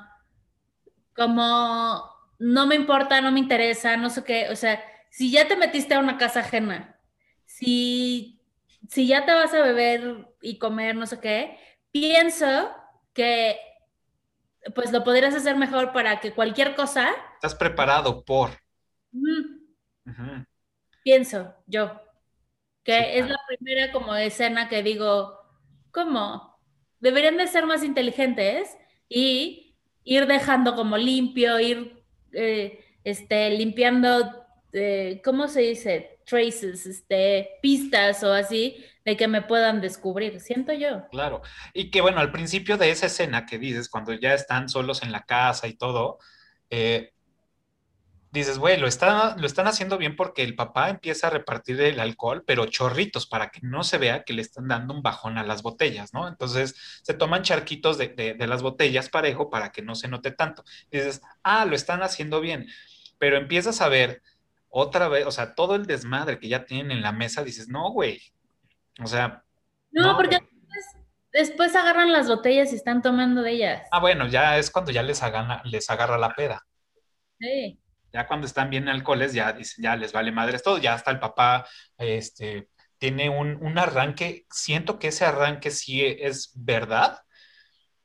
como, 1.16 2.04
no 2.40 2.68
me 2.68 2.76
importa, 2.76 3.22
no 3.22 3.32
me 3.32 3.40
interesa, 3.40 3.98
no 3.98 4.10
sé 4.10 4.24
qué, 4.24 4.50
o 4.50 4.56
sea, 4.56 4.84
si 5.12 5.32
ya 5.32 5.48
te 5.48 5.56
metiste 5.56 5.94
a 5.94 6.00
una 6.00 6.18
casa 6.18 6.40
ajena, 6.42 7.00
si, 7.46 8.42
si 8.90 9.08
ya 9.08 9.26
te 9.26 9.34
vas 9.34 9.54
a 9.54 9.62
beber 9.62 10.28
y 10.42 10.58
comer, 10.58 10.96
no 10.96 11.06
sé 11.06 11.20
qué, 11.20 11.58
pienso 11.92 12.72
que 13.14 13.60
pues 14.76 14.92
lo 14.92 15.04
podrías 15.04 15.36
hacer 15.36 15.56
mejor 15.58 15.92
para 15.92 16.20
que 16.20 16.34
cualquier 16.34 16.76
cosa, 16.76 17.10
estás 17.36 17.56
preparado 17.56 18.24
por. 18.24 18.63
Mm, 19.14 20.44
pienso 21.04 21.56
yo, 21.68 22.02
que 22.84 22.94
Sí, 22.98 23.04
es 23.14 23.26
claro. 23.26 23.30
la 23.30 23.40
primera 23.48 23.92
como 23.92 24.16
escena 24.16 24.70
que 24.70 24.84
digo, 24.84 25.40
¿cómo? 25.92 26.58
Deberían 27.00 27.38
de 27.38 27.48
ser 27.48 27.66
más 27.66 27.84
inteligentes 27.84 28.78
y 29.10 29.76
ir 30.04 30.28
dejando 30.28 30.76
como 30.76 30.98
limpio, 30.98 31.60
ir 31.60 32.04
eh, 32.34 32.84
este, 33.04 33.50
limpiando, 33.52 34.46
eh, 34.74 35.22
¿cómo 35.24 35.48
se 35.48 35.62
dice? 35.62 36.20
Traces, 36.26 36.86
este, 36.86 37.52
pistas 37.62 38.24
o 38.24 38.34
así, 38.34 38.84
de 39.06 39.18
que 39.18 39.28
me 39.28 39.42
puedan 39.42 39.82
descubrir, 39.82 40.40
siento 40.40 40.74
yo. 40.74 41.08
Claro. 41.10 41.42
Y 41.74 41.92
que 41.92 42.02
bueno, 42.02 42.20
al 42.20 42.32
principio 42.32 42.78
de 42.78 42.90
esa 42.92 43.08
escena 43.08 43.46
que 43.46 43.60
dices, 43.60 43.90
cuando 43.90 44.14
ya 44.14 44.34
están 44.34 44.70
solos 44.70 45.04
en 45.04 45.12
la 45.12 45.26
casa 45.26 45.68
y 45.68 45.76
todo, 45.76 46.20
eh, 46.70 47.14
dices, 48.34 48.58
güey, 48.60 48.78
lo 48.78 48.88
están, 48.88 49.40
lo 49.40 49.48
están 49.48 49.68
haciendo 49.68 49.98
bien 49.98 50.16
porque 50.16 50.44
el 50.44 50.56
papá 50.56 50.90
empieza 50.90 51.28
a 51.28 51.30
repartir 51.30 51.80
el 51.82 52.00
alcohol, 52.00 52.44
pero 52.46 52.66
chorritos 52.66 53.28
para 53.28 53.50
que 53.52 53.60
no 53.64 53.84
se 53.84 53.98
vea 53.98 54.24
que 54.24 54.34
le 54.34 54.42
están 54.42 54.68
dando 54.68 54.94
un 54.94 55.02
bajón 55.04 55.38
a 55.38 55.44
las 55.44 55.62
botellas, 55.64 56.14
¿no? 56.14 56.28
Entonces 56.28 56.76
se 57.04 57.14
toman 57.14 57.44
charquitos 57.44 57.98
de, 57.98 58.10
de- 58.10 58.34
de 58.34 58.48
las 58.48 58.62
botellas 58.64 59.10
parejo 59.10 59.50
para 59.50 59.72
que 59.72 59.82
no 59.84 59.96
se 59.96 60.08
note 60.08 60.32
tanto. 60.32 60.64
Y 60.92 60.98
dices, 60.98 61.22
ah, 61.44 61.66
lo 61.66 61.76
están 61.76 62.02
haciendo 62.04 62.42
bien. 62.42 62.68
Pero 63.20 63.38
empiezas 63.38 63.82
a 63.82 63.88
ver 63.90 64.22
otra 64.70 65.08
vez, 65.08 65.26
o 65.28 65.32
sea, 65.32 65.54
todo 65.56 65.76
el 65.76 65.86
desmadre 65.86 66.40
que 66.40 66.50
ya 66.50 66.66
tienen 66.66 66.92
en 66.92 67.02
la 67.04 67.12
mesa, 67.12 67.44
dices, 67.44 67.68
no, 67.70 67.92
güey. 67.92 68.20
O 69.04 69.08
sea, 69.08 69.44
No, 69.92 70.16
porque 70.18 70.38
después, 70.38 70.86
después 71.32 71.76
agarran 71.76 72.12
las 72.12 72.28
botellas 72.28 72.74
y 72.74 72.76
están 72.76 73.02
tomando 73.04 73.42
de 73.44 73.52
ellas. 73.52 73.88
Ah, 73.92 74.00
bueno, 74.00 74.28
ya 74.28 74.58
es 74.58 74.72
cuando 74.72 74.92
ya 74.92 75.04
les, 75.04 75.22
agarra, 75.24 75.62
les 75.66 75.90
agarra 75.90 76.18
la 76.18 76.34
peda. 76.36 76.66
Sí. 77.40 77.80
Ya 78.14 78.28
cuando 78.28 78.48
están 78.48 78.70
bien 78.70 78.88
alcoholes, 78.90 79.34
ya 79.34 79.54
dicen, 79.54 79.84
ya 79.84 79.96
les 79.96 80.14
vale 80.14 80.32
madres 80.32 80.64
todo. 80.64 80.78
Ya 80.78 80.94
hasta 80.94 81.12
el 81.12 81.20
papá, 81.20 81.68
este, 81.98 82.70
tiene 83.00 83.30
un, 83.30 83.58
un 83.62 83.78
arranque. 83.80 84.46
Siento 84.52 85.00
que 85.00 85.10
ese 85.10 85.26
arranque 85.26 85.72
sí 85.72 86.04
es 86.06 86.52
verdad, 86.56 87.20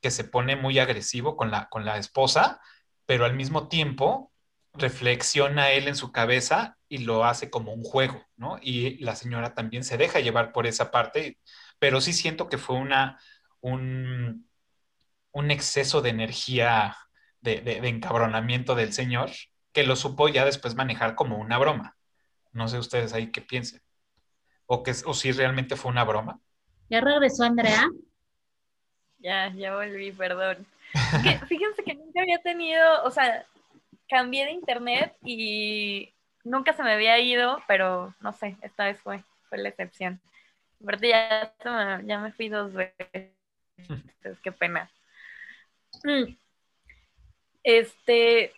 que 0.01 0.11
se 0.11 0.25
pone 0.25 0.57
muy 0.57 0.79
agresivo 0.79 1.37
con 1.37 1.51
la, 1.51 1.69
con 1.69 1.85
la 1.85 1.99
esposa, 1.99 2.61
pero 3.07 3.25
al 3.25 3.35
mismo 3.35 3.69
tiempo 3.69 4.33
reflexiona 4.75 5.71
él 5.73 5.89
en 5.89 5.97
su 5.97 6.13
cabeza 6.13 6.79
y 6.89 6.99
lo 6.99 7.25
hace 7.25 7.51
como 7.51 7.73
un 7.73 7.83
juego, 7.83 8.23
¿no? 8.37 8.59
Y 8.63 8.99
la 9.05 9.17
señora 9.17 9.55
también 9.55 9.85
se 9.85 9.97
deja 9.99 10.21
llevar 10.21 10.53
por 10.53 10.67
esa 10.67 10.91
parte, 10.91 11.39
pero 11.79 12.01
sí 12.01 12.13
siento 12.13 12.49
que 12.49 12.59
fue 12.59 12.77
una, 12.77 13.19
un, 13.61 14.49
un 15.33 15.51
exceso 15.51 16.03
de 16.03 16.11
energía, 16.11 16.97
de, 17.41 17.61
de, 17.61 17.81
de 17.81 17.89
encabronamiento 17.89 18.75
del 18.75 18.93
señor, 18.93 19.31
que 19.73 19.85
lo 19.85 19.97
supo 19.97 20.28
ya 20.28 20.45
después 20.45 20.74
manejar 20.74 21.15
como 21.15 21.39
una 21.39 21.59
broma. 21.59 21.97
No 22.53 22.69
sé 22.69 22.78
ustedes 22.78 23.12
ahí 23.12 23.31
qué 23.31 23.40
piensen. 23.40 23.81
O, 24.66 24.82
que, 24.82 24.93
o 25.05 25.15
si 25.15 25.32
realmente 25.32 25.77
fue 25.77 25.90
una 25.90 26.05
broma. 26.05 26.40
¿Ya 26.90 27.01
regresó 27.01 27.45
Andrea? 27.45 27.89
Ya, 29.19 29.53
ya 29.55 29.74
volví, 29.74 30.12
perdón. 30.12 30.66
Que, 31.23 31.39
fíjense 31.47 31.82
que 31.85 31.95
nunca 31.95 32.20
había 32.20 32.39
tenido, 32.39 33.03
o 33.05 33.11
sea, 33.11 33.47
cambié 34.09 34.47
de 34.47 34.53
internet 34.53 35.16
y 35.23 36.12
nunca 36.45 36.73
se 36.73 36.82
me 36.82 36.93
había 36.93 37.19
ido, 37.19 37.62
pero 37.66 38.15
no 38.20 38.32
sé, 38.32 38.57
esta 38.62 38.85
vez 38.85 39.01
fue, 39.01 39.23
fue 39.49 39.59
la 39.59 39.69
excepción. 39.69 40.20
Aparte 40.82 41.09
ya, 41.09 41.55
ya 42.05 42.19
me 42.20 42.32
fui 42.32 42.49
dos 42.49 42.73
veces, 42.73 43.32
qué 44.43 44.53
pena. 44.53 44.90
Mm. 46.05 46.36
Este, 47.65 48.53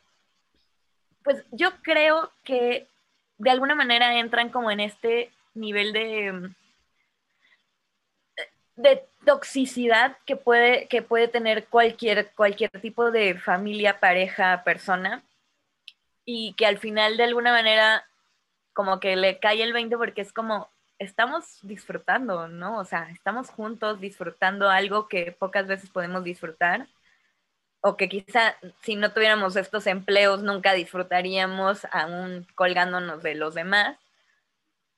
pues 1.31 1.45
yo 1.53 1.71
creo 1.83 2.33
que 2.43 2.89
de 3.39 3.51
alguna 3.51 3.77
manera 3.77 4.19
entran 4.19 4.49
como 4.51 4.71
en 4.73 4.81
este 4.81 5.31
nivel 5.55 5.93
de, 5.93 6.33
mm, 6.33 6.55
de 8.75 9.05
toxicidad 9.25 10.17
que 10.27 10.35
puede, 10.35 10.89
que 10.89 11.03
puede 11.03 11.29
tener 11.29 11.67
cualquier, 11.69 12.33
cualquier 12.33 12.71
tipo 12.81 13.13
de 13.13 13.39
familia, 13.39 14.01
pareja, 14.01 14.65
persona, 14.65 15.23
y 16.25 16.55
que 16.55 16.67
al 16.67 16.79
final 16.79 17.17
de 17.17 17.25
alguna 17.25 17.53
manera 17.53 18.05
como 18.73 18.99
que 18.99 19.15
le 19.15 19.39
cae 19.39 19.63
el 19.63 19.73
20 19.73 19.97
porque 19.99 20.23
es 20.23 20.33
como, 20.33 20.69
estamos 20.99 21.61
disfrutando, 21.63 22.49
¿no? 22.49 22.79
O 22.79 22.85
sea, 22.85 23.09
estamos 23.11 23.51
juntos 23.51 24.01
disfrutando 24.01 24.69
algo 24.69 25.07
que 25.07 25.31
pocas 25.31 25.69
veces 25.69 25.91
podemos 25.91 26.25
disfrutar, 26.25 26.89
o 27.83 27.97
que 27.97 28.09
quizá 28.09 28.57
si 28.83 28.97
no 28.97 29.13
tuviéramos 29.13 29.57
estos 29.57 29.87
empleos 29.87 30.43
nunca 30.43 30.75
disfrutaríamos 30.75 31.87
aún 31.93 32.47
colgándonos 32.55 33.23
de 33.23 33.35
los 33.35 33.55
demás. 33.55 33.99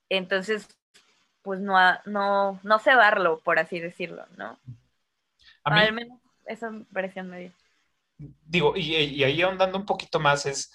Entonces, 0.09 0.67
pues 1.43 1.59
no, 1.61 1.75
no, 2.05 2.59
no 2.63 2.79
cebarlo, 2.79 3.39
por 3.39 3.59
así 3.59 3.79
decirlo, 3.79 4.25
¿no? 4.37 4.57
A 5.65 5.71
mí, 5.71 5.81
Al 5.81 5.93
menos 5.93 6.19
esa 6.45 6.67
impresión 6.69 7.29
me 7.29 7.39
dio. 7.39 7.51
digo, 8.17 8.73
y, 8.75 8.95
y 8.95 9.23
ahí 9.23 9.41
ahondando 9.41 9.77
un 9.77 9.85
poquito 9.85 10.19
más 10.19 10.45
es 10.45 10.71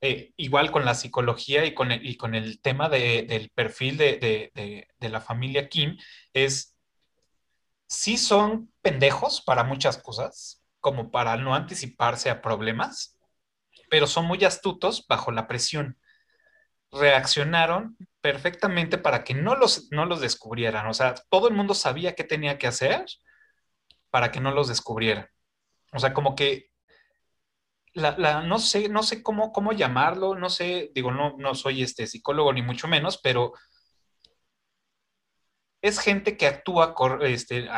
eh, 0.00 0.32
igual 0.36 0.70
con 0.72 0.84
la 0.84 0.94
psicología 0.94 1.64
y 1.64 1.74
con 1.74 1.92
el, 1.92 2.04
y 2.06 2.16
con 2.16 2.34
el 2.34 2.60
tema 2.60 2.88
de- 2.88 3.22
del 3.28 3.50
perfil 3.50 3.96
de, 3.96 4.16
de- 4.18 4.50
de- 4.54 4.88
de 4.98 5.08
la 5.08 5.20
familia 5.20 5.68
Kim, 5.68 5.96
es, 6.32 6.76
sí 7.86 8.16
son 8.16 8.72
pendejos 8.82 9.40
para 9.42 9.64
muchas 9.64 9.98
cosas, 9.98 10.61
como 10.82 11.12
para 11.12 11.38
no 11.38 11.56
anticiparse 11.56 12.30
a 12.30 12.42
problemas, 12.42 13.18
pero 13.90 14.06
son 14.08 14.26
muy 14.26 14.44
astutos 14.44 15.06
bajo 15.08 15.32
la 15.32 15.48
presión. 15.48 15.98
Reaccionaron 16.92 17.96
perfectamente 18.20 18.98
para 18.98 19.24
que 19.24 19.34
no 19.34 19.56
los, 19.56 19.88
no 19.92 20.06
los 20.06 20.20
descubrieran. 20.20 20.86
O 20.88 20.94
sea, 20.94 21.14
todo 21.30 21.48
el 21.48 21.54
mundo 21.54 21.74
sabía 21.74 22.14
qué 22.14 22.24
tenía 22.24 22.58
que 22.58 22.68
hacer 22.68 23.06
para 24.10 24.30
que 24.30 24.40
no 24.40 24.52
los 24.52 24.68
descubrieran. 24.68 25.26
O 25.92 26.00
sea, 26.00 26.14
como 26.14 26.34
que 26.36 26.70
la, 27.94 28.16
la- 28.18 28.42
no 28.42 28.58
sé, 28.58 28.88
no 28.88 29.02
sé 29.02 29.22
cómo, 29.22 29.52
cómo 29.52 29.72
llamarlo, 29.72 30.34
no 30.34 30.48
sé, 30.50 30.90
digo, 30.94 31.10
no, 31.12 31.36
no 31.38 31.54
soy 31.54 31.82
este 31.82 32.06
psicólogo 32.06 32.52
ni 32.52 32.62
mucho 32.62 32.88
menos, 32.88 33.18
pero 33.22 33.52
es 35.82 35.98
gente 36.00 36.36
que 36.36 36.46
actúa, 36.46 36.94
este, 37.22 37.68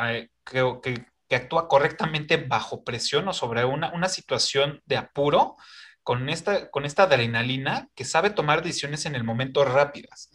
que, 0.44 0.78
que- 0.82 1.06
actúa 1.36 1.68
correctamente 1.68 2.36
bajo 2.36 2.84
presión 2.84 3.28
o 3.28 3.32
sobre 3.32 3.64
una, 3.64 3.92
una 3.92 4.08
situación 4.08 4.82
de 4.86 4.96
apuro 4.96 5.56
con 6.02 6.28
esta, 6.28 6.70
con 6.70 6.84
esta 6.84 7.04
adrenalina 7.04 7.88
que 7.94 8.04
sabe 8.04 8.30
tomar 8.30 8.62
decisiones 8.62 9.06
en 9.06 9.14
el 9.14 9.24
momento 9.24 9.64
rápidas. 9.64 10.30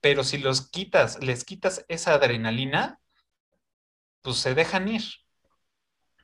Pero 0.00 0.24
si 0.24 0.38
los 0.38 0.70
quitas, 0.70 1.22
les 1.22 1.44
quitas 1.44 1.84
esa 1.88 2.14
adrenalina, 2.14 2.98
pues 4.22 4.38
se 4.38 4.54
dejan 4.54 4.88
ir. 4.88 5.02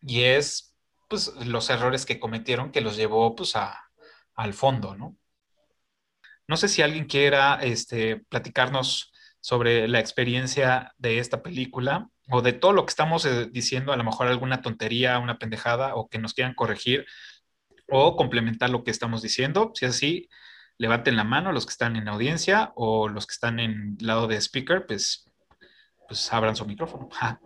Y 0.03 0.23
es 0.23 0.75
pues 1.09 1.29
los 1.47 1.71
errores 1.71 2.07
que 2.07 2.21
cometieron 2.21 2.73
que 2.73 2.81
los 2.81 2.97
llevó 2.97 3.35
pues 3.35 3.57
a, 3.57 3.91
al 4.35 4.55
fondo, 4.55 4.95
¿no? 4.97 5.17
No 6.47 6.57
sé 6.57 6.69
si 6.69 6.81
alguien 6.83 7.07
quiera 7.07 7.57
este, 7.63 8.17
platicarnos 8.17 9.13
sobre 9.41 9.87
la 9.87 10.01
experiencia 10.01 10.95
de 10.97 11.19
esta 11.19 11.43
película 11.43 12.09
o 12.31 12.43
de 12.43 12.53
todo 12.53 12.73
lo 12.73 12.85
que 12.85 12.91
estamos 12.91 13.25
eh, 13.25 13.47
diciendo, 13.51 13.93
a 13.93 13.97
lo 13.97 14.05
mejor 14.05 14.27
alguna 14.27 14.61
tontería, 14.63 15.19
una 15.19 15.39
pendejada 15.39 15.95
o 15.95 16.09
que 16.09 16.19
nos 16.19 16.35
quieran 16.35 16.55
corregir 16.55 17.07
o 17.89 18.17
complementar 18.17 18.69
lo 18.71 18.85
que 18.85 18.91
estamos 18.91 19.23
diciendo. 19.23 19.73
Si 19.75 19.85
es 19.87 19.93
así, 19.93 20.29
levanten 20.77 21.17
la 21.17 21.25
mano 21.25 21.53
los 21.53 21.65
que 21.67 21.71
están 21.73 21.97
en 21.97 22.07
audiencia 22.09 22.73
o 22.77 23.09
los 23.09 23.27
que 23.27 23.33
están 23.33 23.61
en 23.61 23.97
lado 24.01 24.27
de 24.27 24.37
speaker, 24.41 24.85
pues, 24.87 25.25
pues 26.07 26.33
abran 26.33 26.55
su 26.55 26.67
micrófono. 26.67 27.09
Ja. 27.13 27.41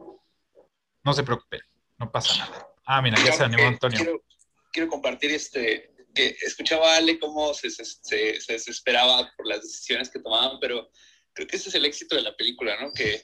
No 1.04 1.12
se 1.12 1.22
preocupen, 1.22 1.60
no 1.98 2.10
pasa 2.10 2.36
nada. 2.38 2.66
Ah, 2.84 3.00
mira, 3.02 3.16
ya 3.24 3.32
se 3.32 3.44
animó 3.44 3.62
Eh, 3.62 3.66
Antonio. 3.66 3.98
Quiero, 3.98 4.24
quiero 4.72 4.88
compartir 4.88 5.30
este, 5.30 5.94
que 6.14 6.36
escuchaba 6.42 6.94
a 6.94 6.96
Ale 6.96 7.18
cómo 7.20 7.54
se, 7.54 7.70
se, 7.70 7.84
se- 7.84 8.40
se 8.40 8.52
desesperaba 8.52 9.30
por 9.36 9.46
las 9.46 9.62
decisiones 9.62 10.10
que 10.10 10.18
tomaban, 10.20 10.58
pero 10.60 10.90
creo 11.32 11.46
que 11.46 11.56
ese 11.56 11.68
es 11.68 11.74
el 11.76 11.84
éxito 11.84 12.16
de 12.16 12.22
la 12.22 12.36
película, 12.36 12.76
¿no? 12.80 12.92
Que 12.92 13.22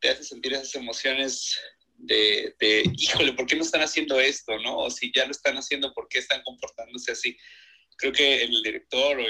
te 0.00 0.10
hace 0.10 0.24
sentir 0.24 0.52
esas 0.52 0.74
emociones 0.74 1.58
de, 1.96 2.54
de, 2.58 2.84
híjole, 2.96 3.32
¿por 3.32 3.46
qué 3.46 3.56
no 3.56 3.62
están 3.62 3.82
haciendo 3.82 4.20
esto, 4.20 4.58
no? 4.60 4.78
O 4.78 4.90
si 4.90 5.10
ya 5.14 5.24
lo 5.24 5.32
están 5.32 5.56
haciendo, 5.56 5.92
¿por 5.94 6.08
qué 6.08 6.18
están 6.20 6.42
comportándose 6.42 7.12
así? 7.12 7.36
Creo 7.96 8.12
que 8.12 8.42
el 8.42 8.62
director 8.62 9.18
o 9.18 9.24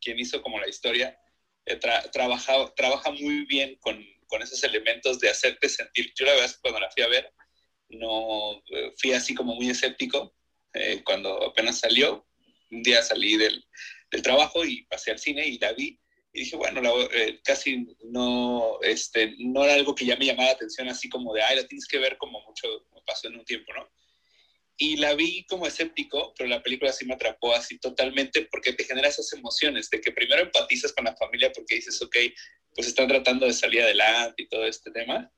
quien 0.00 0.18
hizo 0.18 0.40
como 0.40 0.60
la 0.60 0.68
historia 0.68 1.18
eh, 1.66 1.78
tra- 1.80 2.08
trabaja, 2.12 2.72
trabaja 2.76 3.10
muy 3.10 3.44
bien 3.46 3.76
con, 3.80 4.04
con 4.26 4.42
esos 4.42 4.62
elementos 4.62 5.18
de 5.18 5.30
hacerte 5.30 5.68
sentir. 5.68 6.12
Yo 6.16 6.26
la 6.26 6.34
verdad 6.34 6.54
cuando 6.62 6.80
la 6.80 6.90
fui 6.90 7.02
a 7.02 7.08
ver, 7.08 7.32
no 7.88 8.62
eh, 8.70 8.92
fui 8.96 9.12
así 9.12 9.34
como 9.34 9.54
muy 9.54 9.68
escéptico 9.70 10.36
eh, 10.74 11.02
cuando 11.04 11.42
apenas 11.44 11.80
salió. 11.80 12.26
Un 12.70 12.82
día 12.82 13.02
salí 13.02 13.36
del, 13.36 13.64
del 14.10 14.22
trabajo 14.22 14.64
y 14.64 14.84
pasé 14.84 15.10
al 15.10 15.18
cine 15.18 15.46
y 15.48 15.58
la 15.58 15.72
vi 15.72 15.98
y 16.32 16.40
dije, 16.40 16.56
bueno, 16.56 16.80
la- 16.80 16.92
eh, 17.12 17.40
casi 17.42 17.86
no, 18.04 18.78
este, 18.82 19.34
no 19.38 19.64
era 19.64 19.74
algo 19.74 19.94
que 19.94 20.04
ya 20.04 20.16
me 20.16 20.26
llamara 20.26 20.50
la 20.50 20.54
atención 20.54 20.88
así 20.88 21.08
como 21.08 21.32
de, 21.34 21.42
ay, 21.42 21.56
la 21.56 21.66
tienes 21.66 21.86
que 21.86 21.98
ver 21.98 22.16
como 22.18 22.40
mucho 22.42 22.66
me 22.94 23.00
pasó 23.06 23.28
en 23.28 23.36
un 23.36 23.44
tiempo, 23.44 23.72
¿no? 23.74 23.88
Y 24.76 24.96
la 24.96 25.14
vi 25.14 25.44
como 25.46 25.66
escéptico, 25.66 26.34
pero 26.36 26.48
la 26.48 26.62
película 26.62 26.92
sí 26.92 27.04
me 27.04 27.14
atrapó 27.14 27.52
así 27.54 27.78
totalmente 27.80 28.42
porque 28.50 28.72
te 28.72 28.84
genera 28.84 29.08
esas 29.08 29.32
emociones 29.32 29.90
de 29.90 30.00
que 30.00 30.12
primero 30.12 30.42
empatizas 30.42 30.92
con 30.92 31.04
la 31.04 31.16
familia 31.16 31.50
porque 31.52 31.76
dices, 31.76 32.00
ok, 32.00 32.16
pues 32.76 32.86
están 32.86 33.08
tratando 33.08 33.46
de 33.46 33.52
salir 33.54 33.82
adelante 33.82 34.42
y 34.42 34.48
todo 34.48 34.64
este 34.66 34.92
tema, 34.92 35.32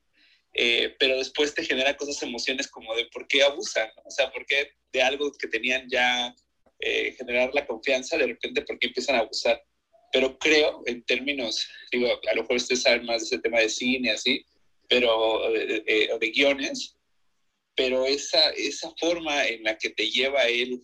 eh, 0.53 0.95
pero 0.99 1.17
después 1.17 1.55
te 1.55 1.63
genera 1.65 1.97
cosas, 1.97 2.21
emociones 2.21 2.67
como 2.67 2.93
de 2.95 3.05
por 3.05 3.27
qué 3.27 3.41
abusan, 3.41 3.89
o 4.05 4.11
sea, 4.11 4.31
por 4.31 4.45
qué 4.45 4.73
de 4.91 5.01
algo 5.01 5.31
que 5.31 5.47
tenían 5.47 5.87
ya 5.89 6.35
eh, 6.79 7.13
generar 7.17 7.51
la 7.53 7.65
confianza, 7.65 8.17
de 8.17 8.27
repente 8.27 8.61
por 8.61 8.77
qué 8.77 8.87
empiezan 8.87 9.15
a 9.15 9.19
abusar. 9.19 9.59
Pero 10.11 10.37
creo, 10.37 10.83
en 10.85 11.03
términos, 11.03 11.67
digo, 11.91 12.07
a 12.07 12.35
lo 12.35 12.41
mejor 12.41 12.57
ustedes 12.57 12.81
saben 12.81 13.05
más 13.05 13.21
de 13.21 13.25
ese 13.27 13.39
tema 13.39 13.59
de 13.59 13.69
cine, 13.69 14.11
así, 14.11 14.45
pero 14.89 15.55
eh, 15.55 15.83
eh, 15.85 16.09
de 16.19 16.31
guiones, 16.31 16.97
pero 17.75 18.05
esa, 18.05 18.49
esa 18.51 18.93
forma 18.99 19.47
en 19.47 19.63
la 19.63 19.77
que 19.77 19.89
te 19.91 20.09
lleva 20.09 20.43
él 20.45 20.83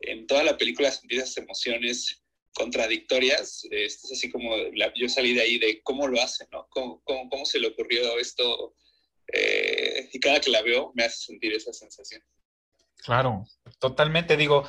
en 0.00 0.26
toda 0.26 0.44
la 0.44 0.58
película 0.58 0.88
a 0.88 0.92
sentir 0.92 1.18
esas 1.18 1.38
emociones 1.38 2.22
contradictorias, 2.52 3.64
eh, 3.70 3.84
es 3.86 4.04
así 4.12 4.30
como, 4.30 4.54
la- 4.74 4.92
yo 4.94 5.08
salí 5.08 5.34
de 5.34 5.42
ahí 5.42 5.58
de 5.58 5.80
cómo 5.82 6.06
lo 6.06 6.20
hace, 6.20 6.46
¿no? 6.52 6.66
¿Cómo, 6.70 7.02
cómo, 7.04 7.28
cómo 7.30 7.44
se 7.46 7.58
le 7.58 7.68
ocurrió 7.68 8.18
esto? 8.18 8.74
Eh, 9.32 10.08
y 10.12 10.20
cada 10.20 10.40
que 10.40 10.50
la 10.50 10.62
veo 10.62 10.92
me 10.94 11.04
hace 11.04 11.26
sentir 11.26 11.52
esa 11.52 11.72
sensación. 11.72 12.22
Claro, 12.98 13.46
totalmente. 13.78 14.36
Digo, 14.36 14.68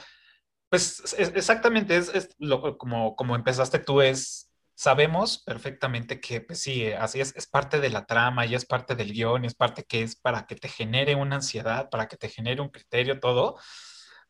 pues 0.70 1.00
es- 1.18 1.32
exactamente, 1.36 1.96
es, 1.98 2.36
lo- 2.40 2.78
como, 2.78 3.16
como 3.16 3.36
empezaste 3.36 3.80
tú, 3.80 4.02
es 4.02 4.52
sabemos 4.76 5.42
perfectamente 5.44 6.20
que, 6.22 6.42
pues 6.42 6.60
sí, 6.62 6.92
así 6.92 7.20
es, 7.20 7.36
es 7.36 7.48
parte 7.48 7.80
de 7.80 7.90
la 7.90 8.06
trama 8.06 8.46
y 8.46 8.54
es 8.56 8.66
parte 8.66 8.96
del 8.96 9.12
guion, 9.14 9.44
es 9.46 9.56
parte 9.56 9.84
que 9.84 10.04
es 10.04 10.16
para 10.16 10.46
que 10.46 10.56
te 10.56 10.68
genere 10.70 11.16
una 11.16 11.38
ansiedad, 11.38 11.90
para 11.90 12.08
que 12.08 12.18
te 12.18 12.30
genere 12.30 12.62
un 12.62 12.70
criterio, 12.70 13.20
todo. 13.20 13.58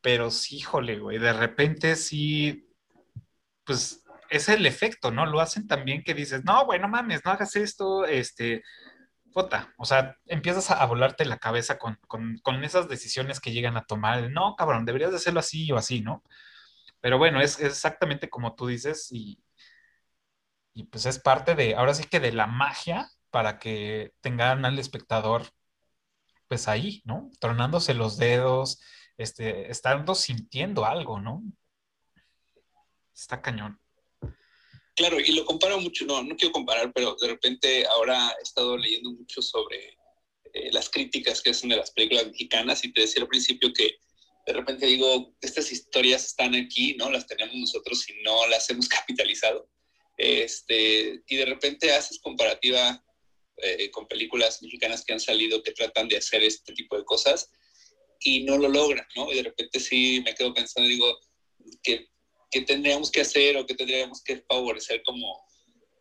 Pero 0.02 0.32
sí, 0.32 0.58
híjole, 0.58 1.00
güey, 1.00 1.18
de 1.20 1.34
repente 1.34 1.96
sí, 1.98 2.68
pues 3.66 4.04
es 4.30 4.50
el 4.50 4.66
efecto, 4.66 5.12
¿no? 5.12 5.26
Lo 5.26 5.40
hacen 5.40 5.68
también 5.68 6.04
que 6.04 6.14
dices, 6.14 6.44
no, 6.46 6.66
güey, 6.66 6.80
no 6.80 6.88
mames, 6.90 7.22
no 7.26 7.32
hagas 7.32 7.56
esto, 7.56 8.06
este, 8.06 8.64
o 9.78 9.86
sea, 9.86 10.18
empiezas 10.26 10.72
a, 10.72 10.86
volarte 10.86 11.26
la 11.26 11.38
cabeza 11.38 11.78
con, 11.78 12.00
con, 12.08 12.64
esas 12.64 12.88
decisiones 12.90 13.40
que 13.40 13.52
llegan 13.52 13.78
a 13.78 13.86
tomar, 13.86 14.30
no, 14.32 14.56
cabrón, 14.56 14.86
deberías 14.86 15.12
de 15.12 15.18
hacerlo 15.18 15.40
así 15.40 15.72
o 15.72 15.78
así, 15.78 16.02
¿no? 16.02 16.24
Pero 17.02 17.18
bueno, 17.18 17.42
es, 17.42 17.60
exactamente 17.60 18.30
como 18.30 18.56
tú 18.56 18.68
dices 18.68 19.12
y, 19.12 19.40
y 20.74 20.86
pues 20.86 21.06
es 21.06 21.20
parte 21.20 21.56
de, 21.56 21.76
ahora 21.76 21.94
sí 21.94 22.06
que 22.06 22.20
de 22.20 22.32
la 22.32 22.48
magia 22.48 23.10
para 23.32 23.60
que 23.60 24.14
tengan 24.22 24.66
al 24.66 24.80
espectador 24.80 25.44
pues 26.48 26.68
ahí, 26.68 27.02
¿no? 27.06 27.30
Tronándose 27.40 27.94
los 27.94 28.18
dedos, 28.18 28.82
este, 29.18 29.72
estando 29.72 30.16
sintiendo 30.16 30.86
algo, 30.86 31.20
¿no? 31.20 31.44
Está 33.14 33.42
cañón. 33.42 33.80
Claro, 34.98 35.20
y 35.20 35.32
lo 35.32 35.46
comparo 35.46 35.80
mucho, 35.80 36.06
no, 36.06 36.24
no 36.24 36.36
quiero 36.36 36.52
comparar, 36.52 36.92
pero 36.92 37.16
de 37.22 37.28
repente 37.28 37.86
ahora 37.86 38.36
he 38.40 38.42
estado 38.42 38.76
leyendo 38.76 39.12
mucho 39.12 39.44
sobre 39.44 39.96
eh, 40.54 40.72
las 40.72 40.90
críticas 40.90 41.40
que 41.40 41.52
hacen 41.52 41.70
de 41.70 41.76
las 41.76 41.92
películas 41.92 42.26
mexicanas 42.26 42.84
y 42.84 42.92
te 42.92 43.02
decía 43.02 43.22
al 43.22 43.28
principio 43.28 43.72
que 43.74 44.00
de 44.48 44.54
repente 44.54 44.88
digo, 44.88 45.36
estas 45.40 45.72
historias 45.72 46.26
están 46.26 46.56
aquí, 46.56 46.96
¿no? 46.96 47.12
Las 47.12 47.28
tenemos 47.28 47.54
nosotros 47.56 48.10
y 48.10 48.14
no 48.24 48.48
las 48.48 48.68
hemos 48.72 48.88
capitalizado. 48.90 49.70
Este, 50.18 51.22
y 51.28 51.36
de 51.36 51.46
repente 51.46 51.92
haces 51.94 52.20
comparativa 52.20 53.04
eh, 53.58 53.92
con 53.92 54.08
películas 54.08 54.64
mexicanas 54.64 55.06
que 55.06 55.14
han 55.14 55.20
salido 55.20 55.62
que 55.62 55.74
tratan 55.74 56.08
de 56.08 56.18
hacer 56.18 56.42
este 56.42 56.74
tipo 56.74 56.98
de 56.98 57.06
cosas 57.06 57.52
y 58.20 58.46
no 58.46 58.58
lo 58.58 58.68
logran, 58.68 59.06
¿no? 59.16 59.32
Y 59.32 59.36
de 59.36 59.44
repente 59.44 59.80
sí 59.80 60.24
me 60.26 60.34
quedo 60.34 60.56
pensando, 60.56 60.90
digo, 60.90 61.20
que 61.84 62.10
qué 62.52 62.62
tendríamos 62.62 63.12
que 63.12 63.22
hacer 63.22 63.58
o 63.58 63.66
qué 63.66 63.74
tendríamos 63.76 64.22
que 64.24 64.38
favorecer 64.38 65.02
como 65.04 65.42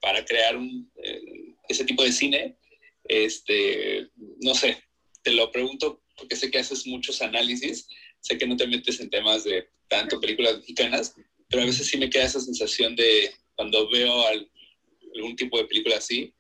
para 0.01 0.25
crear 0.25 0.57
un, 0.57 0.91
eh, 1.03 1.21
ese 1.69 1.85
tipo 1.85 2.03
de 2.03 2.13
cine. 2.13 2.57
Este, 3.05 4.09
no 4.41 4.55
sé, 4.55 4.83
te 5.23 5.33
lo 5.33 5.51
pregunto 5.51 6.03
porque 6.17 6.37
sé 6.37 6.51
que 6.51 6.59
haces 6.59 6.87
muchos 6.87 7.21
análisis, 7.23 7.87
sé 8.21 8.39
que 8.39 8.47
no 8.47 8.57
te 8.57 8.67
metes 8.67 9.01
en 9.01 9.11
temas 9.11 9.45
de 9.45 9.69
tanto 9.89 10.21
películas 10.21 10.59
mexicanas, 10.59 11.15
pero 11.49 11.63
a 11.63 11.67
veces 11.67 11.87
sí 11.87 11.99
me 11.99 12.11
queda 12.11 12.25
esa 12.25 12.41
sensación 12.41 12.97
de 12.97 13.33
cuando 13.55 13.89
veo 13.91 14.13
algún 15.15 15.37
tipo 15.37 15.59
de 15.59 15.67
película 15.67 15.97
así, 15.97 16.33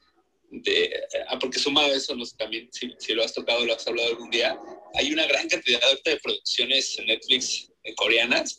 de, 0.50 1.02
ah, 1.28 1.38
porque 1.38 1.58
sumado 1.58 1.92
a 1.92 1.96
eso, 1.96 2.16
también 2.38 2.68
si, 2.72 2.92
si, 2.98 3.14
lo 3.14 3.24
has 3.24 3.34
tocado, 3.34 3.64
lo 3.64 3.74
has 3.74 3.86
hablado 3.86 4.08
algún 4.08 4.30
día, 4.30 4.58
hay 4.94 5.12
una 5.12 5.26
gran 5.26 5.48
cantidad 5.48 5.80
de 6.04 6.16
producciones 6.18 6.98
en 6.98 7.06
Netflix 7.06 7.72
eh, 7.84 7.94
coreanas 7.94 8.58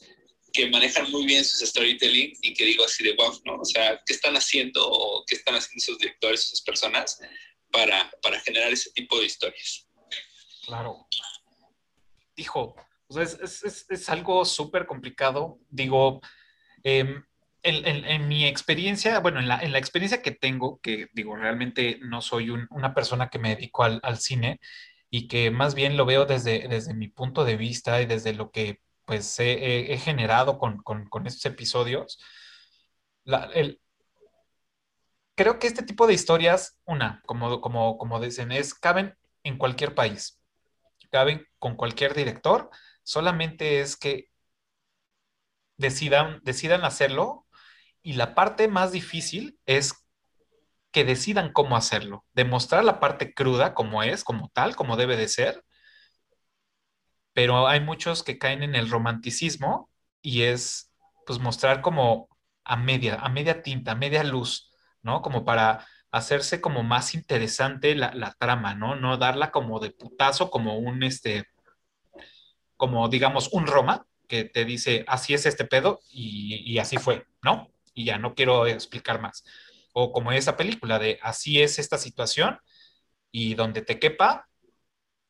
que 0.53 0.69
manejan 0.69 1.11
muy 1.11 1.25
bien 1.25 1.43
sus 1.43 1.67
storytelling 1.67 2.33
y 2.41 2.53
que 2.53 2.65
digo 2.65 2.85
así 2.85 3.03
de 3.03 3.15
wow, 3.15 3.41
¿no? 3.45 3.55
O 3.57 3.65
sea, 3.65 4.01
¿qué 4.05 4.13
están 4.13 4.35
haciendo 4.35 4.87
o 4.87 5.23
qué 5.25 5.35
están 5.35 5.55
haciendo 5.55 5.77
esos 5.77 5.99
directores, 5.99 6.45
esas 6.45 6.61
personas 6.61 7.19
para, 7.71 8.11
para 8.21 8.39
generar 8.39 8.71
ese 8.71 8.91
tipo 8.91 9.19
de 9.19 9.25
historias? 9.25 9.87
Claro. 10.65 11.07
Dijo, 12.35 12.75
o 13.07 13.13
sea, 13.13 13.23
es, 13.23 13.63
es, 13.63 13.85
es, 13.89 14.09
algo 14.09 14.45
súper 14.45 14.85
complicado. 14.85 15.59
Digo, 15.69 16.21
en, 16.83 17.25
en, 17.63 18.05
en, 18.05 18.27
mi 18.27 18.45
experiencia, 18.45 19.19
bueno, 19.19 19.39
en 19.39 19.47
la, 19.47 19.59
en 19.59 19.71
la, 19.71 19.79
experiencia 19.79 20.21
que 20.21 20.31
tengo, 20.31 20.79
que 20.81 21.07
digo, 21.13 21.35
realmente 21.35 21.99
no 22.01 22.21
soy 22.21 22.49
un, 22.49 22.67
una 22.69 22.93
persona 22.93 23.29
que 23.29 23.39
me 23.39 23.55
dedico 23.55 23.83
al, 23.83 23.99
al, 24.03 24.19
cine 24.19 24.59
y 25.09 25.27
que 25.27 25.51
más 25.51 25.73
bien 25.73 25.97
lo 25.97 26.05
veo 26.05 26.25
desde, 26.25 26.67
desde 26.67 26.93
mi 26.93 27.07
punto 27.07 27.45
de 27.45 27.57
vista 27.57 28.01
y 28.01 28.05
desde 28.05 28.33
lo 28.33 28.51
que 28.51 28.81
pues 29.07 29.39
he, 29.39 29.97
generado 29.99 30.59
con, 30.59 30.83
estos 31.25 31.45
episodios. 31.45 32.19
creo 35.33 35.59
que 35.59 35.67
este 35.67 35.83
tipo 35.83 36.07
de 36.07 36.13
historias, 36.13 36.77
una, 36.85 37.21
como, 37.25 37.61
como, 37.61 37.97
como 37.97 38.19
dicen, 38.19 38.51
es, 38.51 38.73
caben 38.73 39.15
en 39.43 39.57
cualquier 39.57 39.95
país, 39.95 40.41
caben 41.09 41.47
con 41.57 41.77
cualquier 41.77 42.13
director, 42.13 42.69
solamente 43.03 43.79
es 43.79 43.95
que 43.95 44.29
decidan, 45.77 46.41
decidan 46.43 46.83
hacerlo 46.83 47.47
y 48.01 48.13
la 48.13 48.35
parte 48.35 48.67
más 48.67 48.91
difícil 48.91 49.57
es 49.65 49.93
que 50.91 51.05
decidan 51.05 51.53
cómo 51.53 51.77
hacerlo, 51.77 52.25
demostrar 52.33 52.83
la 52.83 52.99
parte 52.99 53.33
cruda 53.33 53.73
como 53.73 54.03
es, 54.03 54.25
como 54.25 54.49
tal, 54.49 54.75
como 54.75 54.97
debe 54.97 55.15
de 55.15 55.29
ser, 55.29 55.63
pero 57.37 57.67
hay 57.67 57.81
muchos 57.81 58.23
que 58.23 58.39
caen 58.39 58.63
en 58.63 58.73
el 58.73 58.89
romanticismo 58.89 59.91
y 60.23 60.41
es 60.41 60.91
pues 61.27 61.37
mostrar 61.37 61.83
como 61.83 62.29
a 62.63 62.75
media, 62.77 63.17
a 63.17 63.29
media 63.29 63.61
tinta, 63.61 63.91
a 63.91 63.95
media 63.95 64.23
luz, 64.23 64.71
¿no? 65.03 65.21
Como 65.21 65.45
para 65.45 65.85
hacerse 66.09 66.61
como 66.61 66.81
más 66.81 67.13
interesante 67.13 67.93
la, 67.93 68.35
trama, 68.39 68.73
¿no? 68.73 68.95
No 68.95 69.17
darla 69.17 69.51
como 69.51 69.79
de 69.79 69.91
putazo, 69.91 70.49
como 70.49 70.79
un, 70.79 71.03
este, 71.03 71.45
como 72.75 73.07
digamos, 73.07 73.49
un 73.53 73.67
Roma 73.67 74.07
que 74.27 74.43
te 74.43 74.65
dice, 74.65 75.05
así 75.07 75.35
es 75.35 75.45
este 75.45 75.65
pedo 75.65 75.99
y, 76.09 76.63
y 76.65 76.79
así 76.79 76.97
fue, 76.97 77.27
¿no? 77.43 77.69
Y 77.93 78.05
ya 78.05 78.17
no 78.17 78.33
quiero 78.33 78.65
explicar 78.65 79.21
más. 79.21 79.43
O 79.93 80.11
como 80.11 80.31
esa 80.31 80.57
película 80.57 80.97
de, 80.97 81.19
así 81.21 81.61
es 81.61 81.77
esta 81.77 81.99
situación 81.99 82.57
y 83.31 83.53
donde 83.53 83.83
te 83.83 83.99
quepa, 83.99 84.47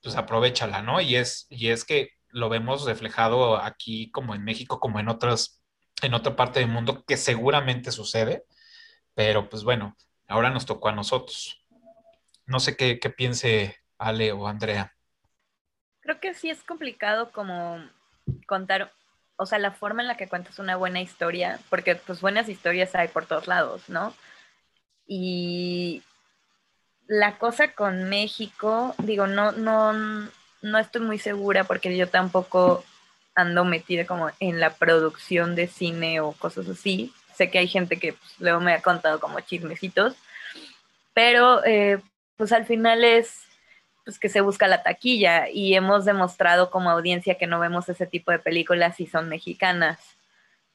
pues 0.02 0.15
aprovechala, 0.15 0.82
¿no? 0.82 1.02
Y 1.02 1.15
es, 1.15 1.48
y 1.49 1.69
es 1.69 1.86
que 1.86 2.11
lo 2.30 2.49
vemos 2.49 2.86
reflejado 2.86 3.57
aquí 3.57 4.11
como 4.11 4.36
en 4.36 4.44
México, 4.44 4.80
como 4.80 4.99
en 4.99 5.10
otras, 5.10 5.61
en 6.02 6.14
otra 6.14 6.36
parte 6.36 6.60
del 6.60 6.69
mundo, 6.69 7.03
que 7.06 7.18
seguramente 7.18 7.91
sucede, 7.91 8.45
pero 9.14 9.49
pues 9.49 9.64
bueno, 9.64 9.95
ahora 10.28 10.49
nos 10.49 10.65
tocó 10.65 10.90
a 10.90 10.94
nosotros. 10.94 11.65
No 12.45 12.60
sé 12.60 12.78
qué, 12.78 12.99
qué 12.99 13.10
piense 13.10 13.78
Ale 13.98 14.32
o 14.32 14.48
Andrea. 14.48 14.94
Creo 16.02 16.19
que 16.19 16.34
sí 16.34 16.49
es 16.49 16.64
complicado 16.64 17.32
como 17.32 17.84
contar, 18.48 18.94
o 19.36 19.45
sea, 19.45 19.60
la 19.60 19.72
forma 19.72 20.02
en 20.02 20.07
la 20.07 20.18
que 20.18 20.30
cuentas 20.30 20.60
una 20.60 20.76
buena 20.76 21.02
historia, 21.02 21.60
porque 21.69 21.95
pues 21.95 22.22
buenas 22.22 22.48
historias 22.48 22.95
hay 22.95 23.10
por 23.10 23.26
todos 23.26 23.48
lados, 23.48 23.90
¿no? 23.90 24.14
Y 25.06 26.03
la 27.08 27.38
cosa 27.38 27.74
con 27.74 28.10
México, 28.10 28.94
digo, 29.00 29.28
no, 29.28 29.52
no, 29.54 29.94
no 30.62 30.78
estoy 30.78 31.02
muy 31.02 31.20
segura 31.20 31.64
porque 31.64 31.96
yo 31.96 32.10
tampoco 32.10 32.84
ando 33.36 33.66
metida 33.66 34.06
como 34.06 34.32
en 34.40 34.60
la 34.60 34.72
producción 34.72 35.56
de 35.56 35.68
cine 35.68 36.20
o 36.20 36.34
cosas 36.34 36.68
así. 36.68 37.14
Sé 37.36 37.50
que 37.50 37.60
hay 37.60 37.68
gente 37.68 37.98
que 37.98 38.14
pues, 38.14 38.40
luego 38.40 38.60
me 38.60 38.74
ha 38.74 38.82
contado 38.82 39.20
como 39.20 39.40
chismecitos, 39.40 40.16
pero 41.14 41.64
eh, 41.66 42.00
pues 42.36 42.52
al 42.52 42.66
final 42.66 43.04
es 43.04 43.44
pues 44.04 44.20
que 44.20 44.30
se 44.30 44.42
busca 44.42 44.68
la 44.68 44.84
taquilla 44.84 45.50
y 45.50 45.76
hemos 45.76 46.06
demostrado 46.06 46.72
como 46.72 46.90
audiencia 46.90 47.38
que 47.38 47.46
no 47.46 47.60
vemos 47.60 47.90
ese 47.90 48.08
tipo 48.08 48.32
de 48.32 48.40
películas 48.40 48.96
si 48.96 49.06
son 49.06 49.28
mexicanas 49.28 50.16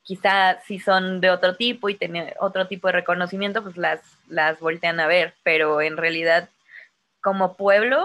quizá 0.03 0.61
si 0.67 0.79
son 0.79 1.21
de 1.21 1.31
otro 1.31 1.57
tipo 1.57 1.89
y 1.89 1.95
tienen 1.95 2.33
otro 2.41 2.67
tipo 2.67 2.89
de 2.89 2.95
reconocimiento, 2.95 3.63
pues 3.63 3.77
las, 3.77 4.01
las 4.29 4.59
voltean 4.61 5.01
a 5.01 5.07
ver, 5.07 5.35
pero 5.43 5.81
en 5.81 5.97
realidad 5.97 6.49
como 7.21 7.57
pueblo, 7.57 8.05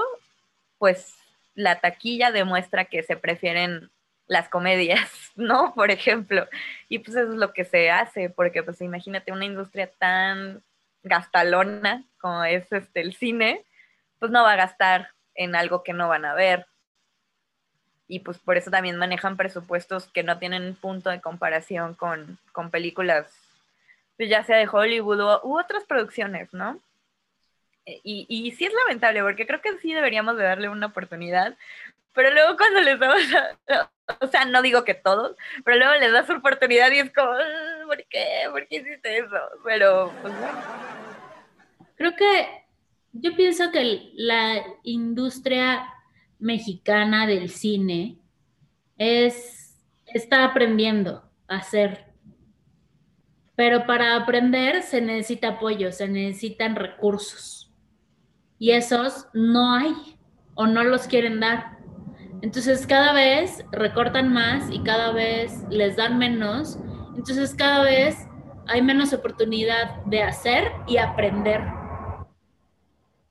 pues 0.78 1.15
la 1.56 1.80
taquilla 1.80 2.32
demuestra 2.32 2.86
que 2.86 3.02
se 3.03 3.18
prefieren 3.18 3.90
las 4.28 4.48
comedias, 4.49 5.10
¿no? 5.36 5.74
Por 5.74 5.91
ejemplo. 5.91 6.48
Y 6.88 6.99
pues 6.99 7.18
eso 7.18 7.32
es 7.32 7.38
lo 7.38 7.53
que 7.53 7.65
se 7.65 7.90
hace, 7.90 8.30
porque 8.30 8.64
pues 8.64 8.82
imagínate 8.82 9.32
una 9.32 9.45
industria 9.45 9.90
tan 9.98 10.61
gastalona 11.03 12.03
como 12.19 12.44
es 12.44 12.72
este, 12.72 13.02
el 13.02 13.14
cine, 13.14 13.64
pues 14.19 14.32
no 14.32 14.44
va 14.44 14.53
a 14.53 14.57
gastar 14.57 15.10
en 15.36 15.56
algo 15.56 15.84
que 15.84 15.94
no 15.94 16.07
van 16.10 16.26
a 16.26 16.34
ver 16.34 16.65
y 18.07 18.19
pues 18.19 18.38
por 18.38 18.57
eso 18.57 18.71
también 18.71 18.97
manejan 18.97 19.38
presupuestos 19.38 20.07
que 20.07 20.23
no 20.23 20.38
tienen 20.39 20.75
punto 20.75 21.09
de 21.09 21.21
comparación 21.21 21.93
con, 21.93 22.39
películas, 22.71 23.31
pues 24.15 24.29
ya 24.29 24.43
sea 24.43 24.57
de 24.57 24.67
Hollywood 24.71 25.19
o, 25.19 25.41
u 25.43 25.59
otras 25.59 25.84
producciones, 25.84 26.53
¿no? 26.53 26.79
E, 27.85 27.99
y, 28.03 28.25
y 28.29 28.51
sí 28.51 28.65
es 28.65 28.73
lamentable, 28.73 29.21
porque 29.21 29.45
creo 29.45 29.61
que 29.61 29.77
sí 29.79 29.93
deberíamos 29.93 30.38
de 30.38 30.43
darle 30.43 30.69
una 30.69 30.88
oportunidad, 30.88 31.55
pero 32.13 32.31
luego 32.31 32.57
cuando 32.57 32.81
les 32.81 32.99
damos, 32.99 33.21
o 34.21 34.27
sea, 34.27 34.45
no 34.45 34.61
digo 34.61 34.84
que 34.84 34.95
todos, 34.95 35.35
pero 35.63 35.77
luego 35.77 35.93
les 35.99 36.11
das 36.11 36.29
oportunidad 36.29 36.91
y 36.91 36.99
es 36.99 37.13
como, 37.13 37.31
¿por 37.85 38.03
qué? 38.05 38.47
¿Por 38.51 38.67
qué 38.67 38.77
hiciste 38.77 39.19
eso? 39.19 39.38
Pero, 39.63 40.11
pues 40.21 40.34
Creo 41.97 42.15
que 42.15 42.47
yo 43.13 43.35
pienso 43.35 43.71
que 43.71 44.11
la 44.15 44.63
industria 44.84 45.84
mexicana 46.39 47.27
del 47.27 47.49
cine 47.49 48.18
es, 48.97 49.84
está 50.05 50.45
aprendiendo 50.45 51.23
a 51.47 51.57
hacer 51.57 52.05
Pero 53.55 53.88
para 53.88 54.15
aprender 54.15 54.84
se 54.84 55.01
necesita 55.01 55.49
apoyo, 55.49 55.91
se 55.91 56.07
necesitan 56.07 56.76
recursos. 56.76 57.73
Y 58.59 58.72
esos 58.72 59.27
no 59.34 59.73
hay 59.73 59.93
o 60.55 60.68
no 60.68 60.84
los 60.84 61.07
quieren 61.07 61.39
dar. 61.39 61.77
Entonces 62.41 62.85
cada 62.85 63.14
vez 63.14 63.65
recortan 63.72 64.31
más 64.31 64.69
y 64.72 64.84
cada 64.84 65.11
vez 65.11 65.64
les 65.69 65.95
dan 65.95 66.18
menos. 66.18 66.77
Entonces 67.15 67.55
cada 67.55 67.84
vez 67.84 68.27
hay 68.68 68.81
menos 68.81 69.14
oportunidad 69.14 70.03
de 70.05 70.23
hacer 70.23 70.72
y 70.88 70.97
aprender. 70.97 71.61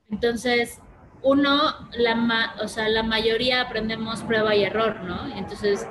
Entonces, 0.09 0.81
uno, 1.21 1.89
la, 1.91 2.55
o 2.61 2.67
sea, 2.67 2.89
la 2.89 3.03
mayoría 3.03 3.61
aprendemos 3.61 4.23
prueba 4.23 4.55
y 4.55 4.63
error, 4.63 5.01
¿no? 5.03 5.27
Entonces, 5.35 5.87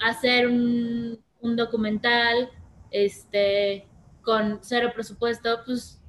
hacer 0.00 0.48
un, 0.48 1.18
documental 1.42 2.50
este, 2.90 3.88
con 4.22 4.58
cero 4.62 4.90
presupuesto, 4.94 5.60
pues, 5.64 6.02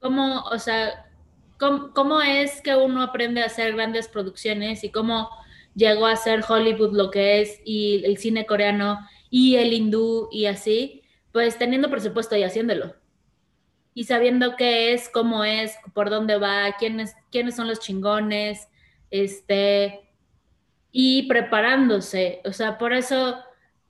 ¿cómo, 0.00 0.42
o 0.42 0.58
sea, 0.58 1.10
cómo 1.58 2.22
es 2.22 2.60
que 2.62 2.74
uno 2.76 3.02
aprende 3.02 3.42
a 3.42 3.46
hacer 3.46 3.74
grandes 3.74 4.08
producciones 4.08 4.84
y 4.84 4.90
cómo 4.90 5.28
llegó 5.74 6.06
a 6.06 6.16
ser 6.16 6.44
Hollywood 6.48 6.94
lo 6.94 7.10
que 7.10 7.40
es 7.40 7.60
y 7.64 8.02
el 8.04 8.16
cine 8.16 8.46
coreano 8.46 9.00
y 9.30 9.56
el 9.56 9.72
hindú 9.72 10.28
y 10.30 10.46
así? 10.46 11.02
Pues 11.32 11.58
teniendo 11.58 11.90
presupuesto 11.90 12.36
y 12.36 12.42
haciéndolo 12.42 12.94
y 13.98 14.04
sabiendo 14.04 14.54
qué 14.54 14.92
es, 14.92 15.08
cómo 15.08 15.42
es, 15.42 15.76
por 15.92 16.08
dónde 16.08 16.38
va, 16.38 16.76
quiénes, 16.78 17.16
quiénes 17.32 17.56
son 17.56 17.66
los 17.66 17.80
chingones, 17.80 18.68
este, 19.10 20.12
y 20.92 21.24
preparándose. 21.24 22.40
O 22.44 22.52
sea, 22.52 22.78
por 22.78 22.92
eso 22.92 23.40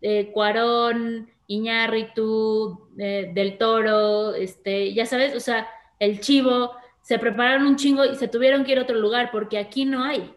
eh, 0.00 0.30
Cuarón, 0.32 1.28
Iñárritu, 1.46 2.88
eh, 2.96 3.32
Del 3.34 3.58
Toro, 3.58 4.34
este, 4.34 4.94
ya 4.94 5.04
sabes, 5.04 5.36
o 5.36 5.40
sea, 5.40 5.68
el 5.98 6.20
chivo, 6.20 6.72
se 7.02 7.18
prepararon 7.18 7.66
un 7.66 7.76
chingo 7.76 8.06
y 8.06 8.16
se 8.16 8.28
tuvieron 8.28 8.64
que 8.64 8.72
ir 8.72 8.78
a 8.78 8.84
otro 8.84 8.96
lugar 8.96 9.28
porque 9.30 9.58
aquí 9.58 9.84
no 9.84 10.04
hay. 10.04 10.34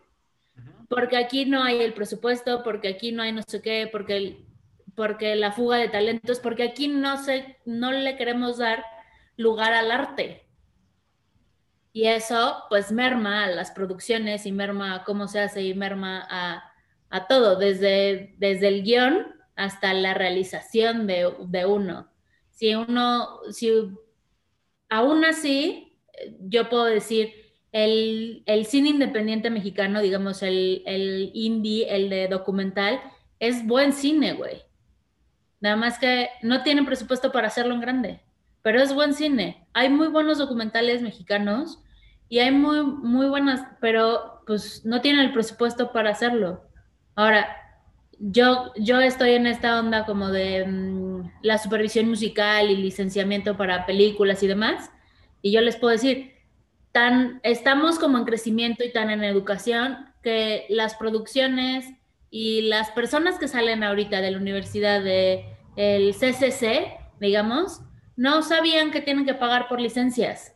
Porque 0.90 1.16
aquí 1.16 1.46
no 1.46 1.64
hay 1.64 1.82
el 1.82 1.94
presupuesto, 1.94 2.62
porque 2.62 2.90
aquí 2.90 3.14
no 3.14 3.24
hay 3.24 3.32
no 3.32 3.42
sé 3.48 3.62
qué, 3.62 3.88
porque, 3.90 4.44
porque 4.96 5.38
la 5.38 5.54
fuga 5.54 5.78
de 5.78 5.88
talentos, 5.88 6.42
porque 6.42 6.64
aquí 6.64 6.90
no, 6.90 7.24
se, 7.24 7.56
no 7.64 7.94
le 7.94 8.18
queremos 8.18 8.58
dar 8.58 8.84
lugar 9.38 9.74
al 9.74 9.92
arte. 9.92 10.48
Y 11.94 12.06
eso 12.08 12.64
pues 12.70 12.92
merma 12.92 13.48
las 13.48 13.72
producciones 13.72 14.46
y 14.46 14.52
merma 14.52 15.04
cómo 15.04 15.28
se 15.28 15.42
hace 15.42 15.62
y 15.64 15.74
merma 15.74 16.26
a, 16.30 17.28
todo, 17.28 17.58
desde, 17.58 18.36
desde 18.38 18.70
el 18.70 18.84
guion 18.84 19.28
hasta 19.56 19.94
la 19.94 20.14
realización 20.14 21.06
de, 21.06 21.66
uno. 21.66 22.10
Si 22.50 22.74
uno, 22.76 23.42
si 23.52 23.70
aún 24.90 25.26
así, 25.26 25.98
yo 26.40 26.70
puedo 26.70 26.86
decir, 26.86 27.34
el, 27.74 28.44
cine 28.66 28.90
independiente 28.90 29.50
mexicano, 29.50 30.02
digamos, 30.02 30.44
el, 30.44 30.84
el 30.86 31.32
indie, 31.34 31.94
el 31.94 32.10
de 32.10 32.30
documental, 32.30 33.02
es 33.40 33.66
buen 33.66 33.92
cine, 33.92 34.34
güey. 34.34 34.62
Nada 35.60 35.76
más 35.76 36.00
que 36.00 36.30
no 36.42 36.64
tienen 36.64 36.86
presupuesto 36.86 37.32
para 37.34 37.48
hacerlo 37.48 37.74
en 37.74 37.82
grande 37.82 38.22
pero 38.62 38.82
es 38.82 38.94
buen 38.94 39.14
cine. 39.14 39.66
Hay 39.74 39.90
muy 39.90 40.08
buenos 40.08 40.38
documentales 40.38 41.02
mexicanos 41.02 41.80
y 42.30 42.40
hay 42.40 42.52
muy, 42.52 42.84
muy 42.84 43.28
buenas, 43.28 43.62
pero 43.80 44.44
pues 44.46 44.86
no 44.86 45.02
tienen 45.02 45.26
el 45.26 45.34
presupuesto 45.34 45.92
para 45.92 46.12
hacerlo. 46.12 46.64
Ahora, 47.16 47.58
yo, 48.20 48.72
yo 48.76 49.00
estoy 49.00 49.32
en 49.32 49.48
esta 49.48 49.80
onda 49.80 50.06
como 50.06 50.30
de 50.30 50.66
mm, 50.66 51.32
la 51.42 51.58
supervisión 51.58 52.08
musical 52.08 52.70
y 52.70 52.78
licenciamiento 52.78 53.58
para 53.58 53.86
películas 53.86 54.44
y 54.44 54.48
demás, 54.48 54.92
y 55.42 55.52
yo 55.52 55.62
les 55.62 55.76
puedo 55.76 55.92
decir, 55.92 56.34
tan, 56.92 57.40
estamos 57.44 57.98
como 57.98 58.18
en 58.18 58.26
crecimiento 58.26 58.84
y 58.84 58.92
tan 58.92 59.10
en 59.10 59.24
educación 59.24 60.06
que 60.22 60.66
las 60.70 60.96
producciones 60.96 61.86
y 62.30 62.62
las 62.64 62.92
personas 62.92 63.40
que 63.40 63.48
salen 63.48 63.84
ahorita 63.84 64.22
de 64.22 64.32
la 64.32 64.38
universidad 64.38 65.04
de 65.04 65.46
el 65.76 66.14
CCC, 66.14 66.98
digamos, 67.20 67.82
no 68.22 68.44
sabían 68.44 68.92
que 68.92 69.02
tienen 69.02 69.26
que 69.26 69.34
pagar 69.34 69.68
por 69.68 69.82
licencias 69.82 70.54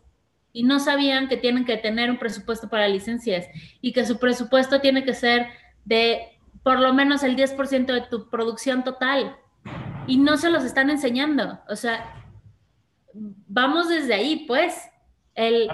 y 0.53 0.61
no 0.61 0.79
sabían 0.79 1.27
que 1.27 1.35
tienen 1.35 1.65
que 1.65 1.77
tener 1.77 2.11
un 2.11 2.19
presupuesto 2.19 2.69
para 2.69 2.87
licencias 2.87 3.47
y 3.81 3.91
que 3.91 4.05
su 4.05 4.19
presupuesto 4.19 4.81
tiene 4.81 5.03
que 5.03 5.15
ser 5.15 5.47
de 5.83 6.37
por 6.61 6.79
lo 6.79 6.93
menos 6.93 7.23
el 7.23 7.35
10% 7.35 7.87
de 7.87 8.01
tu 8.01 8.29
producción 8.29 8.83
total. 8.83 9.37
Y 10.05 10.17
no 10.17 10.37
se 10.37 10.51
los 10.51 10.63
están 10.63 10.91
enseñando. 10.91 11.59
O 11.67 11.75
sea, 11.75 12.23
vamos 13.13 13.89
desde 13.89 14.13
ahí, 14.13 14.45
pues. 14.47 14.87
El, 15.33 15.67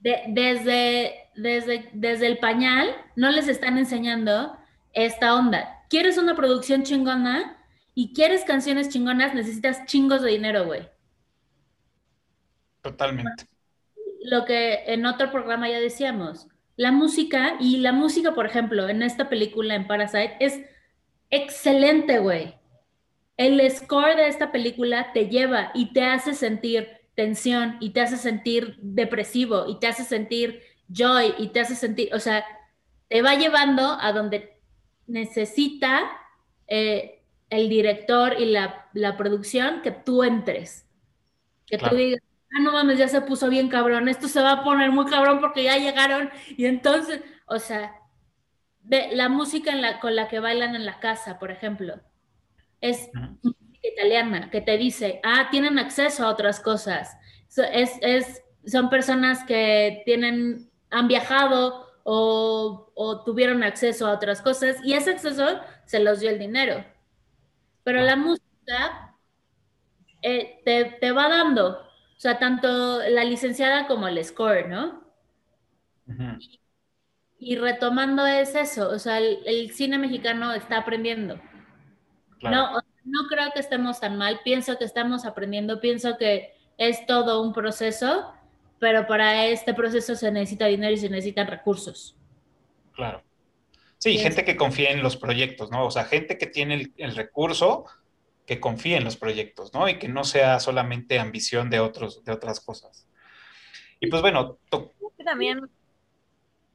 desde, 0.00 1.30
desde, 1.36 1.90
desde 1.92 2.26
el 2.26 2.38
pañal 2.38 2.88
no 3.14 3.30
les 3.30 3.46
están 3.46 3.78
enseñando 3.78 4.58
esta 4.92 5.36
onda. 5.36 5.84
¿Quieres 5.88 6.18
una 6.18 6.34
producción 6.34 6.82
chingona 6.82 7.56
y 7.94 8.12
quieres 8.14 8.42
canciones 8.42 8.88
chingonas? 8.88 9.32
Necesitas 9.32 9.86
chingos 9.86 10.20
de 10.20 10.30
dinero, 10.30 10.64
güey. 10.64 10.92
Totalmente. 12.84 13.48
Lo 14.20 14.44
que 14.44 14.84
en 14.86 15.06
otro 15.06 15.32
programa 15.32 15.70
ya 15.70 15.80
decíamos, 15.80 16.48
la 16.76 16.92
música 16.92 17.56
y 17.58 17.78
la 17.78 17.92
música, 17.92 18.34
por 18.34 18.44
ejemplo, 18.44 18.90
en 18.90 19.02
esta 19.02 19.30
película, 19.30 19.74
en 19.74 19.86
Parasite, 19.86 20.36
es 20.38 20.60
excelente, 21.30 22.18
güey. 22.18 22.56
El 23.38 23.58
score 23.70 24.16
de 24.16 24.28
esta 24.28 24.52
película 24.52 25.12
te 25.14 25.28
lleva 25.28 25.70
y 25.72 25.94
te 25.94 26.04
hace 26.04 26.34
sentir 26.34 26.88
tensión 27.14 27.78
y 27.80 27.90
te 27.90 28.02
hace 28.02 28.18
sentir 28.18 28.76
depresivo 28.82 29.64
y 29.66 29.78
te 29.78 29.86
hace 29.86 30.04
sentir 30.04 30.60
joy 30.92 31.34
y 31.38 31.48
te 31.48 31.60
hace 31.60 31.74
sentir, 31.74 32.14
o 32.14 32.20
sea, 32.20 32.44
te 33.08 33.22
va 33.22 33.34
llevando 33.34 33.96
a 33.98 34.12
donde 34.12 34.60
necesita 35.06 36.10
eh, 36.66 37.22
el 37.48 37.70
director 37.70 38.38
y 38.38 38.44
la, 38.44 39.16
producción 39.16 39.80
que 39.80 39.90
tú 39.90 40.22
entres. 40.22 40.86
Que 41.66 41.78
tú 41.78 41.94
digas, 41.94 42.20
ah, 42.54 42.60
no 42.60 42.72
mames, 42.72 42.98
ya 42.98 43.08
se 43.08 43.20
puso 43.20 43.48
bien 43.48 43.68
cabrón, 43.68 44.08
esto 44.08 44.28
se 44.28 44.40
va 44.40 44.52
a 44.52 44.64
poner 44.64 44.90
muy 44.90 45.06
cabrón 45.06 45.40
porque 45.40 45.64
ya 45.64 45.76
llegaron 45.76 46.30
y 46.56 46.66
entonces, 46.66 47.22
o 47.46 47.58
sea, 47.58 47.94
de, 48.82 49.08
la 49.12 49.28
música 49.28 49.72
en 49.72 49.82
la, 49.82 50.00
con 50.00 50.14
la 50.14 50.28
que 50.28 50.40
bailan 50.40 50.74
en 50.74 50.86
la 50.86 51.00
casa, 51.00 51.38
por 51.38 51.50
ejemplo, 51.50 52.00
es 52.80 53.10
música 53.42 53.78
italiana 53.82 54.50
que 54.50 54.60
te 54.60 54.76
dice, 54.76 55.20
ah, 55.24 55.48
tienen 55.50 55.78
acceso 55.78 56.24
a 56.24 56.30
otras 56.30 56.60
cosas. 56.60 57.16
es, 57.72 57.92
es, 58.02 58.42
son 58.66 58.90
personas 58.90 59.44
que 59.44 60.02
tienen, 60.04 60.70
han 60.90 61.08
viajado 61.08 61.86
o, 62.02 62.92
o, 62.94 63.24
tuvieron 63.24 63.62
acceso 63.62 64.06
a 64.06 64.12
otras 64.12 64.42
cosas 64.42 64.76
y 64.84 64.92
ese 64.92 65.10
acceso 65.10 65.60
se 65.86 66.00
los 66.00 66.20
dio 66.20 66.30
el 66.30 66.38
dinero. 66.38 66.84
Pero 67.82 68.00
la 68.02 68.16
música 68.16 69.14
eh, 70.22 70.60
te, 70.64 70.96
te 71.00 71.12
va 71.12 71.28
dando 71.28 71.83
sea, 72.24 72.38
tanto 72.38 73.00
la 73.10 73.22
licenciada 73.22 73.86
como 73.86 74.08
el 74.08 74.24
score, 74.24 74.66
¿no? 74.66 75.04
y, 77.38 77.56
retomando 77.56 78.26
es 78.26 78.54
eso, 78.54 78.88
o 78.88 78.98
sea, 78.98 79.18
el, 79.18 79.70
cine 79.72 79.98
mexicano 79.98 80.54
está 80.54 80.78
aprendiendo. 80.78 81.38
No, 82.40 82.72
no 83.04 83.28
creo 83.28 83.50
que 83.52 83.60
estemos 83.60 84.00
tan 84.00 84.16
mal, 84.16 84.40
pienso 84.42 84.78
que 84.78 84.86
estamos 84.86 85.26
aprendiendo, 85.26 85.80
pienso 85.80 86.16
que 86.16 86.54
es 86.78 87.04
todo 87.04 87.42
un 87.42 87.52
proceso, 87.52 88.32
pero 88.78 89.06
para 89.06 89.44
este 89.44 89.74
proceso 89.74 90.14
se 90.14 90.32
necesita 90.32 90.64
dinero 90.64 90.94
y 90.94 90.98
se 90.98 91.10
necesitan 91.10 91.46
recursos. 91.46 92.16
Claro. 92.92 93.22
Sí, 93.98 94.16
gente 94.16 94.46
que 94.46 94.56
confía 94.56 94.92
en 94.92 95.02
los 95.02 95.18
proyectos, 95.18 95.70
¿no? 95.70 95.84
O 95.84 95.90
sea, 95.90 96.04
gente 96.04 96.38
que 96.38 96.46
tiene 96.46 96.90
el 96.96 97.16
recurso 97.16 97.84
que 98.46 98.60
confíe 98.60 98.96
en 98.96 99.04
los 99.04 99.16
proyectos, 99.16 99.72
¿no? 99.72 99.88
Y 99.88 99.98
que 99.98 100.08
no 100.08 100.24
sea 100.24 100.60
solamente 100.60 101.18
ambición 101.18 101.70
de, 101.70 101.80
otros, 101.80 102.24
de 102.24 102.32
otras 102.32 102.60
cosas. 102.60 103.06
Y 104.00 104.08
pues 104.08 104.22
bueno... 104.22 104.58
También, 105.24 105.70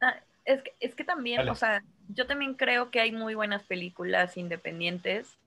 ah, 0.01 0.15
es 0.45 0.63
que, 0.63 0.73
es 0.79 0.95
que 0.95 1.03
también, 1.03 1.47
o 1.47 1.55
sea, 1.55 1.83
yo 2.07 2.25
también 2.25 2.55
creo 2.55 2.89
que 2.89 2.99
hay 2.99 3.11
muy 3.11 3.35
buenas 3.35 3.61
películas 3.63 4.37
independientes, 4.37 5.37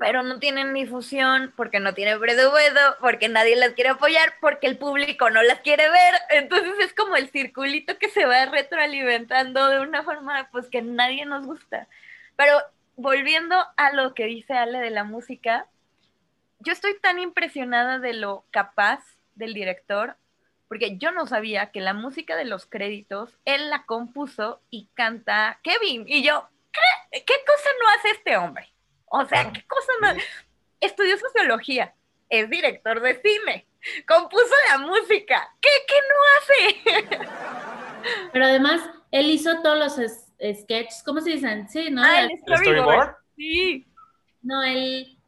pero 0.00 0.24
no 0.24 0.40
tienen 0.40 0.74
difusión 0.74 1.52
porque 1.56 1.78
no 1.78 1.94
tienen 1.94 2.18
presupuesto, 2.18 2.80
porque 3.00 3.28
nadie 3.28 3.54
las 3.54 3.74
quiere 3.74 3.90
apoyar, 3.90 4.34
porque 4.40 4.66
el 4.66 4.76
público 4.76 5.30
no 5.30 5.42
las 5.44 5.60
quiere 5.60 5.88
ver. 5.88 6.14
Entonces 6.30 6.72
es 6.80 6.92
como 6.92 7.14
el 7.14 7.28
circulito 7.30 7.96
que 7.98 8.08
se 8.08 8.24
va 8.24 8.46
retroalimentando 8.46 9.68
de 9.68 9.80
una 9.80 10.02
forma 10.02 10.48
pues 10.50 10.68
que 10.68 10.82
nadie 10.82 11.24
nos 11.24 11.46
gusta. 11.46 11.86
Pero 12.34 12.58
volviendo 12.96 13.56
a 13.76 13.92
lo 13.92 14.14
que 14.14 14.26
dice 14.26 14.54
Ale 14.54 14.80
de 14.80 14.90
la 14.90 15.04
música, 15.04 15.66
yo 16.60 16.72
estoy 16.72 16.98
tan 17.00 17.18
impresionada 17.18 17.98
de 17.98 18.12
lo 18.12 18.44
capaz 18.50 19.04
del 19.34 19.54
director, 19.54 20.16
porque 20.68 20.96
yo 20.96 21.10
no 21.10 21.26
sabía 21.26 21.70
que 21.70 21.80
la 21.80 21.94
música 21.94 22.36
de 22.36 22.44
los 22.44 22.66
créditos, 22.66 23.36
él 23.44 23.68
la 23.70 23.84
compuso 23.84 24.62
y 24.70 24.88
canta 24.94 25.60
Kevin. 25.62 26.04
Y 26.06 26.22
yo, 26.22 26.48
¿qué, 26.72 27.34
cosa 27.46 27.68
no 27.80 27.88
hace 27.90 28.10
este 28.10 28.36
hombre? 28.36 28.72
O 29.06 29.24
sea, 29.26 29.52
¿qué 29.52 29.64
cosa 29.66 29.92
no? 30.00 30.20
estudió 30.80 31.18
sociología, 31.18 31.94
es 32.28 32.48
director 32.48 33.00
de 33.00 33.20
cine, 33.20 33.66
compuso 34.06 34.54
la 34.70 34.78
música. 34.78 35.54
¿Qué, 35.60 35.68
qué 35.86 35.94
no 36.08 37.06
hace? 37.08 37.28
Pero 38.32 38.44
además, 38.44 38.80
él 39.10 39.30
hizo 39.30 39.62
todos 39.62 39.78
los 39.78 39.98
sketches, 40.54 41.02
¿cómo 41.04 41.20
se 41.20 41.30
dicen? 41.30 41.68
Sí, 41.68 41.90
¿no? 41.90 42.02
Ah, 42.02 42.22
el 42.22 42.32
¿El 42.32 42.38
storyboard? 42.38 43.16
Sí. 43.36 43.86
No, 44.42 44.62
el, 44.62 45.18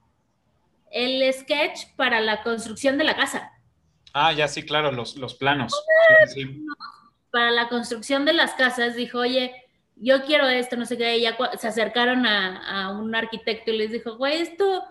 el 0.90 1.32
sketch 1.32 1.94
para 1.96 2.20
la 2.20 2.42
construcción 2.42 2.98
de 2.98 3.04
la 3.04 3.16
casa. 3.16 3.50
Ah, 4.12 4.32
ya 4.32 4.48
sí, 4.48 4.64
claro, 4.64 4.92
los, 4.92 5.16
los 5.16 5.34
planos. 5.34 5.72
Sí, 6.28 6.44
sí. 6.44 6.66
Para 7.30 7.50
la 7.50 7.68
construcción 7.68 8.24
de 8.24 8.32
las 8.32 8.54
casas 8.54 8.94
dijo, 8.94 9.18
oye, 9.18 9.52
yo 9.96 10.24
quiero 10.24 10.46
esto, 10.48 10.76
no 10.76 10.86
sé 10.86 10.96
qué. 10.96 11.18
Y 11.18 11.22
ya 11.22 11.36
se 11.58 11.68
acercaron 11.68 12.26
a, 12.26 12.86
a 12.86 12.90
un 12.92 13.14
arquitecto 13.14 13.70
y 13.70 13.78
les 13.78 13.92
dijo, 13.92 14.16
güey, 14.16 14.40
esto 14.40 14.84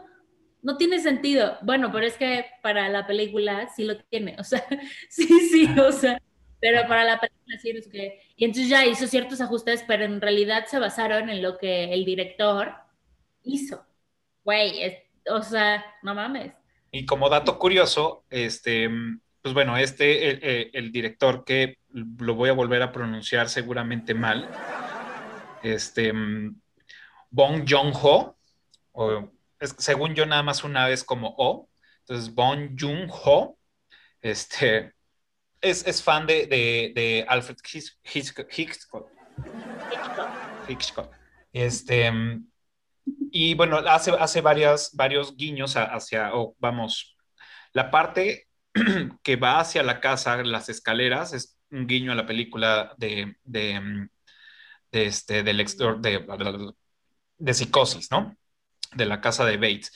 no 0.61 0.77
tiene 0.77 0.99
sentido. 0.99 1.57
Bueno, 1.61 1.91
pero 1.91 2.05
es 2.05 2.17
que 2.17 2.45
para 2.61 2.89
la 2.89 3.05
película 3.05 3.69
sí 3.75 3.83
lo 3.83 3.97
tiene. 3.97 4.35
O 4.39 4.43
sea, 4.43 4.65
sí, 5.09 5.27
sí, 5.27 5.69
o 5.79 5.91
sea, 5.91 6.21
pero 6.63 6.87
para 6.87 7.03
la 7.03 7.19
película 7.19 7.59
sí, 7.59 7.73
no 7.73 7.81
sé 7.81 7.89
qué. 7.89 8.21
Y 8.37 8.45
entonces 8.45 8.69
ya 8.69 8.85
hizo 8.85 9.05
ciertos 9.05 9.41
ajustes, 9.41 9.83
pero 9.85 10.05
en 10.05 10.21
realidad 10.21 10.65
se 10.65 10.79
basaron 10.79 11.29
en 11.29 11.41
lo 11.41 11.57
que 11.57 11.93
el 11.93 12.05
director 12.05 12.73
hizo. 13.43 13.85
Güey, 14.45 14.97
o 15.29 15.41
sea, 15.41 15.83
no 16.03 16.15
mames. 16.15 16.53
Y 16.89 17.05
como 17.05 17.27
dato 17.27 17.59
curioso, 17.59 18.23
este, 18.29 18.89
pues 19.41 19.53
bueno, 19.53 19.75
este, 19.75 20.77
el, 20.77 20.93
director 20.93 21.43
que 21.43 21.79
lo 21.89 22.35
voy 22.35 22.47
a 22.47 22.53
volver 22.53 22.81
a 22.81 22.93
pronunciar 22.93 23.49
seguramente 23.49 24.13
mal, 24.13 24.49
este, 25.63 26.13
Bong 27.29 27.65
Joon-ho, 27.67 28.37
según 29.59 30.15
yo 30.15 30.25
nada 30.25 30.43
más 30.43 30.63
una 30.63 30.87
vez 30.87 31.03
como 31.03 31.35
O, 31.37 31.67
entonces 31.99 32.33
Bong 32.33 32.77
Joon-ho, 32.79 33.57
este, 34.21 34.93
es, 35.63 35.87
es 35.87 36.03
fan 36.03 36.27
de, 36.27 36.45
de, 36.47 37.25
Alfred 37.27 37.57
Hitch- 37.57 37.97
Hitchcock, 38.03 38.47
Hitchcock, 38.55 39.09
Hitchcock. 40.67 41.11
Este, 41.51 42.11
y 43.31 43.53
bueno, 43.55 43.77
hace, 43.77 44.11
hace 44.11 44.41
varios 44.41 45.35
guiños 45.35 45.75
hacia, 45.75 46.35
o 46.35 46.55
vamos, 46.59 47.15
la 47.73 47.89
parte 47.89 48.47
que 49.23 49.35
va 49.35 49.59
hacia 49.59 49.83
la 49.83 49.99
casa, 49.99 50.37
las 50.43 50.69
escaleras, 50.69 51.33
es 51.33 51.57
un 51.71 51.87
guiño 51.87 52.11
a 52.11 52.15
la 52.15 52.25
película 52.25 52.93
de, 52.97 53.37
de, 53.43 54.09
de 54.91 55.05
este, 55.05 55.43
del 55.43 55.57
de, 55.57 56.73
de 57.37 57.53
psicosis, 57.53 58.11
¿no? 58.11 58.37
De 58.93 59.05
la 59.05 59.21
casa 59.21 59.45
de 59.45 59.57
Bates. 59.57 59.91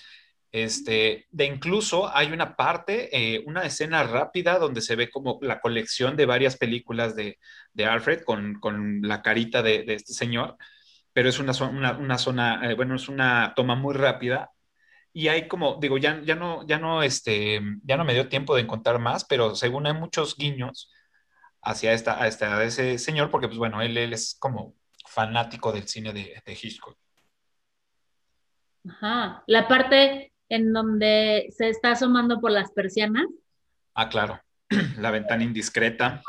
Este, 0.63 1.27
de 1.29 1.45
incluso 1.45 2.15
hay 2.15 2.31
una 2.31 2.55
parte, 2.55 3.09
eh, 3.15 3.43
una 3.45 3.63
escena 3.63 4.03
rápida 4.03 4.59
donde 4.59 4.81
se 4.81 4.95
ve 4.95 5.09
como 5.09 5.39
la 5.41 5.59
colección 5.59 6.15
de 6.15 6.25
varias 6.25 6.57
películas 6.57 7.15
de, 7.15 7.37
de 7.73 7.85
Alfred 7.85 8.23
con, 8.23 8.59
con 8.59 9.01
la 9.01 9.21
carita 9.21 9.61
de, 9.61 9.83
este 9.87 10.13
señor, 10.13 10.57
pero 11.13 11.29
es 11.29 11.39
una, 11.39 11.51
una, 11.69 11.97
una 11.97 12.17
zona, 12.17 12.69
eh, 12.69 12.75
bueno, 12.75 12.95
es 12.95 13.09
una 13.09 13.53
toma 13.55 13.75
muy 13.75 13.93
rápida 13.93 14.51
y 15.13 15.27
hay 15.29 15.47
como, 15.47 15.77
digo, 15.81 15.97
ya, 15.97 16.21
ya 16.21 16.35
no, 16.35 16.65
ya 16.67 16.79
no, 16.79 17.03
este, 17.03 17.61
ya 17.83 17.97
no 17.97 18.05
me 18.05 18.13
dio 18.13 18.29
tiempo 18.29 18.55
de 18.55 18.61
encontrar 18.61 18.99
más, 18.99 19.25
pero 19.25 19.55
según 19.55 19.87
hay 19.87 19.93
muchos 19.93 20.37
guiños 20.37 20.91
hacia 21.61 21.93
esta, 21.93 22.21
a 22.21 22.27
esta, 22.27 22.57
a 22.57 22.63
ese 22.63 22.97
señor, 22.99 23.31
porque 23.31 23.47
pues 23.47 23.57
bueno, 23.57 23.81
él, 23.81 23.97
él 23.97 24.13
es 24.13 24.37
como 24.39 24.75
fanático 25.07 25.71
del 25.71 25.87
cine 25.87 26.13
de, 26.13 26.41
de 26.45 26.53
Hitchcock. 26.53 26.97
Ajá. 28.89 29.43
La 29.47 29.67
parte 29.67 30.33
en 30.49 30.73
donde 30.73 31.47
se 31.55 31.69
está 31.69 31.91
asomando 31.91 32.39
por 32.39 32.51
las 32.51 32.71
persianas 32.71 33.27
Ah, 33.99 34.09
claro, 34.09 34.39
la 34.99 35.09
ventana 35.09 35.43
indiscreta, 35.43 36.21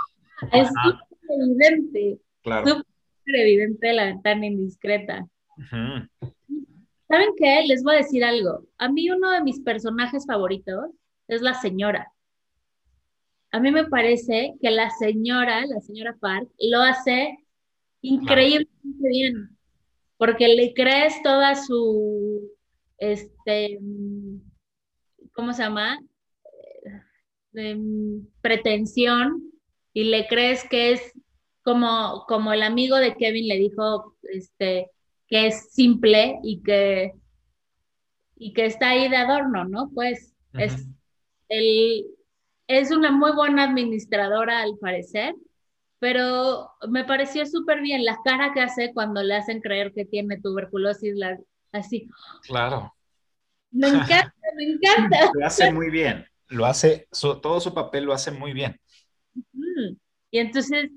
es 0.53 0.69
súper 0.69 1.37
evidente, 1.39 2.19
claro. 2.41 2.67
súper 2.67 3.37
evidente 3.37 3.93
la 3.93 4.07
ventana 4.07 4.47
indiscreta. 4.47 5.27
¿Saben 7.09 7.29
qué? 7.37 7.65
Les 7.67 7.83
voy 7.83 7.97
a 7.97 7.99
decir 7.99 8.25
algo. 8.25 8.65
A 8.79 8.89
mí 8.89 9.11
uno 9.11 9.31
de 9.33 9.43
mis 9.43 9.61
personajes 9.61 10.25
favoritos 10.27 10.87
es 11.27 11.43
la 11.43 11.53
señora. 11.53 12.11
A 13.51 13.61
mí 13.61 13.71
me 13.71 13.85
parece 13.85 14.55
que 14.63 14.71
la 14.71 14.89
señora, 14.89 15.67
la 15.67 15.83
señora 15.83 16.17
Park, 16.19 16.49
lo 16.59 16.81
hace 16.81 17.37
increíblemente 18.01 19.09
bien, 19.11 19.59
porque 20.17 20.49
le 20.49 20.73
crees 20.73 21.23
toda 21.23 21.55
su, 21.55 22.51
este, 22.99 23.79
mm, 23.81 24.41
¿cómo 25.33 25.53
se 25.53 25.63
llama? 25.63 25.99
Eh, 27.55 27.71
em, 27.71 28.27
pretensión 28.41 29.43
y 29.93 30.05
le 30.05 30.27
crees 30.29 30.69
que 30.69 30.93
es 30.93 31.13
como, 31.63 32.25
como 32.29 32.53
el 32.53 32.63
amigo 32.63 32.97
de 32.97 33.15
Kevin 33.17 33.49
le 33.49 33.57
dijo, 33.57 34.17
este, 34.23 34.91
que 35.27 35.47
es 35.49 35.73
simple 35.73 36.39
y 36.43 36.63
que, 36.63 37.13
y 38.37 38.53
que 38.53 38.67
está 38.67 38.91
ahí 38.91 39.09
de 39.09 39.17
adorno, 39.17 39.65
¿no? 39.65 39.91
Pues 39.95 40.35
es, 40.55 40.89
el, 41.49 42.07
es 42.69 42.91
una 42.91 43.11
muy 43.11 43.33
buena 43.33 43.65
administradora 43.65 44.63
al 44.63 44.79
parecer, 44.79 45.35
pero 45.99 46.71
me 46.89 47.05
pareció 47.05 47.45
súper 47.47 47.81
bien 47.81 48.05
la 48.05 48.19
cara 48.25 48.53
que 48.55 48.61
hace 48.61 48.93
cuando 48.95 49.23
le 49.23 49.35
hacen 49.35 49.61
creer 49.61 49.93
que 49.93 50.05
tiene 50.05 50.41
tuberculosis, 50.41 51.17
la- 51.17 51.39
así. 51.73 52.09
Claro. 52.43 52.95
Me 53.71 53.89
encanta, 53.89 54.33
me 54.57 54.65
encanta. 54.65 55.31
Lo 55.35 55.47
hace 55.47 55.73
muy 55.73 55.91
bien. 55.91 56.27
Lo 56.49 56.65
hace, 56.65 57.07
su- 57.13 57.41
todo 57.41 57.61
su 57.61 57.75
papel 57.75 58.05
lo 58.05 58.13
hace 58.13 58.31
muy 58.31 58.53
bien. 58.53 58.81
Y 60.31 60.39
entonces 60.39 60.91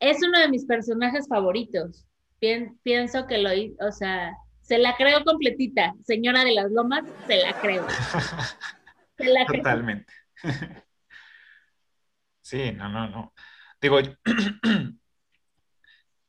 es 0.00 0.22
uno 0.22 0.38
de 0.38 0.48
mis 0.48 0.64
personajes 0.66 1.26
favoritos. 1.28 2.06
Pien- 2.40 2.78
pienso 2.82 3.26
que 3.26 3.38
lo 3.38 3.50
o 3.86 3.92
sea, 3.92 4.32
se 4.60 4.78
la 4.78 4.96
creo 4.96 5.24
completita. 5.24 5.94
Señora 6.04 6.44
de 6.44 6.52
las 6.52 6.70
Lomas, 6.70 7.04
se 7.26 7.36
la 7.38 7.60
creo. 7.60 7.86
Se 9.16 9.26
la 9.26 9.46
creo. 9.46 9.62
Totalmente. 9.62 10.12
Sí, 12.40 12.72
no, 12.72 12.90
no, 12.90 13.08
no. 13.08 13.34
Digo, 13.80 13.98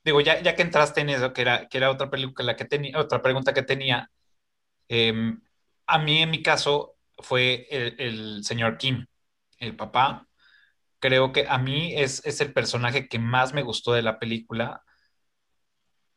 digo, 0.05 0.21
ya, 0.21 0.41
ya 0.41 0.55
que 0.55 0.61
entraste 0.63 1.01
en 1.01 1.09
eso, 1.09 1.33
que 1.33 1.41
era, 1.41 1.67
que 1.69 1.77
era 1.77 1.91
otra 1.91 2.09
película 2.11 2.55
que 2.55 2.65
tenía, 2.65 2.99
otra 2.99 3.21
pregunta 3.21 3.53
que 3.53 3.63
tenía, 3.63 4.11
em, 4.89 5.41
a 5.87 5.99
mí 5.99 6.21
en 6.23 6.31
mi 6.31 6.43
caso 6.43 6.95
fue 7.19 7.67
el, 7.71 8.43
señor 8.45 8.77
Kim, 8.77 9.05
el 9.59 9.75
papá. 9.75 10.27
Creo 10.99 11.31
que 11.33 11.47
a 11.49 11.57
mí 11.59 11.95
es, 11.95 12.25
es 12.25 12.41
el 12.41 12.53
personaje 12.53 13.07
que 13.09 13.19
más 13.19 13.53
me 13.53 13.63
gustó 13.63 13.93
de 13.93 14.03
la 14.03 14.19
película, 14.19 14.83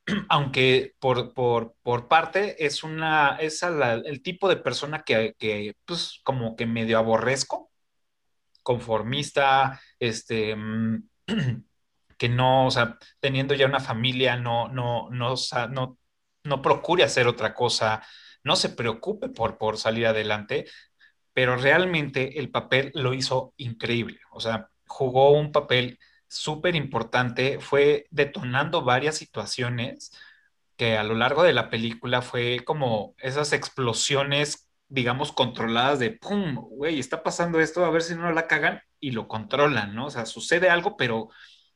aunque 0.28 0.94
por, 0.98 1.34
por, 1.34 1.74
por 1.82 2.08
parte 2.08 2.64
es 2.66 2.82
una, 2.84 3.36
es 3.36 3.62
el 3.62 4.22
tipo 4.22 4.48
de 4.48 4.56
persona 4.56 5.02
que, 5.02 5.34
que, 5.38 5.74
pues, 5.84 6.20
como 6.24 6.56
que 6.56 6.66
medio 6.66 6.98
aborrezco, 6.98 7.70
conformista, 8.62 9.80
este, 9.98 10.56
mm, 10.56 11.08
que 12.18 12.28
no, 12.28 12.66
o 12.66 12.70
sea, 12.70 12.98
teniendo 13.20 13.54
ya 13.54 13.66
una 13.66 13.80
familia, 13.80 14.36
no, 14.36 14.68
no, 14.68 15.08
no, 15.10 15.34
no, 15.70 15.98
no 16.44 16.62
procure 16.62 17.04
hacer 17.04 17.26
otra 17.28 17.54
cosa, 17.54 18.02
no 18.44 18.56
se 18.56 18.70
preocupe 18.70 19.28
por, 19.28 19.58
por 19.58 19.78
salir 19.78 20.06
adelante, 20.06 20.66
pero 21.32 21.56
realmente 21.56 22.38
el 22.40 22.50
papel 22.50 22.90
lo 22.94 23.14
hizo 23.14 23.54
increíble, 23.56 24.20
o 24.32 24.40
sea, 24.40 24.68
jugó 24.86 25.30
un 25.32 25.52
papel 25.52 25.98
súper 26.28 26.74
importante, 26.76 27.60
fue 27.60 28.06
detonando 28.10 28.82
varias 28.82 29.16
situaciones 29.16 30.12
que 30.76 30.96
a 30.96 31.04
lo 31.04 31.14
largo 31.14 31.42
de 31.42 31.52
la 31.52 31.70
película 31.70 32.22
fue 32.22 32.60
como 32.64 33.14
esas 33.18 33.52
explosiones, 33.52 34.70
digamos, 34.88 35.32
controladas 35.32 35.98
de, 35.98 36.12
¡pum! 36.12 36.54
Güey, 36.54 37.00
está 37.00 37.22
pasando 37.22 37.60
esto, 37.60 37.84
a 37.84 37.90
ver 37.90 38.02
si 38.02 38.14
no 38.14 38.30
la 38.32 38.46
cagan 38.46 38.80
y 39.00 39.10
lo 39.10 39.28
controlan, 39.28 39.94
¿no? 39.94 40.06
O 40.06 40.10
sea, 40.10 40.26
sucede 40.26 40.70
algo, 40.70 40.96
pero 40.96 41.30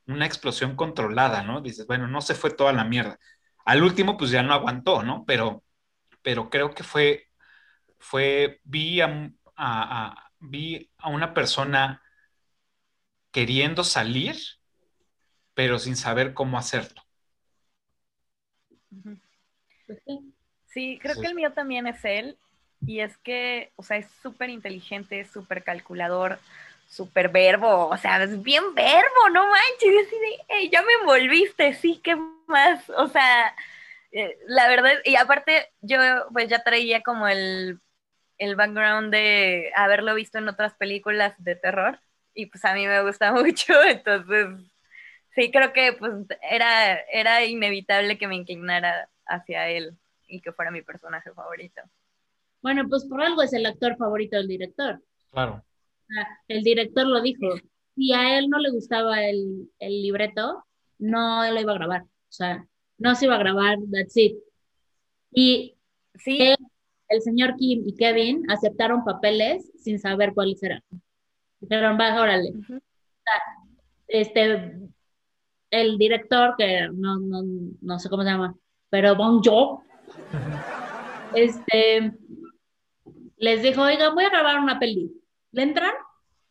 una 0.07 0.27
explosión 0.27 0.77
controlada, 0.77 1.43
¿no? 1.43 1.61
Dices, 1.61 1.87
bueno, 1.87 2.09
no 2.09 2.21
se 2.23 2.35
fue 2.35 2.51
toda 2.51 2.73
la 2.73 2.85
mierda. 2.85 3.19
Al 3.65 3.83
último, 3.83 4.17
pues 4.17 4.31
ya 4.31 4.43
no 4.43 4.55
aguantó, 4.55 5.03
¿no? 5.03 5.25
Pero, 5.27 5.65
pero 6.23 6.51
creo 6.51 6.75
que 6.75 6.85
fue, 6.85 7.29
fue, 7.99 8.61
vi 8.65 9.01
a, 9.03 9.07
a- 9.57 10.07
a- 10.09 10.33
vi 10.41 10.91
a 10.99 11.11
una 11.11 11.35
persona 11.35 12.03
queriendo 13.33 13.83
salir, 13.85 14.37
pero 15.55 15.79
sin 15.79 15.97
saber 15.97 16.35
cómo 16.35 16.59
hacerlo. 16.59 17.03
Pues 19.87 19.99
sí. 20.07 20.35
Sí, 20.67 20.99
creo 21.03 21.19
que 21.19 21.27
el 21.27 21.35
mío 21.35 21.53
también 21.53 21.87
es 21.87 22.05
él. 22.05 22.39
Y 22.87 23.01
es 23.01 23.17
que, 23.19 23.73
o 23.77 23.83
sea, 23.83 23.97
es 23.99 24.07
súper 24.23 24.51
inteligente, 24.51 25.25
súper 25.25 25.63
calculador, 25.63 26.41
súper 26.93 27.31
verbo. 27.31 27.89
O 27.89 27.97
sea, 27.97 28.23
es 28.25 28.43
bien 28.43 28.75
verbo, 28.75 29.31
no 29.33 29.45
manches. 29.51 29.93
Y 29.95 29.99
así 29.99 30.17
de, 30.21 30.57
"Ey, 30.57 30.71
ya 30.71 30.83
me 30.83 30.93
envolviste, 31.01 31.75
sí, 31.75 32.01
¿qué 32.05 32.17
más? 32.49 32.89
O 32.91 33.09
sea, 33.09 33.55
eh, 34.13 34.39
la 34.47 34.69
verdad, 34.69 34.93
y 35.05 35.17
aparte, 35.17 35.71
yo 35.83 35.99
pues 36.33 36.49
ya 36.49 36.63
traía 36.65 37.03
como 37.03 37.29
el 37.29 37.81
el 38.39 38.57
background 38.57 39.13
de 39.13 39.73
haberlo 39.77 40.15
visto 40.15 40.39
en 40.39 40.49
otras 40.49 40.75
películas 40.75 41.35
de 41.39 41.57
terror 41.57 42.01
y 42.35 42.47
pues 42.47 42.65
a 42.65 42.75
mí 42.75 42.87
me 42.87 43.03
gusta 43.03 43.33
mucho, 43.35 43.75
entonces 43.85 44.49
sí 45.35 45.51
creo 45.53 45.73
que 45.73 45.93
pues 45.95 46.13
era, 46.51 46.99
era 47.13 47.45
inevitable 47.45 48.19
que 48.19 48.27
me 48.29 48.37
inclinara 48.37 49.09
hacia 49.27 49.69
él 49.69 49.97
y 50.29 50.41
que 50.41 50.53
fuera 50.53 50.71
mi 50.71 50.83
personaje 50.83 51.33
favorito. 51.33 51.83
Bueno, 52.63 52.89
pues 52.89 53.05
por 53.07 53.23
algo 53.23 53.43
es 53.43 53.53
el 53.53 53.67
actor 53.67 53.97
favorito 53.97 54.37
del 54.37 54.49
director. 54.49 55.01
Claro. 55.31 55.65
El 56.49 56.63
director 56.63 57.07
lo 57.07 57.21
dijo. 57.21 57.47
Si 57.95 58.13
a 58.13 58.39
él 58.39 58.49
no 58.49 58.59
le 58.59 58.71
gustaba 58.71 59.25
el, 59.25 59.71
el 59.79 60.03
libreto, 60.03 60.65
no 60.99 61.51
lo 61.51 61.61
iba 61.61 61.73
a 61.73 61.77
grabar. 61.77 62.03
O 62.03 62.33
sea, 62.35 62.67
no 62.99 63.15
se 63.15 63.27
iba 63.27 63.37
a 63.37 63.39
grabar, 63.39 63.79
that's 63.91 64.17
it. 64.17 64.37
Y 65.31 65.77
Sí, 66.19 66.39
él, 66.41 66.57
el 67.09 67.23
señor 67.23 67.57
Kim 67.57 67.83
y 67.87 67.95
Kevin 67.95 68.45
aceptaron 68.51 69.05
papeles 69.05 69.71
sin 69.77 69.99
saber 69.99 70.35
cuáles 70.35 70.63
eran. 70.63 70.83
Dijeron, 71.61 71.99
va, 71.99 72.21
órale. 72.21 72.53
Este, 74.09 74.73
el 75.71 75.99
director, 75.99 76.55
que 76.59 76.89
no, 76.93 77.19
no, 77.19 77.43
no 77.81 77.99
sé 77.99 78.09
cómo 78.09 78.23
se 78.23 78.31
llama, 78.31 78.55
pero 78.91 79.17
Bon 79.17 79.43
Jo, 79.43 79.83
este, 81.35 82.13
les 83.39 83.63
dijo, 83.63 83.83
oigan, 83.83 84.15
voy 84.15 84.25
a 84.25 84.31
grabar 84.31 84.61
una 84.61 84.79
peli. 84.79 85.11
¿Le 85.53 85.63
entran? 85.63 85.95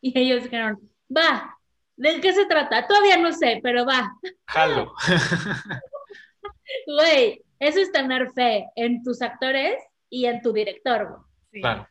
Y 0.00 0.18
ellos 0.18 0.44
dijeron, 0.44 0.80
va, 1.14 1.58
¿de 1.96 2.20
qué 2.20 2.32
se 2.32 2.46
trata? 2.46 2.86
Todavía 2.86 3.18
no 3.18 3.32
sé, 3.32 3.60
pero 3.62 3.84
va. 3.86 4.12
Jalo. 4.46 4.94
Güey, 6.86 7.44
eso 7.58 7.80
es 7.80 7.92
tener 7.92 8.32
fe 8.32 8.66
en 8.76 9.02
tus 9.02 9.20
actores 9.20 9.74
y 10.08 10.24
en 10.24 10.40
tu 10.40 10.52
director, 10.52 11.06
güey. 11.06 11.20
sí. 11.52 11.60
claro. 11.60 11.86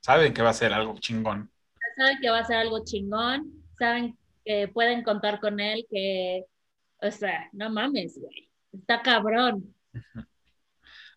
Saben 0.00 0.32
que 0.32 0.42
va 0.42 0.50
a 0.50 0.54
ser 0.54 0.72
algo 0.72 0.96
chingón. 0.98 1.50
Saben 1.96 2.18
que 2.20 2.30
va 2.30 2.38
a 2.38 2.44
ser 2.44 2.58
algo 2.58 2.84
chingón, 2.84 3.52
saben 3.76 4.16
que 4.44 4.68
pueden 4.68 5.02
contar 5.02 5.40
con 5.40 5.58
él, 5.58 5.84
que, 5.90 6.44
o 6.98 7.10
sea, 7.10 7.48
no 7.52 7.70
mames, 7.70 8.16
güey. 8.16 8.48
Está 8.72 9.02
cabrón. 9.02 9.74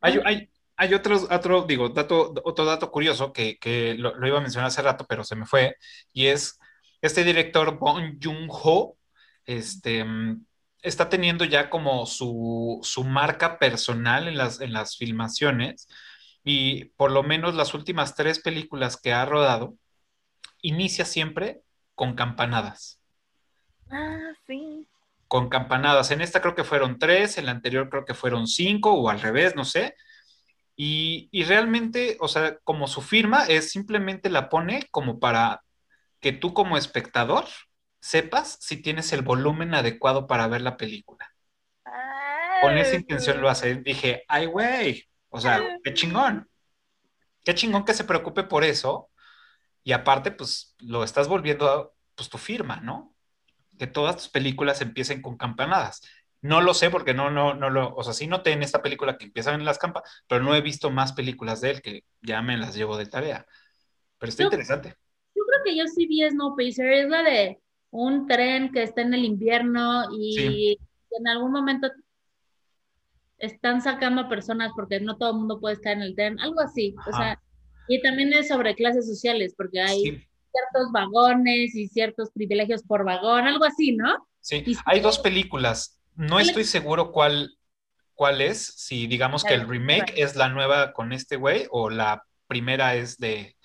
Hay, 0.01 0.19
hay, 0.25 0.49
hay 0.79 0.93
otros, 0.93 1.27
otro, 1.29 1.63
digo, 1.63 1.89
dato, 1.89 2.33
otro 2.45 2.63
dato 2.63 2.89
curioso 2.89 3.33
que, 3.33 3.59
que 3.59 3.95
lo, 3.95 4.15
lo 4.15 4.27
iba 4.27 4.37
a 4.37 4.41
mencionar 4.41 4.69
hace 4.69 4.81
rato, 4.81 5.05
pero 5.09 5.25
se 5.25 5.35
me 5.35 5.45
fue, 5.45 5.75
y 6.13 6.27
es 6.27 6.57
este 7.01 7.25
director 7.25 7.77
Bong 7.77 8.17
Joon-ho, 8.23 8.95
este, 9.45 10.05
está 10.81 11.09
teniendo 11.09 11.43
ya 11.43 11.69
como 11.69 12.05
su, 12.05 12.79
su 12.81 13.03
marca 13.03 13.59
personal 13.59 14.29
en 14.29 14.37
las, 14.37 14.61
en 14.61 14.71
las 14.71 14.95
filmaciones, 14.95 15.89
y 16.45 16.85
por 16.95 17.11
lo 17.11 17.23
menos 17.23 17.55
las 17.55 17.73
últimas 17.73 18.15
tres 18.15 18.39
películas 18.39 18.95
que 18.95 19.11
ha 19.11 19.25
rodado, 19.25 19.75
inicia 20.61 21.03
siempre 21.03 21.59
con 21.93 22.15
campanadas. 22.15 23.01
Ah, 23.91 24.31
sí. 24.47 24.87
con 25.27 25.49
campanadas. 25.49 26.11
En 26.11 26.21
esta 26.21 26.39
creo 26.41 26.55
que 26.55 26.63
fueron 26.63 26.99
tres, 26.99 27.37
en 27.37 27.47
la 27.47 27.51
anterior 27.51 27.89
creo 27.89 28.05
que 28.05 28.13
fueron 28.13 28.47
cinco 28.47 28.93
o 28.93 29.09
al 29.09 29.19
revés, 29.19 29.57
no 29.57 29.65
sé. 29.65 29.95
Y, 30.81 31.27
y 31.33 31.43
realmente, 31.43 32.15
o 32.21 32.29
sea, 32.29 32.57
como 32.63 32.87
su 32.87 33.01
firma 33.01 33.43
es 33.43 33.69
simplemente 33.69 34.29
la 34.29 34.47
pone 34.47 34.87
como 34.91 35.19
para 35.19 35.61
que 36.21 36.31
tú 36.31 36.53
como 36.53 36.77
espectador 36.77 37.43
sepas 37.99 38.57
si 38.61 38.81
tienes 38.81 39.11
el 39.11 39.21
volumen 39.21 39.75
adecuado 39.75 40.25
para 40.25 40.47
ver 40.47 40.61
la 40.61 40.77
película. 40.77 41.33
Con 42.61 42.77
esa 42.77 42.95
intención 42.95 43.41
lo 43.41 43.49
hace. 43.49 43.75
Dije, 43.75 44.23
ay, 44.29 44.45
güey, 44.45 45.03
o 45.27 45.41
sea, 45.41 45.61
qué 45.83 45.93
chingón. 45.93 46.49
Qué 47.43 47.53
chingón 47.53 47.83
que 47.83 47.93
se 47.93 48.05
preocupe 48.05 48.43
por 48.43 48.63
eso. 48.63 49.09
Y 49.83 49.91
aparte, 49.91 50.31
pues 50.31 50.77
lo 50.79 51.03
estás 51.03 51.27
volviendo 51.27 51.67
a, 51.67 51.91
pues 52.15 52.29
tu 52.29 52.37
firma, 52.37 52.77
¿no? 52.77 53.13
Que 53.77 53.87
todas 53.87 54.15
tus 54.15 54.29
películas 54.29 54.79
empiecen 54.79 55.21
con 55.21 55.35
campanadas. 55.35 55.99
No 56.41 56.61
lo 56.61 56.73
sé 56.73 56.89
porque 56.89 57.13
no, 57.13 57.29
no, 57.29 57.53
no 57.53 57.69
lo, 57.69 57.93
o 57.95 58.03
sea, 58.03 58.13
sí 58.13 58.25
noté 58.27 58.51
en 58.53 58.63
esta 58.63 58.81
película 58.81 59.17
que 59.17 59.25
empiezan 59.25 59.55
en 59.55 59.65
las 59.65 59.77
campas, 59.77 60.03
pero 60.27 60.41
no 60.43 60.55
he 60.55 60.61
visto 60.61 60.89
más 60.89 61.11
películas 61.13 61.59
de 61.61 61.71
él 61.71 61.81
que 61.81 62.03
ya 62.21 62.41
me 62.41 62.57
las 62.57 62.75
llevo 62.75 62.95
de 62.97 63.05
tarea. 63.07 63.45
Pero 64.17 64.29
está 64.29 64.43
Yo- 64.43 64.47
interesante. 64.47 64.95
Yo 65.35 65.43
creo 65.45 65.59
que 65.65 65.77
yo 65.77 65.85
sí 65.87 66.07
vi 66.07 66.27
Snowpiercer, 66.29 66.91
es 66.93 67.09
la 67.09 67.23
de 67.23 67.59
un 67.91 68.27
tren 68.27 68.71
que 68.71 68.83
está 68.83 69.01
en 69.01 69.13
el 69.13 69.25
invierno 69.25 70.05
y 70.17 70.33
Sí. 70.33 70.79
en 71.17 71.27
algún 71.27 71.51
momento 71.51 71.89
están 73.37 73.81
sacando 73.81 74.27
personas 74.27 74.71
porque 74.75 74.99
no 74.99 75.17
todo 75.17 75.31
el 75.31 75.37
mundo 75.37 75.59
puede 75.59 75.75
estar 75.75 75.93
en 75.93 76.01
el 76.01 76.15
tren, 76.15 76.39
algo 76.39 76.59
así. 76.59 76.93
O 77.09 77.15
sea, 77.15 77.41
y 77.87 78.01
también 78.01 78.33
es 78.33 78.47
sobre 78.49 78.75
clases 78.75 79.07
sociales, 79.07 79.53
porque 79.57 79.79
hay 79.81 80.01
Sí, 80.01 80.09
ciertos 80.51 80.91
vagones 80.91 81.73
y 81.75 81.87
ciertos 81.87 82.31
privilegios 82.31 82.83
por 82.83 83.05
vagón, 83.05 83.45
algo 83.47 83.65
así, 83.65 83.93
¿no? 83.95 84.27
sí. 84.41 84.63
Y- 84.65 84.75
Hay 84.85 84.99
dos 84.99 85.19
películas. 85.19 85.98
No 86.19 86.39
estoy 86.39 86.65
seguro 86.65 87.11
cuál, 87.11 87.57
cuál 88.13 88.41
es, 88.41 88.61
si 88.65 89.07
digamos 89.07 89.43
que 89.43 89.53
el 89.53 89.67
remake 89.67 90.13
es 90.17 90.35
la 90.35 90.49
nueva 90.49 90.91
con 90.93 91.13
este 91.13 91.37
güey 91.37 91.65
o 91.71 91.89
la 91.89 92.23
primera 92.47 92.95
es 92.95 93.17
de, 93.17 93.55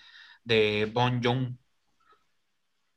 de 0.44 0.88
Bon 0.92 1.20
Joon. 1.22 1.58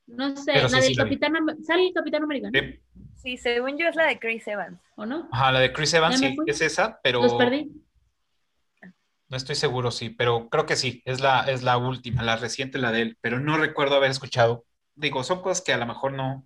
No 0.05 0.35
sé, 0.37 0.51
Pero 0.53 0.69
la 0.69 0.69
sí, 0.69 0.75
del 0.75 0.89
sí. 0.89 0.95
Capitán, 0.95 1.33
¿sale 1.63 1.87
el 1.87 1.93
Capitán 1.93 2.23
Americano? 2.23 2.51
Sí. 2.53 2.79
Sí, 3.15 3.37
según 3.37 3.77
yo 3.77 3.87
es 3.87 3.95
la 3.95 4.05
de 4.05 4.19
Chris 4.19 4.47
Evans. 4.47 4.79
¿O 4.95 5.05
no? 5.05 5.27
Ajá, 5.31 5.51
la 5.51 5.59
de 5.59 5.73
Chris 5.73 5.93
Evans 5.95 6.19
sí, 6.19 6.35
fui. 6.35 6.45
es 6.49 6.61
esa, 6.61 6.99
pero 7.03 7.21
Los 7.21 7.33
perdí. 7.33 7.71
no 9.29 9.37
estoy 9.37 9.55
seguro, 9.55 9.91
sí, 9.91 10.09
pero 10.09 10.49
creo 10.49 10.65
que 10.65 10.75
sí, 10.75 11.01
es 11.05 11.19
la, 11.19 11.41
es 11.41 11.63
la 11.63 11.77
última, 11.77 12.23
la 12.23 12.37
reciente, 12.37 12.77
la 12.77 12.91
de 12.91 13.01
él, 13.01 13.17
pero 13.21 13.39
no 13.39 13.57
recuerdo 13.57 13.95
haber 13.95 14.11
escuchado. 14.11 14.65
Digo, 14.95 15.23
son 15.23 15.41
cosas 15.41 15.63
que 15.63 15.73
a 15.73 15.77
lo 15.77 15.85
mejor 15.85 16.13
no, 16.13 16.45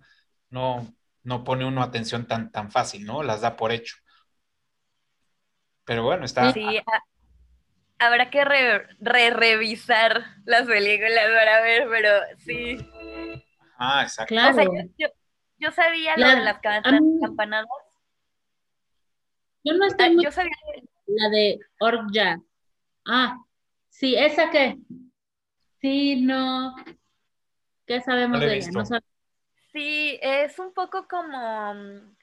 no, 0.50 0.92
no 1.24 1.44
pone 1.44 1.64
uno 1.64 1.82
atención 1.82 2.26
tan, 2.26 2.50
tan 2.50 2.70
fácil, 2.70 3.04
¿no? 3.04 3.22
Las 3.22 3.40
da 3.40 3.56
por 3.56 3.72
hecho. 3.72 3.96
Pero 5.84 6.04
bueno, 6.04 6.24
está. 6.24 6.52
Sí, 6.52 6.78
ha- 6.78 7.04
habrá 8.06 8.30
que 8.30 8.44
re, 8.44 8.86
re- 9.00 9.30
revisar 9.30 10.24
las 10.44 10.66
películas 10.66 11.24
para 11.26 11.60
ver, 11.62 11.88
pero 11.88 12.08
sí. 12.38 12.78
Ah, 13.78 14.02
exacto. 14.02 14.32
Claro. 14.34 14.50
O 14.50 14.54
sea, 14.54 14.64
yo, 14.64 14.90
yo, 14.98 15.08
yo 15.58 15.70
sabía 15.72 16.16
lo 16.16 16.26
La- 16.26 16.34
de 16.36 16.42
las 16.42 16.60
mí- 17.00 17.20
campanadas. 17.20 17.68
Yo 19.64 19.74
no 19.74 19.84
Ah, 19.84 19.88
estoy 19.88 20.14
muy 20.14 20.24
Yo 20.24 20.32
sabía 20.32 20.50
La 21.06 21.28
de 21.30 21.58
Orja. 21.80 22.40
Ah, 23.06 23.38
sí, 23.88 24.14
¿esa 24.16 24.50
qué? 24.50 24.76
Sí, 25.80 26.20
no. 26.20 26.74
¿Qué 27.86 28.00
sabemos 28.00 28.40
No 28.40 28.46
de 28.46 28.56
ella? 28.56 28.70
No 28.72 28.84
sab- 28.84 29.02
Sí, 29.72 30.18
es 30.22 30.58
un 30.58 30.72
poco 30.72 31.08
como 31.08 31.74
mm, 31.74 32.16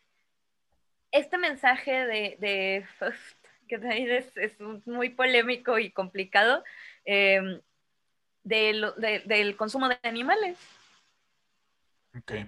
este 1.11 1.38
mensaje 1.38 1.91
de, 2.05 2.38
de 2.39 2.85
que 3.67 3.77
también 3.80 4.11
es, 4.11 4.35
es 4.38 4.59
muy 4.85 5.09
polémico 5.09 5.80
y 5.80 5.91
complicado 5.91 6.63
eh, 7.05 7.61
de 8.43 8.73
lo- 8.73 8.93
de- 8.93 9.21
del 9.26 9.57
consumo 9.57 9.89
de 9.89 9.99
animales. 10.03 10.57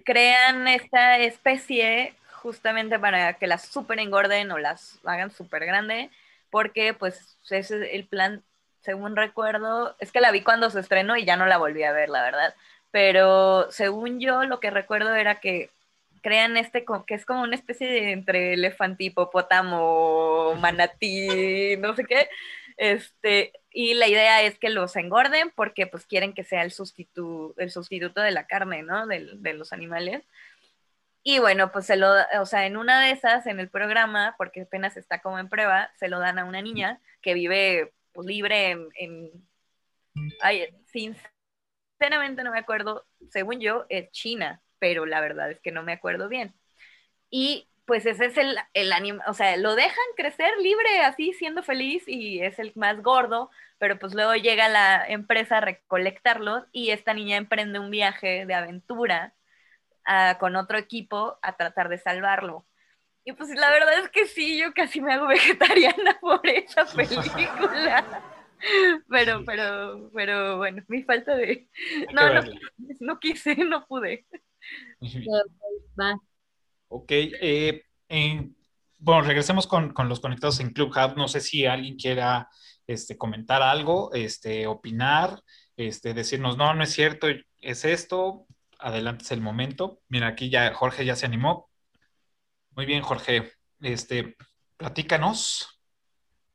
Crean 0.03 0.67
esta 0.67 1.17
especie 1.19 2.15
justamente 2.33 2.99
para 2.99 3.33
que 3.35 3.47
las 3.47 3.65
super 3.65 3.99
engorden 3.99 4.51
o 4.51 4.57
las 4.57 4.99
hagan 5.05 5.31
súper 5.31 5.65
grande, 5.65 6.09
porque 6.49 6.93
pues 6.93 7.37
ese 7.49 7.59
es 7.59 7.71
el 7.93 8.07
plan, 8.07 8.43
según 8.81 9.15
recuerdo, 9.15 9.95
es 9.99 10.11
que 10.11 10.21
la 10.21 10.31
vi 10.31 10.41
cuando 10.43 10.69
se 10.69 10.79
estrenó 10.79 11.15
y 11.17 11.25
ya 11.25 11.37
no 11.37 11.45
la 11.45 11.57
volví 11.57 11.83
a 11.83 11.91
ver, 11.91 12.09
la 12.09 12.23
verdad. 12.23 12.55
Pero 12.91 13.71
según 13.71 14.19
yo, 14.19 14.43
lo 14.43 14.59
que 14.59 14.69
recuerdo 14.69 15.15
era 15.15 15.39
que 15.39 15.69
crean 16.21 16.55
este, 16.57 16.85
que 17.07 17.13
es 17.15 17.25
como 17.25 17.41
una 17.41 17.55
especie 17.55 17.87
de 17.89 18.11
entre 18.11 18.53
elefante, 18.53 19.05
hipopótamo, 19.05 20.55
manatí, 20.59 21.77
no 21.77 21.95
sé 21.95 22.05
qué. 22.05 22.29
Este, 22.77 23.53
y 23.71 23.93
la 23.93 24.07
idea 24.07 24.41
es 24.43 24.57
que 24.59 24.69
los 24.69 24.95
engorden 24.95 25.51
porque 25.55 25.87
pues 25.87 26.05
quieren 26.05 26.33
que 26.33 26.43
sea 26.43 26.63
el, 26.63 26.71
sustitu- 26.71 27.53
el 27.57 27.71
sustituto 27.71 28.21
de 28.21 28.31
la 28.31 28.45
carne, 28.45 28.83
¿no? 28.83 29.07
Del- 29.07 29.41
de 29.41 29.53
los 29.53 29.73
animales. 29.73 30.23
Y 31.23 31.39
bueno, 31.39 31.71
pues 31.71 31.85
se 31.85 31.97
lo, 31.97 32.11
o 32.39 32.45
sea, 32.45 32.65
en 32.65 32.77
una 32.77 32.99
de 33.05 33.11
esas, 33.11 33.45
en 33.45 33.59
el 33.59 33.69
programa, 33.69 34.33
porque 34.37 34.61
apenas 34.61 34.97
está 34.97 35.21
como 35.21 35.37
en 35.39 35.49
prueba, 35.49 35.91
se 35.97 36.07
lo 36.07 36.19
dan 36.19 36.39
a 36.39 36.45
una 36.45 36.61
niña 36.61 36.99
que 37.21 37.35
vive 37.35 37.93
pues, 38.13 38.27
libre 38.27 38.71
en, 38.71 38.89
en 38.95 39.31
ay, 40.41 40.67
sinceramente 42.01 42.43
no 42.43 42.51
me 42.51 42.57
acuerdo, 42.57 43.05
según 43.29 43.59
yo, 43.59 43.85
es 43.89 44.09
China, 44.11 44.59
pero 44.79 45.05
la 45.05 45.21
verdad 45.21 45.51
es 45.51 45.59
que 45.59 45.71
no 45.71 45.83
me 45.83 45.93
acuerdo 45.93 46.29
bien. 46.29 46.51
Y 47.29 47.69
pues 47.85 48.07
ese 48.07 48.25
es 48.25 48.37
el, 48.37 48.57
el 48.73 48.91
anima, 48.91 49.23
o 49.27 49.35
sea, 49.35 49.55
lo 49.57 49.75
dejan 49.75 50.03
crecer 50.17 50.51
libre 50.57 51.01
así, 51.01 51.33
siendo 51.33 51.61
feliz 51.61 52.03
y 52.07 52.41
es 52.41 52.57
el 52.57 52.71
más 52.75 53.03
gordo, 53.03 53.51
pero 53.77 53.99
pues 53.99 54.15
luego 54.15 54.33
llega 54.33 54.67
la 54.67 55.05
empresa 55.07 55.57
a 55.57 55.61
recolectarlos 55.61 56.63
y 56.71 56.89
esta 56.89 57.13
niña 57.13 57.37
emprende 57.37 57.77
un 57.77 57.91
viaje 57.91 58.47
de 58.47 58.53
aventura 58.55 59.35
ah, 60.05 60.37
con 60.39 60.55
otro 60.55 60.79
equipo 60.79 61.37
a 61.43 61.55
tratar 61.55 61.87
de 61.87 61.99
salvarlo. 61.99 62.65
Y 63.23 63.33
pues 63.33 63.49
la 63.51 63.69
verdad 63.69 63.99
es 63.99 64.09
que 64.09 64.25
sí, 64.25 64.57
yo 64.59 64.73
casi 64.73 65.01
me 65.01 65.13
hago 65.13 65.27
vegetariana 65.27 66.17
por 66.19 66.41
esa 66.47 66.83
película. 66.85 68.23
Pero, 69.09 69.43
pero, 69.45 70.11
pero 70.13 70.57
bueno, 70.57 70.83
mi 70.87 71.03
falta 71.03 71.35
de... 71.35 71.67
No, 72.13 72.33
no, 72.33 72.41
no 72.99 73.19
quise, 73.19 73.55
no 73.55 73.85
pude. 73.87 74.25
Va. 75.99 76.15
Ok, 76.87 77.11
eh, 77.11 77.83
eh, 78.09 78.49
bueno, 78.99 79.21
regresemos 79.23 79.65
con, 79.65 79.93
con 79.93 80.09
los 80.09 80.19
conectados 80.19 80.59
en 80.59 80.73
Clubhouse. 80.73 81.15
No 81.15 81.27
sé 81.27 81.39
si 81.39 81.65
alguien 81.65 81.95
quiera 81.95 82.49
este, 82.87 83.17
comentar 83.17 83.61
algo, 83.61 84.13
este, 84.13 84.67
opinar, 84.67 85.41
este, 85.75 86.13
decirnos, 86.13 86.57
no, 86.57 86.73
no 86.73 86.83
es 86.83 86.91
cierto, 86.91 87.27
es 87.61 87.85
esto. 87.85 88.45
Adelante 88.77 89.23
es 89.23 89.31
el 89.31 89.41
momento. 89.41 90.01
Mira, 90.07 90.27
aquí 90.27 90.49
ya 90.49 90.73
Jorge 90.73 91.05
ya 91.05 91.15
se 91.15 91.25
animó. 91.25 91.69
Muy 92.75 92.85
bien, 92.85 93.01
Jorge. 93.01 93.51
Este, 93.79 94.35
platícanos. 94.77 95.81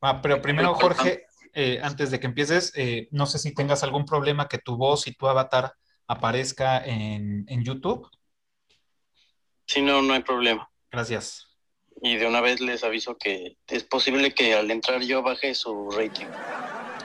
Ah, 0.01 0.21
pero 0.21 0.43
primero, 0.43 0.75
Jorge, 0.75 1.27
eh, 1.59 1.81
antes 1.83 2.11
de 2.11 2.21
que 2.21 2.27
empieces, 2.27 2.71
eh, 2.77 3.09
no 3.13 3.25
sé 3.25 3.39
si 3.39 3.55
tengas 3.55 3.83
algún 3.83 4.05
problema 4.05 4.47
que 4.47 4.59
tu 4.59 4.77
voz 4.77 5.07
y 5.07 5.15
tu 5.15 5.27
avatar 5.27 5.73
aparezca 6.07 6.85
en, 6.85 7.47
en 7.49 7.65
YouTube. 7.65 8.07
Sí, 9.67 9.81
no, 9.81 10.03
no 10.03 10.13
hay 10.13 10.23
problema. 10.23 10.71
Gracias. 10.93 11.47
Y 12.03 12.17
de 12.17 12.27
una 12.27 12.43
vez 12.43 12.61
les 12.61 12.85
aviso 12.85 13.17
que 13.17 13.57
es 13.69 13.85
posible 13.85 14.35
que 14.35 14.53
al 14.55 14.71
entrar 14.71 15.01
yo 15.01 15.23
baje 15.23 15.55
su 15.55 15.91
rating. 15.91 16.27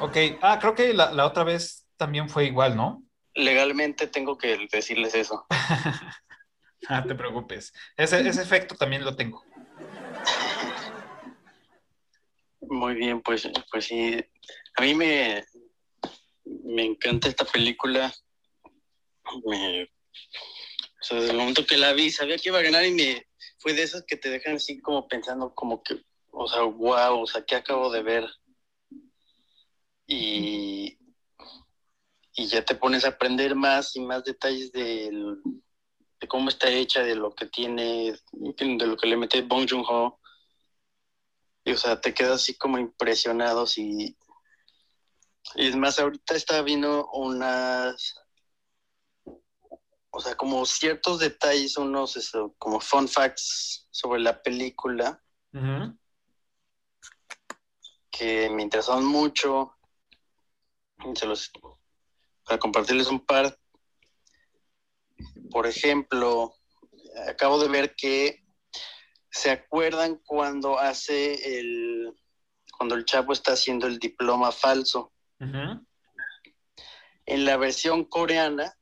Ok, 0.02 0.18
ah, 0.41 0.60
creo 0.60 0.76
que 0.76 0.94
la, 0.94 1.14
la 1.14 1.26
otra 1.26 1.45
vez 1.45 1.88
también 1.95 2.28
fue 2.28 2.44
igual, 2.44 2.76
¿no? 2.76 3.06
Legalmente 3.34 4.07
tengo 4.07 4.38
que 4.38 4.68
decirles 4.69 5.15
eso. 5.15 5.45
Ah, 6.90 7.03
te 7.03 7.14
preocupes. 7.14 7.72
Ese, 7.95 8.28
ese 8.28 8.41
efecto 8.41 8.76
también 8.76 9.06
lo 9.06 9.15
tengo. 9.15 9.44
Muy 12.72 12.95
bien, 12.95 13.22
pues, 13.22 13.49
pues 13.69 13.85
sí. 13.85 14.15
A 14.77 14.81
mí 14.81 14.95
me, 14.95 15.43
me 16.45 16.85
encanta 16.85 17.27
esta 17.27 17.43
película. 17.43 18.14
Me, 19.43 19.89
desde 21.10 21.31
el 21.31 21.38
momento 21.38 21.65
que 21.65 21.76
la 21.76 21.91
vi, 21.91 22.10
sabía 22.11 22.38
que 22.38 22.48
iba 22.48 22.60
a 22.60 22.64
ganar 22.64 22.85
y 22.85 22.91
me 22.91 23.27
fue 23.60 23.73
de 23.73 23.84
esas 23.84 24.06
que 24.07 24.15
te 24.15 24.30
dejan 24.30 24.56
así 24.56 24.80
como 24.80 25.06
pensando 25.10 25.53
como 25.53 25.84
que, 25.84 26.02
o 26.31 26.48
sea, 26.48 26.61
wow, 26.61 27.19
o 27.19 27.27
sea, 27.27 27.43
¿qué 27.43 27.56
acabo 27.56 27.91
de 27.91 28.03
ver? 28.03 28.30
Y, 30.07 30.98
y 32.35 32.48
ya 32.48 32.64
te 32.64 32.76
pones 32.76 33.03
a 33.03 33.10
aprender 33.10 33.53
más 33.53 33.98
y 33.98 33.99
más 33.99 34.23
detalles 34.23 34.72
de 34.72 35.11
cómo 36.30 36.48
está 36.48 36.69
hecha, 36.69 37.03
de 37.03 37.15
lo 37.15 37.35
que 37.35 37.48
tiene, 37.48 38.15
de 38.31 38.88
lo 38.88 38.95
que 38.95 39.07
le 39.07 39.18
mete 39.18 39.41
Bong 39.41 39.69
Joon-ho. 39.69 40.20
Y, 41.63 41.73
o 41.73 41.77
sea, 41.77 41.99
te 42.01 42.13
quedas 42.13 42.41
así 42.41 42.57
como 42.57 42.77
impresionado. 42.77 43.65
Y, 43.75 44.17
y 45.55 45.67
es 45.67 45.75
más, 45.75 45.99
ahorita 45.99 46.35
estaba 46.35 46.61
viendo 46.61 47.09
unas, 47.11 48.15
o 50.11 50.19
sea, 50.19 50.35
como 50.35 50.65
ciertos 50.65 51.19
detalles, 51.19 51.77
unos 51.77 52.17
eso, 52.17 52.55
como 52.57 52.79
fun 52.79 53.07
facts 53.07 53.88
sobre 53.91 54.21
la 54.21 54.41
película 54.41 55.23
que 58.11 58.49
me 58.49 58.63
interesaron 58.63 59.05
mucho. 59.05 59.75
Y 60.99 61.15
se 61.15 61.25
los, 61.25 61.51
para 62.45 62.59
compartirles 62.59 63.07
un 63.07 63.25
par. 63.25 63.57
Por 65.49 65.67
ejemplo, 65.67 66.53
acabo 67.27 67.59
de 67.59 67.67
ver 67.67 67.95
que 67.95 68.40
se 69.32 69.49
acuerdan 69.49 70.18
cuando 70.26 70.78
hace 70.78 71.60
el 71.60 72.14
cuando 72.78 72.95
el 72.95 73.06
chavo 73.06 73.32
está 73.32 73.53
haciendo 73.53 73.88
el 73.88 73.99
diploma 73.99 74.52
falso. 74.52 75.14
En 75.40 75.86
la 77.45 77.58
versión 77.58 78.06
coreana 78.06 78.76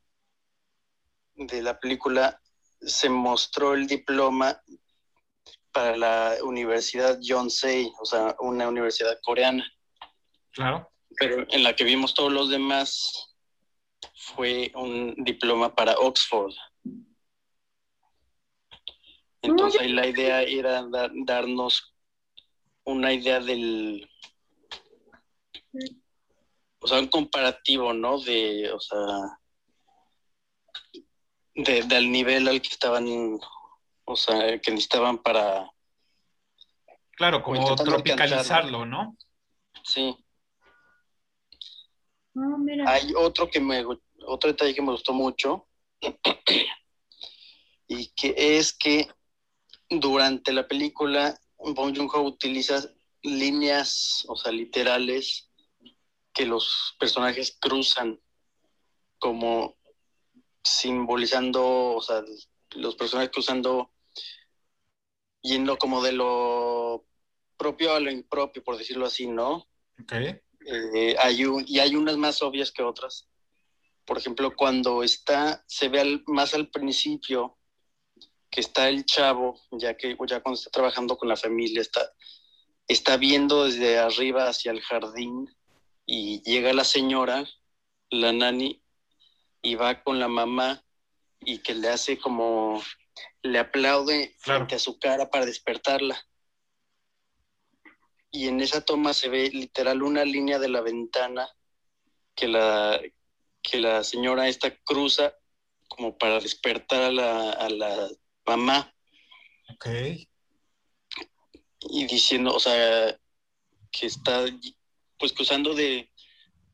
de 1.36 1.62
la 1.62 1.80
película 1.80 2.42
se 2.82 3.10
mostró 3.10 3.74
el 3.74 3.88
diploma 3.88 4.62
para 5.72 5.98
la 5.98 6.38
Universidad 6.44 7.20
Yonsei, 7.22 7.92
o 8.00 8.06
sea, 8.06 8.36
una 8.40 8.68
universidad 8.68 9.20
coreana. 9.22 9.70
Claro. 10.52 10.90
Pero 11.18 11.46
en 11.50 11.64
la 11.64 11.76
que 11.76 11.84
vimos 11.84 12.14
todos 12.14 12.32
los 12.32 12.50
demás 12.50 13.36
fue 14.16 14.72
un 14.76 15.14
diploma 15.18 15.76
para 15.76 16.00
Oxford. 16.00 16.54
Entonces 19.41 19.82
ahí 19.82 19.91
la 19.94 20.07
idea 20.07 20.41
era 20.44 20.84
dar- 20.84 21.11
darnos 21.26 21.95
una 22.84 23.14
idea 23.14 23.40
del, 23.40 24.10
o 26.82 26.88
sea, 26.88 26.99
un 26.99 27.07
comparativo, 27.07 27.94
¿no? 27.94 28.20
De, 28.20 28.72
o 28.72 28.80
sea, 28.80 28.98
de- 31.56 31.84
del 31.84 32.11
nivel 32.11 32.48
al 32.48 32.61
que 32.61 32.70
estaban, 32.70 33.06
o 34.06 34.16
sea, 34.16 34.60
que 34.60 34.72
necesitaban 34.72 35.18
para, 35.20 35.70
Claro, 37.11 37.44
como 37.44 37.76
tropicalizarlo, 37.76 38.86
¿no? 38.86 39.18
sí. 39.84 40.16
Oh, 42.36 42.57
mira. 42.57 42.90
Hay 42.90 43.11
otro 43.18 43.49
que 43.49 43.60
me 43.60 43.84
otro 44.26 44.49
detalle 44.52 44.74
que 44.74 44.82
me 44.82 44.91
gustó 44.91 45.11
mucho 45.14 45.68
y 47.88 48.07
que 48.14 48.34
es 48.38 48.72
que 48.72 49.07
durante 49.90 50.53
la 50.53 50.68
película 50.68 51.40
Bong 51.57 51.95
Joon-ho 51.95 52.22
utiliza 52.22 52.90
líneas, 53.22 54.24
o 54.28 54.36
sea, 54.36 54.52
literales 54.52 55.49
que 56.34 56.45
los 56.45 56.95
personajes 56.99 57.57
cruzan 57.60 58.20
como 59.18 59.78
simbolizando, 60.64 61.95
o 61.95 62.02
sea, 62.02 62.24
los 62.76 62.95
personajes 62.95 63.32
cruzando 63.32 63.91
yendo 65.41 65.78
como 65.78 66.02
de 66.03 66.11
lo 66.14 67.06
propio 67.57 67.94
a 67.94 67.99
lo 67.99 68.11
impropio, 68.11 68.64
por 68.64 68.78
decirlo 68.78 69.06
así, 69.06 69.28
¿no? 69.28 69.68
Ok. 70.02 70.14
Eh, 70.66 71.16
hay 71.20 71.45
un- 71.45 71.66
y 71.68 71.80
hay 71.80 71.95
unas 71.95 72.18
más 72.18 72.41
obvias 72.41 72.72
que 72.72 72.84
otras. 72.84 73.28
Por 74.06 74.18
ejemplo, 74.18 74.56
cuando 74.56 75.03
está, 75.03 75.64
se 75.68 75.90
ve 75.90 75.99
al- 76.02 76.24
más 76.28 76.53
al 76.53 76.70
principio 76.70 77.57
que 78.50 78.62
está 78.62 78.90
el 78.90 79.06
chavo, 79.06 79.60
ya 79.72 79.96
que 79.96 80.18
ya 80.28 80.42
cuando 80.42 80.58
está 80.60 80.72
trabajando 80.72 81.18
con 81.18 81.30
la 81.30 81.36
familia, 81.36 81.82
está, 81.82 82.12
está 82.88 83.18
viendo 83.18 83.66
desde 83.66 84.00
arriba 84.00 84.48
hacia 84.48 84.72
el 84.72 84.82
jardín 84.82 85.56
y 86.06 86.42
llega 86.42 86.74
la 86.74 86.84
señora, 86.84 87.46
la 88.10 88.34
nani, 88.34 88.82
y 89.62 89.76
va 89.76 90.02
con 90.04 90.20
la 90.20 90.28
mamá 90.28 90.84
y 91.42 91.60
que 91.60 91.76
le 91.76 91.90
hace 91.90 92.18
como, 92.18 92.82
le 93.44 93.60
aplaude 93.60 94.36
Claro. 94.42 94.60
frente 94.60 94.76
a 94.76 94.80
su 94.80 94.98
cara 95.00 95.30
para 95.30 95.46
despertarla 95.46 96.26
y 98.32 98.48
en 98.48 98.62
esa 98.62 98.82
toma 98.82 99.14
se 99.14 99.30
ve 99.30 99.50
literal 99.50 100.04
una 100.04 100.24
línea 100.24 100.60
de 100.60 100.70
la 100.70 100.82
ventana 100.82 101.50
que 102.36 102.48
la, 102.48 103.00
que 103.62 103.80
la 103.80 104.04
señora 104.04 104.48
esta 104.48 104.76
cruza 104.84 105.34
como 105.88 106.18
para 106.18 106.40
despertar 106.40 107.02
a 107.02 107.12
la, 107.12 107.52
a 107.52 107.70
la 107.70 108.10
mamá 108.50 108.94
Ok. 109.74 109.88
y 111.82 112.06
diciendo, 112.06 112.54
o 112.54 112.60
sea, 112.60 113.18
que 113.92 114.06
está 114.08 114.46
pues 115.18 115.34
cruzando 115.34 115.74
de 115.74 116.12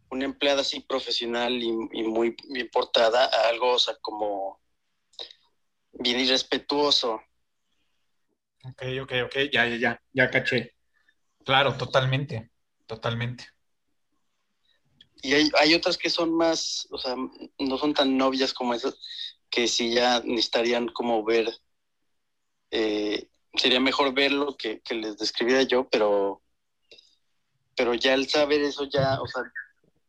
una 0.09 0.25
empleada 0.25 0.61
así 0.61 0.81
profesional 0.81 1.53
y, 1.61 1.69
y 1.93 2.03
muy 2.03 2.35
bien 2.49 2.69
portada 2.71 3.25
a 3.25 3.49
algo, 3.49 3.73
o 3.73 3.79
sea, 3.79 3.95
como 4.01 4.61
bien 5.93 6.19
irrespetuoso. 6.19 7.21
Ok, 8.63 8.81
ok, 9.03 9.11
ok. 9.25 9.35
Ya, 9.53 9.67
ya, 9.67 9.75
ya. 9.77 10.01
Ya 10.13 10.29
caché. 10.29 10.73
Claro, 11.45 11.77
totalmente. 11.77 12.51
Totalmente. 12.87 13.45
Y 15.21 15.33
hay, 15.33 15.49
hay 15.59 15.73
otras 15.73 15.97
que 15.97 16.09
son 16.09 16.33
más, 16.35 16.87
o 16.91 16.97
sea, 16.97 17.15
no 17.59 17.77
son 17.77 17.93
tan 17.93 18.17
novias 18.17 18.53
como 18.53 18.73
esas, 18.73 18.97
que 19.49 19.67
sí 19.67 19.93
ya 19.93 20.19
necesitarían 20.23 20.87
como 20.89 21.23
ver, 21.23 21.51
eh, 22.77 23.29
sería 23.55 23.79
mejor 23.79 24.13
verlo 24.13 24.57
que, 24.57 24.81
que 24.81 24.95
les 24.95 25.17
describiera 25.17 25.63
yo, 25.63 25.87
pero, 25.87 26.41
pero 27.73 27.93
ya 27.93 28.13
al 28.13 28.27
saber 28.27 28.61
eso 28.61 28.83
ya, 28.83 29.21
o 29.21 29.27
sea, 29.27 29.43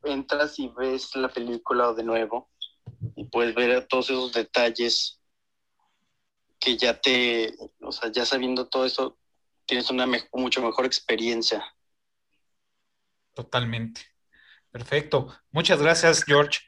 entras 0.02 0.58
y 0.58 0.66
ves 0.76 1.14
la 1.14 1.28
película 1.28 1.92
de 1.92 2.02
nuevo 2.02 2.50
y 3.14 3.22
puedes 3.26 3.54
ver 3.54 3.86
todos 3.86 4.10
esos 4.10 4.32
detalles 4.32 5.20
que 6.58 6.76
ya 6.76 7.00
te, 7.00 7.54
o 7.80 7.92
sea, 7.92 8.10
ya 8.10 8.26
sabiendo 8.26 8.66
todo 8.66 8.84
eso, 8.84 9.16
tienes 9.64 9.88
una 9.90 10.08
mucho 10.32 10.60
mejor 10.60 10.86
experiencia. 10.86 11.64
Totalmente. 13.32 14.00
Perfecto. 14.72 15.32
Muchas 15.52 15.80
gracias, 15.80 16.24
George. 16.24 16.62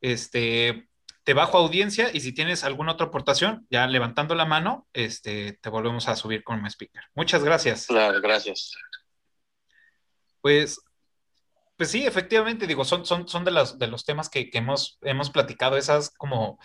Este, 0.00 0.88
te 1.26 1.34
bajo 1.34 1.58
audiencia 1.58 2.10
y 2.12 2.20
si 2.20 2.32
tienes 2.32 2.62
alguna 2.62 2.92
otra 2.92 3.08
aportación, 3.08 3.66
ya 3.68 3.88
levantando 3.88 4.36
la 4.36 4.44
mano, 4.44 4.86
este, 4.92 5.58
te 5.60 5.68
volvemos 5.70 6.06
a 6.06 6.14
subir 6.14 6.44
como 6.44 6.64
speaker. 6.68 7.02
Muchas 7.16 7.42
gracias. 7.42 7.88
Claro, 7.88 8.20
gracias. 8.20 8.70
Pues 10.40 10.78
Pues 11.76 11.90
sí, 11.90 12.06
efectivamente, 12.06 12.68
digo, 12.68 12.84
son, 12.84 13.04
son, 13.04 13.26
son 13.26 13.44
de, 13.44 13.50
los, 13.50 13.76
de 13.76 13.88
los 13.88 14.04
temas 14.04 14.28
que, 14.28 14.50
que 14.50 14.58
hemos, 14.58 15.00
hemos 15.02 15.30
platicado, 15.30 15.76
esas 15.76 16.10
como 16.10 16.60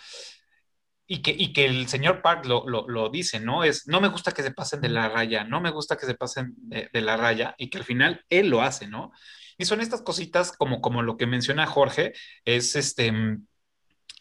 y 1.08 1.22
que, 1.22 1.32
y 1.36 1.52
que 1.52 1.64
el 1.64 1.88
señor 1.88 2.22
Park 2.22 2.46
lo, 2.46 2.64
lo, 2.68 2.86
lo, 2.86 3.08
dice, 3.08 3.40
¿no? 3.40 3.64
Es, 3.64 3.88
no 3.88 4.00
me 4.00 4.08
gusta 4.08 4.30
que 4.30 4.44
se 4.44 4.52
pasen 4.52 4.80
de 4.80 4.90
la 4.90 5.08
raya, 5.08 5.42
no 5.42 5.60
me 5.60 5.72
gusta 5.72 5.96
que 5.96 6.06
se 6.06 6.14
pasen 6.14 6.54
de, 6.56 6.88
de, 6.92 7.00
la 7.00 7.16
raya, 7.16 7.56
y 7.58 7.68
que 7.68 7.78
al 7.78 7.84
final 7.84 8.24
él 8.30 8.48
lo 8.48 8.62
hace, 8.62 8.86
¿no? 8.86 9.10
Y 9.58 9.64
son 9.64 9.80
estas 9.80 10.02
cositas 10.02 10.52
como, 10.52 10.80
como 10.80 11.02
lo 11.02 11.16
que 11.16 11.26
menciona 11.26 11.66
Jorge, 11.66 12.12
es 12.44 12.76
este, 12.76 13.12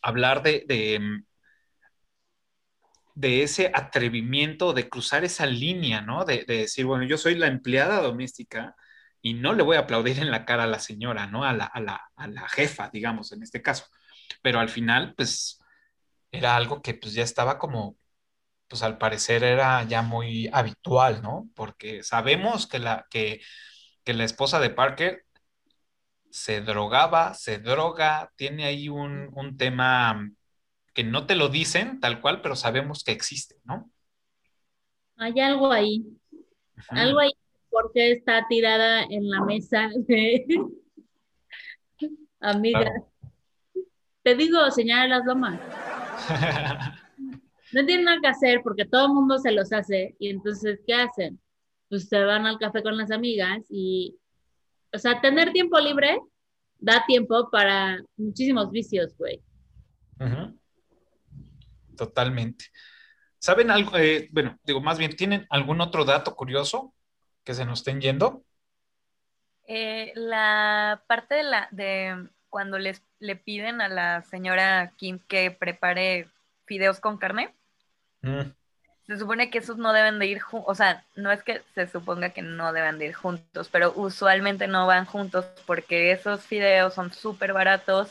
hablar 0.01 0.43
de, 0.43 0.65
de, 3.15 3.43
ese 3.43 3.71
atrevimiento, 3.73 4.73
de 4.73 4.89
cruzar 4.89 5.23
esa 5.23 5.45
línea, 5.45 6.01
¿no? 6.01 6.25
De, 6.25 6.45
de, 6.45 6.57
decir, 6.57 6.85
bueno, 6.85 7.03
yo 7.05 7.17
soy 7.17 7.35
la 7.35 7.47
empleada 7.47 8.01
doméstica 8.01 8.75
y 9.21 9.33
no 9.35 9.53
le 9.53 9.63
voy 9.63 9.77
a 9.77 9.81
aplaudir 9.81 10.19
en 10.19 10.31
la 10.31 10.45
cara 10.45 10.63
a 10.63 10.67
la 10.67 10.79
señora, 10.79 11.27
¿no? 11.27 11.43
A 11.43 11.53
la, 11.53 11.65
a 11.65 11.79
la, 11.79 12.01
a 12.15 12.27
la 12.27 12.47
jefa, 12.49 12.89
digamos, 12.91 13.31
en 13.31 13.43
este 13.43 13.61
caso. 13.61 13.85
Pero 14.41 14.59
al 14.59 14.69
final, 14.69 15.13
pues 15.15 15.59
era 16.31 16.55
algo 16.55 16.81
que 16.81 16.93
pues 16.95 17.13
ya 17.13 17.23
estaba 17.23 17.59
como, 17.59 17.97
pues 18.67 18.83
al 18.83 18.97
parecer 18.97 19.43
era 19.43 19.83
ya 19.83 20.01
muy 20.01 20.49
habitual, 20.53 21.21
¿no? 21.21 21.49
Porque 21.55 22.03
sabemos 22.03 22.67
que 22.67 22.79
la, 22.79 23.07
que, 23.09 23.41
que 24.03 24.13
la 24.13 24.23
esposa 24.25 24.59
de 24.59 24.69
Parker 24.71 25.25
se 26.31 26.61
drogaba, 26.61 27.33
se 27.33 27.59
droga, 27.59 28.31
tiene 28.35 28.65
ahí 28.65 28.89
un, 28.89 29.29
un, 29.33 29.57
tema 29.57 30.31
que 30.93 31.03
no 31.03 31.25
te 31.25 31.35
lo 31.35 31.49
dicen 31.49 31.99
tal 31.99 32.21
cual, 32.21 32.41
pero 32.41 32.55
sabemos 32.55 33.03
que 33.03 33.11
existe, 33.11 33.55
¿no? 33.63 33.91
Hay 35.17 35.39
algo 35.39 35.71
ahí, 35.71 36.05
Ajá. 36.77 37.01
algo 37.01 37.19
ahí 37.19 37.31
porque 37.69 38.13
está 38.13 38.45
tirada 38.49 39.03
en 39.03 39.29
la 39.29 39.41
mesa 39.41 39.89
de... 40.07 40.45
Amiga, 42.39 42.81
claro. 42.81 43.07
te 44.23 44.35
digo, 44.35 44.71
señala 44.71 45.17
las 45.17 45.25
lomas. 45.25 45.59
no 47.71 47.85
tienen 47.85 48.05
nada 48.05 48.17
que 48.19 48.27
hacer 48.27 48.61
porque 48.63 48.85
todo 48.85 49.05
el 49.05 49.13
mundo 49.13 49.37
se 49.37 49.51
los 49.51 49.71
hace 49.71 50.15
y 50.17 50.29
entonces, 50.29 50.79
¿qué 50.87 50.95
hacen? 50.95 51.39
Pues 51.87 52.09
se 52.09 52.23
van 52.23 52.47
al 52.47 52.57
café 52.57 52.81
con 52.81 52.97
las 52.97 53.11
amigas 53.11 53.63
y, 53.69 54.17
o 54.93 54.97
sea, 54.97 55.21
tener 55.21 55.51
tiempo 55.51 55.79
libre 55.79 56.19
da 56.77 57.05
tiempo 57.05 57.49
para 57.51 58.01
muchísimos 58.17 58.71
vicios, 58.71 59.15
güey. 59.17 59.41
Uh 60.19 60.25
-huh. 60.25 60.59
Totalmente. 61.95 62.65
¿Saben 63.39 63.71
algo? 63.71 63.97
Eh, 63.97 64.29
bueno, 64.31 64.59
digo, 64.63 64.81
más 64.81 64.97
bien, 64.97 65.15
¿tienen 65.15 65.45
algún 65.49 65.81
otro 65.81 66.05
dato 66.05 66.35
curioso 66.35 66.93
que 67.43 67.53
se 67.53 67.65
nos 67.65 67.79
estén 67.79 68.01
yendo? 68.01 68.43
Eh, 69.67 70.11
la 70.15 71.03
parte 71.07 71.35
de 71.35 71.43
la 71.43 71.67
de 71.71 72.29
cuando 72.49 72.77
les 72.77 73.03
le 73.19 73.35
piden 73.35 73.81
a 73.81 73.87
la 73.87 74.23
señora 74.23 74.93
Kim 74.97 75.19
que 75.27 75.51
prepare 75.51 76.27
fideos 76.65 76.99
con 76.99 77.17
carne. 77.17 77.55
Mm. 78.21 78.51
Se 79.11 79.19
supone 79.19 79.49
que 79.49 79.57
esos 79.57 79.77
no 79.77 79.91
deben 79.91 80.19
de 80.19 80.27
ir 80.27 80.39
juntos, 80.39 80.69
o 80.69 80.73
sea, 80.73 81.03
no 81.17 81.31
es 81.31 81.43
que 81.43 81.61
se 81.75 81.85
suponga 81.85 82.29
que 82.29 82.41
no 82.41 82.71
deben 82.71 82.97
de 82.97 83.07
ir 83.07 83.13
juntos, 83.13 83.67
pero 83.69 83.91
usualmente 83.93 84.67
no 84.67 84.87
van 84.87 85.03
juntos 85.03 85.45
porque 85.65 86.13
esos 86.13 86.45
fideos 86.45 86.93
son 86.93 87.11
súper 87.11 87.51
baratos 87.51 88.09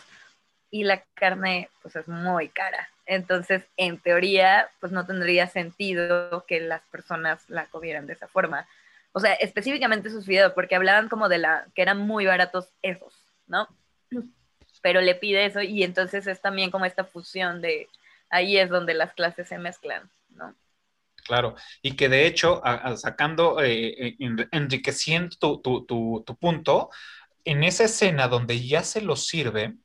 y 0.70 0.85
la 0.85 1.02
carne 1.14 1.70
pues 1.81 1.97
es 1.97 2.06
muy 2.06 2.51
cara. 2.51 2.90
Entonces, 3.06 3.64
en 3.78 3.98
teoría, 3.98 4.68
pues 4.78 4.93
no 4.93 5.06
tendría 5.06 5.47
sentido 5.47 6.44
que 6.47 6.60
las 6.60 6.82
personas 6.90 7.48
la 7.48 7.64
comieran 7.64 8.06
de 8.06 8.12
esa 8.12 8.28
forma. 8.28 8.68
O 9.12 9.20
sea, 9.20 9.32
específicamente 9.32 10.09
esos 10.09 10.27
fideos, 10.27 10.52
porque 10.52 10.77
hablaban 10.77 11.09
como 11.09 11.31
de 11.31 11.39
la 11.39 11.66
que 11.74 11.81
eran 11.81 11.98
muy 11.98 12.27
baratos 12.27 12.68
esos, 12.82 13.14
¿no? 13.47 13.68
pero 14.82 15.01
le 15.01 15.14
pide 15.14 15.47
eso 15.47 15.62
y 15.62 15.82
entonces 15.82 16.27
es 16.27 16.40
también 16.40 16.70
como 16.70 16.85
esta 16.85 17.05
fusión 17.05 17.60
de 17.60 17.89
ahí 18.31 18.59
es 18.59 18.70
donde 18.70 18.94
las 18.94 19.12
clases 19.14 19.48
se 19.48 19.59
mezclan. 19.59 20.10
Claro, 21.31 21.55
y 21.81 21.93
que 21.93 22.09
de 22.09 22.27
hecho, 22.27 22.61
a, 22.66 22.74
a 22.74 22.97
sacando, 22.97 23.62
eh, 23.62 24.16
enriqueciendo 24.51 25.36
tu, 25.39 25.61
tu, 25.62 25.86
tu, 25.86 26.24
tu, 26.27 26.36
punto, 26.36 26.90
en 27.44 27.62
esa 27.62 27.85
escena 27.85 28.27
donde 28.27 28.66
ya 28.66 28.82
se 28.82 29.01
lo 29.01 29.15
sirve, 29.15 29.77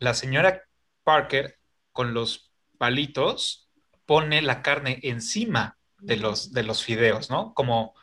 la 0.00 0.12
señora 0.12 0.64
Parker 1.04 1.60
con 1.92 2.14
los 2.14 2.50
palitos 2.78 3.70
pone 4.06 4.42
la 4.42 4.60
carne 4.60 4.98
encima 5.04 5.78
de 6.00 6.16
los, 6.16 6.52
de 6.52 6.64
los 6.64 6.82
fideos, 6.82 7.30
¿no? 7.30 7.54
Como, 7.54 7.94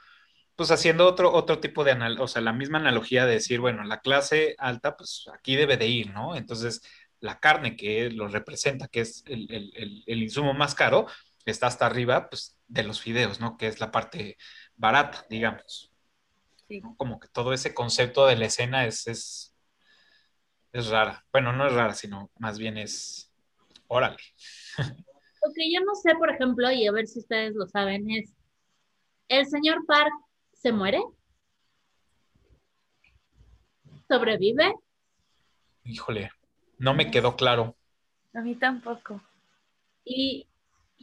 pues 0.56 0.72
haciendo 0.72 1.08
otro, 1.08 1.34
otro 1.34 1.60
tipo 1.60 1.84
de, 1.84 1.92
anal 1.92 2.18
o 2.22 2.30
sea, 2.30 2.42
la 2.42 2.54
misma 2.54 2.78
analogía 2.78 3.26
de 3.26 3.34
decir, 3.34 3.60
bueno, 3.60 3.84
la 3.84 4.00
clase 4.00 4.56
alta, 4.58 4.96
pues 4.96 5.26
aquí 5.34 5.58
debe 5.58 5.76
de 5.76 5.88
ir, 5.88 6.12
¿no? 6.14 6.38
Entonces, 6.38 6.82
la 7.20 7.42
carne 7.42 7.76
que 7.76 8.10
lo 8.10 8.30
representa, 8.30 8.88
que 8.88 9.02
es 9.02 9.22
el, 9.28 9.52
el, 9.52 10.04
el, 10.08 10.24
insumo 10.24 10.54
más 10.54 10.76
caro, 10.76 11.08
está 11.46 11.68
hasta 11.68 11.86
arriba, 11.86 12.30
pues, 12.30 12.58
de 12.68 12.84
los 12.84 13.02
fideos, 13.02 13.40
¿no? 13.40 13.58
Que 13.58 13.68
es 13.68 13.80
la 13.80 13.92
parte 13.92 14.38
barata, 14.76 15.26
digamos. 15.30 15.92
Sí. 16.68 16.82
Como 16.98 17.20
que 17.20 17.28
todo 17.28 17.54
ese 17.54 17.74
concepto 17.74 18.26
de 18.28 18.36
la 18.36 18.46
escena 18.46 18.86
es, 18.86 19.08
es, 19.08 19.56
es 20.72 20.88
rara. 20.88 21.26
Bueno, 21.32 21.54
no 21.54 21.66
es 21.66 21.74
rara, 21.74 21.94
sino 21.94 22.30
más 22.38 22.60
bien 22.60 22.78
es, 22.78 23.34
órale. 23.88 24.18
Lo 25.44 25.52
que 25.54 25.74
yo 25.74 25.82
no 25.82 25.96
sé, 25.96 26.14
por 26.16 26.30
ejemplo, 26.30 26.70
y 26.70 26.86
a 26.86 26.92
ver 26.92 27.08
si 27.08 27.20
ustedes 27.20 27.56
lo 27.56 27.66
saben, 27.66 28.10
es, 28.12 28.36
el 29.28 29.48
señor 29.48 29.86
Park 29.88 30.12
se 30.54 30.72
muere? 30.72 31.02
¿Sobrevive? 34.08 34.76
Híjole, 35.84 36.32
no 36.78 36.94
me 36.94 37.10
quedó 37.10 37.36
claro. 37.36 37.76
A 38.34 38.42
mí 38.42 38.56
tampoco. 38.56 39.22
Y, 40.04 40.48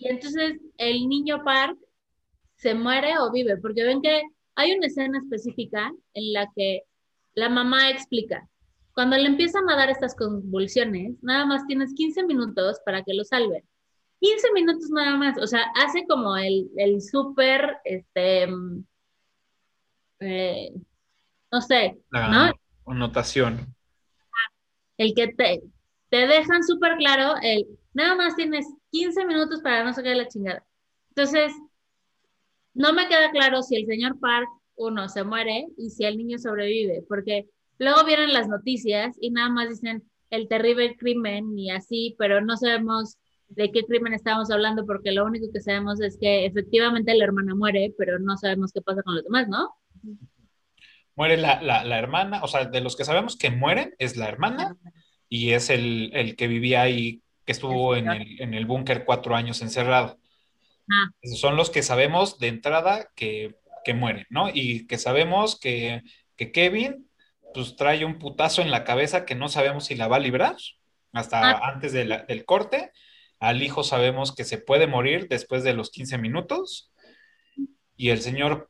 y 0.00 0.08
entonces 0.08 0.60
el 0.76 1.08
niño 1.08 1.42
Park 1.44 1.76
se 2.56 2.74
muere 2.74 3.18
o 3.18 3.30
vive, 3.30 3.56
porque 3.56 3.84
ven 3.84 4.02
que 4.02 4.22
hay 4.54 4.72
una 4.72 4.86
escena 4.86 5.18
específica 5.18 5.92
en 6.14 6.32
la 6.32 6.50
que 6.54 6.82
la 7.34 7.48
mamá 7.48 7.90
explica, 7.90 8.48
cuando 8.98 9.16
le 9.16 9.26
empiezan 9.26 9.70
a 9.70 9.76
dar 9.76 9.90
estas 9.90 10.16
convulsiones, 10.16 11.22
nada 11.22 11.46
más 11.46 11.64
tienes 11.68 11.94
15 11.94 12.24
minutos 12.24 12.80
para 12.84 13.04
que 13.04 13.14
lo 13.14 13.22
salven. 13.22 13.62
15 14.18 14.52
minutos 14.52 14.90
nada 14.90 15.16
más, 15.16 15.38
o 15.40 15.46
sea, 15.46 15.66
hace 15.76 16.04
como 16.08 16.36
el, 16.36 16.68
el 16.76 17.00
súper, 17.00 17.78
este, 17.84 18.48
eh, 20.18 20.72
no 21.52 21.60
sé, 21.60 21.96
La 22.10 22.52
¿no? 22.86 22.92
Notación. 22.92 23.72
El 24.96 25.14
que 25.14 25.28
te, 25.28 25.62
te 26.08 26.26
dejan 26.26 26.64
súper 26.64 26.96
claro, 26.96 27.36
el, 27.40 27.68
nada 27.92 28.16
más 28.16 28.34
tienes 28.34 28.66
15 28.90 29.26
minutos 29.26 29.60
para 29.62 29.84
no 29.84 29.92
sacar 29.92 30.16
la 30.16 30.28
chingada. 30.28 30.64
Entonces, 31.10 31.52
no 32.74 32.92
me 32.92 33.08
queda 33.08 33.30
claro 33.30 33.62
si 33.62 33.76
el 33.76 33.86
señor 33.86 34.18
Park, 34.20 34.48
uno, 34.76 35.08
se 35.08 35.24
muere 35.24 35.66
y 35.76 35.90
si 35.90 36.04
el 36.04 36.16
niño 36.16 36.38
sobrevive, 36.38 37.02
porque 37.08 37.48
luego 37.78 38.04
vienen 38.04 38.32
las 38.32 38.48
noticias 38.48 39.16
y 39.20 39.30
nada 39.30 39.50
más 39.50 39.68
dicen 39.68 40.04
el 40.30 40.46
terrible 40.48 40.96
crimen 40.96 41.58
y 41.58 41.70
así, 41.70 42.14
pero 42.18 42.40
no 42.40 42.56
sabemos 42.56 43.18
de 43.48 43.72
qué 43.72 43.84
crimen 43.84 44.12
estamos 44.12 44.50
hablando 44.50 44.86
porque 44.86 45.10
lo 45.10 45.24
único 45.24 45.50
que 45.52 45.60
sabemos 45.60 46.00
es 46.00 46.18
que 46.20 46.46
efectivamente 46.46 47.14
la 47.14 47.24
hermana 47.24 47.54
muere, 47.54 47.94
pero 47.96 48.18
no 48.18 48.36
sabemos 48.36 48.72
qué 48.72 48.82
pasa 48.82 49.02
con 49.02 49.14
los 49.14 49.24
demás, 49.24 49.48
¿no? 49.48 49.74
Muere 51.16 51.36
la, 51.36 51.60
la, 51.62 51.82
la, 51.82 51.98
hermana, 51.98 52.42
o 52.44 52.48
sea, 52.48 52.66
de 52.66 52.80
los 52.80 52.94
que 52.94 53.04
sabemos 53.04 53.36
que 53.36 53.50
mueren 53.50 53.94
es 53.98 54.16
la 54.16 54.28
hermana 54.28 54.76
y 55.28 55.50
es 55.50 55.70
el, 55.70 56.10
el 56.14 56.36
que 56.36 56.46
vivía 56.46 56.82
ahí, 56.82 57.22
que 57.48 57.52
estuvo 57.52 57.96
en 57.96 58.10
el, 58.10 58.42
en 58.42 58.52
el 58.52 58.66
búnker 58.66 59.06
cuatro 59.06 59.34
años 59.34 59.62
encerrado. 59.62 60.18
Ah. 60.90 61.08
Son 61.34 61.56
los 61.56 61.70
que 61.70 61.82
sabemos 61.82 62.38
de 62.38 62.48
entrada 62.48 63.08
que, 63.16 63.56
que 63.86 63.94
mueren, 63.94 64.26
¿no? 64.28 64.50
Y 64.52 64.86
que 64.86 64.98
sabemos 64.98 65.58
que, 65.58 66.02
que, 66.36 66.52
Kevin 66.52 67.08
pues 67.54 67.74
trae 67.74 68.04
un 68.04 68.18
putazo 68.18 68.60
en 68.60 68.70
la 68.70 68.84
cabeza 68.84 69.24
que 69.24 69.34
no 69.34 69.48
sabemos 69.48 69.86
si 69.86 69.94
la 69.94 70.08
va 70.08 70.16
a 70.16 70.20
librar 70.20 70.56
hasta 71.14 71.52
ah. 71.52 71.70
antes 71.72 71.94
de 71.94 72.04
la, 72.04 72.18
del 72.24 72.44
corte. 72.44 72.92
Al 73.40 73.62
hijo 73.62 73.82
sabemos 73.82 74.34
que 74.34 74.44
se 74.44 74.58
puede 74.58 74.86
morir 74.86 75.26
después 75.26 75.64
de 75.64 75.72
los 75.72 75.90
15 75.90 76.18
minutos. 76.18 76.92
Y 77.96 78.10
el 78.10 78.20
señor 78.20 78.68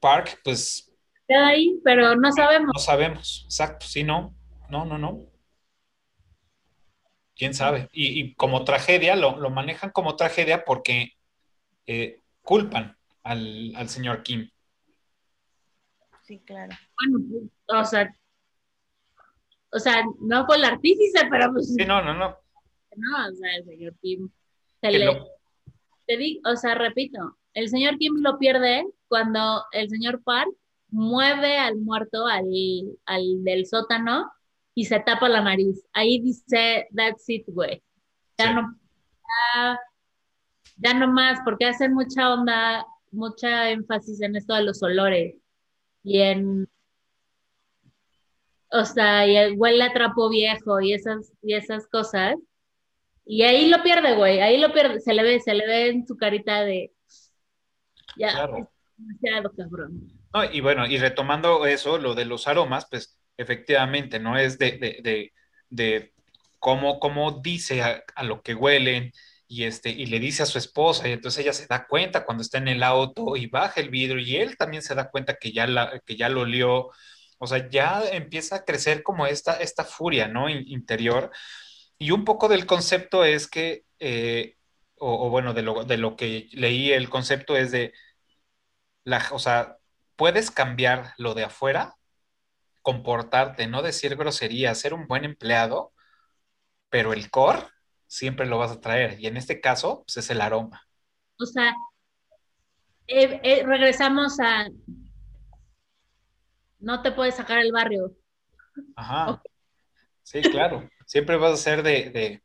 Park, 0.00 0.40
pues 0.42 0.90
queda 1.28 1.48
ahí, 1.48 1.78
pero 1.84 2.16
no 2.16 2.32
sabemos. 2.32 2.70
No 2.72 2.80
sabemos, 2.80 3.42
exacto, 3.44 3.84
sí, 3.84 4.02
no, 4.02 4.34
no, 4.70 4.86
no, 4.86 4.96
no. 4.96 5.33
¿Quién 7.36 7.54
sabe? 7.54 7.88
Y, 7.92 8.20
y 8.20 8.34
como 8.34 8.64
tragedia, 8.64 9.16
lo, 9.16 9.36
lo, 9.38 9.50
manejan 9.50 9.90
como 9.90 10.16
tragedia 10.16 10.64
porque 10.64 11.14
eh, 11.86 12.20
culpan 12.42 12.96
al, 13.22 13.74
al, 13.74 13.88
señor 13.88 14.22
Kim. 14.22 14.48
Sí, 16.22 16.38
claro. 16.40 16.74
Bueno, 16.98 17.48
o 17.66 17.84
sea, 17.84 18.14
o 19.72 19.78
sea, 19.78 20.04
no 20.20 20.46
fue 20.46 20.56
el 20.56 20.64
artífice, 20.64 21.26
pero 21.28 21.52
pues... 21.52 21.74
Sí, 21.74 21.84
no, 21.84 22.00
no, 22.02 22.14
no. 22.14 22.38
No, 22.96 23.28
o 23.28 23.34
sea, 23.34 23.56
el 23.56 23.64
señor 23.64 23.94
Kim 24.00 24.30
se 24.80 24.90
le... 24.92 25.04
Lo... 25.04 25.26
Te 26.06 26.16
digo, 26.16 26.40
o 26.48 26.56
sea, 26.56 26.74
repito, 26.76 27.38
el 27.54 27.68
señor 27.68 27.98
Kim 27.98 28.14
lo 28.20 28.38
pierde 28.38 28.86
cuando 29.08 29.64
el 29.72 29.88
señor 29.88 30.22
Park 30.22 30.50
mueve 30.90 31.58
al 31.58 31.76
muerto, 31.76 32.26
al, 32.26 32.44
al 33.06 33.42
del 33.42 33.66
sótano, 33.66 34.30
y 34.74 34.84
se 34.86 35.00
tapa 35.00 35.28
la 35.28 35.40
nariz. 35.40 35.84
Ahí 35.92 36.20
dice, 36.20 36.88
that's 36.94 37.28
it, 37.28 37.44
güey. 37.48 37.82
Ya 38.38 38.48
Sí. 38.48 38.54
no, 38.54 38.78
ya, 39.54 39.80
ya 40.76 40.94
no 40.94 41.08
más, 41.08 41.38
porque 41.44 41.66
hacen 41.66 41.94
mucha 41.94 42.32
onda, 42.32 42.84
mucha 43.12 43.70
énfasis 43.70 44.20
en 44.22 44.36
esto 44.36 44.54
de 44.54 44.62
los 44.64 44.82
olores 44.82 45.36
y 46.02 46.20
en, 46.20 46.68
o 48.70 48.84
sea, 48.84 49.26
y 49.26 49.36
el 49.36 49.54
huele 49.56 49.84
a 49.84 49.92
trapo 49.92 50.28
viejo 50.28 50.80
y 50.80 50.92
esas, 50.94 51.32
y 51.42 51.54
esas 51.54 51.86
cosas. 51.86 52.36
Y 53.24 53.42
ahí 53.42 53.68
lo 53.68 53.82
pierde, 53.82 54.16
güey, 54.16 54.40
ahí 54.40 54.58
lo 54.58 54.72
pierde, 54.72 55.00
se 55.00 55.14
le 55.14 55.22
ve, 55.22 55.40
se 55.40 55.54
le 55.54 55.66
ve 55.66 55.88
en 55.90 56.06
su 56.06 56.16
carita 56.16 56.62
de, 56.62 56.92
ya, 58.18 58.32
Claro. 58.32 58.58
es 58.58 58.66
demasiado 58.96 59.52
cabrón. 59.56 60.12
No, 60.34 60.44
y 60.52 60.60
bueno, 60.60 60.86
y 60.86 60.98
retomando 60.98 61.64
eso, 61.66 61.96
lo 61.98 62.14
de 62.14 62.24
los 62.24 62.48
aromas, 62.48 62.86
pues 62.90 63.18
efectivamente, 63.36 64.18
¿no? 64.20 64.38
Es 64.38 64.58
de, 64.58 64.72
de, 64.78 65.00
de, 65.02 65.32
de 65.70 66.12
cómo, 66.58 66.98
cómo 67.00 67.40
dice 67.42 67.82
a, 67.82 68.04
lo 68.24 68.42
que 68.42 68.54
huelen 68.54 69.12
y, 69.48 69.64
este, 69.64 69.90
y 69.90 70.06
le 70.06 70.20
dice 70.20 70.42
a 70.42 70.46
su 70.46 70.58
esposa, 70.58 71.08
y 71.08 71.12
entonces 71.12 71.42
ella 71.44 71.52
se 71.52 71.66
da 71.66 71.86
cuenta 71.86 72.24
cuando 72.24 72.42
está 72.42 72.58
en 72.58 72.68
el 72.68 72.82
auto 72.82 73.36
y 73.36 73.46
baja 73.46 73.80
el 73.80 73.90
vidrio 73.90 74.18
y 74.20 74.36
él 74.36 74.56
también 74.56 74.82
se 74.82 74.94
da 74.94 75.10
cuenta 75.10 75.36
que 75.36 75.52
ya, 75.52 75.66
que 76.06 76.16
ya 76.16 76.28
lo 76.28 76.42
olió. 76.42 76.90
O 77.38 77.46
sea, 77.46 77.68
ya 77.68 78.02
empieza 78.12 78.56
a 78.56 78.64
crecer 78.64 79.02
como 79.02 79.26
esta, 79.26 79.54
esta 79.60 79.84
furia, 79.84 80.28
¿no? 80.28 80.48
In- 80.48 80.64
interior. 80.68 81.30
Y 81.98 82.10
un 82.12 82.24
poco 82.24 82.48
del 82.48 82.66
concepto 82.66 83.24
es 83.24 83.48
que, 83.48 83.84
eh, 84.00 84.56
o, 84.98 85.26
o 85.26 85.30
bueno, 85.30 85.54
de 85.54 85.62
lo, 85.62 85.84
de 85.84 85.98
lo 85.98 86.16
que 86.16 86.48
leí, 86.52 86.92
el 86.92 87.10
concepto 87.10 87.56
es 87.56 87.72
de, 87.72 87.92
la, 89.04 89.22
o 89.32 89.38
sea, 89.38 89.78
puedes 90.16 90.50
cambiar 90.50 91.12
lo 91.18 91.34
de 91.34 91.44
afuera, 91.44 91.94
comportarte, 92.84 93.66
no 93.66 93.82
decir 93.82 94.14
grosería, 94.14 94.74
ser 94.76 94.94
un 94.94 95.08
buen 95.08 95.24
empleado, 95.24 95.92
pero 96.90 97.12
el 97.12 97.30
core 97.30 97.62
siempre 98.06 98.46
lo 98.46 98.58
vas 98.58 98.72
a 98.72 98.80
traer. 98.80 99.18
Y 99.18 99.26
en 99.26 99.36
este 99.36 99.60
caso, 99.60 100.04
pues 100.06 100.18
es 100.18 100.30
el 100.30 100.40
aroma. 100.42 100.82
O 101.40 101.46
sea, 101.46 101.72
eh, 103.06 103.40
eh, 103.42 103.62
regresamos 103.64 104.38
a 104.40 104.66
no 106.80 107.02
te 107.02 107.12
puedes 107.12 107.34
sacar 107.36 107.58
el 107.58 107.72
barrio. 107.72 108.12
Ajá. 108.96 109.42
Sí, 110.22 110.42
claro. 110.42 110.88
Siempre 111.06 111.36
vas 111.36 111.54
a 111.54 111.56
ser 111.56 111.82
de, 111.82 112.10
de, 112.10 112.42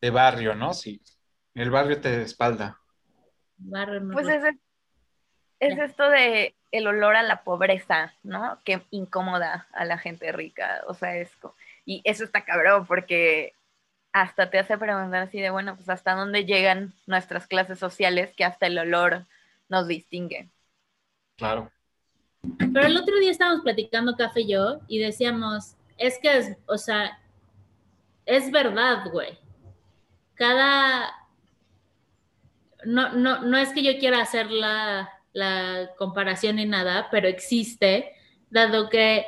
de 0.00 0.10
barrio, 0.10 0.54
¿no? 0.54 0.74
Si 0.74 1.02
el 1.54 1.70
barrio 1.70 2.00
te 2.00 2.22
espalda. 2.22 2.80
Barrio 3.58 4.00
no 4.00 4.14
Pues 4.14 4.28
es, 4.28 4.44
es 5.60 5.78
esto 5.78 6.08
de 6.10 6.54
el 6.70 6.86
olor 6.86 7.16
a 7.16 7.22
la 7.22 7.42
pobreza, 7.42 8.14
¿no? 8.22 8.58
Que 8.64 8.82
incomoda 8.90 9.66
a 9.72 9.84
la 9.84 9.98
gente 9.98 10.32
rica. 10.32 10.82
O 10.86 10.94
sea, 10.94 11.16
es 11.16 11.30
y 11.84 12.02
eso 12.04 12.24
está 12.24 12.44
cabrón 12.44 12.86
porque 12.86 13.54
hasta 14.12 14.50
te 14.50 14.58
hace 14.58 14.76
preguntar 14.76 15.22
así 15.22 15.40
de, 15.40 15.50
bueno, 15.50 15.74
pues 15.74 15.88
hasta 15.88 16.14
dónde 16.14 16.44
llegan 16.44 16.92
nuestras 17.06 17.46
clases 17.46 17.78
sociales 17.78 18.32
que 18.36 18.44
hasta 18.44 18.66
el 18.66 18.78
olor 18.78 19.26
nos 19.68 19.86
distingue. 19.86 20.50
Claro. 21.36 21.70
Pero 22.58 22.86
el 22.86 22.96
otro 22.96 23.18
día 23.18 23.30
estábamos 23.30 23.62
platicando 23.62 24.16
Café 24.16 24.42
y 24.42 24.52
yo 24.52 24.80
y 24.86 24.98
decíamos, 24.98 25.76
es 25.96 26.18
que 26.18 26.36
es, 26.36 26.56
o 26.66 26.78
sea, 26.78 27.18
es 28.26 28.50
verdad, 28.50 29.10
güey. 29.10 29.38
Cada... 30.34 31.14
No, 32.84 33.12
no, 33.12 33.40
no 33.40 33.56
es 33.56 33.70
que 33.70 33.82
yo 33.82 33.98
quiera 33.98 34.20
hacer 34.20 34.50
la, 35.38 35.90
comparación 35.96 36.56
ni 36.56 36.66
nada, 36.66 37.08
pero 37.10 37.28
existe, 37.28 38.12
dado 38.50 38.88
que 38.88 39.26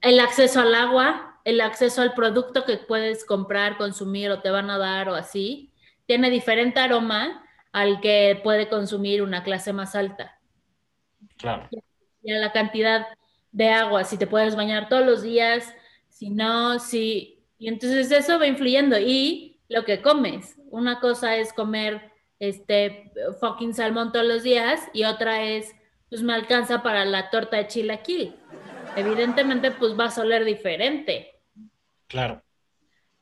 el 0.00 0.18
acceso 0.20 0.60
al 0.60 0.74
agua, 0.74 1.40
el 1.44 1.60
acceso 1.60 2.02
al 2.02 2.14
producto 2.14 2.64
que 2.64 2.78
puedes 2.78 3.24
comprar, 3.24 3.76
consumir 3.76 4.30
o 4.30 4.40
te 4.40 4.50
van 4.50 4.70
a 4.70 4.78
dar 4.78 5.08
o 5.08 5.14
así, 5.14 5.72
tiene 6.06 6.30
diferente 6.30 6.80
aroma 6.80 7.44
al 7.72 8.00
que 8.00 8.40
puede 8.42 8.68
consumir 8.68 9.22
una 9.22 9.44
clase 9.44 9.72
más 9.72 9.94
alta 9.94 10.38
Claro. 11.36 11.68
y 12.22 12.32
a 12.32 12.38
la 12.38 12.52
cantidad 12.52 13.06
de 13.52 13.68
agua, 13.68 14.04
si 14.04 14.18
te 14.18 14.26
puedes 14.26 14.56
bañar 14.56 14.88
todos 14.88 15.04
los 15.04 15.22
días, 15.22 15.74
si 16.08 16.30
no, 16.30 16.78
si... 16.78 17.42
Y 17.58 17.68
entonces 17.68 18.10
eso 18.10 18.38
va 18.38 18.46
influyendo. 18.46 18.98
Y 18.98 19.60
lo 19.68 19.84
que 19.84 20.02
comes. 20.02 20.56
Una 20.70 21.00
cosa 21.00 21.36
es 21.36 21.52
comer 21.52 22.09
este 22.40 23.12
fucking 23.40 23.74
salmón 23.74 24.12
todos 24.12 24.26
los 24.26 24.42
días 24.44 24.88
y 24.94 25.04
otra 25.04 25.44
es, 25.44 25.76
pues 26.10 26.22
me 26.22 26.34
alcanza 26.34 26.82
para 26.82 27.04
la 27.06 27.30
torta 27.30 27.58
de 27.58 27.68
chilaquil. 27.68 28.36
Evidentemente, 28.96 29.72
pues 29.72 29.96
vas 29.96 30.18
a 30.18 30.22
oler 30.22 30.44
diferente, 30.44 31.40
Claro. 32.08 32.42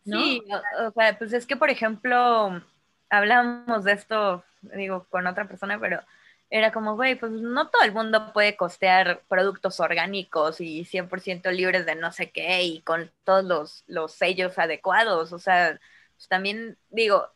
¿no? 0.04 0.16
Sí, 0.24 0.42
o, 0.50 0.88
o 0.88 0.92
sea, 0.92 1.18
pues 1.18 1.32
es 1.32 1.46
que, 1.46 1.56
por 1.56 1.70
ejemplo, 1.70 2.62
hablamos 3.10 3.84
de 3.84 3.92
esto, 3.92 4.44
digo, 4.62 5.06
con 5.10 5.26
otra 5.26 5.46
persona, 5.48 5.78
pero 5.78 6.02
era 6.50 6.72
como, 6.72 6.96
güey, 6.96 7.14
pues 7.18 7.32
no 7.32 7.68
todo 7.70 7.82
el 7.82 7.92
mundo 7.92 8.32
puede 8.32 8.56
costear 8.56 9.22
productos 9.28 9.80
orgánicos 9.80 10.60
y 10.62 10.84
100% 10.86 11.50
libres 11.52 11.84
de 11.86 11.94
no 11.94 12.10
sé 12.12 12.30
qué 12.32 12.62
y 12.64 12.82
con 12.82 13.12
todos 13.24 13.44
los, 13.44 13.84
los 13.86 14.12
sellos 14.14 14.58
adecuados. 14.58 15.32
O 15.32 15.38
sea, 15.38 15.78
pues 16.16 16.28
también 16.28 16.78
digo, 16.88 17.28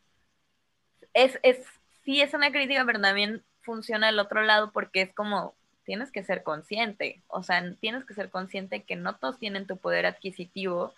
es, 1.15 1.39
es, 1.43 1.59
sí 2.05 2.21
es 2.21 2.35
una 2.35 2.53
crítica, 2.53 2.85
pero 2.85 3.01
también 3.01 3.43
funciona 3.61 4.09
el 4.09 4.19
otro 4.19 4.43
lado 4.43 4.73
porque 4.73 5.03
es 5.03 5.15
como, 5.15 5.55
tienes 5.85 6.11
que 6.11 6.23
ser 6.23 6.43
consciente, 6.43 7.23
o 7.29 7.43
sea, 7.43 7.63
tienes 7.81 8.05
que 8.05 8.15
ser 8.15 8.31
consciente 8.31 8.83
que 8.83 8.97
no 8.97 9.17
todos 9.17 9.39
tienen 9.39 9.67
tu 9.67 9.77
poder 9.77 10.07
adquisitivo 10.07 10.95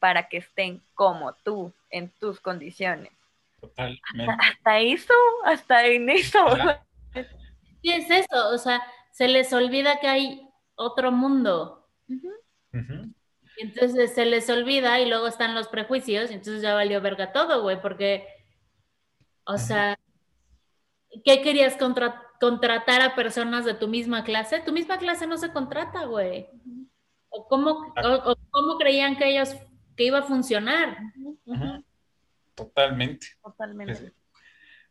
para 0.00 0.28
que 0.28 0.38
estén 0.38 0.82
como 0.94 1.32
tú, 1.44 1.72
en 1.90 2.10
tus 2.10 2.40
condiciones. 2.40 3.12
Totalmente. 3.60 4.02
Hasta 4.40 4.78
eso, 4.80 5.14
hasta 5.44 5.86
en 5.86 6.10
eso. 6.10 6.44
Sí, 7.82 7.90
es 7.90 8.10
eso, 8.10 8.48
o 8.52 8.58
sea, 8.58 8.82
se 9.12 9.28
les 9.28 9.52
olvida 9.52 10.00
que 10.00 10.08
hay 10.08 10.48
otro 10.74 11.10
mundo. 11.12 11.88
Entonces 13.56 14.14
se 14.14 14.26
les 14.26 14.50
olvida 14.50 15.00
y 15.00 15.08
luego 15.08 15.26
están 15.26 15.54
los 15.54 15.68
prejuicios 15.68 16.30
y 16.30 16.34
entonces 16.34 16.60
ya 16.60 16.74
valió 16.74 17.00
verga 17.00 17.32
todo, 17.32 17.62
güey, 17.62 17.80
porque, 17.80 18.26
o 19.46 19.58
sea, 19.58 19.98
¿qué 21.24 21.40
querías 21.42 21.76
contra- 21.76 22.22
contratar 22.40 23.00
a 23.02 23.14
personas 23.14 23.64
de 23.64 23.74
tu 23.74 23.88
misma 23.88 24.24
clase? 24.24 24.60
Tu 24.60 24.72
misma 24.72 24.98
clase 24.98 25.26
no 25.26 25.38
se 25.38 25.52
contrata, 25.52 26.04
güey. 26.04 26.48
¿O 27.28 27.46
cómo, 27.48 27.92
o- 28.02 28.30
o 28.32 28.36
cómo 28.50 28.78
creían 28.78 29.16
que 29.16 29.28
ellos, 29.30 29.54
que 29.96 30.04
iba 30.04 30.18
a 30.18 30.22
funcionar? 30.22 30.98
Totalmente. 32.54 33.26
Totalmente. 33.42 34.12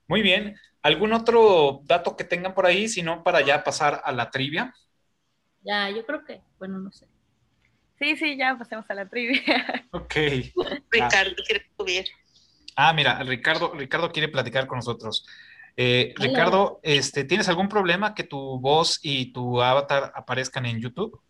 Muy 0.08 0.22
bien. 0.22 0.56
¿Algún 0.82 1.14
otro 1.14 1.82
dato 1.86 2.16
que 2.16 2.24
tengan 2.24 2.54
por 2.54 2.66
ahí? 2.66 2.88
Si 2.88 3.02
no, 3.02 3.24
para 3.24 3.42
ya 3.42 3.64
pasar 3.64 4.02
a 4.04 4.12
la 4.12 4.30
trivia. 4.30 4.74
Ya, 5.64 5.90
yo 5.90 6.06
creo 6.06 6.24
que, 6.24 6.42
bueno, 6.60 6.78
no 6.78 6.92
sé. 6.92 7.08
Sí, 7.98 8.16
sí, 8.18 8.38
ya 8.38 8.56
pasemos 8.58 8.86
a 8.90 8.94
la 8.94 9.10
trivia. 9.10 9.88
Ok. 9.92 10.14
Ricardo, 10.92 11.36
quiere 11.48 11.66
subir. 11.78 12.06
Ah, 12.76 12.94
mira, 12.94 13.24
Ricardo, 13.24 13.74
Ricardo 13.74 14.12
quiere 14.12 14.28
platicar 14.28 14.68
con 14.68 14.78
nosotros. 14.78 15.26
Eh. 15.78 16.14
Ricardo, 16.18 16.80
este, 16.84 17.24
¿tienes 17.24 17.48
algún 17.50 17.70
problema 17.70 18.14
que 18.14 18.24
tu 18.24 18.60
voz 18.60 19.00
y 19.02 19.32
tu 19.34 19.62
avatar 19.62 20.12
aparezcan 20.16 20.66
en 20.66 20.82
YouTube? 20.82 21.22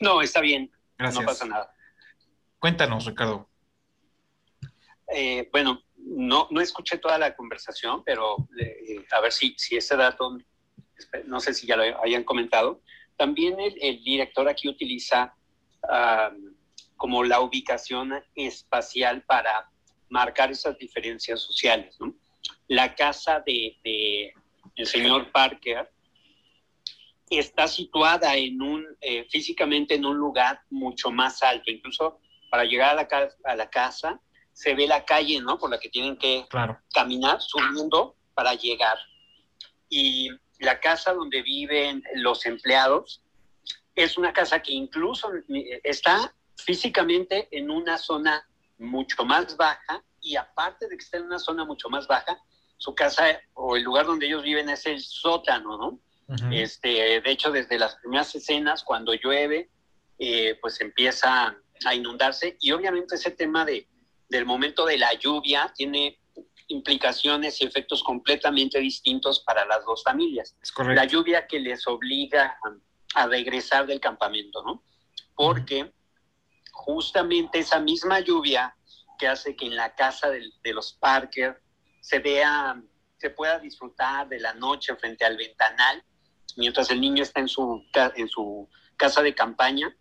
No, 0.00 0.22
está 0.22 0.40
bien, 0.40 0.70
Gracias. 0.96 1.20
no 1.20 1.26
pasa 1.26 1.46
nada. 1.46 1.74
Cuéntanos, 2.58 3.06
Ricardo. 3.06 3.48
Eh, 5.12 5.48
bueno, 5.52 5.82
no, 5.96 6.46
no 6.50 6.60
escuché 6.60 6.98
toda 6.98 7.18
la 7.18 7.34
conversación, 7.34 8.02
pero 8.04 8.48
eh, 8.58 9.04
a 9.10 9.20
ver 9.20 9.32
si, 9.32 9.54
si 9.58 9.76
ese 9.76 9.96
dato, 9.96 10.38
no 11.26 11.40
sé 11.40 11.54
si 11.54 11.66
ya 11.66 11.76
lo 11.76 11.82
hayan 12.02 12.24
comentado. 12.24 12.82
También 13.16 13.58
el, 13.60 13.74
el 13.80 14.02
director 14.02 14.48
aquí 14.48 14.68
utiliza 14.68 15.34
como 16.96 17.24
la 17.24 17.40
ubicación 17.40 18.12
espacial 18.34 19.22
para 19.22 19.70
marcar 20.10 20.50
esas 20.50 20.76
diferencias 20.76 21.40
sociales. 21.40 21.96
¿no? 22.00 22.14
La 22.68 22.94
casa 22.94 23.42
de, 23.46 23.78
de 23.82 24.34
el 24.76 24.86
señor 24.86 25.30
Parker 25.32 25.90
está 27.30 27.68
situada 27.68 28.34
en 28.36 28.60
un, 28.60 28.86
eh, 29.00 29.24
físicamente 29.30 29.94
en 29.94 30.04
un 30.04 30.16
lugar 30.16 30.60
mucho 30.70 31.10
más 31.10 31.42
alto, 31.42 31.70
incluso 31.70 32.18
para 32.50 32.64
llegar 32.64 32.90
a 32.90 32.94
la, 32.94 33.08
ca- 33.08 33.30
a 33.44 33.54
la 33.54 33.70
casa 33.70 34.20
se 34.52 34.74
ve 34.74 34.86
la 34.88 35.04
calle, 35.04 35.40
¿no? 35.40 35.56
Por 35.56 35.70
la 35.70 35.78
que 35.78 35.88
tienen 35.88 36.16
que 36.16 36.44
Claro. 36.50 36.78
caminar, 36.92 37.40
subiendo 37.40 38.16
para 38.34 38.54
llegar. 38.54 38.98
Y 39.88 40.28
la 40.58 40.80
casa 40.80 41.12
donde 41.14 41.40
viven 41.42 42.02
los 42.16 42.44
empleados 42.46 43.22
es 43.94 44.18
una 44.18 44.32
casa 44.32 44.60
que 44.60 44.72
incluso 44.72 45.30
eh, 45.48 45.80
está 45.84 46.34
físicamente 46.56 47.48
en 47.52 47.70
una 47.70 47.96
zona 47.96 48.46
mucho 48.80 49.24
más 49.24 49.56
baja 49.56 50.02
y 50.20 50.36
aparte 50.36 50.88
de 50.88 50.96
que 50.96 51.04
está 51.04 51.18
en 51.18 51.24
una 51.24 51.38
zona 51.38 51.64
mucho 51.64 51.88
más 51.88 52.06
baja, 52.06 52.40
su 52.76 52.94
casa 52.94 53.40
o 53.54 53.76
el 53.76 53.82
lugar 53.82 54.06
donde 54.06 54.26
ellos 54.26 54.42
viven 54.42 54.68
es 54.68 54.86
el 54.86 55.00
sótano, 55.00 55.76
¿no? 55.76 56.00
Este, 56.52 57.20
de 57.20 57.30
hecho, 57.30 57.50
desde 57.50 57.76
las 57.76 57.96
primeras 57.96 58.32
escenas, 58.36 58.84
cuando 58.84 59.12
llueve, 59.14 59.68
eh, 60.16 60.56
pues 60.60 60.80
empieza 60.80 61.56
a 61.84 61.94
inundarse 61.94 62.56
y 62.60 62.70
obviamente 62.70 63.16
ese 63.16 63.32
tema 63.32 63.64
de, 63.64 63.88
del 64.28 64.46
momento 64.46 64.86
de 64.86 64.96
la 64.96 65.12
lluvia 65.14 65.72
tiene 65.74 66.20
implicaciones 66.68 67.60
y 67.60 67.64
efectos 67.64 68.02
completamente 68.02 68.78
distintos 68.78 69.40
para 69.40 69.66
las 69.66 69.84
dos 69.84 70.02
familias. 70.04 70.56
la 70.78 71.04
lluvia 71.04 71.46
que 71.46 71.58
les 71.58 71.86
obliga 71.86 72.56
a, 73.14 73.26
regresar 73.26 73.86
del 73.86 73.98
campamento, 73.98 74.62
¿no? 74.62 74.84
Porque 75.34 75.92
justamente 76.84 77.58
esa 77.58 77.78
misma 77.78 78.20
lluvia 78.20 78.74
que 79.18 79.28
hace 79.28 79.54
que 79.54 79.66
en 79.66 79.76
la 79.76 79.94
casa 79.94 80.30
de, 80.30 80.72
los 80.72 80.94
Parker 80.94 81.60
se 82.00 82.18
vea, 82.20 82.82
se 83.18 83.30
pueda 83.30 83.58
disfrutar 83.58 84.28
de 84.28 84.40
la 84.40 84.54
noche 84.54 84.96
frente 84.96 85.24
al 85.24 85.36
ventanal, 85.36 86.02
mientras 86.56 86.90
el 86.90 87.00
niño 87.00 87.22
está 87.22 87.40
en 87.40 87.48
su, 87.48 87.84
en 88.16 88.28
su 88.28 88.68
casa 88.96 89.22
de 89.22 89.34
campaña, 89.34 89.94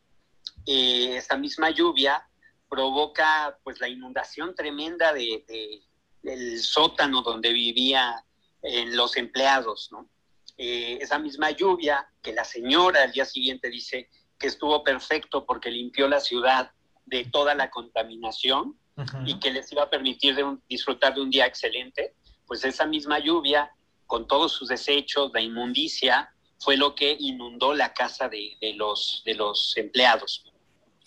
eh, 0.66 1.18
esa 1.18 1.36
misma 1.36 1.70
lluvia 1.70 2.26
provoca 2.70 3.58
pues 3.64 3.80
la 3.82 3.90
inundación 3.90 4.56
tremenda 4.56 5.12
de, 5.12 5.44
de, 5.48 5.82
del 6.22 6.60
sótano 6.60 7.22
donde 7.22 7.52
vivía 7.52 8.24
en 8.62 8.96
los 8.96 9.18
empleados, 9.18 9.90
¿no? 9.92 10.10
Eh, 10.62 10.98
esa 11.02 11.18
misma 11.18 11.52
lluvia 11.52 12.06
que 12.22 12.34
la 12.34 12.44
señora 12.44 13.04
al 13.04 13.14
día 13.14 13.24
siguiente 13.24 13.70
dice 13.70 14.10
que 14.40 14.48
estuvo 14.48 14.84
perfecto 14.84 15.46
porque 15.46 15.70
limpió 15.70 16.08
la 16.08 16.20
ciudad 16.20 16.72
de 17.06 17.26
toda 17.26 17.54
la 17.56 17.70
contaminación 17.70 18.78
uh 18.96 19.02
-huh. 19.02 19.30
y 19.30 19.40
que 19.40 19.52
les 19.52 19.72
iba 19.72 19.84
a 19.84 19.90
permitir 19.90 20.36
de 20.36 20.44
un, 20.44 20.64
disfrutar 20.68 21.14
de 21.14 21.22
un 21.22 21.30
día 21.30 21.46
excelente, 21.46 22.16
pues 22.48 22.64
esa 22.64 22.86
misma 22.86 23.20
lluvia, 23.20 23.72
con 24.08 24.28
todos 24.28 24.54
sus 24.54 24.70
desechos, 24.70 25.32
la 25.34 25.42
inmundicia, 25.42 26.34
fue 26.58 26.78
lo 26.78 26.96
que 26.96 27.16
inundó 27.20 27.74
la 27.74 27.94
casa 27.94 28.28
de, 28.28 28.58
de 28.60 28.74
los, 28.74 29.22
de 29.26 29.36
los 29.36 29.78
empleados. 29.78 30.46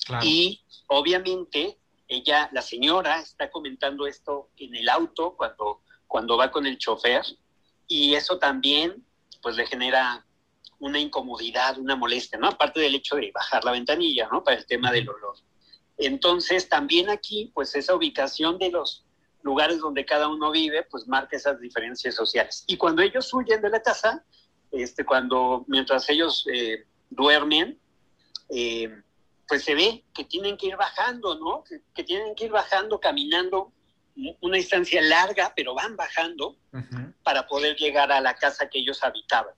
Claro. 0.07 0.25
Y 0.25 0.63
obviamente 0.87 1.79
ella, 2.09 2.49
la 2.53 2.63
señora, 2.63 3.21
está 3.21 3.51
comentando 3.51 4.07
esto 4.07 4.51
en 4.57 4.75
el 4.77 4.89
auto 4.89 5.35
cuando, 5.37 5.83
cuando 6.07 6.37
va 6.37 6.51
con 6.51 6.67
el 6.67 6.79
chofer 6.79 7.25
y 7.89 8.15
eso 8.15 8.39
también 8.39 9.05
pues 9.41 9.57
le 9.57 9.67
genera 9.67 10.25
una 10.83 10.99
incomodidad, 10.99 11.79
una 11.79 11.95
molestia, 11.95 12.39
¿no? 12.41 12.49
Aparte 12.49 12.81
del 12.81 12.97
hecho 12.97 13.15
de 13.15 13.31
bajar 13.33 13.65
la 13.65 13.71
ventanilla, 13.71 14.29
¿no? 14.33 14.43
Para 14.43 14.57
el 14.57 14.67
tema 14.67 14.91
del 14.91 15.09
olor. 15.09 15.37
Entonces, 15.97 16.69
también 16.69 17.09
aquí, 17.09 17.53
pues 17.55 17.77
esa 17.77 17.95
ubicación 17.95 18.59
de 18.59 18.71
los 18.71 19.05
lugares 19.43 19.79
donde 19.79 20.05
cada 20.05 20.29
uno 20.29 20.51
vive, 20.51 20.83
pues 20.83 21.07
marca 21.07 21.37
esas 21.37 21.61
diferencias 21.61 22.17
sociales. 22.17 22.65
Y 22.67 22.77
cuando 22.77 23.01
ellos 23.01 23.33
huyen 23.33 23.63
de 23.63 23.71
la 23.71 23.81
casa, 23.81 24.25
este, 24.73 25.05
cuando, 25.05 25.65
mientras 25.69 26.11
ellos 26.11 26.45
eh, 26.53 26.85
duermen, 27.11 27.79
eh, 28.49 28.91
pues 29.47 29.63
se 29.63 29.77
ve 29.77 30.05
que 30.13 30.25
tienen 30.25 30.57
que 30.57 30.67
ir 30.67 30.77
bajando, 30.77 31.39
¿no? 31.39 31.63
Que, 31.63 31.81
que, 31.95 32.03
tienen 32.03 32.35
que 32.35 32.47
ir 32.47 32.51
bajando, 32.51 32.99
caminando 32.99 33.73
una 34.41 34.57
distancia 34.57 35.01
larga, 35.01 35.53
pero 35.55 35.75
van 35.75 35.95
bajando 35.95 36.57
uh 36.73 36.79
-huh. 36.79 37.15
para 37.23 37.47
poder 37.47 37.77
llegar 37.77 38.11
a 38.11 38.21
la 38.21 38.35
casa 38.35 38.69
que 38.69 38.81
ellos 38.81 39.03
habitaban. 39.05 39.55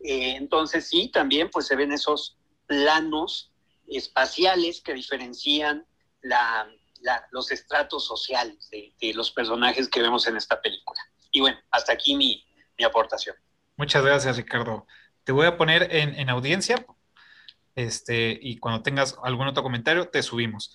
Eh, 0.00 0.36
entonces 0.36 0.88
sí, 0.88 1.08
también 1.08 1.50
pues 1.50 1.66
se 1.66 1.76
ven 1.76 1.92
esos 1.92 2.36
planos 2.66 3.52
espaciales 3.88 4.80
que 4.80 4.94
diferencian 4.94 5.86
la, 6.22 6.68
los 7.30 7.52
estratos 7.52 8.06
sociales 8.06 8.68
de, 8.70 8.92
de, 9.00 9.14
los 9.14 9.30
personajes 9.30 9.88
que 9.88 10.02
vemos 10.02 10.26
en 10.26 10.36
esta 10.36 10.60
película. 10.60 11.00
Y 11.30 11.40
bueno, 11.40 11.58
hasta 11.70 11.92
aquí 11.92 12.16
mi, 12.16 12.44
mi 12.78 12.84
aportación. 12.84 13.36
Muchas 13.76 14.04
gracias, 14.04 14.36
Ricardo. 14.36 14.86
Te 15.24 15.32
voy 15.32 15.46
a 15.46 15.56
poner 15.56 15.94
en, 15.94 16.14
en 16.18 16.30
audiencia 16.30 16.84
este, 17.76 18.38
y 18.40 18.56
cuando 18.58 18.82
tengas 18.82 19.16
algún 19.22 19.46
otro 19.46 19.62
comentario, 19.62 20.08
te 20.08 20.22
subimos. 20.22 20.74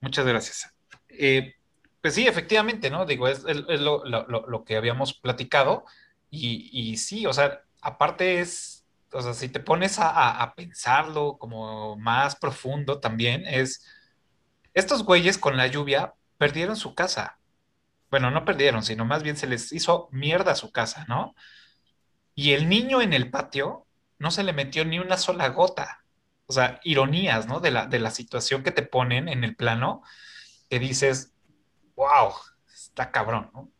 Muchas 0.00 0.26
gracias. 0.26 0.74
Eh, 1.08 1.54
pues 2.00 2.14
sí, 2.14 2.26
efectivamente, 2.26 2.90
¿no? 2.90 3.06
Digo, 3.06 3.28
es, 3.28 3.44
es 3.46 3.80
lo, 3.80 4.04
lo, 4.04 4.26
lo, 4.26 4.64
que 4.64 4.76
habíamos 4.76 5.14
platicado 5.14 5.84
y, 6.30 6.70
y, 6.72 6.96
sí, 6.96 7.26
o 7.26 7.32
sea, 7.32 7.62
aparte 7.86 8.40
es, 8.40 8.84
o 9.12 9.22
sea, 9.22 9.32
si 9.32 9.48
te 9.48 9.60
pones 9.60 10.00
a, 10.00 10.42
a, 10.42 10.54
pensarlo 10.56 11.38
como 11.38 11.96
más 11.96 12.34
profundo 12.34 12.98
también, 12.98 13.44
es, 13.46 13.86
estos 14.74 15.04
güeyes 15.04 15.38
con 15.38 15.56
la 15.56 15.68
lluvia 15.68 16.14
perdieron 16.36 16.74
su 16.74 16.96
casa. 16.96 17.38
Bueno, 18.10 18.32
no 18.32 18.44
perdieron, 18.44 18.82
sino 18.82 19.04
más 19.04 19.22
bien 19.22 19.36
se 19.36 19.46
les 19.46 19.72
hizo 19.72 20.08
mierda 20.10 20.56
su 20.56 20.72
casa, 20.72 21.04
¿no? 21.08 21.36
Y 22.34 22.54
el 22.54 22.68
niño 22.68 23.00
en 23.02 23.12
el 23.12 23.30
patio 23.30 23.86
no 24.18 24.32
se 24.32 24.42
le 24.42 24.52
metió 24.52 24.84
ni 24.84 24.98
una 24.98 25.16
sola 25.16 25.48
gota. 25.50 26.04
O 26.46 26.52
sea, 26.52 26.80
ironías, 26.82 27.46
¿no? 27.46 27.60
De 27.60 27.70
la, 27.70 27.86
de 27.86 28.00
la 28.00 28.10
situación 28.10 28.64
que 28.64 28.72
te 28.72 28.82
ponen 28.82 29.28
en 29.28 29.44
el 29.44 29.54
plano, 29.54 30.02
que 30.68 30.80
dices, 30.80 31.32
wow, 31.94 32.32
está 32.66 33.12
cabrón, 33.12 33.50
¿no? 33.54 33.70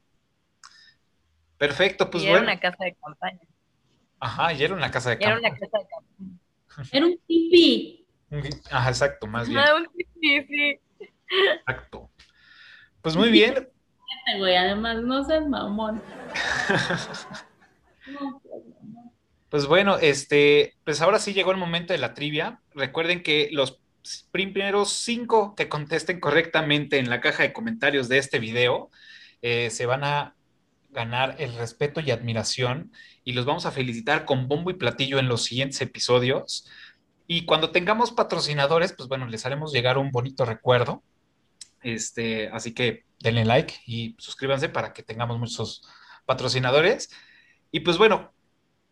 Perfecto, 1.59 2.09
pues 2.09 2.23
y 2.23 2.29
era 2.29 2.39
bueno. 2.39 2.53
una 2.53 2.61
casa 2.61 2.85
de 2.85 2.95
campaña. 2.95 3.41
Ajá, 4.21 4.53
y 4.53 4.63
era 4.63 4.75
una 4.75 4.91
casa 4.91 5.11
de 5.11 5.19
campaña. 5.19 5.39
Era 5.39 5.49
una 5.49 5.59
casa 5.59 5.79
de 5.79 5.87
campaña. 5.89 6.39
Era 6.93 7.07
un 7.07 7.19
tipi. 7.27 8.07
Ajá, 8.71 8.89
exacto, 8.91 9.27
más 9.27 9.49
bien. 9.49 9.61
Ah, 9.61 9.77
un 9.77 9.87
tipi, 9.97 10.47
sí. 10.47 10.81
Exacto. 11.59 12.11
Pues 13.01 13.17
muy 13.17 13.31
bien. 13.31 13.69
Güey, 14.39 14.57
además, 14.57 15.03
no 15.03 15.25
seas 15.25 15.47
mamón. 15.49 16.03
Pues 19.49 19.67
bueno, 19.67 19.97
este, 19.99 20.75
pues 20.85 21.01
ahora 21.01 21.19
sí 21.19 21.33
llegó 21.33 21.53
el 21.53 21.57
momento 21.57 21.93
de 21.93 21.99
la 21.99 22.15
trivia. 22.15 22.61
Recuerden 22.75 23.23
que 23.23 23.49
los 23.53 23.81
primeros 24.31 24.91
cinco 24.91 25.55
que 25.55 25.69
contesten 25.69 26.21
correctamente 26.21 26.99
en 26.99 27.09
la 27.09 27.21
caja 27.21 27.43
de 27.43 27.53
comentarios 27.53 28.09
de 28.09 28.19
este 28.19 28.39
video 28.39 28.91
eh, 29.43 29.71
se 29.71 29.87
van 29.87 30.05
a 30.05 30.36
ganar 30.97 31.37
el 31.39 31.55
respeto 31.55 32.01
y 32.01 32.11
admiración 32.11 32.91
y 33.23 33.35
los 33.35 33.45
vamos 33.45 33.67
a 33.67 33.71
felicitar 33.71 34.25
con 34.25 34.49
bombo 34.49 34.71
y 34.71 34.75
platillo 34.75 35.19
en 35.19 35.29
los 35.29 35.45
siguientes 35.45 35.81
episodios. 35.83 36.67
Y 37.29 37.45
cuando 37.45 37.71
tengamos 37.71 38.11
patrocinadores, 38.11 38.95
pues 38.95 39.09
bueno, 39.09 39.27
les 39.27 39.45
haremos 39.45 39.73
llegar 39.73 39.99
un 39.99 40.11
bonito 40.11 40.45
recuerdo. 40.45 41.03
Este, 41.83 42.49
así 42.49 42.73
que 42.73 43.05
denle 43.21 43.45
like 43.45 43.75
y 43.87 44.17
suscríbanse 44.19 44.71
para 44.71 44.93
que 44.93 45.03
tengamos 45.03 45.39
muchos 45.39 45.83
patrocinadores. 46.25 47.11
Y 47.71 47.81
pues 47.81 47.99
bueno, 47.99 48.33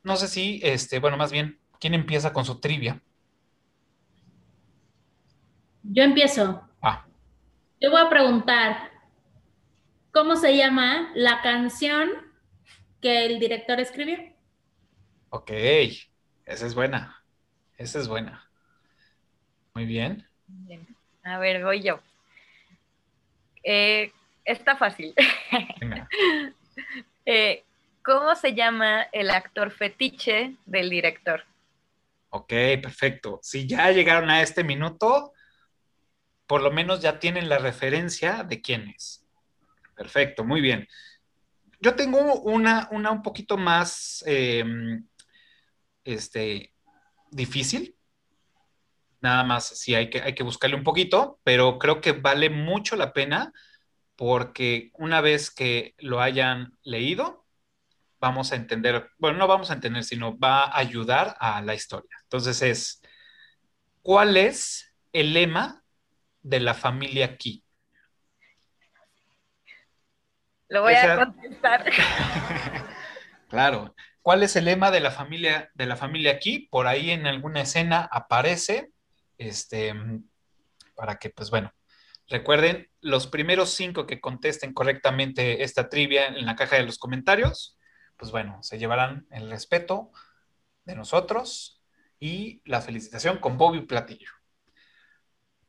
no 0.02 0.16
sé 0.16 0.28
si, 0.28 0.60
este, 0.62 0.98
bueno, 0.98 1.16
más 1.16 1.32
bien, 1.32 1.58
¿quién 1.80 1.94
empieza 1.94 2.32
con 2.34 2.44
su 2.44 2.60
trivia? 2.60 3.00
Yo 5.82 6.02
empiezo. 6.02 6.62
Ah. 6.82 7.06
Yo 7.80 7.90
voy 7.90 8.00
a 8.02 8.10
preguntar, 8.10 8.90
¿cómo 10.14 10.36
se 10.36 10.56
llama 10.56 11.10
la 11.14 11.42
canción 11.42 12.08
que 13.02 13.26
el 13.26 13.40
director 13.40 13.80
escribió? 13.80 14.18
Ok, 15.30 15.50
esa 15.50 16.66
es 16.66 16.74
buena. 16.74 17.22
Esa 17.76 17.98
es 17.98 18.06
buena. 18.06 18.48
Muy 19.74 19.84
bien. 19.84 20.26
bien. 20.46 20.86
A 21.24 21.38
ver, 21.38 21.64
voy 21.64 21.82
yo. 21.82 22.00
Eh, 23.64 24.12
está 24.44 24.76
fácil. 24.76 25.12
Venga. 25.80 26.08
eh, 27.26 27.64
¿Cómo 28.04 28.36
se 28.36 28.54
llama 28.54 29.02
el 29.12 29.30
actor 29.30 29.72
fetiche 29.72 30.54
del 30.66 30.90
director? 30.90 31.42
Ok, 32.28 32.52
perfecto. 32.82 33.40
Si 33.42 33.66
ya 33.66 33.90
llegaron 33.90 34.30
a 34.30 34.42
este 34.42 34.62
minuto, 34.62 35.32
por 36.46 36.62
lo 36.62 36.70
menos 36.70 37.00
ya 37.00 37.18
tienen 37.18 37.48
la 37.48 37.58
referencia 37.58 38.44
de 38.44 38.60
quién 38.60 38.88
es. 38.88 39.23
Perfecto, 39.94 40.44
muy 40.44 40.60
bien. 40.60 40.86
Yo 41.80 41.94
tengo 41.94 42.40
una, 42.42 42.88
una 42.90 43.10
un 43.10 43.22
poquito 43.22 43.56
más 43.56 44.24
eh, 44.26 44.64
este, 46.04 46.72
difícil. 47.30 47.96
Nada 49.20 49.44
más, 49.44 49.66
sí, 49.66 49.94
hay 49.94 50.10
que, 50.10 50.20
hay 50.20 50.34
que 50.34 50.42
buscarle 50.42 50.76
un 50.76 50.84
poquito, 50.84 51.40
pero 51.44 51.78
creo 51.78 52.00
que 52.00 52.12
vale 52.12 52.50
mucho 52.50 52.96
la 52.96 53.12
pena 53.12 53.52
porque 54.16 54.90
una 54.94 55.20
vez 55.20 55.50
que 55.50 55.94
lo 55.98 56.20
hayan 56.20 56.76
leído, 56.82 57.44
vamos 58.20 58.52
a 58.52 58.56
entender, 58.56 59.10
bueno, 59.18 59.38
no 59.38 59.46
vamos 59.46 59.70
a 59.70 59.74
entender, 59.74 60.04
sino 60.04 60.38
va 60.38 60.64
a 60.64 60.78
ayudar 60.78 61.36
a 61.40 61.60
la 61.62 61.74
historia. 61.74 62.16
Entonces 62.22 62.62
es, 62.62 63.02
¿cuál 64.02 64.36
es 64.36 64.94
el 65.12 65.34
lema 65.34 65.84
de 66.42 66.60
la 66.60 66.74
familia 66.74 67.36
Key? 67.36 67.63
Lo 70.74 70.82
voy 70.82 70.92
Esa... 70.92 71.14
a 71.14 71.16
contestar. 71.24 71.84
claro. 73.48 73.94
¿Cuál 74.20 74.42
es 74.42 74.56
el 74.56 74.66
lema 74.66 74.90
de 74.90 75.00
la 75.00 75.10
familia 75.10 75.70
de 75.74 75.86
la 75.86 75.96
familia 75.96 76.38
Key? 76.38 76.68
Por 76.68 76.86
ahí 76.86 77.10
en 77.10 77.26
alguna 77.26 77.62
escena 77.62 78.08
aparece, 78.10 78.90
este, 79.38 79.94
para 80.94 81.16
que, 81.16 81.30
pues 81.30 81.50
bueno, 81.50 81.72
recuerden 82.28 82.90
los 83.00 83.26
primeros 83.26 83.70
cinco 83.70 84.06
que 84.06 84.20
contesten 84.20 84.72
correctamente 84.72 85.62
esta 85.62 85.88
trivia 85.88 86.26
en 86.26 86.46
la 86.46 86.56
caja 86.56 86.76
de 86.76 86.84
los 86.84 86.98
comentarios 86.98 87.78
pues 88.16 88.30
bueno, 88.32 88.62
se 88.62 88.78
llevarán 88.78 89.26
el 89.30 89.50
respeto 89.50 90.10
de 90.84 90.94
nosotros 90.94 91.82
y 92.18 92.62
la 92.64 92.80
felicitación 92.80 93.38
con 93.38 93.58
Bobby 93.58 93.82
Platillo. 93.82 94.30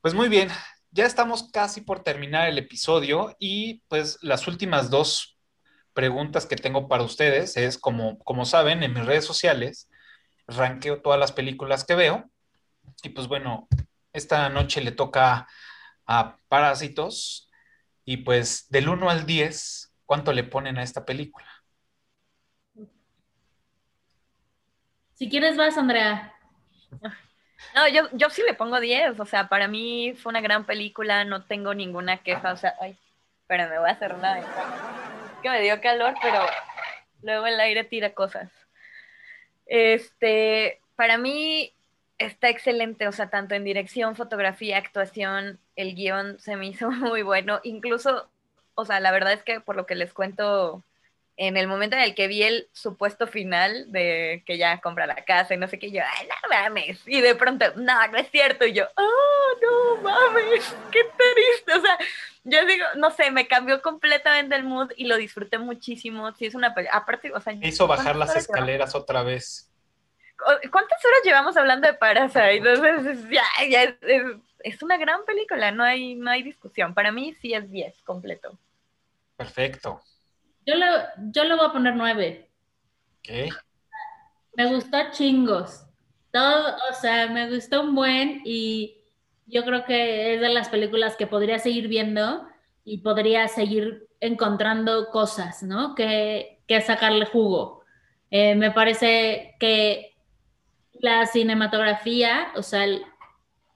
Pues 0.02 0.14
muy 0.14 0.30
bien, 0.30 0.50
ya 0.96 1.06
estamos 1.06 1.52
casi 1.52 1.82
por 1.82 2.04
terminar 2.04 2.48
el 2.48 2.58
episodio 2.58 3.36
y 3.38 3.82
pues 3.90 4.18
las 4.22 4.48
últimas 4.48 4.90
dos 4.90 5.38
preguntas 5.92 6.46
que 6.46 6.56
tengo 6.56 6.88
para 6.88 7.04
ustedes 7.04 7.58
es, 7.58 7.78
como, 7.78 8.18
como 8.20 8.46
saben, 8.46 8.82
en 8.82 8.94
mis 8.94 9.06
redes 9.06 9.26
sociales, 9.26 9.90
ranqueo 10.48 11.02
todas 11.02 11.20
las 11.20 11.34
películas 11.34 11.84
que 11.84 11.96
veo 11.96 12.32
y 13.04 13.10
pues 13.10 13.28
bueno, 13.28 13.68
esta 14.14 14.48
noche 14.48 14.80
le 14.80 14.94
toca 14.94 15.50
a 16.08 16.38
Parásitos 16.48 17.52
y 18.06 18.18
pues 18.18 18.68
del 18.70 18.88
1 18.88 19.10
al 19.10 19.26
10, 19.26 19.94
¿cuánto 20.06 20.32
le 20.32 20.46
ponen 20.46 20.78
a 20.78 20.84
esta 20.84 21.04
película? 21.04 21.48
Si 25.16 25.28
quieres 25.28 25.58
vas, 25.58 25.78
Andrea. 25.78 26.34
No, 27.74 27.88
yo, 27.88 28.10
yo 28.14 28.30
sí 28.30 28.42
le 28.46 28.54
pongo 28.54 28.80
10, 28.80 29.20
o 29.20 29.26
sea, 29.26 29.48
para 29.48 29.68
mí 29.68 30.14
fue 30.14 30.30
una 30.30 30.42
gran 30.42 30.66
película, 30.66 31.26
no 31.26 31.44
tengo 31.44 31.74
ninguna 31.74 32.18
queja, 32.18 32.54
o 32.54 32.58
sea, 32.58 32.76
ay, 32.82 32.98
pero 33.48 33.68
me 33.70 33.80
voy 33.80 33.90
a 33.90 33.94
hacer 33.94 34.14
una 34.14 34.40
que 35.42 35.50
me 35.50 35.62
dio 35.62 35.80
calor, 35.82 36.16
pero 36.22 36.46
luego 37.22 37.46
el 37.48 37.60
aire 37.60 37.84
tira 37.84 38.14
cosas. 38.14 38.52
Este, 39.66 40.80
para 40.96 41.18
mí 41.18 41.74
está 42.18 42.50
excelente, 42.50 43.08
o 43.08 43.12
sea, 43.12 43.30
tanto 43.30 43.56
en 43.56 43.64
dirección, 43.64 44.16
fotografía, 44.16 44.78
actuación, 44.78 45.60
el 45.76 45.96
guion 45.96 46.40
se 46.40 46.56
me 46.56 46.68
hizo 46.68 46.90
muy 46.92 47.22
bueno, 47.22 47.60
incluso, 47.64 48.30
o 48.76 48.86
sea, 48.86 49.00
la 49.00 49.12
verdad 49.12 49.34
es 49.34 49.44
que 49.44 49.60
por 49.60 49.76
lo 49.76 49.86
que 49.86 49.96
les 49.96 50.14
cuento 50.14 50.84
en 51.38 51.58
el 51.58 51.68
momento 51.68 51.96
en 51.98 52.04
el 52.04 52.16
que 52.16 52.28
vi 52.28 52.44
el 52.44 52.70
supuesto 52.72 53.28
final 53.28 53.92
de 53.92 54.44
que 54.46 54.58
ya 54.58 54.80
compra 54.80 55.06
la 55.06 55.26
casa 55.26 55.54
y 55.54 55.58
no 55.58 55.68
sé 55.68 55.78
qué, 55.78 55.92
yo, 55.92 56.02
ay, 56.02 56.28
no 56.28 56.50
mames. 56.50 57.02
Y 57.06 57.20
de 57.20 57.36
pronto, 57.36 57.66
no, 57.76 58.08
no 58.08 58.18
es 58.18 58.30
cierto. 58.32 58.66
Y 58.66 58.74
yo, 58.74 58.86
oh, 58.96 59.54
no 59.62 60.02
mames, 60.02 60.76
qué 60.92 61.02
triste. 61.04 61.74
O 61.74 61.82
sea, 61.82 61.98
yo 62.46 62.66
digo, 62.66 62.86
no 62.96 63.12
sé, 63.12 63.32
me 63.32 63.48
cambió 63.48 63.82
completamente 63.82 64.56
el 64.56 64.64
mood 64.64 64.92
y 64.96 65.08
lo 65.08 65.18
disfruté 65.18 65.58
muchísimo. 65.58 66.32
Sí, 66.34 66.46
es 66.46 66.56
una 66.56 66.74
aparte, 66.92 67.32
o 67.34 67.42
sea, 67.42 67.54
hizo 67.62 67.88
bajar 67.88 68.16
las 68.16 68.36
escaleras 68.36 68.96
otra 68.96 69.24
vez. 69.24 69.70
¿Cuántas 70.72 71.04
horas 71.04 71.20
llevamos 71.24 71.58
hablando 71.58 71.88
de 71.88 71.94
Parasite? 71.94 72.58
Entonces, 72.58 73.30
ya, 73.30 73.44
ya 73.70 73.84
es, 73.84 73.96
es, 74.60 74.84
una 74.84 74.98
gran 74.98 75.24
película, 75.26 75.72
no 75.72 75.84
hay, 75.84 76.16
no 76.16 76.30
hay 76.30 76.44
discusión. 76.44 76.94
Para 76.94 77.12
mí 77.12 77.34
sí 77.42 77.54
es 77.54 77.72
10 77.72 78.04
completo. 78.04 78.58
Perfecto. 79.38 80.02
Yo 80.66 80.76
le, 80.76 80.86
yo 81.32 81.44
le 81.44 81.56
voy 81.56 81.66
a 81.66 81.72
poner 81.72 81.96
nueve. 81.96 82.50
¿Qué? 83.22 83.50
Me 84.56 84.74
gustó 84.74 84.98
chingos. 85.12 85.86
Todo, 86.32 86.76
o 86.90 86.94
sea, 86.94 87.28
me 87.28 87.50
gustó 87.50 87.82
un 87.82 87.96
buen 87.96 88.42
y 88.46 88.98
yo 89.46 89.64
creo 89.64 89.86
que 89.86 90.36
es 90.36 90.42
de 90.42 90.50
las 90.50 90.70
películas 90.70 91.16
que 91.16 91.28
podría 91.28 91.60
seguir 91.60 91.88
viendo 91.88 92.48
y 92.84 93.00
podría 93.00 93.48
seguir 93.48 94.08
encontrando 94.20 95.10
cosas, 95.12 95.64
¿no? 95.64 95.96
Que, 95.96 96.62
que 96.68 96.82
sacarle 96.82 97.26
jugo. 97.26 97.84
Eh, 98.32 98.56
me 98.56 98.72
parece 98.72 99.56
que 99.60 100.16
la 100.94 101.26
cinematografía, 101.26 102.52
o 102.56 102.64
sea, 102.64 102.86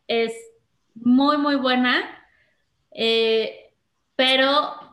es 0.07 0.33
muy, 0.95 1.37
muy 1.37 1.55
buena, 1.55 2.25
eh, 2.91 3.73
pero 4.15 4.88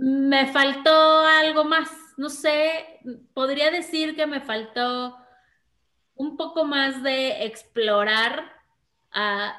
me 0.00 0.46
faltó 0.46 1.20
algo 1.20 1.64
más, 1.64 1.90
no 2.16 2.30
sé, 2.30 3.00
podría 3.34 3.70
decir 3.70 4.16
que 4.16 4.26
me 4.26 4.40
faltó 4.40 5.14
un 6.14 6.38
poco 6.38 6.64
más 6.64 7.02
de 7.02 7.44
explorar 7.44 8.50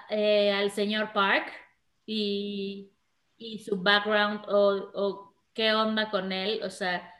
eh, 0.09 0.51
al 0.51 0.71
señor 0.71 1.13
Park 1.13 1.51
y, 2.07 2.91
su 3.63 3.77
background 3.83 4.41
o, 4.47 5.35
qué 5.53 5.73
onda 5.73 6.09
con 6.09 6.31
él, 6.31 6.61
o 6.63 6.71
sea, 6.71 7.13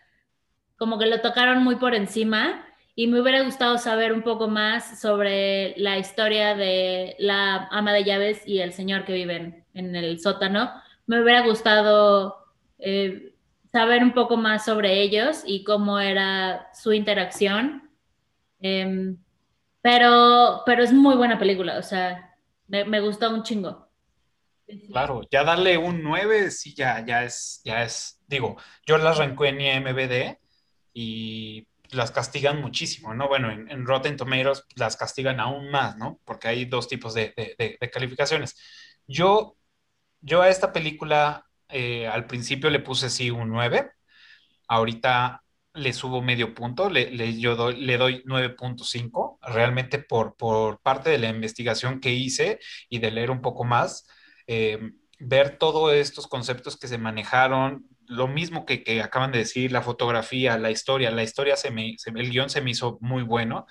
como 0.78 0.98
que 0.98 1.06
lo 1.06 1.22
tocaron 1.22 1.64
muy 1.64 1.76
por 1.76 1.94
encima 1.94 2.66
y 2.96 3.06
me 3.06 3.22
hubiera 3.22 3.44
gustado 3.44 3.78
saber 3.78 4.14
un 4.14 4.24
poco 4.24 4.48
más 4.48 5.00
sobre 5.00 5.76
la 5.78 6.00
historia 6.00 6.56
de 6.56 7.16
la 7.20 7.68
ama 7.70 7.94
de 7.94 8.04
llaves 8.04 8.42
y 8.48 8.62
el 8.62 8.74
señor 8.74 9.06
que 9.06 9.14
vive 9.14 9.66
en 9.76 9.96
el 9.96 10.20
sótano. 10.20 10.72
Me 11.06 11.22
hubiera 11.22 11.42
gustado 11.42 12.41
eh, 12.82 13.36
saber 13.72 14.04
un 14.04 14.14
poco 14.14 14.38
más 14.38 14.66
sobre 14.66 15.02
ellos 15.02 15.44
y 15.46 15.64
cómo 15.64 16.00
era 16.00 16.70
su 16.74 16.92
interacción. 16.94 17.90
Em, 18.60 19.18
pero, 19.82 20.64
pero 20.66 20.84
es 20.84 20.92
muy 20.94 21.16
buena 21.16 21.40
película, 21.40 21.78
o 21.80 21.84
sea, 21.84 22.36
me, 22.68 22.86
me, 22.86 23.00
gustó 23.00 23.30
un 23.34 23.44
chingo. 23.44 23.90
Claro, 24.88 25.22
ya 25.32 25.44
darle 25.44 25.78
un 25.78 26.04
9, 26.04 26.52
sí, 26.52 26.74
ya, 26.76 27.04
ya 27.06 27.24
es, 27.24 27.62
ya 27.64 27.84
es, 27.84 28.22
digo, 28.28 28.58
yo 28.86 28.98
las 28.98 29.20
arrancó 29.20 29.46
en 29.46 29.60
IMBD 29.60 30.38
y 30.94 31.68
las 31.90 32.12
castigan 32.12 32.62
muchísimo, 32.62 33.14
¿no? 33.14 33.28
Bueno, 33.28 33.52
en, 33.52 33.86
Rotten 33.86 34.16
Tomatoes 34.16 34.64
las 34.76 34.96
castigan 34.96 35.40
aún 35.40 35.70
más, 35.72 35.98
¿no? 35.98 36.20
Porque 36.24 36.48
hay 36.48 36.66
dos 36.66 36.88
tipos 36.88 37.14
de, 37.14 37.34
de, 37.36 37.78
de 37.80 37.90
calificaciones. 37.90 38.56
Yo, 39.08 39.58
yo 40.22 40.42
a 40.42 40.50
esta 40.50 40.72
película 40.72 41.51
eh, 41.72 42.08
al 42.08 42.26
principio 42.28 42.70
le 42.70 42.80
puse 42.80 43.10
sí 43.10 43.32
un 43.32 43.50
9, 43.50 43.92
ahorita 44.68 45.44
le 45.74 45.94
subo 45.94 46.22
medio 46.22 46.54
punto, 46.54 46.90
le, 46.90 47.40
yo 47.40 47.56
doy, 47.56 47.82
le 47.82 47.98
doy 47.98 48.24
9.5, 48.26 49.40
realmente 49.42 50.00
por, 50.00 50.36
por 50.36 50.82
parte 50.82 51.10
de 51.10 51.18
la 51.18 51.30
investigación 51.30 52.00
que 52.00 52.12
hice 52.12 52.60
y 52.90 53.00
de 53.00 53.12
leer 53.12 53.32
un 53.32 53.42
poco 53.42 53.64
más, 53.64 54.08
eh, 54.48 54.80
ver 55.20 55.58
todos 55.58 55.94
estos 55.94 56.28
conceptos 56.28 56.78
que 56.78 56.88
se 56.88 56.98
manejaron, 56.98 57.86
lo 58.06 58.28
mismo 58.28 58.66
que, 58.66 58.84
que, 58.84 59.02
acaban 59.02 59.32
de 59.32 59.40
decir, 59.40 59.72
la 59.72 59.82
fotografía, 59.82 60.58
la 60.58 60.72
historia, 60.72 61.12
la 61.12 61.24
historia 61.24 61.56
se 61.56 61.72
me, 61.72 61.96
el 62.06 62.30
guion 62.30 62.50
se 62.50 62.62
me 62.62 62.72
hizo 62.72 62.98
muy 63.00 63.24
bueno 63.24 63.66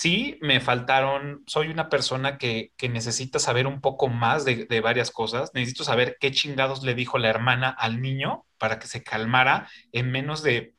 sí, 0.00 0.38
me 0.40 0.60
faltaron, 0.60 1.44
soy 1.46 1.68
una 1.68 1.90
persona 1.90 2.38
que, 2.38 2.72
necesita 2.90 3.38
saber 3.38 3.66
un 3.66 3.82
poco 3.82 4.08
más 4.08 4.46
de, 4.46 4.80
varias 4.80 5.10
cosas, 5.10 5.50
necesito 5.52 5.84
saber 5.84 6.16
qué 6.18 6.30
chingados 6.32 6.82
le 6.82 6.94
dijo 6.94 7.18
la 7.18 7.28
hermana 7.28 7.68
al 7.68 8.00
niño 8.00 8.46
para 8.56 8.78
que 8.78 8.86
se 8.86 9.02
calmara 9.02 9.68
en 9.92 10.10
menos 10.10 10.42
de 10.42 10.74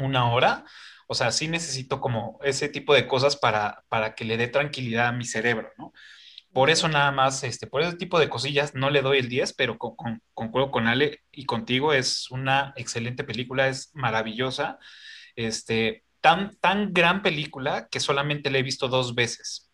una 0.00 0.28
hora. 0.32 0.64
O 1.06 1.14
sea, 1.14 1.30
sí 1.30 1.46
necesito 1.46 2.00
como 2.00 2.40
ese 2.42 2.68
tipo 2.68 2.94
de 2.94 3.06
cosas 3.06 3.36
para, 3.36 3.84
para 3.88 4.16
que 4.16 4.24
le 4.24 4.36
dé 4.36 4.48
tranquilidad 4.48 5.06
a 5.08 5.12
mi 5.12 5.24
cerebro, 5.24 5.70
¿no? 5.78 5.92
Por 6.52 6.70
eso 6.70 6.88
nada 6.88 7.12
más, 7.12 7.44
este, 7.44 7.68
por 7.68 7.82
ese 7.82 7.96
tipo 7.96 8.18
de 8.18 8.28
cosillas 8.28 8.74
no 8.74 8.90
le 8.90 9.02
doy 9.02 9.18
el 9.18 9.28
10, 9.28 9.54
pero 9.54 9.78
con, 9.78 9.94
con, 9.96 10.22
concuerdo 10.34 10.72
con 10.72 10.88
Ale 10.88 11.20
y 11.30 11.44
contigo, 11.46 11.92
es 11.92 12.30
una 12.30 12.72
excelente 12.76 13.22
película, 13.24 13.68
es 13.68 13.90
maravillosa. 13.94 14.78
Este, 15.36 16.03
tan, 16.24 16.94
gran 16.94 17.20
película 17.20 17.86
que 17.90 18.00
solamente 18.00 18.50
la 18.50 18.58
he 18.58 18.62
visto 18.62 18.88
dos 18.88 19.14
veces, 19.14 19.70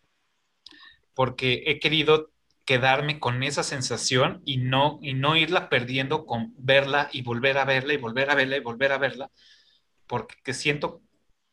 porque 1.13 1.63
he 1.65 1.79
querido 1.79 2.31
quedarme 2.65 3.21
con 3.21 3.41
esa 3.43 3.63
sensación 3.63 4.41
y 4.45 4.57
no, 4.57 4.99
y 5.01 5.13
no 5.13 5.37
irla 5.37 5.69
perdiendo 5.69 6.25
con 6.25 6.53
verla 6.57 7.09
y 7.13 7.21
volver 7.21 7.57
a 7.57 7.63
verla 7.63 7.93
y 7.93 7.97
volver 7.97 8.29
a 8.29 8.35
verla 8.35 8.57
y 8.57 8.59
volver 8.59 8.91
a 8.91 8.97
verla, 8.97 9.31
porque 10.07 10.53
siento 10.53 11.01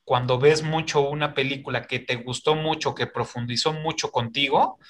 cuando 0.02 0.40
ves 0.40 0.64
mucho 0.64 1.00
una 1.08 1.32
película 1.32 1.86
que 1.86 2.00
te 2.00 2.16
gustó 2.16 2.56
mucho, 2.56 2.94
que 2.94 3.06
profundizó 3.06 3.72
mucho 3.72 4.10
contigo, 4.10 4.80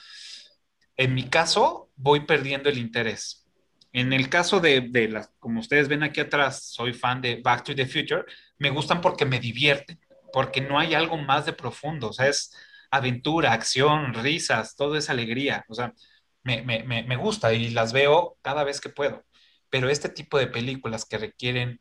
en 0.97 1.14
mi 1.14 1.28
caso 1.28 1.90
voy 1.97 2.20
perdiendo 2.20 2.70
el 2.70 2.78
interés. 2.78 3.48
En 3.93 4.12
el 4.12 4.28
caso 4.28 4.60
de, 4.60 4.82
de 4.90 5.09
las, 5.09 5.31
como 5.39 5.60
ustedes 5.60 5.89
ven 5.89 6.02
aquí 6.02 6.20
atrás, 6.20 6.65
soy 6.65 6.93
fan 6.93 7.20
de 7.23 7.40
Back 7.43 7.65
to 7.65 7.74
the 7.74 7.86
Future, 7.86 8.24
me 8.59 8.70
gustan 8.70 9.01
porque 9.01 9.24
me 9.24 9.40
divierten, 9.40 10.01
porque 10.32 10.60
no 10.60 10.78
hay 10.78 10.94
algo 10.94 11.16
más 11.16 11.47
de 11.47 11.52
profundo, 11.55 12.09
o 12.09 12.12
sea, 12.12 12.28
es 12.28 12.55
aventura, 12.90 13.52
acción, 13.52 14.15
risas, 14.15 14.77
todo 14.77 14.97
es 14.97 15.10
alegría, 15.10 15.65
o 15.69 15.74
sea, 15.74 15.94
me, 16.43 16.62
me, 16.62 16.82
me 16.85 17.16
gusta 17.16 17.52
y 17.52 17.70
las 17.70 17.93
veo 17.93 18.39
cada 18.43 18.65
vez 18.65 18.81
que 18.81 18.89
puedo, 18.89 19.24
pero 19.70 19.89
este 19.89 20.09
tipo 20.09 20.39
de 20.39 20.47
películas 20.47 21.05
que 21.05 21.19
requieren 21.19 21.81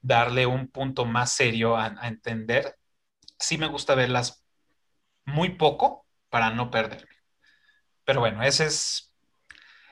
darle 0.00 0.46
un 0.46 0.68
punto 0.68 1.04
más 1.04 1.32
serio 1.32 1.76
a, 1.76 2.08
entender, 2.08 2.76
sí 3.38 3.58
me 3.58 3.68
gusta 3.68 3.94
verlas 3.94 4.44
muy 5.24 5.50
poco 5.50 6.06
para 6.30 6.50
no 6.50 6.70
perderme. 6.70 7.14
Pero 8.04 8.20
bueno, 8.20 8.42
ese 8.42 8.66
es, 8.66 9.07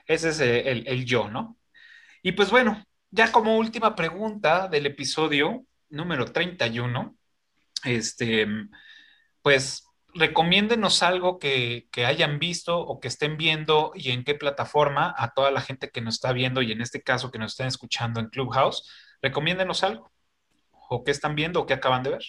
ese 0.07 0.31
es 0.31 0.41
el, 0.41 0.87
el 0.87 1.05
yo, 1.05 1.29
¿no? 1.29 1.59
Y 2.23 2.33
pues 2.33 2.51
bueno, 2.51 2.85
ya 3.11 3.33
como 3.33 3.57
última 3.57 3.95
pregunta 3.95 4.69
del 4.69 4.87
episodio 4.87 5.65
número 5.89 6.27
31, 6.27 7.17
este, 7.85 8.47
pues 9.43 9.87
recomiéndenos 10.15 11.03
algo 11.03 11.39
que, 11.39 11.89
que, 11.93 12.07
hayan 12.07 12.39
visto 12.39 12.79
o 12.79 13.01
que 13.01 13.09
estén 13.09 13.37
viendo 13.37 13.93
y 13.95 14.11
en 14.11 14.25
qué 14.25 14.35
plataforma 14.35 15.15
a 15.17 15.33
toda 15.33 15.51
la 15.51 15.61
gente 15.61 15.91
que 15.91 16.01
nos 16.01 16.15
está 16.15 16.33
viendo 16.33 16.63
y 16.63 16.73
en 16.73 16.81
este 16.81 17.03
caso 17.03 17.31
que 17.31 17.39
nos 17.39 17.53
están 17.53 17.69
escuchando 17.69 18.21
en 18.21 18.29
Clubhouse. 18.29 18.91
recomiéndenos 19.23 19.85
algo. 19.85 20.11
¿O 20.89 21.05
qué 21.05 21.11
están 21.11 21.35
viendo 21.35 21.61
o 21.61 21.67
qué 21.67 21.75
acaban 21.75 22.03
de 22.03 22.11
ver? 22.11 22.25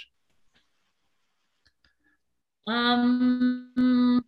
Um, 2.65 4.21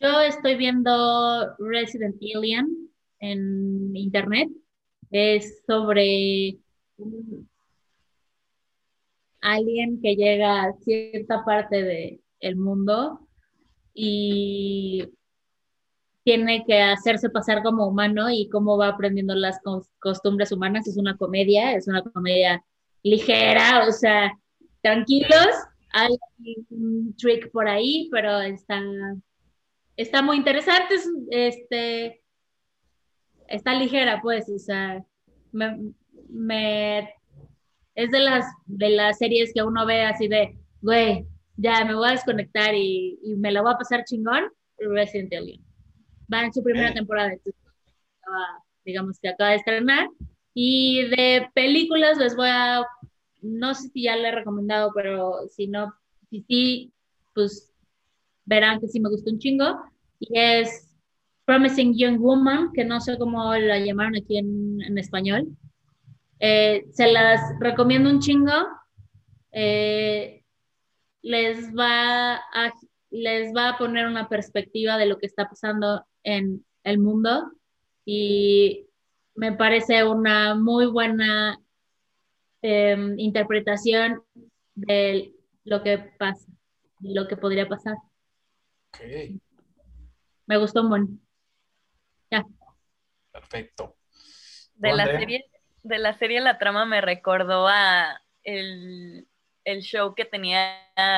yo 0.00 0.20
estoy 0.20 0.56
viendo 0.56 1.54
Resident 1.58 2.16
Alien 2.34 2.90
en 3.20 3.94
internet. 3.94 4.48
Es 5.10 5.62
sobre 5.66 6.58
un 6.96 7.48
alien 9.40 10.00
que 10.00 10.16
llega 10.16 10.64
a 10.64 10.72
cierta 10.80 11.44
parte 11.44 12.20
del 12.40 12.56
mundo 12.56 13.26
y 13.94 15.04
tiene 16.24 16.64
que 16.66 16.80
hacerse 16.80 17.30
pasar 17.30 17.62
como 17.62 17.86
humano 17.86 18.30
y 18.30 18.48
cómo 18.48 18.76
va 18.78 18.88
aprendiendo 18.88 19.34
las 19.34 19.58
costumbres 19.98 20.52
humanas. 20.52 20.86
Es 20.86 20.96
una 20.96 21.16
comedia, 21.16 21.74
es 21.74 21.88
una 21.88 22.02
comedia 22.02 22.64
ligera, 23.02 23.86
o 23.88 23.92
sea, 23.92 24.32
tranquilos, 24.82 25.48
hay 25.92 26.16
un 26.70 27.14
trick 27.16 27.50
por 27.50 27.68
ahí, 27.68 28.08
pero 28.12 28.40
está, 28.40 28.80
está 29.96 30.22
muy 30.22 30.36
interesante, 30.36 30.94
este, 31.30 32.22
está 33.48 33.74
ligera, 33.74 34.20
pues, 34.22 34.48
o 34.48 34.58
sea, 34.58 35.04
me, 35.52 37.14
es 37.94 38.10
de 38.10 38.20
las, 38.20 38.46
de 38.66 38.90
las 38.90 39.18
series 39.18 39.52
que 39.52 39.62
uno 39.62 39.84
ve 39.86 40.02
así 40.02 40.28
de, 40.28 40.56
güey, 40.80 41.26
ya 41.56 41.84
me 41.84 41.94
voy 41.94 42.08
a 42.08 42.12
desconectar 42.12 42.74
y, 42.74 43.18
y 43.22 43.36
me 43.36 43.52
la 43.52 43.62
voy 43.62 43.72
a 43.72 43.78
pasar 43.78 44.04
chingón, 44.04 44.50
Resident 44.78 45.32
Evil. 45.32 45.60
Va 46.32 46.44
en 46.44 46.52
su 46.52 46.62
primera 46.62 46.94
temporada, 46.94 47.32
digamos 48.84 49.18
que 49.20 49.28
acaba 49.28 49.50
de 49.50 49.56
estrenar. 49.56 50.08
Y 50.54 51.06
de 51.08 51.48
películas 51.54 52.18
les 52.18 52.34
voy 52.34 52.48
a, 52.50 52.84
no 53.42 53.74
sé 53.74 53.88
si 53.88 54.04
ya 54.04 54.16
le 54.16 54.28
he 54.28 54.32
recomendado, 54.32 54.92
pero 54.94 55.48
si 55.48 55.66
no, 55.66 55.94
si 56.28 56.42
sí, 56.42 56.92
pues 57.34 57.69
verán 58.50 58.80
que 58.80 58.88
sí 58.88 59.00
me 59.00 59.08
gustó 59.08 59.30
un 59.30 59.38
chingo. 59.38 59.80
Y 60.18 60.38
es 60.38 60.94
Promising 61.46 61.96
Young 61.96 62.18
Woman, 62.18 62.72
que 62.74 62.84
no 62.84 63.00
sé 63.00 63.16
cómo 63.16 63.54
la 63.54 63.78
llamaron 63.78 64.16
aquí 64.16 64.36
en, 64.36 64.82
en 64.82 64.98
español. 64.98 65.48
Eh, 66.40 66.84
se 66.92 67.10
las 67.12 67.40
recomiendo 67.60 68.10
un 68.10 68.20
chingo. 68.20 68.52
Eh, 69.52 70.42
les 71.22 71.74
va 71.74 72.34
a, 72.34 72.72
les 73.10 73.54
va 73.54 73.70
a 73.70 73.78
poner 73.78 74.06
una 74.06 74.28
perspectiva 74.28 74.98
de 74.98 75.06
lo 75.06 75.18
que 75.18 75.26
está 75.26 75.48
pasando 75.48 76.04
en 76.24 76.64
el 76.82 76.98
mundo 76.98 77.52
y 78.04 78.86
me 79.34 79.52
parece 79.52 80.04
una 80.04 80.54
muy 80.54 80.86
buena 80.86 81.58
em, 82.62 83.18
interpretación 83.18 84.22
de 84.74 85.34
lo 85.64 85.82
que 85.82 85.98
pasa, 86.18 86.46
de 87.00 87.14
lo 87.14 87.28
que 87.28 87.36
podría 87.36 87.68
pasar. 87.68 87.96
Me 90.46 90.56
gustó 90.56 90.82
un 90.82 90.88
buen. 90.88 91.20
Ya. 92.30 92.44
Perfecto. 93.32 93.96
De 94.74 94.92
la, 94.92 95.06
serie, 95.06 95.44
de 95.82 95.98
la 95.98 96.18
serie 96.18 96.40
La 96.40 96.58
Trama 96.58 96.86
me 96.86 97.00
recordó 97.00 97.68
a 97.68 98.22
el 98.42 99.26
el 99.64 99.82
show 99.82 100.14
que 100.14 100.24
tenía 100.24 100.76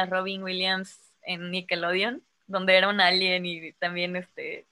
Robin 0.09 0.43
Williams 0.43 1.15
en 1.23 1.51
Nickelodeon, 1.51 2.23
donde 2.47 2.77
era 2.77 2.89
un 2.89 3.01
alien 3.01 3.47
y 3.47 3.73
también 3.75 4.17
este, 4.17 4.67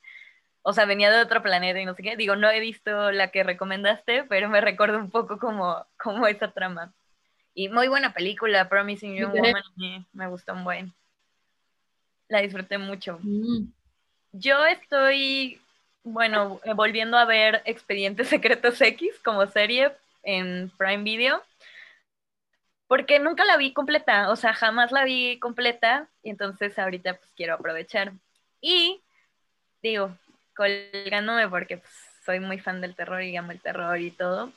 o 0.62 0.72
sea, 0.72 0.84
venía 0.84 1.10
de 1.10 1.22
otro 1.22 1.42
planeta 1.42 1.80
y 1.80 1.84
no 1.84 1.94
sé 1.94 2.02
qué. 2.02 2.16
Digo, 2.16 2.36
no 2.36 2.50
he 2.50 2.60
visto 2.60 3.12
la 3.12 3.30
que 3.30 3.42
recomendaste, 3.42 4.24
pero 4.24 4.48
me 4.48 4.60
recuerdo 4.60 4.98
un 4.98 5.10
poco 5.10 5.38
como, 5.38 5.86
como 6.02 6.26
esa 6.26 6.52
trama. 6.52 6.94
Y 7.54 7.68
muy 7.68 7.88
buena 7.88 8.12
película, 8.12 8.68
Promising 8.68 9.16
Young 9.16 9.32
Woman, 9.32 10.06
me 10.12 10.28
gustó 10.28 10.52
un 10.52 10.64
buen. 10.64 10.94
La 12.30 12.40
disfruté 12.40 12.78
mucho. 12.78 13.18
Mm. 13.22 13.66
Yo 14.32 14.64
estoy, 14.64 15.60
bueno, 16.02 16.58
volviendo 16.74 17.18
a 17.18 17.26
ver 17.26 17.60
Expedientes 17.66 18.28
Secretos 18.30 18.80
X 18.80 19.20
como 19.22 19.46
serie 19.46 19.92
en 20.22 20.72
Prime 20.78 21.02
Video 21.02 21.42
porque 22.90 23.20
nunca 23.20 23.44
la 23.44 23.56
vi 23.56 23.72
completa, 23.72 24.30
o 24.32 24.34
sea, 24.34 24.52
jamás 24.52 24.90
la 24.90 25.04
vi 25.04 25.38
completa, 25.38 26.08
y 26.24 26.30
entonces 26.30 26.76
ahorita 26.76 27.14
pues 27.14 27.30
quiero 27.36 27.54
aprovechar. 27.54 28.12
Y 28.60 29.00
digo, 29.80 30.18
colgándome 30.56 31.48
porque 31.48 31.76
pues, 31.76 31.92
soy 32.26 32.40
muy 32.40 32.58
fan 32.58 32.80
del 32.80 32.96
terror 32.96 33.22
y 33.22 33.36
amo 33.36 33.52
el 33.52 33.60
terror 33.60 33.96
y 34.00 34.10
todo, 34.10 34.52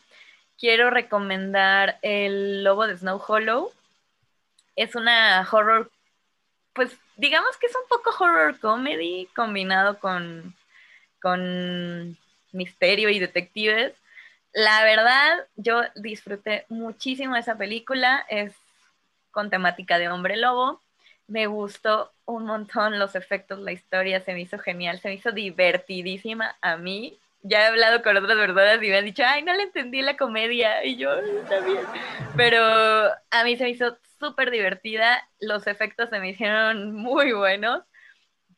quiero 0.57 0.89
recomendar 0.89 1.99
El 2.01 2.63
Lobo 2.63 2.87
de 2.87 2.97
Snow 2.97 3.21
Hollow. 3.27 3.71
Es 4.75 4.95
una 4.95 5.47
horror, 5.51 5.91
pues 6.73 6.97
digamos 7.15 7.57
que 7.57 7.67
es 7.67 7.75
un 7.75 7.87
poco 7.87 8.23
horror 8.23 8.59
comedy 8.59 9.27
combinado 9.35 9.99
con, 9.99 10.55
con 11.21 12.17
misterio 12.51 13.09
y 13.09 13.19
detectives. 13.19 13.93
La 14.53 14.83
verdad, 14.83 15.47
yo 15.55 15.81
disfruté 15.95 16.65
muchísimo 16.69 17.35
esa 17.35 17.57
película, 17.57 18.25
es 18.29 18.53
con 19.31 19.49
temática 19.49 19.97
de 19.97 20.09
hombre 20.09 20.37
lobo. 20.37 20.81
Me 21.27 21.47
gustó 21.47 22.11
un 22.25 22.45
montón 22.45 22.99
los 22.99 23.15
efectos, 23.15 23.59
la 23.59 23.71
historia 23.71 24.19
se 24.23 24.33
me 24.33 24.41
hizo 24.41 24.59
genial, 24.59 24.99
se 24.99 25.07
me 25.07 25.15
hizo 25.15 25.31
divertidísima 25.31 26.55
a 26.61 26.77
mí. 26.77 27.17
Ya 27.43 27.61
he 27.61 27.65
hablado 27.67 28.01
con 28.01 28.17
otras 28.17 28.37
verdaderas 28.37 28.83
y 28.83 28.89
me 28.89 28.97
han 28.97 29.05
dicho, 29.05 29.23
ay, 29.25 29.43
no 29.43 29.53
le 29.53 29.63
entendí 29.63 30.01
la 30.01 30.17
comedia, 30.17 30.83
y 30.85 30.95
yo 30.95 31.09
también. 31.49 31.79
Pero 32.35 32.57
a 32.59 33.43
mí 33.43 33.57
se 33.57 33.65
me 33.65 33.69
hizo 33.69 33.97
súper 34.19 34.49
divertida, 34.49 35.27
los 35.39 35.67
efectos 35.67 36.09
se 36.09 36.19
me 36.19 36.29
hicieron 36.29 36.93
muy 36.93 37.33
buenos 37.33 37.83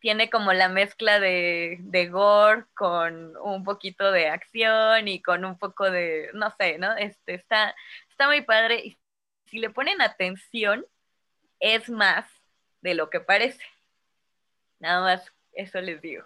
tiene 0.05 0.29
como 0.29 0.53
la 0.53 0.69
mezcla 0.69 1.19
de, 1.19 1.77
de, 1.79 2.09
gore 2.09 2.65
con 2.75 3.35
un 3.37 3.63
poquito 3.63 4.11
de 4.11 4.27
acción 4.27 5.07
y 5.07 5.19
con 5.19 5.43
un 5.45 5.57
poco 5.57 5.89
de, 5.89 6.29
no 6.35 6.53
sé, 6.59 6.77
¿no? 6.77 6.95
Este, 6.95 7.33
está, 7.33 7.75
está 8.11 8.27
muy 8.27 8.41
padre. 8.41 8.81
Y 8.85 8.97
si 9.47 9.57
le 9.57 9.71
ponen 9.71 10.01
atención, 10.01 10.85
es 11.59 11.89
más 11.89 12.29
de 12.81 12.93
lo 12.93 13.09
que 13.09 13.19
parece. 13.19 13.63
Nada 14.77 15.01
más, 15.01 15.33
eso 15.53 15.81
les 15.81 15.99
digo. 16.01 16.23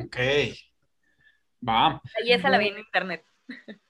Ok. 0.00 0.16
Va. 1.66 2.00
Y 2.24 2.32
esa 2.32 2.48
la 2.50 2.58
vi 2.58 2.68
en 2.68 2.78
internet. 2.78 3.24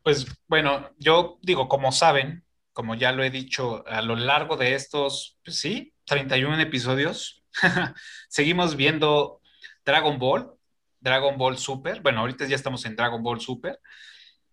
Pues 0.00 0.26
bueno, 0.46 0.88
yo 0.96 1.38
digo, 1.42 1.68
como 1.68 1.92
saben, 1.92 2.42
como 2.72 2.94
ya 2.94 3.12
lo 3.12 3.22
he 3.22 3.28
dicho, 3.28 3.86
a 3.86 4.00
lo 4.00 4.16
largo 4.16 4.56
de 4.56 4.74
estos, 4.74 5.38
pues 5.44 5.58
sí, 5.58 5.92
31 6.06 6.58
episodios. 6.60 7.44
Seguimos 8.30 8.74
viendo 8.74 9.42
Dragon 9.84 10.18
Ball, 10.18 10.54
Dragon 11.00 11.36
Ball 11.36 11.58
Super. 11.58 12.00
Bueno, 12.00 12.20
ahorita 12.20 12.46
ya 12.46 12.56
estamos 12.56 12.86
en 12.86 12.96
Dragon 12.96 13.22
Ball 13.22 13.40
Super. 13.40 13.80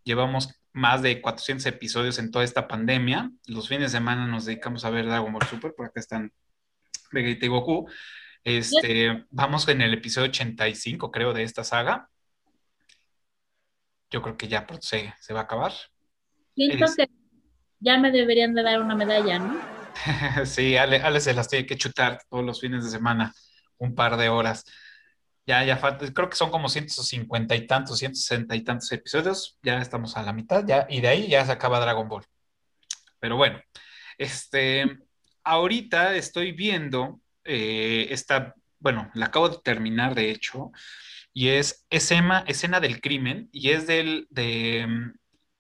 Llevamos 0.04 0.50
más 0.74 1.02
de 1.02 1.22
400 1.22 1.66
episodios 1.68 2.20
en 2.20 2.32
toda 2.32 2.44
esta 2.44 2.68
pandemia. 2.68 3.32
Los 3.48 3.70
fines 3.70 3.92
de 3.92 3.98
semana 3.98 4.28
nos 4.28 4.44
dedicamos 4.46 4.84
a 4.84 4.90
ver 4.90 5.06
Dragon 5.06 5.32
Ball 5.32 5.48
Super, 5.48 5.74
por 5.74 5.86
acá 5.86 6.02
están 6.02 6.34
Vegeta 7.12 7.46
y 7.46 7.50
Goku. 7.50 7.90
Este, 8.46 9.26
vamos 9.32 9.68
en 9.70 9.82
el 9.82 9.96
episodio 9.96 10.30
85, 10.30 11.12
creo, 11.12 11.34
de 11.34 11.42
esta 11.42 11.64
saga. 11.64 12.12
Yo 14.12 14.22
creo 14.22 14.38
que 14.38 14.48
ya 14.48 14.68
se, 14.82 15.16
se 15.20 15.34
va 15.34 15.42
a 15.42 15.44
acabar. 15.44 15.74
Siento 16.54 16.86
que 16.96 17.10
ya 17.80 17.98
me 17.98 18.12
deberían 18.12 18.54
de 18.54 18.62
dar 18.62 18.80
una 18.82 18.96
medalla, 18.96 19.40
¿no? 19.40 19.60
sí, 20.46 20.78
Ale, 20.78 21.20
se 21.20 21.34
las 21.34 21.48
tiene 21.48 21.66
que 21.66 21.76
chutar 21.76 22.22
todos 22.30 22.46
los 22.46 22.62
fines 22.62 22.84
de 22.84 22.92
semana, 22.92 23.34
un 23.80 23.96
par 23.96 24.16
de 24.16 24.30
horas. 24.30 24.64
Ya, 25.48 25.64
ya 25.64 25.78
falta, 25.78 26.06
creo 26.14 26.30
que 26.30 26.36
son 26.36 26.52
como 26.52 26.70
150 26.70 27.56
y 27.56 27.66
tantos, 27.66 27.98
160 27.98 28.56
y 28.56 28.64
tantos 28.64 28.92
episodios, 28.92 29.58
ya 29.64 29.80
estamos 29.82 30.18
a 30.18 30.24
la 30.24 30.34
mitad, 30.34 30.64
ya, 30.68 30.86
y 30.88 31.02
de 31.02 31.08
ahí 31.08 31.28
ya 31.28 31.44
se 31.46 31.52
acaba 31.52 31.80
Dragon 31.80 32.08
Ball. 32.08 32.26
Pero 33.20 33.38
bueno, 33.38 33.60
este, 34.20 35.00
ahorita 35.44 36.16
estoy 36.16 36.52
viendo 36.52 37.22
eh, 37.46 38.08
esta, 38.10 38.56
bueno, 38.80 39.10
la 39.14 39.28
acabo 39.28 39.50
de 39.50 39.60
terminar 39.64 40.16
de 40.16 40.32
hecho, 40.32 40.72
y 41.34 41.50
es 41.50 41.86
escena, 41.90 42.44
escena 42.48 42.80
del 42.80 43.02
crimen, 43.02 43.50
y 43.52 43.70
es 43.70 43.88
del, 43.88 44.28
de, 44.30 44.88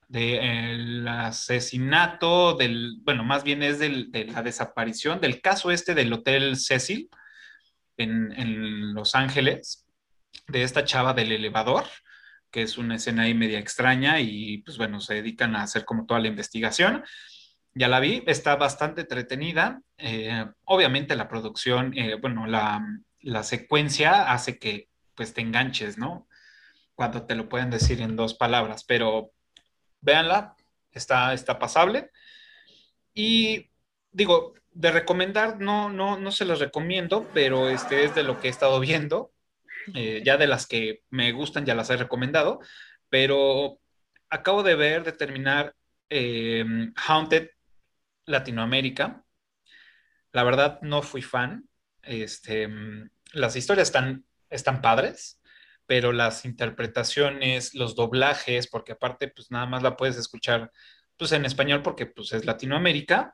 del 0.08 1.08
asesinato, 1.08 2.56
del, 2.56 2.98
bueno, 3.04 3.24
más 3.24 3.44
bien 3.44 3.64
es 3.64 3.80
de 3.80 4.26
la 4.32 4.42
desaparición, 4.42 5.22
del 5.22 5.42
caso 5.42 5.72
este 5.72 5.94
del 5.94 6.14
Hotel 6.14 6.58
Cecil 6.58 7.10
en, 7.98 8.94
Los 8.94 9.16
Ángeles, 9.16 9.86
de 10.48 10.64
esta 10.64 10.86
chava 10.86 11.14
del 11.14 11.32
elevador, 11.32 11.86
que 12.52 12.62
es 12.62 12.78
una 12.78 12.96
escena 12.96 13.24
ahí 13.24 13.34
media 13.34 13.60
extraña 13.60 14.20
y 14.20 14.60
pues 14.60 14.78
bueno, 14.78 15.02
se 15.02 15.16
dedican 15.16 15.56
a 15.56 15.64
hacer 15.64 15.86
como 15.86 16.06
toda 16.06 16.20
la 16.20 16.28
investigación. 16.28 17.04
Ya 17.78 17.90
la 17.90 18.00
vi, 18.00 18.24
está 18.26 18.56
bastante 18.56 19.02
entretenida. 19.02 19.82
Eh, 19.98 20.46
obviamente 20.64 21.14
la 21.18 21.28
producción, 21.28 21.96
eh, 21.98 22.16
bueno, 22.16 22.48
la, 22.48 22.82
la 23.20 23.44
secuencia 23.44 24.32
hace 24.32 24.58
que 24.58 24.88
pues 25.14 25.34
te 25.34 25.42
enganches, 25.42 25.98
¿no? 25.98 26.26
Cuando 26.96 27.26
te 27.26 27.36
lo 27.36 27.50
pueden 27.50 27.70
decir 27.70 28.00
en 28.00 28.16
dos 28.16 28.34
palabras, 28.34 28.86
pero 28.86 29.32
véanla, 30.00 30.56
está, 30.94 31.34
está 31.34 31.60
pasable. 31.60 32.12
Y 33.14 33.72
digo, 34.14 34.54
de 34.72 34.92
recomendar, 34.92 35.60
no, 35.60 35.90
no, 35.90 36.18
no 36.18 36.32
se 36.32 36.46
los 36.46 36.62
recomiendo, 36.62 37.28
pero 37.34 37.70
este 37.70 38.06
es 38.06 38.16
de 38.16 38.24
lo 38.24 38.40
que 38.40 38.48
he 38.48 38.52
estado 38.52 38.80
viendo. 38.80 39.34
Eh, 39.94 40.24
ya 40.26 40.38
de 40.38 40.48
las 40.48 40.66
que 40.66 41.04
me 41.10 41.34
gustan, 41.34 41.66
ya 41.66 41.76
las 41.76 41.90
he 41.90 41.98
recomendado, 41.98 42.60
pero 43.10 43.80
acabo 44.30 44.64
de 44.64 44.76
ver, 44.76 45.04
de 45.04 45.12
terminar 45.12 45.76
Haunted 46.96 47.50
Latinoamérica. 48.26 49.24
La 50.32 50.44
verdad, 50.44 50.80
no 50.82 51.02
fui 51.02 51.22
fan. 51.22 51.68
Este, 52.02 52.70
las 53.34 53.56
historias 53.56 53.88
están, 53.88 54.26
están 54.50 54.82
padres, 54.82 55.42
pero 55.86 56.12
las 56.12 56.46
interpretaciones, 56.46 57.74
los 57.74 57.96
doblajes, 57.96 58.68
porque 58.68 58.94
aparte, 58.94 59.28
pues 59.28 59.52
nada 59.52 59.66
más 59.66 59.84
la 59.84 59.98
puedes 59.98 60.18
escuchar 60.18 60.72
pues 61.18 61.32
en 61.32 61.46
español 61.46 61.82
porque 61.82 62.06
pues 62.06 62.34
es 62.34 62.46
Latinoamérica, 62.46 63.34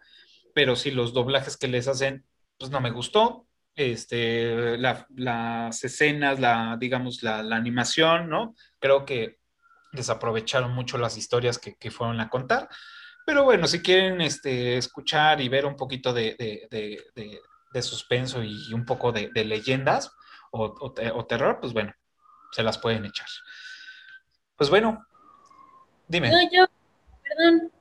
pero 0.53 0.75
si 0.75 0.91
los 0.91 1.13
doblajes 1.13 1.57
que 1.57 1.67
les 1.67 1.87
hacen, 1.87 2.25
pues 2.57 2.71
no 2.71 2.81
me 2.81 2.91
gustó. 2.91 3.47
Este, 3.73 4.77
las 4.77 5.83
escenas, 5.83 6.39
la, 6.39 6.77
digamos, 6.79 7.23
la, 7.23 7.39
animación, 7.39 8.29
¿no? 8.29 8.53
Creo 8.79 9.05
que 9.05 9.39
desaprovecharon 9.93 10.71
mucho 10.71 10.97
las 10.97 11.17
historias 11.17 11.57
que, 11.57 11.75
que, 11.75 11.89
fueron 11.89 12.19
a 12.19 12.29
contar. 12.29 12.69
Pero 13.31 13.45
bueno, 13.45 13.65
si 13.65 13.81
quieren 13.81 14.19
este, 14.19 14.75
escuchar 14.75 15.39
y 15.39 15.47
ver 15.47 15.65
un 15.65 15.77
poquito 15.77 16.11
de, 16.11 16.35
de, 16.69 17.01
de, 17.71 17.81
suspenso 17.81 18.43
y 18.43 18.73
un 18.73 18.83
poco 18.83 19.13
de, 19.13 19.31
leyendas 19.45 20.11
o, 20.51 20.65
o, 20.65 21.25
terror, 21.25 21.57
pues 21.61 21.71
bueno, 21.71 21.93
se 22.51 22.61
las 22.61 22.77
pueden 22.77 23.05
echar. 23.05 23.29
Pues 24.57 24.69
bueno, 24.69 25.07
dime. 26.09 26.29
No, 26.29 26.41
yo, 26.51 26.65
perdón, 27.23 27.71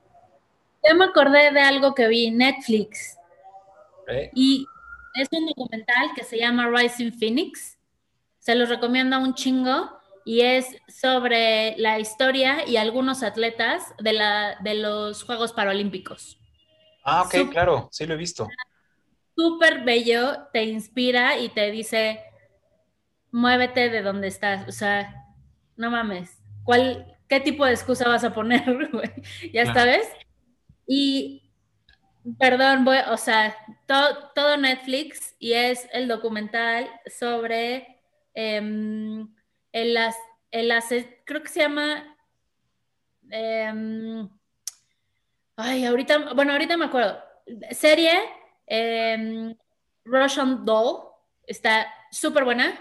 ya 0.81 0.93
me 0.93 1.03
acordé 1.03 1.51
de 1.51 1.59
algo 1.59 1.93
que 1.93 2.07
vi 2.07 2.27
en 2.27 2.37
Netflix. 2.37 3.17
Y 4.33 4.65
es 5.15 5.27
un 5.33 5.47
documental 5.47 6.11
que 6.15 6.23
se 6.23 6.37
llama 6.37 6.69
Rising 6.69 7.11
Phoenix. 7.11 7.77
Se 8.39 8.55
los 8.55 8.69
recomiendo 8.69 9.19
un 9.19 9.33
chingo 9.33 10.00
y 10.25 10.41
es 10.41 10.75
sobre 10.87 11.75
la 11.77 11.99
historia 11.99 12.67
y 12.67 12.77
algunos 12.77 13.23
atletas 13.23 13.93
de, 13.99 14.13
la, 14.13 14.57
de 14.61 14.75
los 14.75 15.23
Juegos 15.23 15.53
Paralímpicos. 15.53 16.37
Ah, 17.03 17.23
ok, 17.23 17.49
claro, 17.49 17.89
sí 17.91 18.05
lo 18.05 18.13
he 18.13 18.17
visto. 18.17 18.47
Súper 19.35 19.83
bello, 19.83 20.47
te 20.53 20.63
inspira 20.65 21.39
y 21.39 21.49
te 21.49 21.71
dice, 21.71 22.21
muévete 23.31 23.89
de 23.89 24.01
donde 24.01 24.27
estás. 24.27 24.67
O 24.67 24.71
sea, 24.71 25.25
no 25.75 25.89
mames. 25.89 26.37
¿Cuál, 26.63 27.17
¿Qué 27.27 27.39
tipo 27.39 27.65
de 27.65 27.71
excusa 27.71 28.07
vas 28.07 28.23
a 28.23 28.33
poner, 28.33 28.63
¿Ya 29.53 29.73
sabes? 29.73 30.07
Y, 30.85 31.49
perdón, 32.37 32.85
voy, 32.85 32.97
o 33.09 33.17
sea, 33.17 33.55
todo 33.87 34.57
Netflix 34.57 35.35
y 35.39 35.53
es 35.53 35.87
el 35.93 36.07
documental 36.07 36.89
sobre 37.07 38.01
em, 38.33 39.27
el, 39.71 39.97
el, 40.51 40.73
creo 41.25 41.41
que 41.41 41.49
se 41.49 41.61
llama, 41.61 42.17
em, 43.29 44.29
ay, 45.55 45.85
ahorita, 45.85 46.33
bueno, 46.33 46.53
ahorita 46.53 46.77
me 46.77 46.85
acuerdo, 46.85 47.21
serie 47.71 48.19
eh, 48.67 49.55
Russian 50.05 50.65
Doll, 50.65 51.03
está 51.45 51.87
súper 52.11 52.43
buena, 52.43 52.79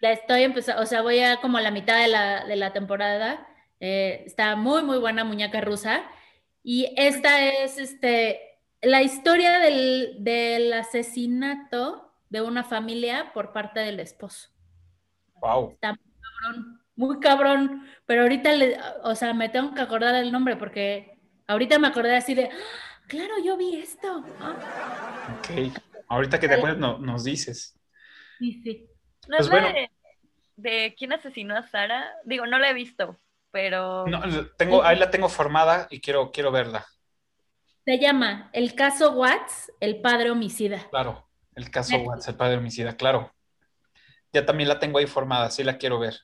la 0.00 0.12
estoy 0.12 0.42
empezando, 0.42 0.82
o 0.82 0.86
sea, 0.86 1.02
voy 1.02 1.20
a 1.20 1.40
como 1.40 1.58
a 1.58 1.62
la 1.62 1.70
mitad 1.70 2.00
de 2.00 2.08
la, 2.08 2.44
de 2.44 2.56
la 2.56 2.72
temporada, 2.72 3.46
eh, 3.80 4.22
está 4.26 4.56
muy, 4.56 4.82
muy 4.82 4.98
buena 4.98 5.24
muñeca 5.24 5.60
rusa, 5.60 6.02
y 6.62 6.92
esta 6.96 7.42
es, 7.44 7.78
este, 7.78 8.58
la 8.82 9.02
historia 9.02 9.58
del, 9.58 10.16
del 10.20 10.72
asesinato 10.72 12.12
de 12.30 12.42
una 12.42 12.64
familia 12.64 13.32
por 13.32 13.52
parte 13.52 13.80
del 13.80 14.00
esposo. 14.00 14.53
Wow. 15.44 15.72
Está 15.72 15.92
muy 15.92 16.00
cabrón, 16.22 16.80
muy 16.96 17.20
cabrón. 17.20 17.86
Pero 18.06 18.22
ahorita, 18.22 18.52
le, 18.54 18.78
o 19.02 19.14
sea, 19.14 19.34
me 19.34 19.50
tengo 19.50 19.74
que 19.74 19.82
acordar 19.82 20.14
el 20.14 20.32
nombre 20.32 20.56
porque 20.56 21.18
ahorita 21.46 21.78
me 21.78 21.88
acordé 21.88 22.16
así 22.16 22.34
de, 22.34 22.46
¡Ah, 22.46 23.02
claro, 23.06 23.34
yo 23.44 23.56
vi 23.58 23.76
esto. 23.76 24.24
Ok, 25.38 25.72
ahorita 26.08 26.40
que 26.40 26.48
te 26.48 26.54
acuerdas 26.54 26.78
no, 26.78 26.98
nos 26.98 27.24
dices. 27.24 27.78
Sí, 28.38 28.62
sí. 28.62 28.86
¿No 29.28 29.36
pues 29.36 29.50
es 29.52 29.90
de, 30.56 30.94
quién 30.96 31.12
asesinó 31.12 31.56
a 31.56 31.68
Sara? 31.68 32.10
Digo, 32.24 32.46
no 32.46 32.58
la 32.58 32.70
he 32.70 32.74
visto, 32.74 33.20
pero... 33.50 34.06
No, 34.06 34.22
tengo, 34.56 34.82
ahí 34.82 34.98
la 34.98 35.10
tengo 35.10 35.28
formada 35.28 35.88
y 35.90 36.00
quiero, 36.00 36.30
quiero 36.30 36.52
verla. 36.52 36.86
Se 37.84 37.98
llama 37.98 38.48
El 38.54 38.74
caso 38.74 39.12
Watts, 39.12 39.70
el 39.80 40.00
padre 40.00 40.30
homicida. 40.30 40.88
Claro, 40.88 41.28
el 41.54 41.70
caso 41.70 41.98
Watts, 41.98 42.28
el 42.28 42.36
padre 42.36 42.56
homicida, 42.56 42.96
claro 42.96 43.33
ya 44.34 44.44
también 44.44 44.68
la 44.68 44.78
tengo 44.78 44.98
ahí 44.98 45.06
formada, 45.06 45.50
sí 45.50 45.62
la 45.62 45.78
quiero 45.78 45.98
ver. 45.98 46.16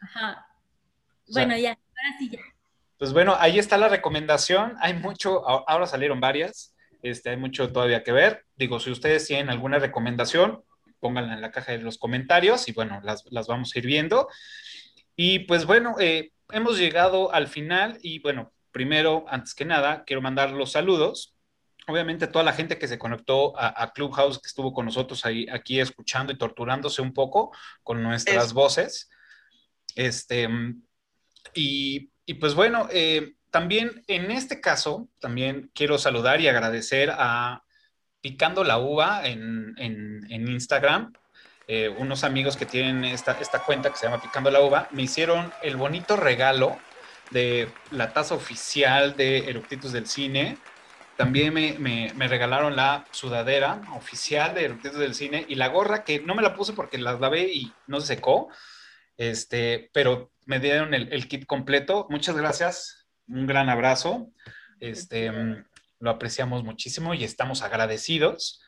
Ajá. 0.00 0.46
Bueno, 1.28 1.56
ya, 1.56 1.70
ahora 1.70 2.18
sí 2.18 2.30
ya. 2.30 2.40
Pues 2.98 3.12
bueno, 3.12 3.36
ahí 3.38 3.58
está 3.58 3.78
la 3.78 3.88
recomendación. 3.88 4.74
Hay 4.80 4.94
mucho, 4.94 5.48
ahora 5.48 5.86
salieron 5.86 6.20
varias, 6.20 6.74
este, 7.02 7.30
hay 7.30 7.36
mucho 7.36 7.72
todavía 7.72 8.02
que 8.02 8.10
ver. 8.10 8.44
Digo, 8.56 8.80
si 8.80 8.90
ustedes 8.90 9.26
tienen 9.26 9.50
alguna 9.50 9.78
recomendación, 9.78 10.64
pónganla 10.98 11.34
en 11.34 11.40
la 11.40 11.52
caja 11.52 11.72
de 11.72 11.78
los 11.78 11.96
comentarios 11.96 12.68
y 12.68 12.72
bueno, 12.72 13.00
las, 13.04 13.24
vamos 13.46 13.72
a 13.74 13.78
ir 13.78 13.86
viendo. 13.86 14.28
Y 15.14 15.40
pues 15.40 15.64
bueno, 15.64 15.94
eh, 16.00 16.32
hemos 16.50 16.76
llegado 16.76 17.32
al 17.32 17.46
final 17.46 17.98
y 18.02 18.18
bueno, 18.18 18.52
primero, 18.72 19.24
antes 19.28 19.54
que 19.54 19.64
nada, 19.64 20.02
quiero 20.04 20.20
mandar 20.20 20.50
los 20.50 20.72
saludos 20.72 21.37
obviamente 21.88 22.26
toda 22.26 22.44
la 22.44 22.52
gente 22.52 22.78
que 22.78 22.86
se 22.86 22.98
conectó 22.98 23.54
a, 23.58 23.92
Clubhouse, 23.92 24.38
que 24.38 24.46
estuvo 24.46 24.72
con 24.72 24.84
nosotros 24.84 25.24
ahí, 25.24 25.46
aquí 25.50 25.80
escuchando 25.80 26.32
y 26.32 26.38
torturándose 26.38 27.02
un 27.02 27.12
poco 27.12 27.52
con 27.82 28.02
nuestras 28.02 28.52
voces. 28.52 29.10
Este, 29.94 30.48
y, 31.54 32.10
pues 32.40 32.54
bueno, 32.54 32.88
eh, 32.92 33.34
también 33.50 34.04
en 34.06 34.30
este 34.30 34.60
caso, 34.60 35.08
también 35.18 35.70
quiero 35.74 35.98
saludar 35.98 36.40
y 36.40 36.48
agradecer 36.48 37.10
a 37.12 37.64
Picando 38.20 38.64
la 38.64 38.78
Uva 38.78 39.26
en, 39.26 39.74
Instagram. 40.28 41.12
Eh, 41.66 41.88
unos 41.88 42.24
amigos 42.24 42.56
que 42.56 42.66
tienen 42.66 43.04
esta, 43.04 43.32
esta 43.40 43.62
cuenta 43.62 43.90
que 43.90 43.96
se 43.96 44.06
llama 44.06 44.22
Picando 44.22 44.50
la 44.50 44.60
Uva, 44.60 44.88
me 44.90 45.02
hicieron 45.02 45.52
el 45.62 45.76
bonito 45.76 46.16
regalo 46.16 46.78
de 47.30 47.68
la 47.90 48.12
taza 48.12 48.34
oficial 48.34 49.16
de 49.16 49.50
Eructitos 49.50 49.92
del 49.92 50.06
Cine 50.06 50.58
también 51.18 51.52
me, 51.52 52.28
regalaron 52.28 52.76
la 52.76 53.04
sudadera 53.10 53.82
oficial 53.96 54.54
de 54.54 54.66
Eructitos 54.66 55.00
del 55.00 55.16
Cine 55.16 55.44
y 55.48 55.56
la 55.56 55.66
gorra 55.66 56.04
que 56.04 56.20
no 56.20 56.36
me 56.36 56.42
la 56.42 56.54
puse 56.54 56.74
porque 56.74 56.96
la 56.96 57.18
lavé 57.18 57.52
y 57.52 57.72
no 57.88 58.00
se 58.00 58.14
secó, 58.14 58.50
este, 59.16 59.90
pero 59.92 60.30
me 60.46 60.60
dieron 60.60 60.94
el, 60.94 61.26
kit 61.26 61.44
completo. 61.44 62.06
Muchas 62.08 62.36
gracias, 62.36 63.08
un 63.26 63.48
gran 63.48 63.68
abrazo. 63.68 64.30
Este, 64.78 65.32
lo 65.98 66.10
apreciamos 66.10 66.62
muchísimo 66.62 67.14
y 67.14 67.24
estamos 67.24 67.62
agradecidos. 67.62 68.62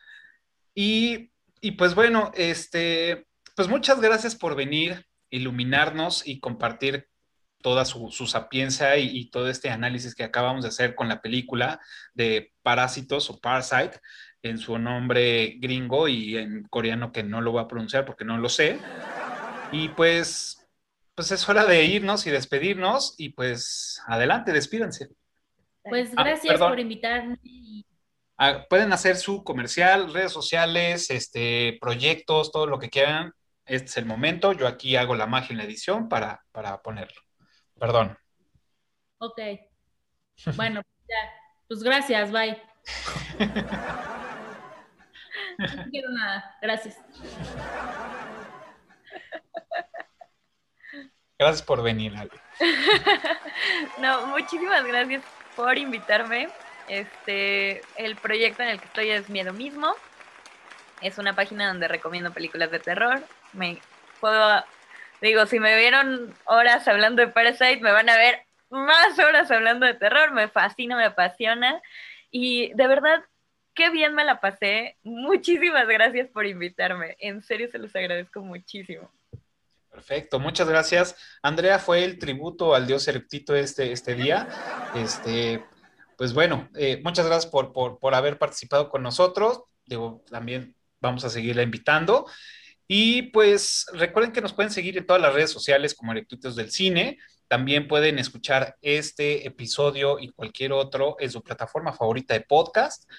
Y, 0.75 1.31
y 1.61 1.71
pues 1.71 1.95
bueno, 1.95 2.33
este, 2.35 3.27
pues 3.55 3.69
muchas 3.69 4.01
gracias 4.01 4.35
por 4.35 4.55
venir, 4.57 5.05
iluminarnos 5.29 6.27
y 6.27 6.41
compartir 6.41 7.07
toda 7.61 7.85
su, 7.85 8.09
sapiencia 8.27 8.97
y, 8.97 9.29
todo 9.29 9.49
este 9.49 9.69
análisis 9.69 10.15
que 10.15 10.23
acabamos 10.23 10.63
de 10.63 10.69
hacer 10.69 10.95
con 10.95 11.07
la 11.07 11.21
película 11.21 11.79
de 12.13 12.53
Parásitos 12.63 13.29
o 13.29 13.39
Parasite 13.39 13.99
en 14.43 14.57
su 14.57 14.77
nombre 14.77 15.57
gringo 15.59 16.07
y 16.07 16.37
en 16.37 16.63
coreano 16.63 17.11
que 17.11 17.23
no 17.23 17.41
lo 17.41 17.51
voy 17.51 17.63
a 17.63 17.67
pronunciar 17.67 18.05
porque 18.05 18.25
no 18.25 18.37
lo 18.37 18.49
sé. 18.49 18.79
Y 19.71 19.89
pues, 19.89 20.67
pues 21.15 21.31
es 21.31 21.47
hora 21.47 21.65
de 21.65 21.85
irnos 21.85 22.25
y 22.27 22.31
despedirnos 22.31 23.15
y 23.17 23.29
pues 23.29 24.01
adelante, 24.07 24.51
despídanse. 24.51 25.09
Pues 25.83 26.11
ah, 26.15 26.23
gracias 26.23 26.59
por 26.59 26.79
invitarme. 26.79 27.37
Ah, 28.37 28.65
pueden 28.67 28.91
hacer 28.91 29.17
su 29.17 29.43
comercial, 29.43 30.11
redes 30.11 30.31
sociales, 30.31 31.11
este, 31.11 31.77
proyectos, 31.79 32.51
todo 32.51 32.65
lo 32.65 32.79
que 32.79 32.89
quieran. 32.89 33.33
Este 33.65 33.85
es 33.85 33.97
el 33.97 34.05
momento. 34.05 34.53
Yo 34.53 34.67
aquí 34.67 34.95
hago 34.95 35.15
la 35.15 35.27
magia 35.27 35.53
en 35.53 35.57
la 35.57 35.63
edición 35.63 36.09
para, 36.09 36.43
para 36.51 36.81
ponerlo. 36.81 37.21
Perdón. 37.81 38.15
Ok. 39.17 39.39
Bueno, 40.55 40.83
ya. 41.09 41.33
Pues 41.67 41.81
gracias, 41.81 42.31
bye. 42.31 42.61
no 45.57 45.85
quiero 45.89 46.09
nada. 46.11 46.57
Gracias. 46.61 46.95
Gracias 51.39 51.63
por 51.63 51.81
venir, 51.81 52.15
Ale. 52.15 52.29
no, 53.97 54.27
muchísimas 54.27 54.85
gracias 54.85 55.23
por 55.55 55.75
invitarme. 55.75 56.49
Este, 56.87 57.81
el 57.95 58.15
proyecto 58.15 58.61
en 58.61 58.69
el 58.69 58.79
que 58.79 58.85
estoy 58.85 59.09
es 59.09 59.27
Miedo 59.27 59.53
Mismo. 59.53 59.95
Es 61.01 61.17
una 61.17 61.33
página 61.33 61.69
donde 61.69 61.87
recomiendo 61.87 62.31
películas 62.31 62.69
de 62.69 62.77
terror. 62.77 63.23
Me 63.53 63.81
puedo 64.19 64.63
Digo, 65.21 65.45
si 65.45 65.59
me 65.59 65.77
vieron 65.77 66.33
horas 66.45 66.87
hablando 66.87 67.21
de 67.21 67.27
Parasite, 67.27 67.79
me 67.79 67.91
van 67.91 68.09
a 68.09 68.17
ver 68.17 68.41
más 68.69 69.19
horas 69.19 69.51
hablando 69.51 69.85
de 69.85 69.93
terror, 69.93 70.31
me 70.31 70.47
fascina, 70.47 70.97
me 70.97 71.05
apasiona 71.05 71.81
y 72.31 72.73
de 72.73 72.87
verdad, 72.87 73.23
qué 73.75 73.89
bien 73.91 74.15
me 74.15 74.25
la 74.25 74.39
pasé. 74.39 74.97
Muchísimas 75.03 75.87
gracias 75.87 76.29
por 76.29 76.47
invitarme, 76.47 77.15
en 77.19 77.43
serio 77.43 77.69
se 77.71 77.77
los 77.77 77.95
agradezco 77.95 78.41
muchísimo. 78.41 79.11
Perfecto, 79.91 80.39
muchas 80.39 80.67
gracias. 80.69 81.15
Andrea 81.43 81.77
fue 81.77 82.05
el 82.05 82.17
tributo 82.17 82.73
al 82.73 82.87
dios 82.87 83.07
Eruptito 83.07 83.53
este, 83.55 83.91
este 83.91 84.15
día. 84.15 84.47
Este, 84.95 85.63
pues 86.17 86.33
bueno, 86.33 86.69
eh, 86.75 87.01
muchas 87.03 87.25
gracias 87.25 87.51
por, 87.51 87.73
por, 87.73 87.99
por, 87.99 88.15
haber 88.15 88.37
participado 88.37 88.89
con 88.89 89.03
nosotros. 89.03 89.63
Digo, 89.85 90.23
también 90.31 90.75
vamos 91.01 91.25
a 91.25 91.29
seguirla 91.29 91.61
invitando. 91.61 92.25
Y 92.93 93.21
pues 93.21 93.85
recuerden 93.93 94.33
que 94.33 94.41
nos 94.41 94.51
pueden 94.51 94.69
seguir 94.69 94.97
en 94.97 95.05
todas 95.05 95.21
las 95.21 95.33
redes 95.33 95.49
sociales 95.49 95.95
como 95.95 96.11
Erectitos 96.11 96.57
del 96.57 96.71
Cine. 96.71 97.19
También 97.47 97.87
pueden 97.87 98.19
escuchar 98.19 98.75
este 98.81 99.47
episodio 99.47 100.19
y 100.19 100.27
cualquier 100.27 100.73
otro 100.73 101.15
en 101.21 101.31
su 101.31 101.41
plataforma 101.41 101.93
favorita 101.93 102.33
de 102.33 102.41
podcast. 102.41 103.09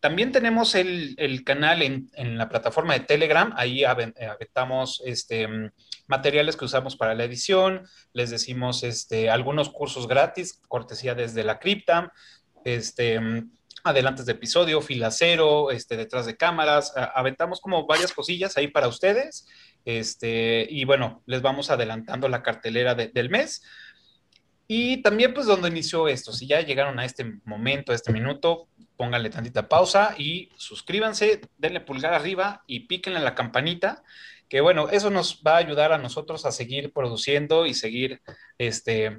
También 0.00 0.32
tenemos 0.32 0.74
el, 0.74 1.14
el 1.16 1.44
canal 1.44 1.80
en, 1.80 2.10
en, 2.12 2.36
la 2.36 2.50
plataforma 2.50 2.92
de 2.92 3.06
Telegram. 3.06 3.54
Ahí 3.56 3.84
aventamos 3.84 5.02
este, 5.06 5.48
materiales 6.08 6.54
que 6.54 6.66
usamos 6.66 6.96
para 6.96 7.14
la 7.14 7.24
edición. 7.24 7.88
Les 8.12 8.28
decimos 8.28 8.82
este, 8.82 9.30
algunos 9.30 9.70
cursos 9.70 10.08
gratis, 10.08 10.60
cortesía 10.68 11.14
desde 11.14 11.42
la 11.42 11.58
cripta. 11.58 12.12
Este, 12.66 13.18
adelantes 13.84 14.26
de 14.26 14.32
episodio, 14.32 14.80
fila 14.80 15.10
cero, 15.10 15.70
este, 15.70 15.96
detrás 15.96 16.26
de 16.26 16.36
cámaras, 16.36 16.92
aventamos 17.14 17.60
como 17.60 17.86
varias 17.86 18.12
cosillas 18.12 18.56
ahí 18.56 18.68
para 18.68 18.88
ustedes, 18.88 19.46
este, 19.84 20.66
y 20.70 20.84
bueno, 20.84 21.22
les 21.26 21.42
vamos 21.42 21.70
adelantando 21.70 22.28
la 22.28 22.42
cartelera 22.42 22.94
del 22.94 23.30
mes. 23.30 23.62
Y 24.68 25.02
también 25.02 25.34
pues 25.34 25.46
donde 25.46 25.68
inició 25.68 26.08
esto, 26.08 26.32
si 26.32 26.46
ya 26.46 26.60
llegaron 26.60 26.98
a 26.98 27.04
este 27.04 27.24
momento, 27.44 27.92
a 27.92 27.94
este 27.94 28.12
minuto, 28.12 28.68
pónganle 28.96 29.28
tantita 29.28 29.68
pausa 29.68 30.14
y 30.16 30.50
suscríbanse, 30.56 31.40
denle 31.58 31.80
pulgar 31.80 32.14
arriba 32.14 32.62
y 32.66 32.86
píquenle 32.86 33.20
la 33.20 33.34
campanita, 33.34 34.02
que 34.48 34.60
bueno, 34.60 34.88
eso 34.88 35.10
nos 35.10 35.42
va 35.46 35.54
a 35.54 35.58
ayudar 35.58 35.92
a 35.92 35.98
nosotros 35.98 36.46
a 36.46 36.52
seguir 36.52 36.92
produciendo 36.92 37.66
y 37.66 37.74
seguir 37.74 38.22
este, 38.58 39.18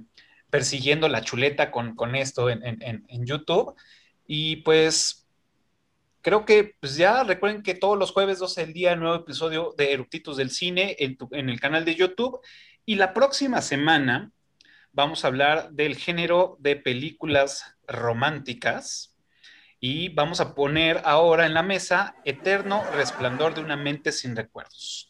persiguiendo 0.49 1.09
la 1.09 1.21
chuleta 1.21 1.69
con, 1.69 1.95
con 1.95 2.15
esto 2.15 2.49
en, 2.49 2.63
en, 2.63 3.05
en 3.07 3.25
YouTube. 3.25 3.75
Y 4.25 4.57
pues 4.57 5.27
creo 6.21 6.45
que 6.45 6.75
pues 6.79 6.95
ya 6.95 7.23
recuerden 7.23 7.63
que 7.63 7.75
todos 7.75 7.97
los 7.97 8.11
jueves 8.11 8.39
12 8.39 8.61
del 8.61 8.73
día, 8.73 8.95
nuevo 8.95 9.15
episodio 9.15 9.73
de 9.77 9.91
Eructitos 9.91 10.37
del 10.37 10.51
Cine 10.51 10.95
en, 10.99 11.17
en, 11.31 11.49
el 11.49 11.59
canal 11.59 11.85
de 11.85 11.95
YouTube. 11.95 12.39
Y 12.85 12.95
la 12.95 13.13
próxima 13.13 13.61
semana 13.61 14.31
vamos 14.91 15.23
a 15.23 15.27
hablar 15.27 15.71
del 15.71 15.97
género 15.97 16.57
de 16.59 16.75
películas 16.75 17.75
románticas. 17.87 19.15
Y 19.79 20.09
vamos 20.09 20.39
a 20.39 20.55
poner 20.55 21.01
ahora 21.03 21.45
en 21.45 21.53
la 21.53 21.61
mesa 21.61 22.15
Eterno 22.23 22.83
Resplandor 22.95 23.53
de 23.53 23.61
una 23.61 23.75
mente 23.75 24.13
sin 24.13 24.33
recuerdos. 24.33 25.09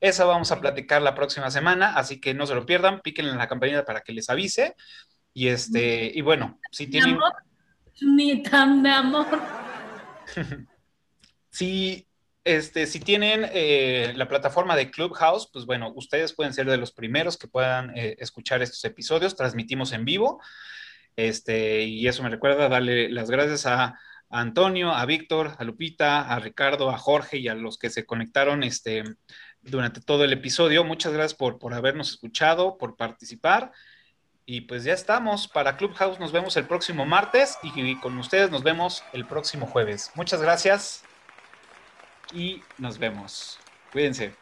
Esa 0.00 0.24
vamos 0.24 0.50
a 0.50 0.60
platicar 0.60 1.00
la 1.00 1.14
próxima 1.14 1.50
semana, 1.50 1.94
así 1.94 2.20
que 2.20 2.34
no 2.34 2.44
se 2.44 2.54
lo 2.54 2.66
pierdan, 2.66 3.00
píquenle 3.00 3.30
en 3.30 3.38
la 3.38 3.48
campanita 3.48 3.84
para 3.84 4.02
que 4.02 4.12
les 4.12 4.28
avise. 4.28 4.74
Y 5.32 5.48
este, 5.48 6.10
y 6.12 6.20
bueno, 6.20 6.58
si 6.70 6.88
tienen. 6.88 7.18
Ni 8.00 8.42
tan 8.42 8.82
de 8.82 8.90
amor. 8.90 9.26
si, 11.50 12.06
este, 12.44 12.86
si 12.86 13.00
tienen 13.00 13.46
eh, 13.52 14.12
la 14.16 14.28
plataforma 14.28 14.76
de 14.76 14.90
Clubhouse, 14.90 15.48
pues 15.52 15.66
bueno, 15.66 15.92
ustedes 15.94 16.32
pueden 16.32 16.54
ser 16.54 16.66
de 16.66 16.76
los 16.76 16.92
primeros 16.92 17.36
que 17.36 17.48
puedan 17.48 17.96
eh, 17.96 18.16
escuchar 18.18 18.62
estos 18.62 18.84
episodios. 18.84 19.36
Transmitimos 19.36 19.92
en 19.92 20.04
vivo. 20.04 20.40
Este, 21.16 21.82
y 21.82 22.08
eso 22.08 22.22
me 22.22 22.30
recuerda 22.30 22.68
darle 22.68 23.10
las 23.10 23.30
gracias 23.30 23.66
a, 23.66 23.84
a, 23.84 23.96
Antonio, 24.30 24.92
a 24.92 25.04
Víctor, 25.04 25.54
a 25.58 25.64
Lupita, 25.64 26.22
a 26.22 26.38
Ricardo, 26.38 26.90
a 26.90 26.98
Jorge 26.98 27.36
y 27.38 27.48
a 27.48 27.54
los 27.54 27.78
que 27.78 27.90
se 27.90 28.06
conectaron 28.06 28.62
este, 28.62 29.04
durante 29.60 30.00
todo 30.00 30.24
el 30.24 30.32
episodio. 30.32 30.84
Muchas 30.84 31.12
gracias 31.12 31.34
por, 31.34 31.58
por 31.58 31.74
habernos 31.74 32.10
escuchado, 32.10 32.78
por 32.78 32.96
participar. 32.96 33.72
Y 34.44 34.62
pues 34.62 34.84
ya 34.84 34.92
estamos. 34.92 35.48
Para 35.48 35.76
Clubhouse 35.76 36.18
nos 36.18 36.32
vemos 36.32 36.56
el 36.56 36.66
próximo 36.66 37.06
martes 37.06 37.58
y 37.62 37.96
con 38.00 38.18
ustedes 38.18 38.50
nos 38.50 38.62
vemos 38.62 39.04
el 39.12 39.24
próximo 39.26 39.66
jueves. 39.66 40.10
Muchas 40.14 40.42
gracias 40.42 41.04
y 42.32 42.62
nos 42.78 42.98
vemos. 42.98 43.58
Cuídense. 43.92 44.41